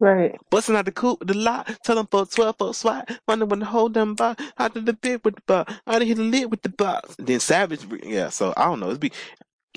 Right. 0.00 0.36
Busting 0.50 0.74
out 0.74 0.84
the 0.84 0.90
coupe, 0.92 1.24
the 1.24 1.34
lot, 1.34 1.78
tell 1.84 1.94
them 1.94 2.08
for 2.10 2.22
a 2.22 2.26
12 2.26 2.56
foot 2.58 2.74
swat. 2.74 3.08
Wonder 3.28 3.46
when 3.46 3.60
the 3.60 3.66
whole 3.66 3.88
damn 3.88 4.16
box, 4.16 4.42
out 4.58 4.76
of 4.76 4.84
the 4.84 4.94
bit 4.94 5.24
with 5.24 5.36
the 5.36 5.42
box, 5.46 5.74
out 5.86 6.02
of 6.02 6.08
hit 6.08 6.16
the 6.16 6.24
lid 6.24 6.50
with 6.50 6.62
the 6.62 6.70
box. 6.70 7.14
Then 7.18 7.38
Savage, 7.38 7.86
yeah, 8.02 8.28
so 8.28 8.52
I 8.56 8.64
don't 8.64 8.80
know. 8.80 8.90
It's 8.90 8.98
be, 8.98 9.12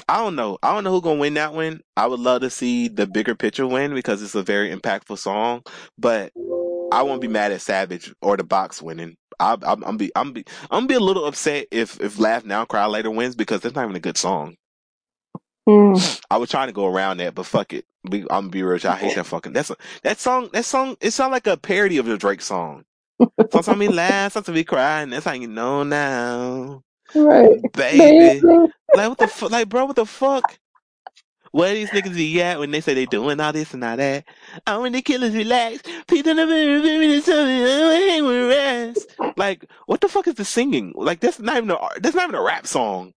I 0.09 0.17
don't 0.17 0.35
know. 0.35 0.57
I 0.63 0.73
don't 0.73 0.83
know 0.83 0.91
who's 0.91 1.01
gonna 1.01 1.19
win 1.19 1.35
that 1.35 1.53
one. 1.53 1.81
I 1.95 2.07
would 2.07 2.19
love 2.19 2.41
to 2.41 2.49
see 2.49 2.87
the 2.87 3.05
bigger 3.05 3.35
picture 3.35 3.67
win 3.67 3.93
because 3.93 4.23
it's 4.23 4.33
a 4.33 4.41
very 4.41 4.75
impactful 4.75 5.19
song, 5.19 5.61
but 5.97 6.31
I 6.91 7.03
won't 7.03 7.21
be 7.21 7.27
mad 7.27 7.51
at 7.51 7.61
Savage 7.61 8.11
or 8.21 8.35
the 8.35 8.43
box 8.43 8.81
winning. 8.81 9.17
I, 9.39 9.57
I'm, 9.63 9.83
I'm 9.83 9.97
be, 9.97 10.11
I'm 10.15 10.33
be, 10.33 10.45
I'm 10.71 10.81
gonna 10.81 10.87
be 10.87 10.93
a 10.95 10.99
little 10.99 11.25
upset 11.25 11.67
if, 11.71 11.99
if 12.01 12.19
Laugh 12.19 12.45
Now 12.45 12.65
Cry 12.65 12.85
Later 12.87 13.11
wins 13.11 13.35
because 13.35 13.61
that's 13.61 13.75
not 13.75 13.83
even 13.85 13.95
a 13.95 13.99
good 14.01 14.17
song. 14.17 14.57
Mm. 15.67 16.21
I 16.29 16.37
was 16.37 16.49
trying 16.49 16.67
to 16.67 16.73
go 16.73 16.87
around 16.87 17.17
that, 17.17 17.35
but 17.35 17.45
fuck 17.45 17.73
it. 17.73 17.85
We, 18.09 18.21
I'm 18.23 18.27
gonna 18.27 18.49
be 18.49 18.63
real. 18.63 18.79
I 18.87 18.95
hate 18.97 19.15
that 19.15 19.25
fucking. 19.25 19.53
That's 19.53 19.71
a, 19.71 19.77
that 20.03 20.19
song. 20.19 20.49
That 20.53 20.65
song. 20.65 20.97
It 21.01 21.11
sounds 21.11 21.31
like 21.31 21.47
a 21.47 21.57
parody 21.57 21.97
of 21.97 22.05
the 22.05 22.17
Drake 22.17 22.41
song. 22.41 22.85
Sometimes 23.51 23.79
we 23.79 23.89
laugh, 23.89 24.33
sometimes 24.33 24.55
we 24.55 24.63
cry, 24.65 25.01
and 25.01 25.13
that's 25.13 25.25
how 25.25 25.33
you 25.33 25.47
know 25.47 25.83
now, 25.83 26.83
Right. 27.15 27.61
baby. 27.73 28.43
Baby. 28.43 28.73
Like 28.93 29.09
what 29.09 29.19
the 29.19 29.27
fuck? 29.27 29.51
Like 29.51 29.69
bro, 29.69 29.85
what 29.85 29.95
the 29.97 30.05
fuck? 30.05 30.59
Where 31.55 31.73
these 31.73 31.89
niggas 31.91 32.15
be 32.15 32.41
at 32.41 32.59
when 32.59 32.71
they 32.71 32.81
say 32.81 32.93
they 32.93 33.05
doing 33.05 33.39
all 33.39 33.53
this 33.53 33.73
and 33.73 33.81
all 33.83 33.95
that? 33.95 34.25
I 34.67 34.77
want 34.77 34.91
the 34.93 35.01
killers 35.01 35.33
relax. 35.33 35.83
Please 36.05 36.23
don't 36.23 36.37
ever 36.37 36.51
remember 36.51 37.07
to 37.07 37.21
tell 37.21 37.45
me 37.45 37.63
I 37.63 37.79
wanna 37.81 38.11
hang 38.11 38.25
with 38.25 38.49
rest. 38.49 39.15
Like 39.37 39.65
what 39.85 40.01
the 40.01 40.09
fuck 40.09 40.27
is 40.27 40.35
the 40.35 40.43
singing? 40.43 40.91
Like 40.95 41.21
that's 41.21 41.39
not 41.39 41.55
even 41.57 41.71
a 41.71 41.77
that's 42.01 42.15
not 42.15 42.25
even 42.25 42.35
a 42.35 42.41
rap 42.43 42.67
song, 42.67 43.13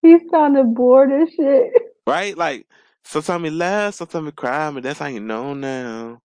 He 0.00 0.16
sounded 0.30 0.74
bored 0.74 1.12
as 1.12 1.28
shit. 1.34 1.72
right? 2.06 2.34
Like 2.36 2.66
sometimes 3.04 3.42
we 3.42 3.50
laugh, 3.50 3.94
sometimes 3.94 4.24
we 4.24 4.32
cry, 4.32 4.70
but 4.70 4.82
that's 4.82 4.98
how 5.00 5.06
you 5.08 5.20
know 5.20 5.52
now. 5.52 6.22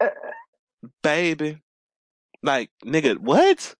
Uh, 0.00 0.04
uh. 0.06 0.10
baby. 1.02 1.58
Like, 2.42 2.70
nigga, 2.84 3.18
what? 3.18 3.74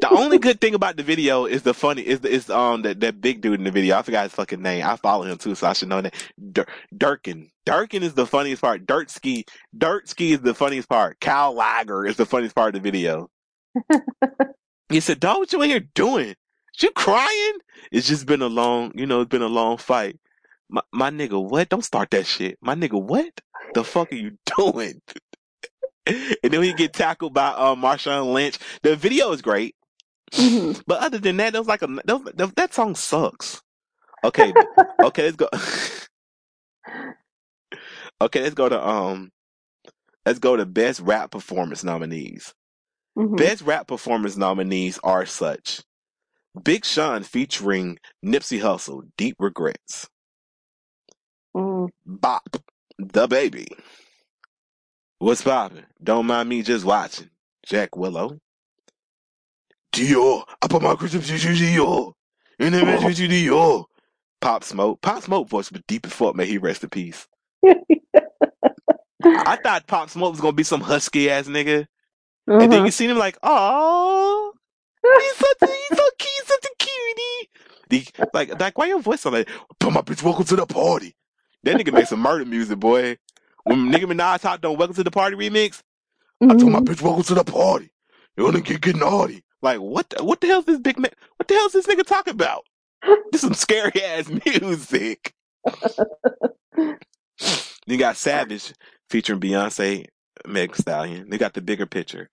The 0.00 0.10
only 0.10 0.38
good 0.38 0.60
thing 0.60 0.74
about 0.74 0.96
the 0.96 1.02
video 1.02 1.46
is 1.46 1.62
the 1.62 1.74
funny 1.74 2.02
is 2.02 2.20
the, 2.20 2.30
is 2.30 2.50
um 2.50 2.82
that 2.82 3.00
that 3.00 3.20
big 3.20 3.40
dude 3.40 3.58
in 3.58 3.64
the 3.64 3.70
video. 3.70 3.98
I 3.98 4.02
forgot 4.02 4.24
his 4.24 4.32
fucking 4.32 4.62
name. 4.62 4.84
I 4.84 4.96
follow 4.96 5.24
him 5.24 5.38
too, 5.38 5.54
so 5.54 5.66
I 5.66 5.72
should 5.72 5.88
know 5.88 6.00
that. 6.00 6.14
Dur- 6.52 6.66
Durkin. 6.96 7.50
Durkin 7.66 8.02
is 8.02 8.14
the 8.14 8.26
funniest 8.26 8.62
part. 8.62 8.86
Druski. 8.86 9.44
Dirt 9.76 10.08
ski 10.08 10.32
is 10.32 10.40
the 10.40 10.54
funniest 10.54 10.88
part. 10.88 11.20
Cal 11.20 11.52
Lager 11.54 12.06
is 12.06 12.16
the 12.16 12.26
funniest 12.26 12.54
part 12.54 12.74
of 12.74 12.82
the 12.82 12.90
video. 12.90 13.28
he 14.88 15.00
said, 15.00 15.20
"Dog, 15.20 15.38
what 15.38 15.52
you 15.52 15.62
in 15.62 15.70
here 15.70 15.80
doing? 15.94 16.34
You 16.80 16.90
crying? 16.92 17.58
It's 17.90 18.06
just 18.08 18.26
been 18.26 18.42
a 18.42 18.46
long, 18.46 18.92
you 18.94 19.06
know, 19.06 19.22
it's 19.22 19.28
been 19.28 19.42
a 19.42 19.48
long 19.48 19.78
fight." 19.78 20.18
My, 20.70 20.82
my 20.92 21.10
nigga, 21.10 21.42
what? 21.42 21.68
Don't 21.68 21.84
start 21.84 22.10
that 22.10 22.26
shit. 22.26 22.58
My 22.60 22.74
nigga, 22.74 23.00
what? 23.02 23.30
The 23.74 23.84
fuck 23.84 24.12
are 24.12 24.16
you 24.16 24.38
doing? 24.58 25.00
and 26.42 26.52
then 26.52 26.62
he 26.62 26.72
get 26.74 26.92
tackled 26.94 27.34
by 27.34 27.48
uh, 27.48 27.74
Marshawn 27.74 28.32
Lynch. 28.32 28.58
The 28.82 28.96
video 28.96 29.32
is 29.32 29.42
great, 29.42 29.74
Mhm. 30.32 30.82
but 30.86 31.02
other 31.02 31.18
than 31.18 31.36
that, 31.38 31.52
that 31.52 31.58
was 31.60 31.68
like 31.68 31.82
a 31.82 31.86
that, 32.04 32.52
that, 32.56 32.74
song 32.74 32.94
sucks. 32.94 33.62
Okay, 34.24 34.52
okay, 35.02 35.24
let's 35.24 35.36
go. 35.36 35.48
okay, 38.20 38.42
let's 38.42 38.54
go 38.54 38.68
to 38.68 38.86
um, 38.88 39.30
let's 40.26 40.38
go 40.38 40.56
to 40.56 40.66
best 40.66 41.00
rap 41.00 41.30
performance 41.30 41.84
nominees. 41.84 42.54
Mhm. 43.18 43.36
Best 43.36 43.62
rap 43.62 43.86
performance 43.88 44.36
nominees 44.36 44.98
are 45.04 45.26
such: 45.26 45.82
Big 46.62 46.84
Sean 46.84 47.22
featuring 47.24 47.98
Nipsey 48.24 48.60
Hussle, 48.60 49.02
"Deep 49.16 49.36
Regrets." 49.38 50.08
Mm. 51.56 51.88
Bop, 52.06 52.56
DaBaby. 53.00 53.66
What's 55.18 55.42
poppin'? 55.42 55.84
Don't 56.02 56.26
mind 56.26 56.48
me 56.48 56.62
just 56.62 56.84
watching. 56.84 57.30
Jack 57.66 57.90
Harlow. 57.94 58.38
Dior, 59.92 60.44
I 60.62 60.68
put 60.68 60.82
my 60.82 60.94
Christmas 60.94 61.26
to 61.26 61.32
Dior. 61.34 62.12
In 62.58 62.72
the 62.72 62.80
to 62.80 62.86
Dior. 63.28 63.84
Pop 64.40 64.62
Smoke. 64.62 65.00
Pop 65.00 65.22
Smoke 65.22 65.48
voice 65.48 65.72
was 65.72 65.82
deep 65.88 66.06
as 66.06 66.12
fuck, 66.12 66.36
may 66.36 66.46
he 66.46 66.58
rest 66.58 66.84
in 66.84 66.90
peace. 66.90 67.26
I 69.24 69.56
thought 69.62 69.86
Pop 69.88 70.10
Smoke 70.10 70.32
was 70.32 70.40
gonna 70.40 70.52
be 70.52 70.62
some 70.62 70.80
husky 70.80 71.30
ass 71.30 71.48
nigga. 71.48 71.86
And 72.46 72.72
then 72.72 72.74
Uh-huh. 72.74 72.84
you 72.84 72.90
seen 72.92 73.10
him 73.10 73.18
like, 73.18 73.36
oh, 73.42 74.52
he's 75.02 75.36
such 75.36 75.62
a, 75.62 75.66
he's 75.66 75.98
so 75.98 76.04
cute, 76.18 76.32
he's 76.38 76.46
such 76.46 76.64
a 76.64 76.76
cutie. 76.78 77.50
The, 77.90 78.26
like, 78.34 78.60
like, 78.60 78.78
why 78.78 78.86
your 78.86 79.00
voice 79.00 79.22
so 79.22 79.30
like, 79.30 79.48
put 79.80 79.92
my 79.92 80.02
bitch, 80.02 80.22
welcome 80.22 80.44
to 80.44 80.56
the 80.56 80.66
party. 80.66 81.16
That 81.64 81.76
nigga 81.76 81.92
makes 81.92 82.10
some 82.10 82.20
murder 82.20 82.44
music, 82.44 82.78
boy. 82.78 83.18
When 83.68 83.90
Nicki 83.90 84.06
Minaj 84.06 84.40
talked 84.40 84.64
on 84.64 84.76
Welcome 84.76 84.96
to 84.96 85.04
the 85.04 85.10
Party 85.10 85.36
remix, 85.36 85.82
I 86.42 86.54
told 86.54 86.72
my 86.72 86.80
Mhm. 86.80 86.84
bitch, 86.86 87.02
welcome 87.02 87.22
to 87.24 87.34
the 87.34 87.44
party. 87.44 87.90
You 88.36 88.44
wanna 88.44 88.60
get 88.60 88.80
getting 88.80 89.00
naughty. 89.00 89.42
Like 89.62 89.80
what 89.80 90.08
the, 90.10 90.22
what 90.24 90.40
the 90.40 90.46
hell 90.46 90.60
is 90.60 90.66
this 90.66 90.78
big 90.80 90.98
man 90.98 91.10
what 91.36 91.48
the 91.48 91.54
hell 91.54 91.66
is 91.66 91.72
this 91.72 91.86
nigga 91.86 92.04
talking 92.06 92.32
about? 92.34 92.64
This 93.32 93.40
some 93.42 93.54
scary 93.54 94.02
ass 94.02 94.28
music. 94.46 95.34
you 97.86 97.96
got 97.98 98.16
Savage 98.16 98.72
featuring 99.10 99.40
Beyonce, 99.40 100.06
Meg 100.46 100.76
Stallion. 100.76 101.28
They 101.30 101.38
got 101.38 101.54
the 101.54 101.60
bigger 101.60 101.86
picture. 101.86 102.28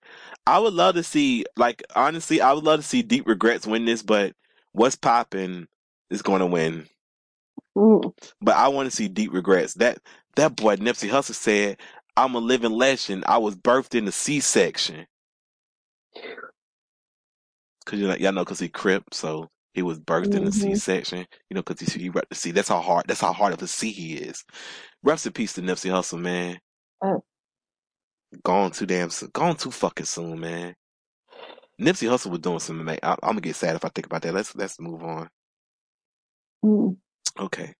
I 0.46 0.58
would 0.58 0.74
love 0.74 0.94
to 0.94 1.02
see 1.02 1.44
like 1.56 1.82
honestly, 1.94 2.40
I 2.40 2.52
would 2.52 2.64
love 2.64 2.80
to 2.80 2.86
see 2.86 3.02
Deep 3.02 3.26
Regrets 3.26 3.66
win 3.66 3.84
this, 3.84 4.02
but 4.02 4.32
what's 4.72 4.96
popping 4.96 5.66
is 6.10 6.22
gonna 6.22 6.46
win. 6.46 6.86
Mm. 7.76 8.12
But 8.40 8.56
I 8.56 8.68
want 8.68 8.88
to 8.88 8.94
see 8.94 9.08
Deep 9.08 9.32
Regrets. 9.32 9.74
That 9.74 9.98
that 10.36 10.56
boy 10.56 10.76
Nipsey 10.76 11.10
Hussle 11.10 11.34
said, 11.34 11.80
"I'm 12.16 12.34
a 12.36 12.38
living 12.40 12.72
legend. 12.72 13.24
I 13.28 13.38
was 13.38 13.56
birthed 13.56 13.94
in 13.96 14.06
the 14.06 14.12
C-section." 14.12 15.06
Cause 17.86 17.98
you 18.00 18.08
know, 18.08 18.16
y'all 18.16 18.32
know, 18.32 18.44
cause 18.44 18.58
he 18.60 18.68
crip, 18.68 19.04
so 19.12 19.48
he 19.74 19.82
was 19.82 20.00
birthed 20.00 20.34
in 20.34 20.46
a 20.46 20.50
Mhm. 20.50 20.52
C-section. 20.52 21.26
You 21.50 21.54
know, 21.54 21.62
cause 21.62 21.80
he 21.80 22.00
he 22.00 22.08
rep 22.10 22.28
the 22.28 22.34
C. 22.36 22.52
That's 22.52 22.68
how 22.68 22.80
hard. 22.80 23.06
That's 23.08 23.20
how 23.20 23.32
hard 23.32 23.54
of 23.54 23.62
a 23.62 23.66
C 23.68 23.92
he 23.92 24.16
is. 24.16 24.44
Rest 25.02 25.26
in 25.26 25.32
peace 25.32 25.54
to 25.54 25.62
Nipsey 25.62 25.90
Hussle, 25.90 26.20
man. 26.20 26.60
Oh. 27.02 27.24
Gone 28.44 28.72
too 28.72 28.86
damn 28.86 29.10
soon. 29.10 29.30
Gone 29.32 29.56
too 29.56 29.70
fucking 29.70 30.06
soon, 30.06 30.40
man. 30.40 30.74
Nipsey 31.80 32.08
Hussle 32.08 32.30
was 32.30 32.40
doing 32.40 32.60
something. 32.60 32.84
Man, 32.84 32.98
I, 33.02 33.12
I'm 33.12 33.30
gonna 33.30 33.40
get 33.42 33.56
sad 33.56 33.76
if 33.76 33.84
I 33.84 33.88
think 33.90 34.06
about 34.06 34.22
that. 34.22 34.34
Let's 34.34 34.54
let's 34.56 34.80
move 34.80 35.02
on. 35.02 35.28
Mm. 36.64 36.96
Okay. 37.38 37.74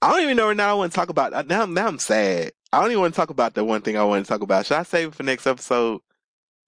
I 0.00 0.12
don't 0.12 0.22
even 0.22 0.36
know 0.36 0.48
right 0.48 0.56
now. 0.56 0.70
I 0.70 0.74
want 0.74 0.92
to 0.92 0.96
talk 0.96 1.08
about 1.08 1.46
now. 1.48 1.66
Now 1.66 1.88
I'm 1.88 1.98
sad. 1.98 2.52
I 2.72 2.80
don't 2.80 2.90
even 2.90 3.00
want 3.00 3.14
to 3.14 3.16
talk 3.16 3.30
about 3.30 3.54
the 3.54 3.64
one 3.64 3.80
thing 3.80 3.96
I 3.96 4.04
want 4.04 4.24
to 4.24 4.28
talk 4.28 4.42
about. 4.42 4.66
Should 4.66 4.76
I 4.76 4.82
save 4.84 5.08
it 5.08 5.14
for 5.14 5.22
next 5.22 5.46
episode? 5.46 6.00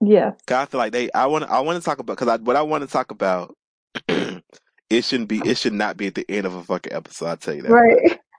Yeah. 0.01 0.31
Cause 0.47 0.57
I 0.57 0.65
feel 0.65 0.79
like 0.79 0.91
they. 0.93 1.11
I 1.11 1.27
want. 1.27 1.45
I 1.45 1.59
want 1.61 1.79
to 1.79 1.85
talk 1.85 1.99
about 1.99 2.17
because 2.17 2.27
I, 2.27 2.37
what 2.37 2.55
I 2.55 2.61
want 2.63 2.83
to 2.83 2.89
talk 2.91 3.11
about. 3.11 3.55
it 4.07 5.03
shouldn't 5.03 5.29
be. 5.29 5.41
It 5.45 5.57
should 5.57 5.73
not 5.73 5.97
be 5.97 6.07
at 6.07 6.15
the 6.15 6.25
end 6.29 6.45
of 6.47 6.55
a 6.55 6.63
fucking 6.63 6.93
episode. 6.93 7.27
I 7.27 7.35
tell 7.35 7.53
you 7.53 7.61
that. 7.63 7.71
Right. 7.71 8.19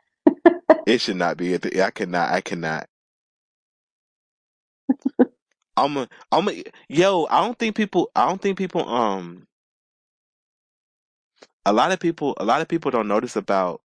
It 0.87 1.01
should 1.01 1.17
not 1.17 1.37
be 1.37 1.55
at 1.55 1.63
the. 1.63 1.85
I 1.85 1.91
cannot. 1.91 2.31
I 2.33 2.41
cannot. 2.41 2.89
I'm 5.77 5.97
a. 5.97 6.09
I'm 6.33 6.49
a. 6.49 6.65
Yo, 6.89 7.27
I 7.31 7.45
don't 7.45 7.59
think 7.59 7.77
people. 7.77 8.11
I 8.17 8.29
don't 8.29 8.43
think 8.43 8.59
people. 8.59 8.89
Um. 8.89 9.47
A 11.67 11.73
lot 11.73 11.93
of 11.93 12.01
people. 12.01 12.35
A 12.39 12.45
lot 12.45 12.63
of 12.63 12.69
people 12.69 12.91
don't 12.91 13.07
notice 13.09 13.37
about. 13.37 13.82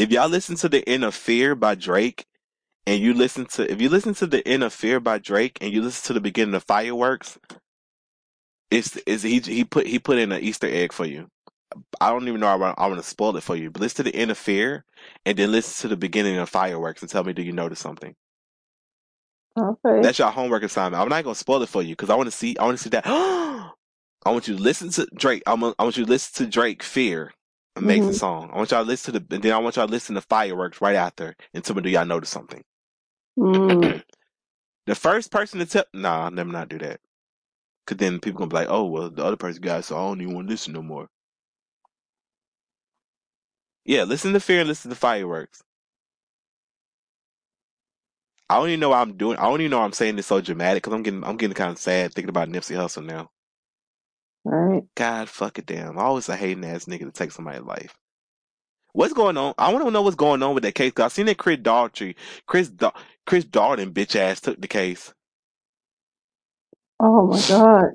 If 0.00 0.10
y'all 0.12 0.30
listen 0.30 0.56
to 0.56 0.70
the 0.70 0.82
Inner 0.88 1.10
Fear 1.12 1.56
by 1.56 1.76
Drake, 1.76 2.26
and 2.86 3.00
you 3.02 3.14
listen 3.14 3.46
to 3.46 3.70
if 3.70 3.80
you 3.80 3.90
listen 3.90 4.14
to 4.14 4.26
the 4.26 4.46
Inner 4.48 4.70
Fear 4.70 5.00
by 5.00 5.18
Drake, 5.18 5.58
and 5.60 5.72
you 5.72 5.82
listen 5.82 6.08
to 6.08 6.14
the 6.14 6.20
beginning 6.22 6.54
of 6.56 6.64
Fireworks, 6.64 7.38
it's 8.70 8.96
is 8.98 9.22
he 9.22 9.40
he 9.40 9.64
put 9.64 9.86
he 9.86 9.98
put 9.98 10.18
in 10.18 10.32
an 10.32 10.42
Easter 10.42 10.68
egg 10.68 10.92
for 10.92 11.06
you. 11.06 11.28
I 12.00 12.10
don't 12.10 12.28
even 12.28 12.40
know. 12.40 12.48
I 12.48 12.56
want, 12.56 12.78
I 12.78 12.86
want 12.88 13.02
to 13.02 13.08
spoil 13.08 13.36
it 13.36 13.42
for 13.42 13.56
you, 13.56 13.70
but 13.70 13.82
listen 13.82 14.04
to 14.04 14.10
the 14.12 14.18
Inner 14.18 14.34
Fear, 14.34 14.86
and 15.26 15.38
then 15.38 15.52
listen 15.52 15.82
to 15.82 15.88
the 15.88 15.98
beginning 15.98 16.38
of 16.38 16.48
Fireworks, 16.48 17.02
and 17.02 17.10
tell 17.10 17.24
me 17.24 17.34
do 17.34 17.42
you 17.42 17.52
notice 17.52 17.80
something. 17.80 18.14
Okay. 19.58 20.02
That's 20.02 20.18
your 20.18 20.30
homework 20.30 20.62
assignment. 20.64 21.02
I'm 21.02 21.08
not 21.10 21.24
gonna 21.24 21.34
spoil 21.36 21.62
it 21.62 21.68
for 21.70 21.82
you 21.82 21.90
because 21.94 22.10
I 22.10 22.16
want 22.16 22.28
to 22.28 22.36
see. 22.36 22.56
I 22.58 22.64
want 22.66 22.78
to 22.78 22.84
see 22.84 22.90
that. 22.90 23.04
I 23.06 24.30
want 24.30 24.48
you 24.48 24.56
to 24.56 24.62
listen 24.62 24.90
to 24.92 25.06
Drake. 25.16 25.42
I'm. 25.46 25.64
I 25.64 25.74
want 25.84 25.96
you 25.96 26.04
to 26.04 26.10
listen 26.10 26.46
to 26.46 26.50
Drake 26.50 26.82
Fear, 26.82 27.32
amazing 27.76 28.12
Mhm. 28.12 28.14
song. 28.14 28.50
I 28.52 28.58
want 28.58 28.70
y'all 28.72 28.84
to 28.84 28.88
listen 28.88 29.14
to 29.14 29.20
the. 29.20 29.34
And 29.36 29.44
then 29.44 29.52
I 29.52 29.58
want 29.58 29.76
y'all 29.76 29.86
to 29.86 29.92
listen 29.92 30.16
to 30.16 30.22
Fireworks 30.22 30.80
right 30.82 30.96
after, 30.96 31.36
and 31.54 31.64
tell 31.64 31.76
me 31.76 31.82
do 31.82 31.90
y'all 31.90 32.06
notice 32.06 32.30
something. 32.30 32.64
Mm. 33.38 34.02
The 34.86 34.96
first 34.96 35.30
person 35.32 35.60
to 35.60 35.66
tell. 35.66 35.84
Nah, 35.94 36.24
I'll 36.24 36.32
never 36.32 36.50
not 36.52 36.68
do 36.68 36.78
that. 36.78 37.00
Cause 37.86 37.98
then 37.98 38.20
people 38.20 38.38
gonna 38.38 38.48
be 38.50 38.56
like, 38.56 38.68
oh 38.70 38.84
well, 38.86 39.10
the 39.10 39.24
other 39.24 39.36
person 39.36 39.62
got 39.62 39.80
it, 39.80 39.84
so 39.84 39.96
I 39.96 40.00
don't 40.00 40.20
even 40.22 40.34
want 40.34 40.48
to 40.48 40.52
listen 40.52 40.72
no 40.74 40.82
more. 40.82 41.08
Yeah, 43.84 44.04
listen 44.04 44.32
to 44.34 44.40
Fear 44.40 44.60
and 44.60 44.68
listen 44.68 44.90
to 44.90 44.96
Fireworks. 44.96 45.62
I 48.50 48.56
don't 48.56 48.68
even 48.68 48.80
know 48.80 48.90
why 48.90 49.00
I'm 49.00 49.16
doing. 49.16 49.38
I 49.38 49.44
don't 49.44 49.60
even 49.60 49.72
know 49.72 49.78
why 49.80 49.84
I'm 49.86 49.92
saying 49.92 50.16
this 50.16 50.26
so 50.28 50.40
dramatic 50.40 50.82
because 50.84 50.94
I'm 50.94 51.02
getting. 51.02 51.24
I'm 51.24 51.36
getting 51.36 51.54
kind 51.54 51.72
of 51.72 51.78
sad 51.78 52.14
thinking 52.14 52.30
about 52.30 52.48
Nipsey 52.48 52.76
Hussle 52.76 53.04
now. 53.06 53.30
Right. 54.44 54.84
God, 54.96 55.28
fuck 55.28 55.58
it, 55.58 55.66
damn. 55.66 55.98
Always 55.98 56.28
a 56.28 56.36
hating 56.36 56.64
ass 56.64 56.86
nigga 56.86 57.00
to 57.00 57.12
take 57.12 57.32
somebody's 57.32 57.62
life. 57.62 57.96
What's 58.92 59.14
going 59.14 59.36
on? 59.36 59.54
I 59.58 59.72
want 59.72 59.84
to 59.86 59.90
know 59.92 60.02
what's 60.02 60.16
going 60.16 60.42
on 60.42 60.54
with 60.54 60.64
that 60.64 60.74
case. 60.74 60.92
Cause 60.92 61.06
I 61.06 61.08
seen 61.08 61.26
that 61.26 61.38
Chris 61.38 61.58
Daughtry, 61.58 62.16
Chris 62.46 62.70
da- 62.70 62.92
Chris 63.26 63.44
Darden, 63.44 63.92
bitch 63.92 64.16
ass 64.16 64.40
took 64.40 64.60
the 64.60 64.68
case. 64.68 65.14
Oh 67.00 67.26
my 67.28 67.42
God. 67.48 67.90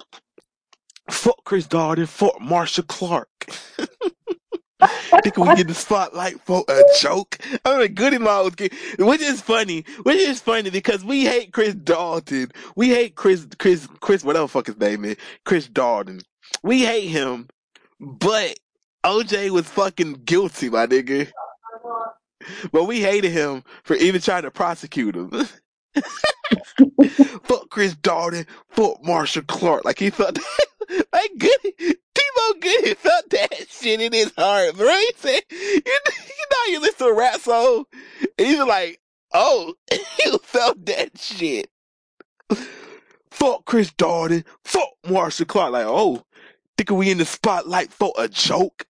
Fuck 1.12 1.44
Chris 1.46 1.68
Darden. 1.68 2.08
Fuck 2.08 2.42
Marcia 2.42 2.84
Clark. 2.84 3.30
Think 5.24 5.38
we 5.38 5.52
get 5.54 5.68
the 5.68 5.76
spotlight 5.76 6.42
for 6.42 6.64
a 6.70 6.82
joke? 7.00 7.40
I 7.66 7.80
mean, 7.80 7.94
Goodie 7.96 8.20
Mob 8.20 8.46
was 8.46 8.56
getting, 8.56 8.78
which 9.06 9.22
is 9.22 9.42
funny, 9.42 9.86
which 10.04 10.18
is 10.18 10.42
funny 10.42 10.70
because 10.70 11.04
we 11.06 11.26
hate 11.26 11.54
Chris 11.54 11.76
Dalton. 11.76 12.52
We 12.76 12.90
hate 12.90 13.16
Chris, 13.16 13.48
Chris, 13.60 13.88
Chris, 14.02 14.24
whatever 14.24 14.48
fuck 14.48 14.68
his 14.68 14.78
name 14.80 15.06
is, 15.06 15.18
Chris 15.46 15.68
Darden. 15.68 16.24
We 16.64 16.84
hate 16.84 17.08
him, 17.08 17.48
but 18.00 18.58
OJ 19.06 19.52
was 19.52 19.68
fucking 19.68 20.24
guilty, 20.26 20.70
my 20.70 20.88
nigga. 20.88 21.32
But 22.72 22.86
we 22.86 23.02
hated 23.02 23.32
him 23.32 23.64
for 23.84 23.96
even 23.96 24.22
trying 24.22 24.44
to 24.44 24.52
prosecute 24.52 25.16
him. 25.16 25.30
fuck 27.44 27.70
Chris 27.70 27.96
Darden, 27.96 28.46
fuck 28.70 29.04
Marcia 29.04 29.42
Clark. 29.42 29.86
Like 29.86 30.00
he 30.00 30.10
felt 30.10 30.40
like 31.14 31.32
Goodie, 31.38 31.74
T-Mo 31.78 32.54
Goodie 32.60 32.94
felt 32.96 33.30
that 33.32 33.68
shit 33.70 34.02
in 34.02 34.14
his 34.14 34.32
heart, 34.38 34.76
bro. 34.76 34.88
He 34.88 35.12
said, 35.16 35.42
you, 35.52 35.82
you 35.86 36.46
know, 36.52 36.72
you 36.72 36.80
listen 36.82 36.98
to 37.00 37.06
a 37.06 37.14
rap 37.16 37.40
song, 37.40 37.86
and 38.38 38.48
he's 38.48 38.60
like, 38.60 39.00
oh, 39.34 39.74
you 40.24 40.38
felt 40.40 40.86
that 40.86 41.18
shit. 41.18 41.70
Fuck 43.32 43.66
Chris 43.66 43.92
Darden, 43.92 44.46
fuck 44.64 44.90
Marcia 45.08 45.46
Clark. 45.46 45.74
Like, 45.74 45.86
oh, 45.88 46.24
thinking 46.78 46.98
we 46.98 47.12
in 47.12 47.18
the 47.20 47.26
spotlight 47.26 47.92
for 47.92 48.14
a 48.18 48.28
joke? 48.28 48.86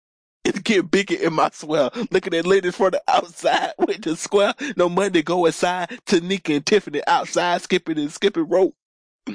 It's 0.45 0.59
getting 0.59 0.85
bigger 0.87 1.15
in 1.15 1.33
my 1.33 1.49
swell. 1.51 1.91
Looking 2.11 2.35
at 2.35 2.45
ladies 2.45 2.75
from 2.75 2.91
the 2.91 3.01
outside 3.07 3.73
with 3.79 4.03
the 4.03 4.15
square. 4.15 4.53
No 4.77 4.89
money 4.89 5.23
go 5.23 5.45
inside. 5.45 5.89
Tanika 6.05 6.55
and 6.55 6.65
Tiffany 6.65 7.01
outside 7.07 7.61
skipping 7.63 7.97
and 7.97 8.11
skipping 8.11 8.47
rope. 8.47 8.75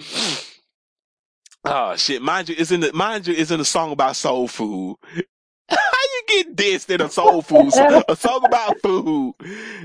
Oh 1.62 1.94
shit! 1.94 2.22
Mind 2.22 2.48
you, 2.48 2.54
it's 2.58 2.70
in 2.70 2.80
the 2.80 2.90
mind 2.94 3.26
you, 3.26 3.34
it's 3.34 3.50
in 3.50 3.60
a 3.60 3.66
song 3.66 3.92
about 3.92 4.16
soul 4.16 4.48
food. 4.48 4.96
How 5.68 5.76
you 5.76 6.22
get 6.44 6.56
dissed 6.56 6.88
in 6.88 7.02
a 7.02 7.10
soul 7.10 7.42
food 7.42 7.70
song? 7.72 8.02
A 8.08 8.16
song 8.16 8.44
about 8.46 8.80
food. 8.80 9.34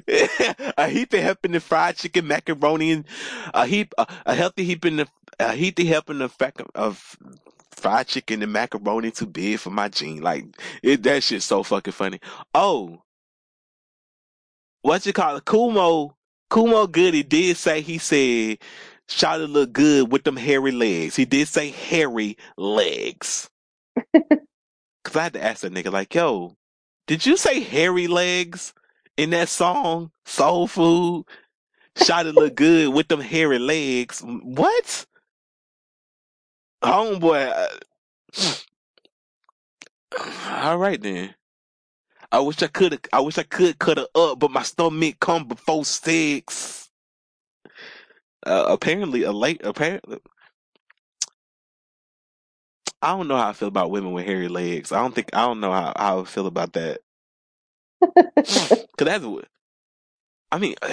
a 0.77 0.87
heap 0.87 1.13
of 1.13 1.19
helping 1.19 1.51
the 1.51 1.59
fried 1.59 1.97
chicken, 1.97 2.27
macaroni, 2.27 2.93
and 2.93 3.05
a 3.53 3.65
heap, 3.65 3.93
a, 3.97 4.07
a 4.25 4.33
healthy 4.33 4.63
heap 4.63 4.85
in 4.85 4.95
the, 4.95 5.07
a 5.37 5.55
healthy 5.55 5.85
helping 5.85 6.19
the 6.19 6.29
fact 6.29 6.61
of 6.75 7.17
fried 7.85 8.07
chicken 8.07 8.41
and 8.41 8.51
macaroni 8.51 9.11
too 9.11 9.27
big 9.27 9.59
for 9.59 9.69
my 9.69 9.87
gene. 9.87 10.19
Like 10.19 10.45
it, 10.81 11.03
that 11.03 11.21
shit's 11.21 11.45
so 11.45 11.61
fucking 11.61 11.93
funny. 11.93 12.19
Oh, 12.51 13.03
what 14.81 15.05
you 15.05 15.13
call 15.13 15.35
it? 15.35 15.45
Kumo, 15.45 16.17
Kumo 16.49 16.87
Goody 16.87 17.21
did 17.21 17.57
say 17.57 17.81
he 17.81 17.99
said 17.99 18.57
Shawty 19.07 19.47
look 19.47 19.71
good 19.71 20.11
with 20.11 20.23
them 20.23 20.35
hairy 20.35 20.71
legs. 20.71 21.15
He 21.15 21.25
did 21.25 21.47
say 21.47 21.69
hairy 21.69 22.37
legs. 22.57 23.51
Cause 24.15 25.15
I 25.15 25.21
had 25.21 25.33
to 25.33 25.43
ask 25.43 25.61
that 25.61 25.71
nigga 25.71 25.91
like, 25.91 26.15
yo, 26.15 26.55
did 27.05 27.23
you 27.23 27.37
say 27.37 27.59
hairy 27.59 28.07
legs 28.07 28.73
in 29.15 29.29
that 29.29 29.47
song? 29.47 30.09
Soul 30.25 30.65
food. 30.65 31.25
Shawty 31.97 32.33
look 32.33 32.55
good 32.55 32.95
with 32.95 33.09
them 33.09 33.21
hairy 33.21 33.59
legs. 33.59 34.23
What? 34.25 35.05
Homeboy. 36.85 37.53
uh, 37.55 37.67
All 40.65 40.77
right 40.77 41.01
then. 41.01 41.35
I 42.31 42.39
wish 42.39 42.61
I 42.63 42.67
could. 42.67 42.99
I 43.13 43.21
wish 43.21 43.37
I 43.37 43.43
could 43.43 43.79
cut 43.79 43.97
her 43.97 44.07
up, 44.15 44.39
but 44.39 44.51
my 44.51 44.63
stomach 44.63 45.19
come 45.19 45.47
before 45.47 45.85
six. 45.85 46.89
Uh, 48.45 48.65
apparently, 48.69 49.23
a 49.23 49.31
late. 49.31 49.61
Apparently, 49.63 50.19
I 53.01 53.15
don't 53.15 53.27
know 53.27 53.37
how 53.37 53.49
I 53.49 53.53
feel 53.53 53.67
about 53.69 53.91
women 53.91 54.11
with 54.13 54.25
hairy 54.25 54.47
legs. 54.47 54.91
I 54.91 54.99
don't 55.01 55.13
think. 55.15 55.29
I 55.33 55.45
don't 55.45 55.59
know 55.59 55.71
how, 55.71 55.93
how 55.97 56.21
I 56.21 56.23
feel 56.25 56.47
about 56.47 56.73
that. 56.73 56.99
Cause 58.35 58.87
that's. 58.97 59.23
what- 59.25 59.47
I 60.51 60.59
mean. 60.59 60.75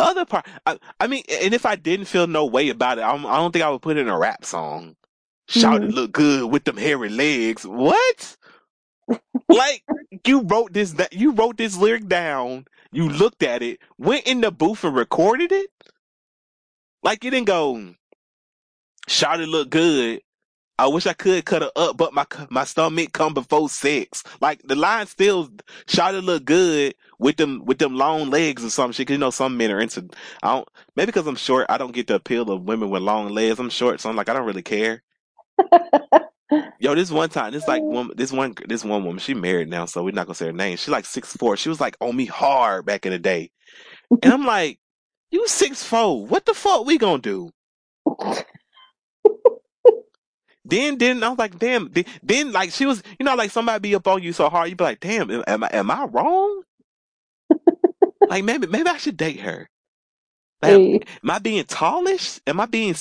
Other 0.00 0.24
part, 0.24 0.46
I, 0.66 0.78
I 1.00 1.06
mean, 1.08 1.24
and 1.42 1.54
if 1.54 1.66
I 1.66 1.76
didn't 1.76 2.06
feel 2.06 2.26
no 2.26 2.46
way 2.46 2.68
about 2.68 2.98
it, 2.98 3.02
I'm, 3.02 3.26
I 3.26 3.36
don't 3.36 3.52
think 3.52 3.64
I 3.64 3.70
would 3.70 3.82
put 3.82 3.96
it 3.96 4.00
in 4.00 4.08
a 4.08 4.18
rap 4.18 4.44
song. 4.44 4.96
Shout 5.48 5.82
it 5.82 5.90
Mhm. 5.90 5.94
look 5.94 6.12
good 6.12 6.50
with 6.50 6.64
them 6.64 6.76
hairy 6.76 7.08
legs. 7.08 7.66
What? 7.66 8.36
like 9.48 9.82
you 10.26 10.42
wrote 10.42 10.72
this 10.72 10.92
that 10.94 11.12
you 11.14 11.32
wrote 11.32 11.56
this 11.56 11.76
lyric 11.76 12.06
down, 12.08 12.66
you 12.92 13.08
looked 13.08 13.42
at 13.42 13.62
it, 13.62 13.80
went 13.98 14.26
in 14.26 14.40
the 14.42 14.50
booth 14.52 14.84
and 14.84 14.94
recorded 14.96 15.52
it. 15.52 15.70
Like 17.02 17.24
you 17.24 17.30
didn't 17.30 17.46
go, 17.46 17.94
shot 19.08 19.40
it 19.40 19.48
look 19.48 19.70
good. 19.70 20.20
I 20.78 20.86
wish 20.86 21.06
I 21.06 21.12
could 21.12 21.44
cut 21.44 21.62
her 21.62 21.70
up, 21.74 21.96
but 21.96 22.14
my 22.14 22.24
my 22.50 22.64
stomach 22.64 23.12
come 23.12 23.34
before 23.34 23.68
sex. 23.68 24.22
Like 24.40 24.62
the 24.62 24.76
line 24.76 25.06
still 25.06 25.50
shot 25.86 26.14
it 26.14 26.22
look 26.22 26.44
good 26.44 26.94
with 27.18 27.36
them 27.36 27.64
with 27.64 27.78
them 27.78 27.96
long 27.96 28.30
legs 28.30 28.64
or 28.64 28.70
some 28.70 28.92
shit. 28.92 29.08
Cause 29.08 29.14
you 29.14 29.18
know 29.18 29.30
some 29.30 29.56
men 29.56 29.72
are 29.72 29.80
into. 29.80 30.08
I 30.42 30.54
don't 30.54 30.68
maybe 30.94 31.06
because 31.06 31.26
I'm 31.26 31.36
short. 31.36 31.66
I 31.68 31.78
don't 31.78 31.92
get 31.92 32.06
the 32.06 32.14
appeal 32.14 32.50
of 32.50 32.62
women 32.62 32.90
with 32.90 33.02
long 33.02 33.30
legs. 33.30 33.58
I'm 33.58 33.70
short, 33.70 34.00
so 34.00 34.08
I'm 34.08 34.16
like 34.16 34.28
I 34.28 34.34
don't 34.34 34.46
really 34.46 34.62
care. 34.62 35.02
Yo, 36.80 36.94
this 36.94 37.10
one 37.10 37.28
time, 37.28 37.52
this 37.52 37.68
like 37.68 37.82
uh. 37.82 37.84
one, 37.84 38.10
this 38.16 38.32
one, 38.32 38.54
this 38.66 38.84
one 38.84 39.04
woman, 39.04 39.18
she 39.18 39.34
married 39.34 39.68
now, 39.68 39.84
so 39.84 40.02
we're 40.02 40.12
not 40.12 40.26
gonna 40.26 40.34
say 40.34 40.46
her 40.46 40.52
name. 40.52 40.76
She 40.76 40.90
like 40.90 41.04
six 41.04 41.36
four. 41.36 41.56
She 41.56 41.68
was 41.68 41.80
like 41.80 41.96
on 42.00 42.16
me 42.16 42.24
hard 42.24 42.86
back 42.86 43.04
in 43.04 43.12
the 43.12 43.18
day, 43.18 43.50
and 44.22 44.32
I'm 44.32 44.46
like, 44.46 44.78
you 45.30 45.46
six 45.48 45.82
four. 45.82 46.24
What 46.24 46.46
the 46.46 46.54
fuck 46.54 46.86
we 46.86 46.98
gonna 46.98 47.20
do? 47.20 47.50
Then, 50.68 50.98
then 50.98 51.24
I 51.24 51.30
was 51.30 51.38
like, 51.38 51.58
damn. 51.58 51.90
Then, 51.92 52.06
then, 52.22 52.52
like 52.52 52.72
she 52.72 52.86
was, 52.86 53.02
you 53.20 53.26
know, 53.26 53.36
like 53.36 53.52
somebody 53.52 53.80
be 53.90 53.96
up 53.96 54.08
on 54.08 54.22
you 54.22 54.34
so 54.34 54.50
hard, 54.50 54.70
you 54.70 54.76
be 54.76 54.84
like, 54.84 55.00
damn, 55.00 55.30
am 55.48 55.64
I, 55.64 55.70
am 55.72 55.90
I 55.92 56.06
wrong? 56.06 56.62
like 58.28 58.44
maybe, 58.44 58.66
maybe 58.68 58.88
I 58.90 58.98
should 58.98 59.16
date 59.18 59.40
her. 59.40 59.68
Like, 60.62 60.82
Hey. 60.82 61.00
am 61.24 61.30
I 61.30 61.38
being 61.38 61.64
tallish? 61.64 62.40
Am 62.46 62.60
I 62.60 62.66
being 62.66 62.94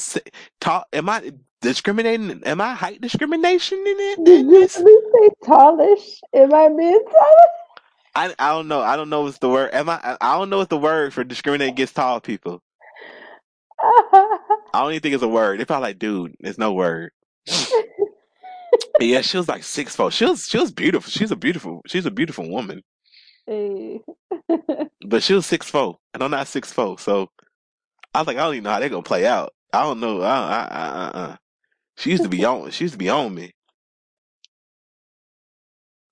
tall? 0.62 0.86
Am 0.94 1.10
I 1.10 1.34
discriminating? 1.62 2.44
Am 2.46 2.62
I 2.62 2.74
height 2.76 3.02
discrimination 3.02 3.80
in 3.80 3.98
it? 4.00 4.22
Did 4.24 4.48
you 4.48 4.68
say 4.70 5.30
tallish? 5.48 6.20
Am 6.36 6.54
I 6.54 6.70
being 6.70 7.04
tallish? 7.08 7.58
I, 8.16 8.36
I 8.40 8.52
don't 8.54 8.68
know. 8.70 8.82
I 8.82 8.98
don't 8.98 9.10
know 9.10 9.24
what's 9.24 9.40
the 9.40 9.50
word. 9.50 9.72
Am 9.74 9.90
I? 9.90 10.00
I- 10.04 10.18
I 10.22 10.40
don't 10.40 10.50
know 10.52 10.60
what's 10.60 10.70
the 10.70 10.78
word 10.78 11.14
for 11.14 11.24
discriminating 11.26 11.74
against 11.74 11.96
tall 11.96 12.22
people. 12.22 12.62
I 14.74 14.82
don't 14.82 14.92
even 14.92 15.02
think 15.02 15.16
it's 15.16 15.24
a 15.24 15.28
word. 15.30 15.60
They 15.60 15.66
probably 15.66 15.90
like, 15.90 16.00
dude, 16.00 16.36
there's 16.42 16.60
no 16.60 16.74
word. 16.74 17.12
Yeah, 19.00 19.22
she 19.22 19.38
was 19.38 19.48
like 19.48 19.64
six 19.64 19.96
foot. 19.96 20.14
She 20.14 20.26
was 20.26 20.48
she 20.48 20.58
was 20.58 20.72
beautiful. 20.72 21.10
She's 21.12 21.32
a 21.32 21.36
beautiful. 21.36 21.82
She's 21.88 22.06
a 22.06 22.12
beautiful 22.12 22.50
woman. 22.50 22.84
hey. 23.46 24.02
But 25.06 25.24
she 25.24 25.34
was 25.34 25.46
six 25.46 25.70
four, 25.70 25.98
and 26.14 26.24
I'm 26.24 26.32
not 26.32 26.48
six 26.48 26.72
four. 26.74 27.00
So 27.00 27.30
I 28.14 28.20
was 28.20 28.28
like, 28.28 28.38
I 28.38 28.42
don't 28.42 28.56
even 28.56 28.64
know 28.66 28.72
how 28.72 28.80
they're 28.80 28.90
gonna 28.90 29.04
play 29.04 29.26
out. 29.26 29.54
I 29.74 29.84
don't 29.84 30.00
know. 30.00 30.22
I, 30.22 30.28
I, 30.38 30.68
I, 30.72 30.88
I, 30.88 31.22
I. 31.34 31.38
She 31.98 32.12
used 32.12 32.24
to 32.24 32.30
be 32.30 32.44
on. 32.46 32.72
She 32.72 32.84
used 32.86 32.94
to 32.94 32.98
be 32.98 33.10
on 33.10 33.34
me. 33.34 33.52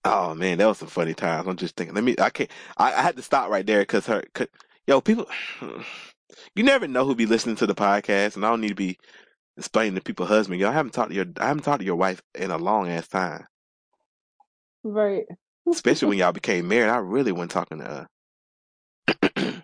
Oh 0.06 0.36
man, 0.36 0.60
that 0.60 0.68
was 0.68 0.78
some 0.78 0.88
funny 0.88 1.14
times. 1.14 1.48
I'm 1.48 1.58
just 1.58 1.76
thinking. 1.76 1.96
Let 1.96 2.04
me. 2.04 2.16
I 2.20 2.30
can't. 2.30 2.52
I, 2.78 2.94
I 2.94 3.02
had 3.02 3.18
to 3.18 3.24
stop 3.24 3.50
right 3.50 3.66
there 3.66 3.82
because 3.82 4.06
her. 4.08 4.24
Cause, 4.34 4.48
yo, 4.88 5.02
people. 5.02 5.28
You 6.56 6.64
never 6.64 6.88
know 6.88 7.06
who 7.06 7.16
be 7.16 7.26
listening 7.26 7.56
to 7.58 7.68
the 7.68 7.76
podcast, 7.76 8.36
and 8.36 8.46
I 8.46 8.50
don't 8.50 8.62
need 8.62 8.70
to 8.70 8.76
be 8.76 8.98
explaining 9.58 9.96
to 9.96 10.02
people 10.02 10.26
husband. 10.28 10.60
Yo, 10.62 10.70
I 10.70 10.74
haven't 10.74 10.94
talked 10.94 11.12
to 11.12 11.16
your. 11.16 11.26
I 11.40 11.48
haven't 11.48 11.64
talked 11.64 11.82
to 11.82 11.86
your 11.86 11.96
wife 11.98 12.22
in 12.36 12.52
a 12.52 12.58
long 12.58 12.90
ass 12.90 13.08
time. 13.08 13.48
right. 14.84 15.26
Especially 15.74 16.10
when 16.10 16.18
y'all 16.20 16.34
became 16.34 16.68
married. 16.68 16.90
I 16.92 16.98
really 16.98 17.32
wasn't 17.34 17.52
talking 17.52 17.80
to 17.80 18.08
her. 19.38 19.64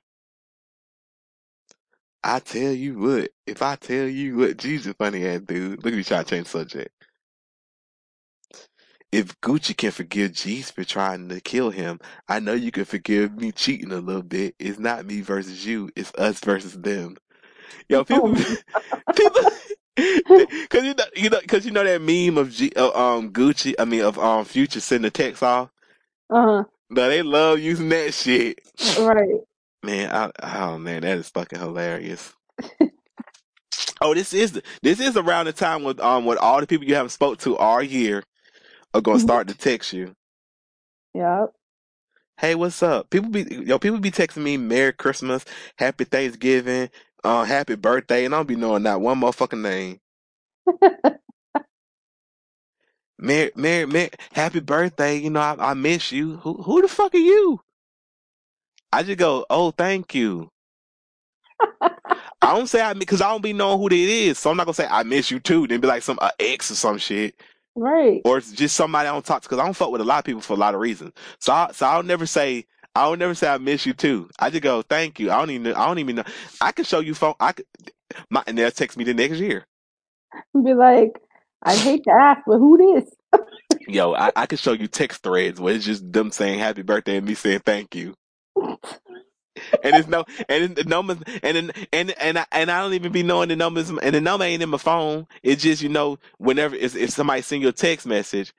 I 2.23 2.39
tell 2.39 2.73
you 2.73 2.99
what, 2.99 3.31
if 3.47 3.61
I 3.63 3.77
tell 3.77 4.07
you 4.07 4.37
what, 4.37 4.57
Jesus 4.57 4.95
funny 4.99 5.25
ass 5.27 5.41
dude. 5.41 5.83
Look 5.83 5.93
at 5.93 5.97
me 5.97 6.03
trying 6.03 6.25
to 6.25 6.29
change 6.29 6.47
subject. 6.47 6.91
If 9.11 9.39
Gucci 9.41 9.75
can 9.75 9.91
forgive 9.91 10.33
Jeezy 10.33 10.71
for 10.71 10.83
trying 10.85 11.29
to 11.29 11.41
kill 11.41 11.71
him, 11.71 11.99
I 12.29 12.39
know 12.39 12.53
you 12.53 12.71
can 12.71 12.85
forgive 12.85 13.35
me 13.37 13.51
cheating 13.51 13.91
a 13.91 13.97
little 13.99 14.23
bit. 14.23 14.55
It's 14.59 14.79
not 14.79 15.05
me 15.07 15.21
versus 15.21 15.65
you, 15.65 15.89
it's 15.95 16.13
us 16.15 16.39
versus 16.41 16.73
them. 16.75 17.17
Yo, 17.89 18.03
oh 18.11 18.29
people, 18.33 18.33
people, 19.15 19.41
cause 20.69 20.83
you 20.83 20.93
know, 20.95 21.05
you 21.15 21.29
know, 21.29 21.39
cause 21.47 21.65
you 21.65 21.71
know 21.71 21.83
that 21.83 22.01
meme 22.01 22.37
of 22.37 22.51
G, 22.51 22.71
uh, 22.75 22.91
um 22.91 23.31
Gucci, 23.31 23.75
I 23.79 23.85
mean 23.85 24.01
of 24.01 24.19
um 24.19 24.45
Future 24.45 24.81
sending 24.81 25.03
the 25.03 25.11
text 25.11 25.43
off. 25.43 25.69
Uh 26.29 26.63
No, 26.89 27.09
they 27.09 27.23
love 27.23 27.59
using 27.59 27.89
that 27.89 28.13
shit. 28.13 28.59
huh. 28.81 28.95
Right. 28.95 29.41
Man, 29.83 30.11
I, 30.13 30.31
oh 30.67 30.77
man, 30.77 31.03
that 31.03 31.17
is 31.17 31.29
fucking 31.29 31.59
hilarious. 31.59 32.33
Oh, 34.01 34.13
this 34.13 34.33
is 34.33 34.53
the, 34.53 34.63
this 34.83 34.99
is 34.99 35.17
around 35.17 35.47
the 35.47 35.53
time 35.53 35.83
when 35.83 35.99
um 36.01 36.25
when 36.25 36.37
all 36.39 36.61
the 36.61 36.67
people 36.67 36.87
you 36.87 36.95
haven't 36.95 37.11
spoke 37.11 37.39
to 37.39 37.57
all 37.57 37.81
year 37.83 38.23
are 38.93 39.01
gonna 39.01 39.19
start 39.19 39.47
to 39.49 39.55
text 39.55 39.93
you. 39.93 40.15
Yep. 41.15 41.53
Hey, 42.39 42.55
what's 42.55 42.83
up? 42.83 43.09
People 43.11 43.29
be 43.29 43.43
yo, 43.65 43.79
people 43.79 43.99
be 43.99 44.11
texting 44.11 44.43
me 44.43 44.57
Merry 44.57 44.93
Christmas, 44.93 45.45
Happy 45.77 46.05
Thanksgiving, 46.05 46.89
uh, 47.23 47.43
Happy 47.45 47.75
Birthday, 47.75 48.25
and 48.25 48.35
I 48.35 48.39
don't 48.39 48.47
be 48.47 48.55
knowing 48.57 48.83
not 48.83 49.01
one 49.01 49.21
motherfucking 49.21 49.61
name. 49.61 49.99
Merry, 53.19 53.51
Merry, 53.55 53.85
Merry, 53.87 54.09
Happy 54.33 54.59
Birthday. 54.61 55.17
You 55.17 55.29
know, 55.31 55.41
I, 55.41 55.71
I 55.71 55.73
miss 55.75 56.11
you. 56.11 56.37
Who, 56.37 56.61
who 56.63 56.81
the 56.81 56.87
fuck 56.87 57.15
are 57.15 57.19
you? 57.19 57.61
I 58.93 59.03
just 59.03 59.19
go, 59.19 59.45
oh, 59.49 59.71
thank 59.71 60.15
you. 60.15 60.49
I 62.41 62.55
don't 62.55 62.67
say 62.67 62.81
I 62.81 62.93
because 62.93 63.21
I 63.21 63.29
don't 63.29 63.43
be 63.43 63.53
knowing 63.53 63.79
who 63.79 63.87
it 63.87 63.93
is, 63.93 64.39
so 64.39 64.51
I'm 64.51 64.57
not 64.57 64.65
gonna 64.65 64.75
say 64.75 64.87
I 64.89 65.03
miss 65.03 65.31
you 65.31 65.39
too. 65.39 65.67
Then 65.67 65.81
be 65.81 65.87
like 65.87 66.03
some 66.03 66.19
uh, 66.21 66.31
ex 66.39 66.71
or 66.71 66.75
some 66.75 66.97
shit, 66.99 67.35
Right. 67.75 68.25
or 68.25 68.39
it's 68.39 68.51
just 68.53 68.75
somebody 68.75 69.09
I 69.09 69.13
don't 69.13 69.25
talk 69.25 69.43
to 69.43 69.49
because 69.49 69.59
I 69.61 69.65
don't 69.65 69.75
fuck 69.75 69.91
with 69.91 70.01
a 70.01 70.05
lot 70.05 70.19
of 70.19 70.25
people 70.25 70.41
for 70.41 70.53
a 70.53 70.57
lot 70.57 70.75
of 70.75 70.81
reasons. 70.81 71.13
So, 71.39 71.53
I, 71.53 71.71
so 71.73 71.87
I'll 71.87 72.03
never 72.03 72.25
say 72.25 72.65
I 72.95 73.07
will 73.07 73.17
never 73.17 73.35
say 73.35 73.49
I 73.49 73.57
miss 73.59 73.85
you 73.85 73.93
too. 73.93 74.29
I 74.39 74.51
just 74.51 74.63
go 74.63 74.83
thank 74.83 75.19
you. 75.19 75.31
I 75.31 75.39
don't 75.39 75.51
even 75.51 75.73
I 75.75 75.87
don't 75.87 75.99
even 75.99 76.17
know. 76.17 76.25
I 76.61 76.73
can 76.73 76.85
show 76.85 76.99
you 77.01 77.15
phone. 77.15 77.35
I 77.39 77.53
could, 77.53 77.65
my 78.29 78.43
and 78.47 78.57
they'll 78.57 78.71
text 78.71 78.97
me 78.97 79.05
the 79.05 79.13
next 79.15 79.39
year. 79.39 79.65
Be 80.53 80.73
like, 80.75 81.13
I'd 81.63 81.81
hate 81.81 82.03
to 82.05 82.11
ask, 82.11 82.41
but 82.47 82.59
who 82.59 82.77
this? 82.77 83.11
Yo, 83.87 84.13
I, 84.15 84.31
I 84.35 84.45
can 84.47 84.57
show 84.57 84.73
you 84.73 84.87
text 84.87 85.23
threads 85.23 85.59
where 85.59 85.75
it's 85.75 85.85
just 85.85 86.11
them 86.11 86.31
saying 86.31 86.59
happy 86.59 86.83
birthday 86.83 87.17
and 87.17 87.27
me 87.27 87.35
saying 87.35 87.61
thank 87.65 87.95
you. 87.95 88.15
And 89.83 89.97
it's 89.97 90.07
no, 90.07 90.25
and 90.49 90.75
the 90.75 90.83
numbers, 90.85 91.17
and 91.43 91.71
and 91.93 92.11
and 92.19 92.39
I, 92.39 92.45
and 92.51 92.71
I 92.71 92.81
don't 92.81 92.93
even 92.93 93.11
be 93.13 93.23
knowing 93.23 93.49
the 93.49 93.55
numbers, 93.55 93.89
and 93.89 94.15
the 94.15 94.21
number 94.21 94.45
ain't 94.45 94.63
in 94.63 94.69
my 94.69 94.77
phone. 94.77 95.27
It's 95.43 95.63
just 95.63 95.81
you 95.83 95.89
know, 95.89 96.19
whenever 96.39 96.75
if 96.75 97.11
somebody 97.11 97.41
send 97.43 97.61
you 97.63 97.69
a 97.69 97.73
text 97.73 98.05
message, 98.07 98.53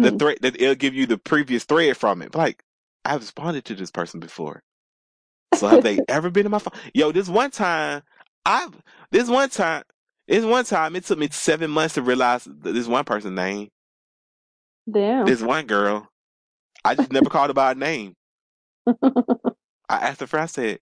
the 0.00 0.10
Mhm. 0.10 0.12
thread 0.12 0.38
that 0.42 0.60
it'll 0.60 0.76
give 0.76 0.94
you 0.94 1.06
the 1.06 1.18
previous 1.18 1.64
thread 1.64 1.96
from 1.96 2.22
it. 2.22 2.34
Like 2.34 2.62
I've 3.06 3.22
responded 3.22 3.64
to 3.66 3.76
this 3.76 3.92
person 3.92 4.20
before, 4.20 4.62
so 5.52 5.68
have 5.68 5.82
they 5.82 6.00
ever 6.08 6.30
been 6.30 6.46
in 6.46 6.52
my 6.52 6.60
phone? 6.60 6.78
Yo, 6.94 7.12
this 7.12 7.28
one 7.28 7.50
time, 7.52 8.02
I've 8.46 8.74
this 9.12 9.28
one 9.28 9.50
time, 9.50 9.84
this 10.28 10.44
one 10.44 10.64
time, 10.64 10.96
it 10.96 11.04
took 11.04 11.18
me 11.18 11.28
seven 11.30 11.70
months 11.70 11.94
to 11.94 12.02
realize 12.02 12.48
this 12.50 12.88
one 12.88 13.04
person's 13.04 13.36
name. 13.36 13.70
Damn. 14.92 15.24
This 15.26 15.42
one 15.42 15.66
girl, 15.66 16.08
I 16.84 16.94
just 16.94 17.12
never 17.12 17.30
called 17.30 17.50
her 17.50 17.54
by 17.54 17.68
her 17.70 17.74
name. 17.76 18.14
I 19.88 19.96
asked 19.98 20.20
her 20.20 20.26
friend, 20.26 20.44
I 20.44 20.46
said, 20.46 20.80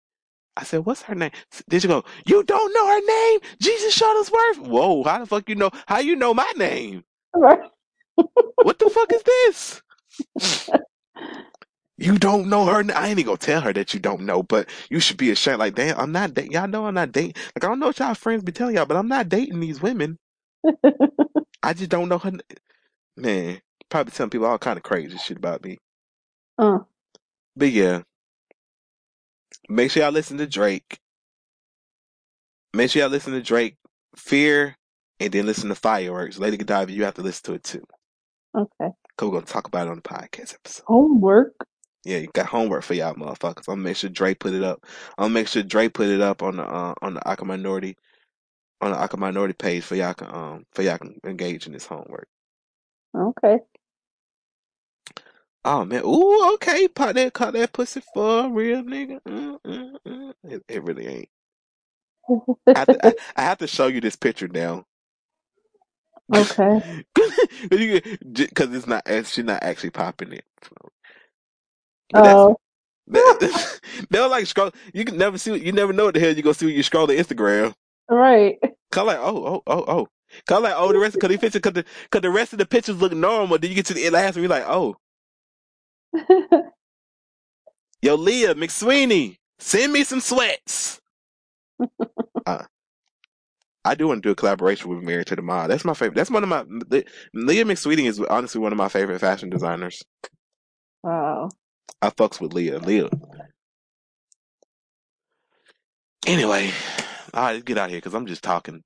I 0.56 0.64
said, 0.64 0.86
what's 0.86 1.02
her 1.02 1.14
name? 1.16 1.32
Did 1.68 1.82
she 1.82 1.88
go, 1.88 2.04
you 2.26 2.44
don't 2.44 2.74
know 2.74 2.88
her 2.88 3.00
name? 3.06 3.40
Jesus 3.60 3.98
Shuttlesworth? 3.98 4.58
Whoa, 4.68 5.02
how 5.04 5.18
the 5.20 5.26
fuck 5.26 5.48
you 5.48 5.56
know? 5.56 5.70
How 5.86 6.00
you 6.00 6.16
know 6.16 6.34
my 6.34 6.50
name? 6.56 7.04
Right. 7.34 7.60
What 8.62 8.78
the 8.78 8.90
fuck 8.90 9.12
is 9.12 9.22
this? 9.22 9.82
You 11.96 12.18
don't 12.18 12.48
know 12.48 12.64
her. 12.66 12.84
I 12.94 13.08
ain't 13.08 13.18
even 13.20 13.26
gonna 13.26 13.36
tell 13.38 13.60
her 13.60 13.72
that 13.72 13.94
you 13.94 14.00
don't 14.00 14.22
know, 14.22 14.42
but 14.42 14.68
you 14.90 14.98
should 15.00 15.16
be 15.16 15.30
ashamed. 15.30 15.60
Like, 15.60 15.74
damn, 15.76 15.98
I'm 15.98 16.12
not 16.12 16.34
dating. 16.34 16.52
Y'all 16.52 16.66
know 16.68 16.86
I'm 16.86 16.94
not 16.94 17.12
dating. 17.12 17.34
Like, 17.54 17.64
I 17.64 17.68
don't 17.68 17.78
know 17.78 17.86
what 17.86 17.98
y'all 18.00 18.14
friends 18.14 18.42
be 18.42 18.52
telling 18.52 18.74
y'all, 18.76 18.86
but 18.86 18.96
I'm 18.96 19.08
not 19.08 19.28
dating 19.28 19.60
these 19.60 19.80
women. 19.80 20.18
I 21.62 21.72
just 21.72 21.90
don't 21.90 22.08
know 22.08 22.18
her. 22.18 22.28
n- 22.30 22.40
Man, 23.16 23.60
probably 23.90 24.10
telling 24.12 24.30
people 24.30 24.46
all 24.46 24.58
kind 24.58 24.76
of 24.76 24.82
crazy 24.82 25.16
shit 25.18 25.36
about 25.36 25.64
me. 25.64 25.78
Uh, 26.58 26.78
But 27.56 27.70
yeah, 27.70 28.02
make 29.68 29.90
sure 29.92 30.02
y'all 30.02 30.12
listen 30.12 30.38
to 30.38 30.46
Drake. 30.46 30.98
Make 32.74 32.90
sure 32.90 33.02
y'all 33.02 33.10
listen 33.10 33.34
to 33.34 33.42
Drake, 33.42 33.76
Fear, 34.16 34.76
and 35.20 35.32
then 35.32 35.46
listen 35.46 35.68
to 35.68 35.76
Fireworks. 35.76 36.38
Lady 36.38 36.56
Godiva, 36.56 36.90
you 36.90 37.04
have 37.04 37.14
to 37.14 37.22
listen 37.22 37.44
to 37.44 37.54
it 37.54 37.62
too. 37.64 37.84
okay. 38.56 38.90
Cause 39.16 39.28
we're 39.28 39.34
gonna 39.34 39.46
talk 39.46 39.68
about 39.68 39.86
it 39.86 39.90
on 39.90 39.96
the 39.96 40.02
podcast 40.02 40.54
episode. 40.54 40.84
Homework. 40.86 41.54
Yeah, 42.04 42.18
you 42.18 42.28
got 42.34 42.46
homework 42.46 42.84
for 42.84 42.94
y'all 42.94 43.14
motherfuckers. 43.14 43.68
I'm 43.68 43.76
gonna 43.76 43.82
make 43.82 43.96
sure 43.98 44.10
Drake 44.10 44.40
put 44.40 44.54
it 44.54 44.64
up. 44.64 44.84
I'm 45.18 45.26
gonna 45.26 45.34
make 45.34 45.48
sure 45.48 45.62
Drake 45.62 45.94
put 45.94 46.08
it 46.08 46.20
up 46.22 46.42
on 46.42 46.56
the 46.56 46.64
uh, 46.64 46.94
on 47.02 47.14
the 47.14 47.28
Awkward 47.30 47.48
Minority 47.48 47.96
on 48.80 48.92
the 48.92 48.98
Awkward 48.98 49.20
Minority 49.20 49.54
page 49.54 49.84
for 49.84 49.96
y'all 49.96 50.14
can 50.14 50.28
um 50.34 50.66
for 50.74 50.82
y'all 50.82 50.98
can 50.98 51.18
engage 51.24 51.66
in 51.66 51.72
this 51.74 51.86
homework. 51.86 52.28
Okay. 53.16 53.58
Oh 55.64 55.86
man, 55.86 56.04
ooh, 56.04 56.54
okay, 56.56 56.88
pop 56.88 57.14
that, 57.16 57.34
caught 57.34 57.54
that 57.54 57.72
pussy 57.74 58.02
for 58.14 58.46
a 58.46 58.50
real 58.50 58.82
nigga. 58.82 59.20
Mm, 59.28 59.58
mm, 59.66 59.92
mm. 60.08 60.34
It, 60.44 60.64
it 60.68 60.84
really 60.84 61.06
ain't. 61.08 61.30
I 62.74 62.80
have, 62.80 62.90
to, 62.90 63.06
I, 63.06 63.14
I 63.36 63.42
have 63.42 63.58
to 63.58 63.68
show 63.68 63.88
you 63.88 64.00
this 64.00 64.16
picture 64.16 64.48
now. 64.48 64.86
okay. 66.34 66.80
Because 67.70 68.74
it's 68.74 68.86
not, 68.88 69.04
she's 69.26 69.44
not 69.44 69.62
actually 69.64 69.90
popping 69.90 70.32
it. 70.32 70.44
That's 70.62 70.72
Oh, 72.12 72.56
they'll 74.10 74.30
like 74.30 74.46
scroll. 74.46 74.72
You 74.92 75.04
can 75.04 75.18
never 75.18 75.38
see. 75.38 75.56
You 75.58 75.72
never 75.72 75.92
know 75.92 76.06
what 76.06 76.14
the 76.14 76.20
hell 76.20 76.32
you 76.32 76.42
gonna 76.42 76.54
see 76.54 76.66
when 76.66 76.74
you 76.74 76.82
scroll 76.82 77.06
the 77.06 77.14
Instagram. 77.16 77.74
right. 78.10 78.56
Cause 78.92 79.06
like, 79.06 79.18
oh, 79.18 79.46
oh, 79.46 79.62
oh, 79.66 79.84
oh. 79.88 80.08
Cause 80.48 80.62
like, 80.62 80.74
oh, 80.76 80.92
the 80.92 80.98
rest, 80.98 81.18
cause 81.20 81.30
the 81.30 81.38
picture, 81.38 81.60
cause 81.60 81.74
the, 81.74 81.84
cause 82.10 82.22
the 82.22 82.30
rest 82.30 82.52
of 82.52 82.58
the 82.58 82.66
pictures 82.66 83.00
look 83.00 83.12
normal. 83.12 83.58
Then 83.58 83.70
you 83.70 83.76
get 83.76 83.86
to 83.86 83.94
the 83.94 84.10
last 84.10 84.36
one, 84.36 84.42
you're 84.42 84.50
like, 84.50 84.64
oh, 84.66 84.96
yo, 88.02 88.14
Leah 88.16 88.54
McSweeney, 88.54 89.36
send 89.58 89.92
me 89.92 90.04
some 90.04 90.20
sweats. 90.20 91.00
uh, 92.46 92.64
I 93.84 93.94
do 93.94 94.08
want 94.08 94.22
to 94.22 94.28
do 94.28 94.32
a 94.32 94.36
collaboration 94.36 94.90
with 94.90 95.04
Married 95.04 95.28
to 95.28 95.36
the 95.36 95.42
Mob. 95.42 95.68
That's 95.68 95.84
my 95.84 95.94
favorite. 95.94 96.16
That's 96.16 96.30
one 96.30 96.42
of 96.42 96.48
my 96.48 96.64
Le- 96.68 97.04
Leah 97.34 97.64
McSweeney 97.64 98.06
is 98.06 98.20
honestly 98.20 98.60
one 98.60 98.72
of 98.72 98.78
my 98.78 98.88
favorite 98.88 99.20
fashion 99.20 99.50
designers. 99.50 100.02
wow. 101.02 101.50
I 102.04 102.10
fucks 102.10 102.38
with 102.38 102.52
Leah. 102.52 102.78
Leah. 102.80 103.08
Anyway, 106.26 106.70
all 107.32 107.42
right, 107.44 107.52
let's 107.52 107.64
get 107.64 107.78
out 107.78 107.86
of 107.86 107.92
here 107.92 107.98
because 107.98 108.12
I'm 108.12 108.26
just 108.26 108.42
talking. 108.42 108.82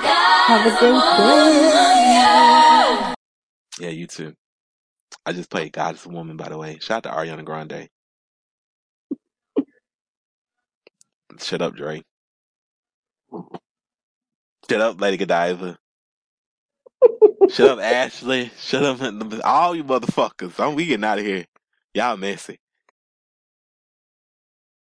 Have 0.00 0.66
a 0.66 0.70
great 0.80 1.00
day. 1.20 3.14
Yeah, 3.78 3.90
you 3.90 4.08
too. 4.08 4.34
I 5.24 5.32
just 5.32 5.48
played 5.48 5.72
God 5.72 5.94
is 5.94 6.04
a 6.04 6.08
Woman, 6.08 6.36
by 6.36 6.48
the 6.48 6.58
way. 6.58 6.78
Shout 6.80 7.06
out 7.06 7.12
to 7.12 7.16
Ariana 7.16 7.44
Grande. 7.44 7.88
Shut 11.40 11.62
up, 11.62 11.76
Dre. 11.76 12.02
Shut 14.68 14.80
up, 14.80 15.00
Lady 15.00 15.18
Godiva. 15.18 15.78
Shut 17.48 17.70
up, 17.70 17.78
Ashley. 17.78 18.50
Shut 18.58 18.82
up, 18.82 18.98
all 19.44 19.76
you 19.76 19.84
motherfuckers. 19.84 20.58
I'm 20.58 20.74
we 20.74 20.86
getting 20.86 21.04
out 21.04 21.20
of 21.20 21.24
here. 21.24 21.44
Y'all 21.96 22.18
messy. 22.18 22.58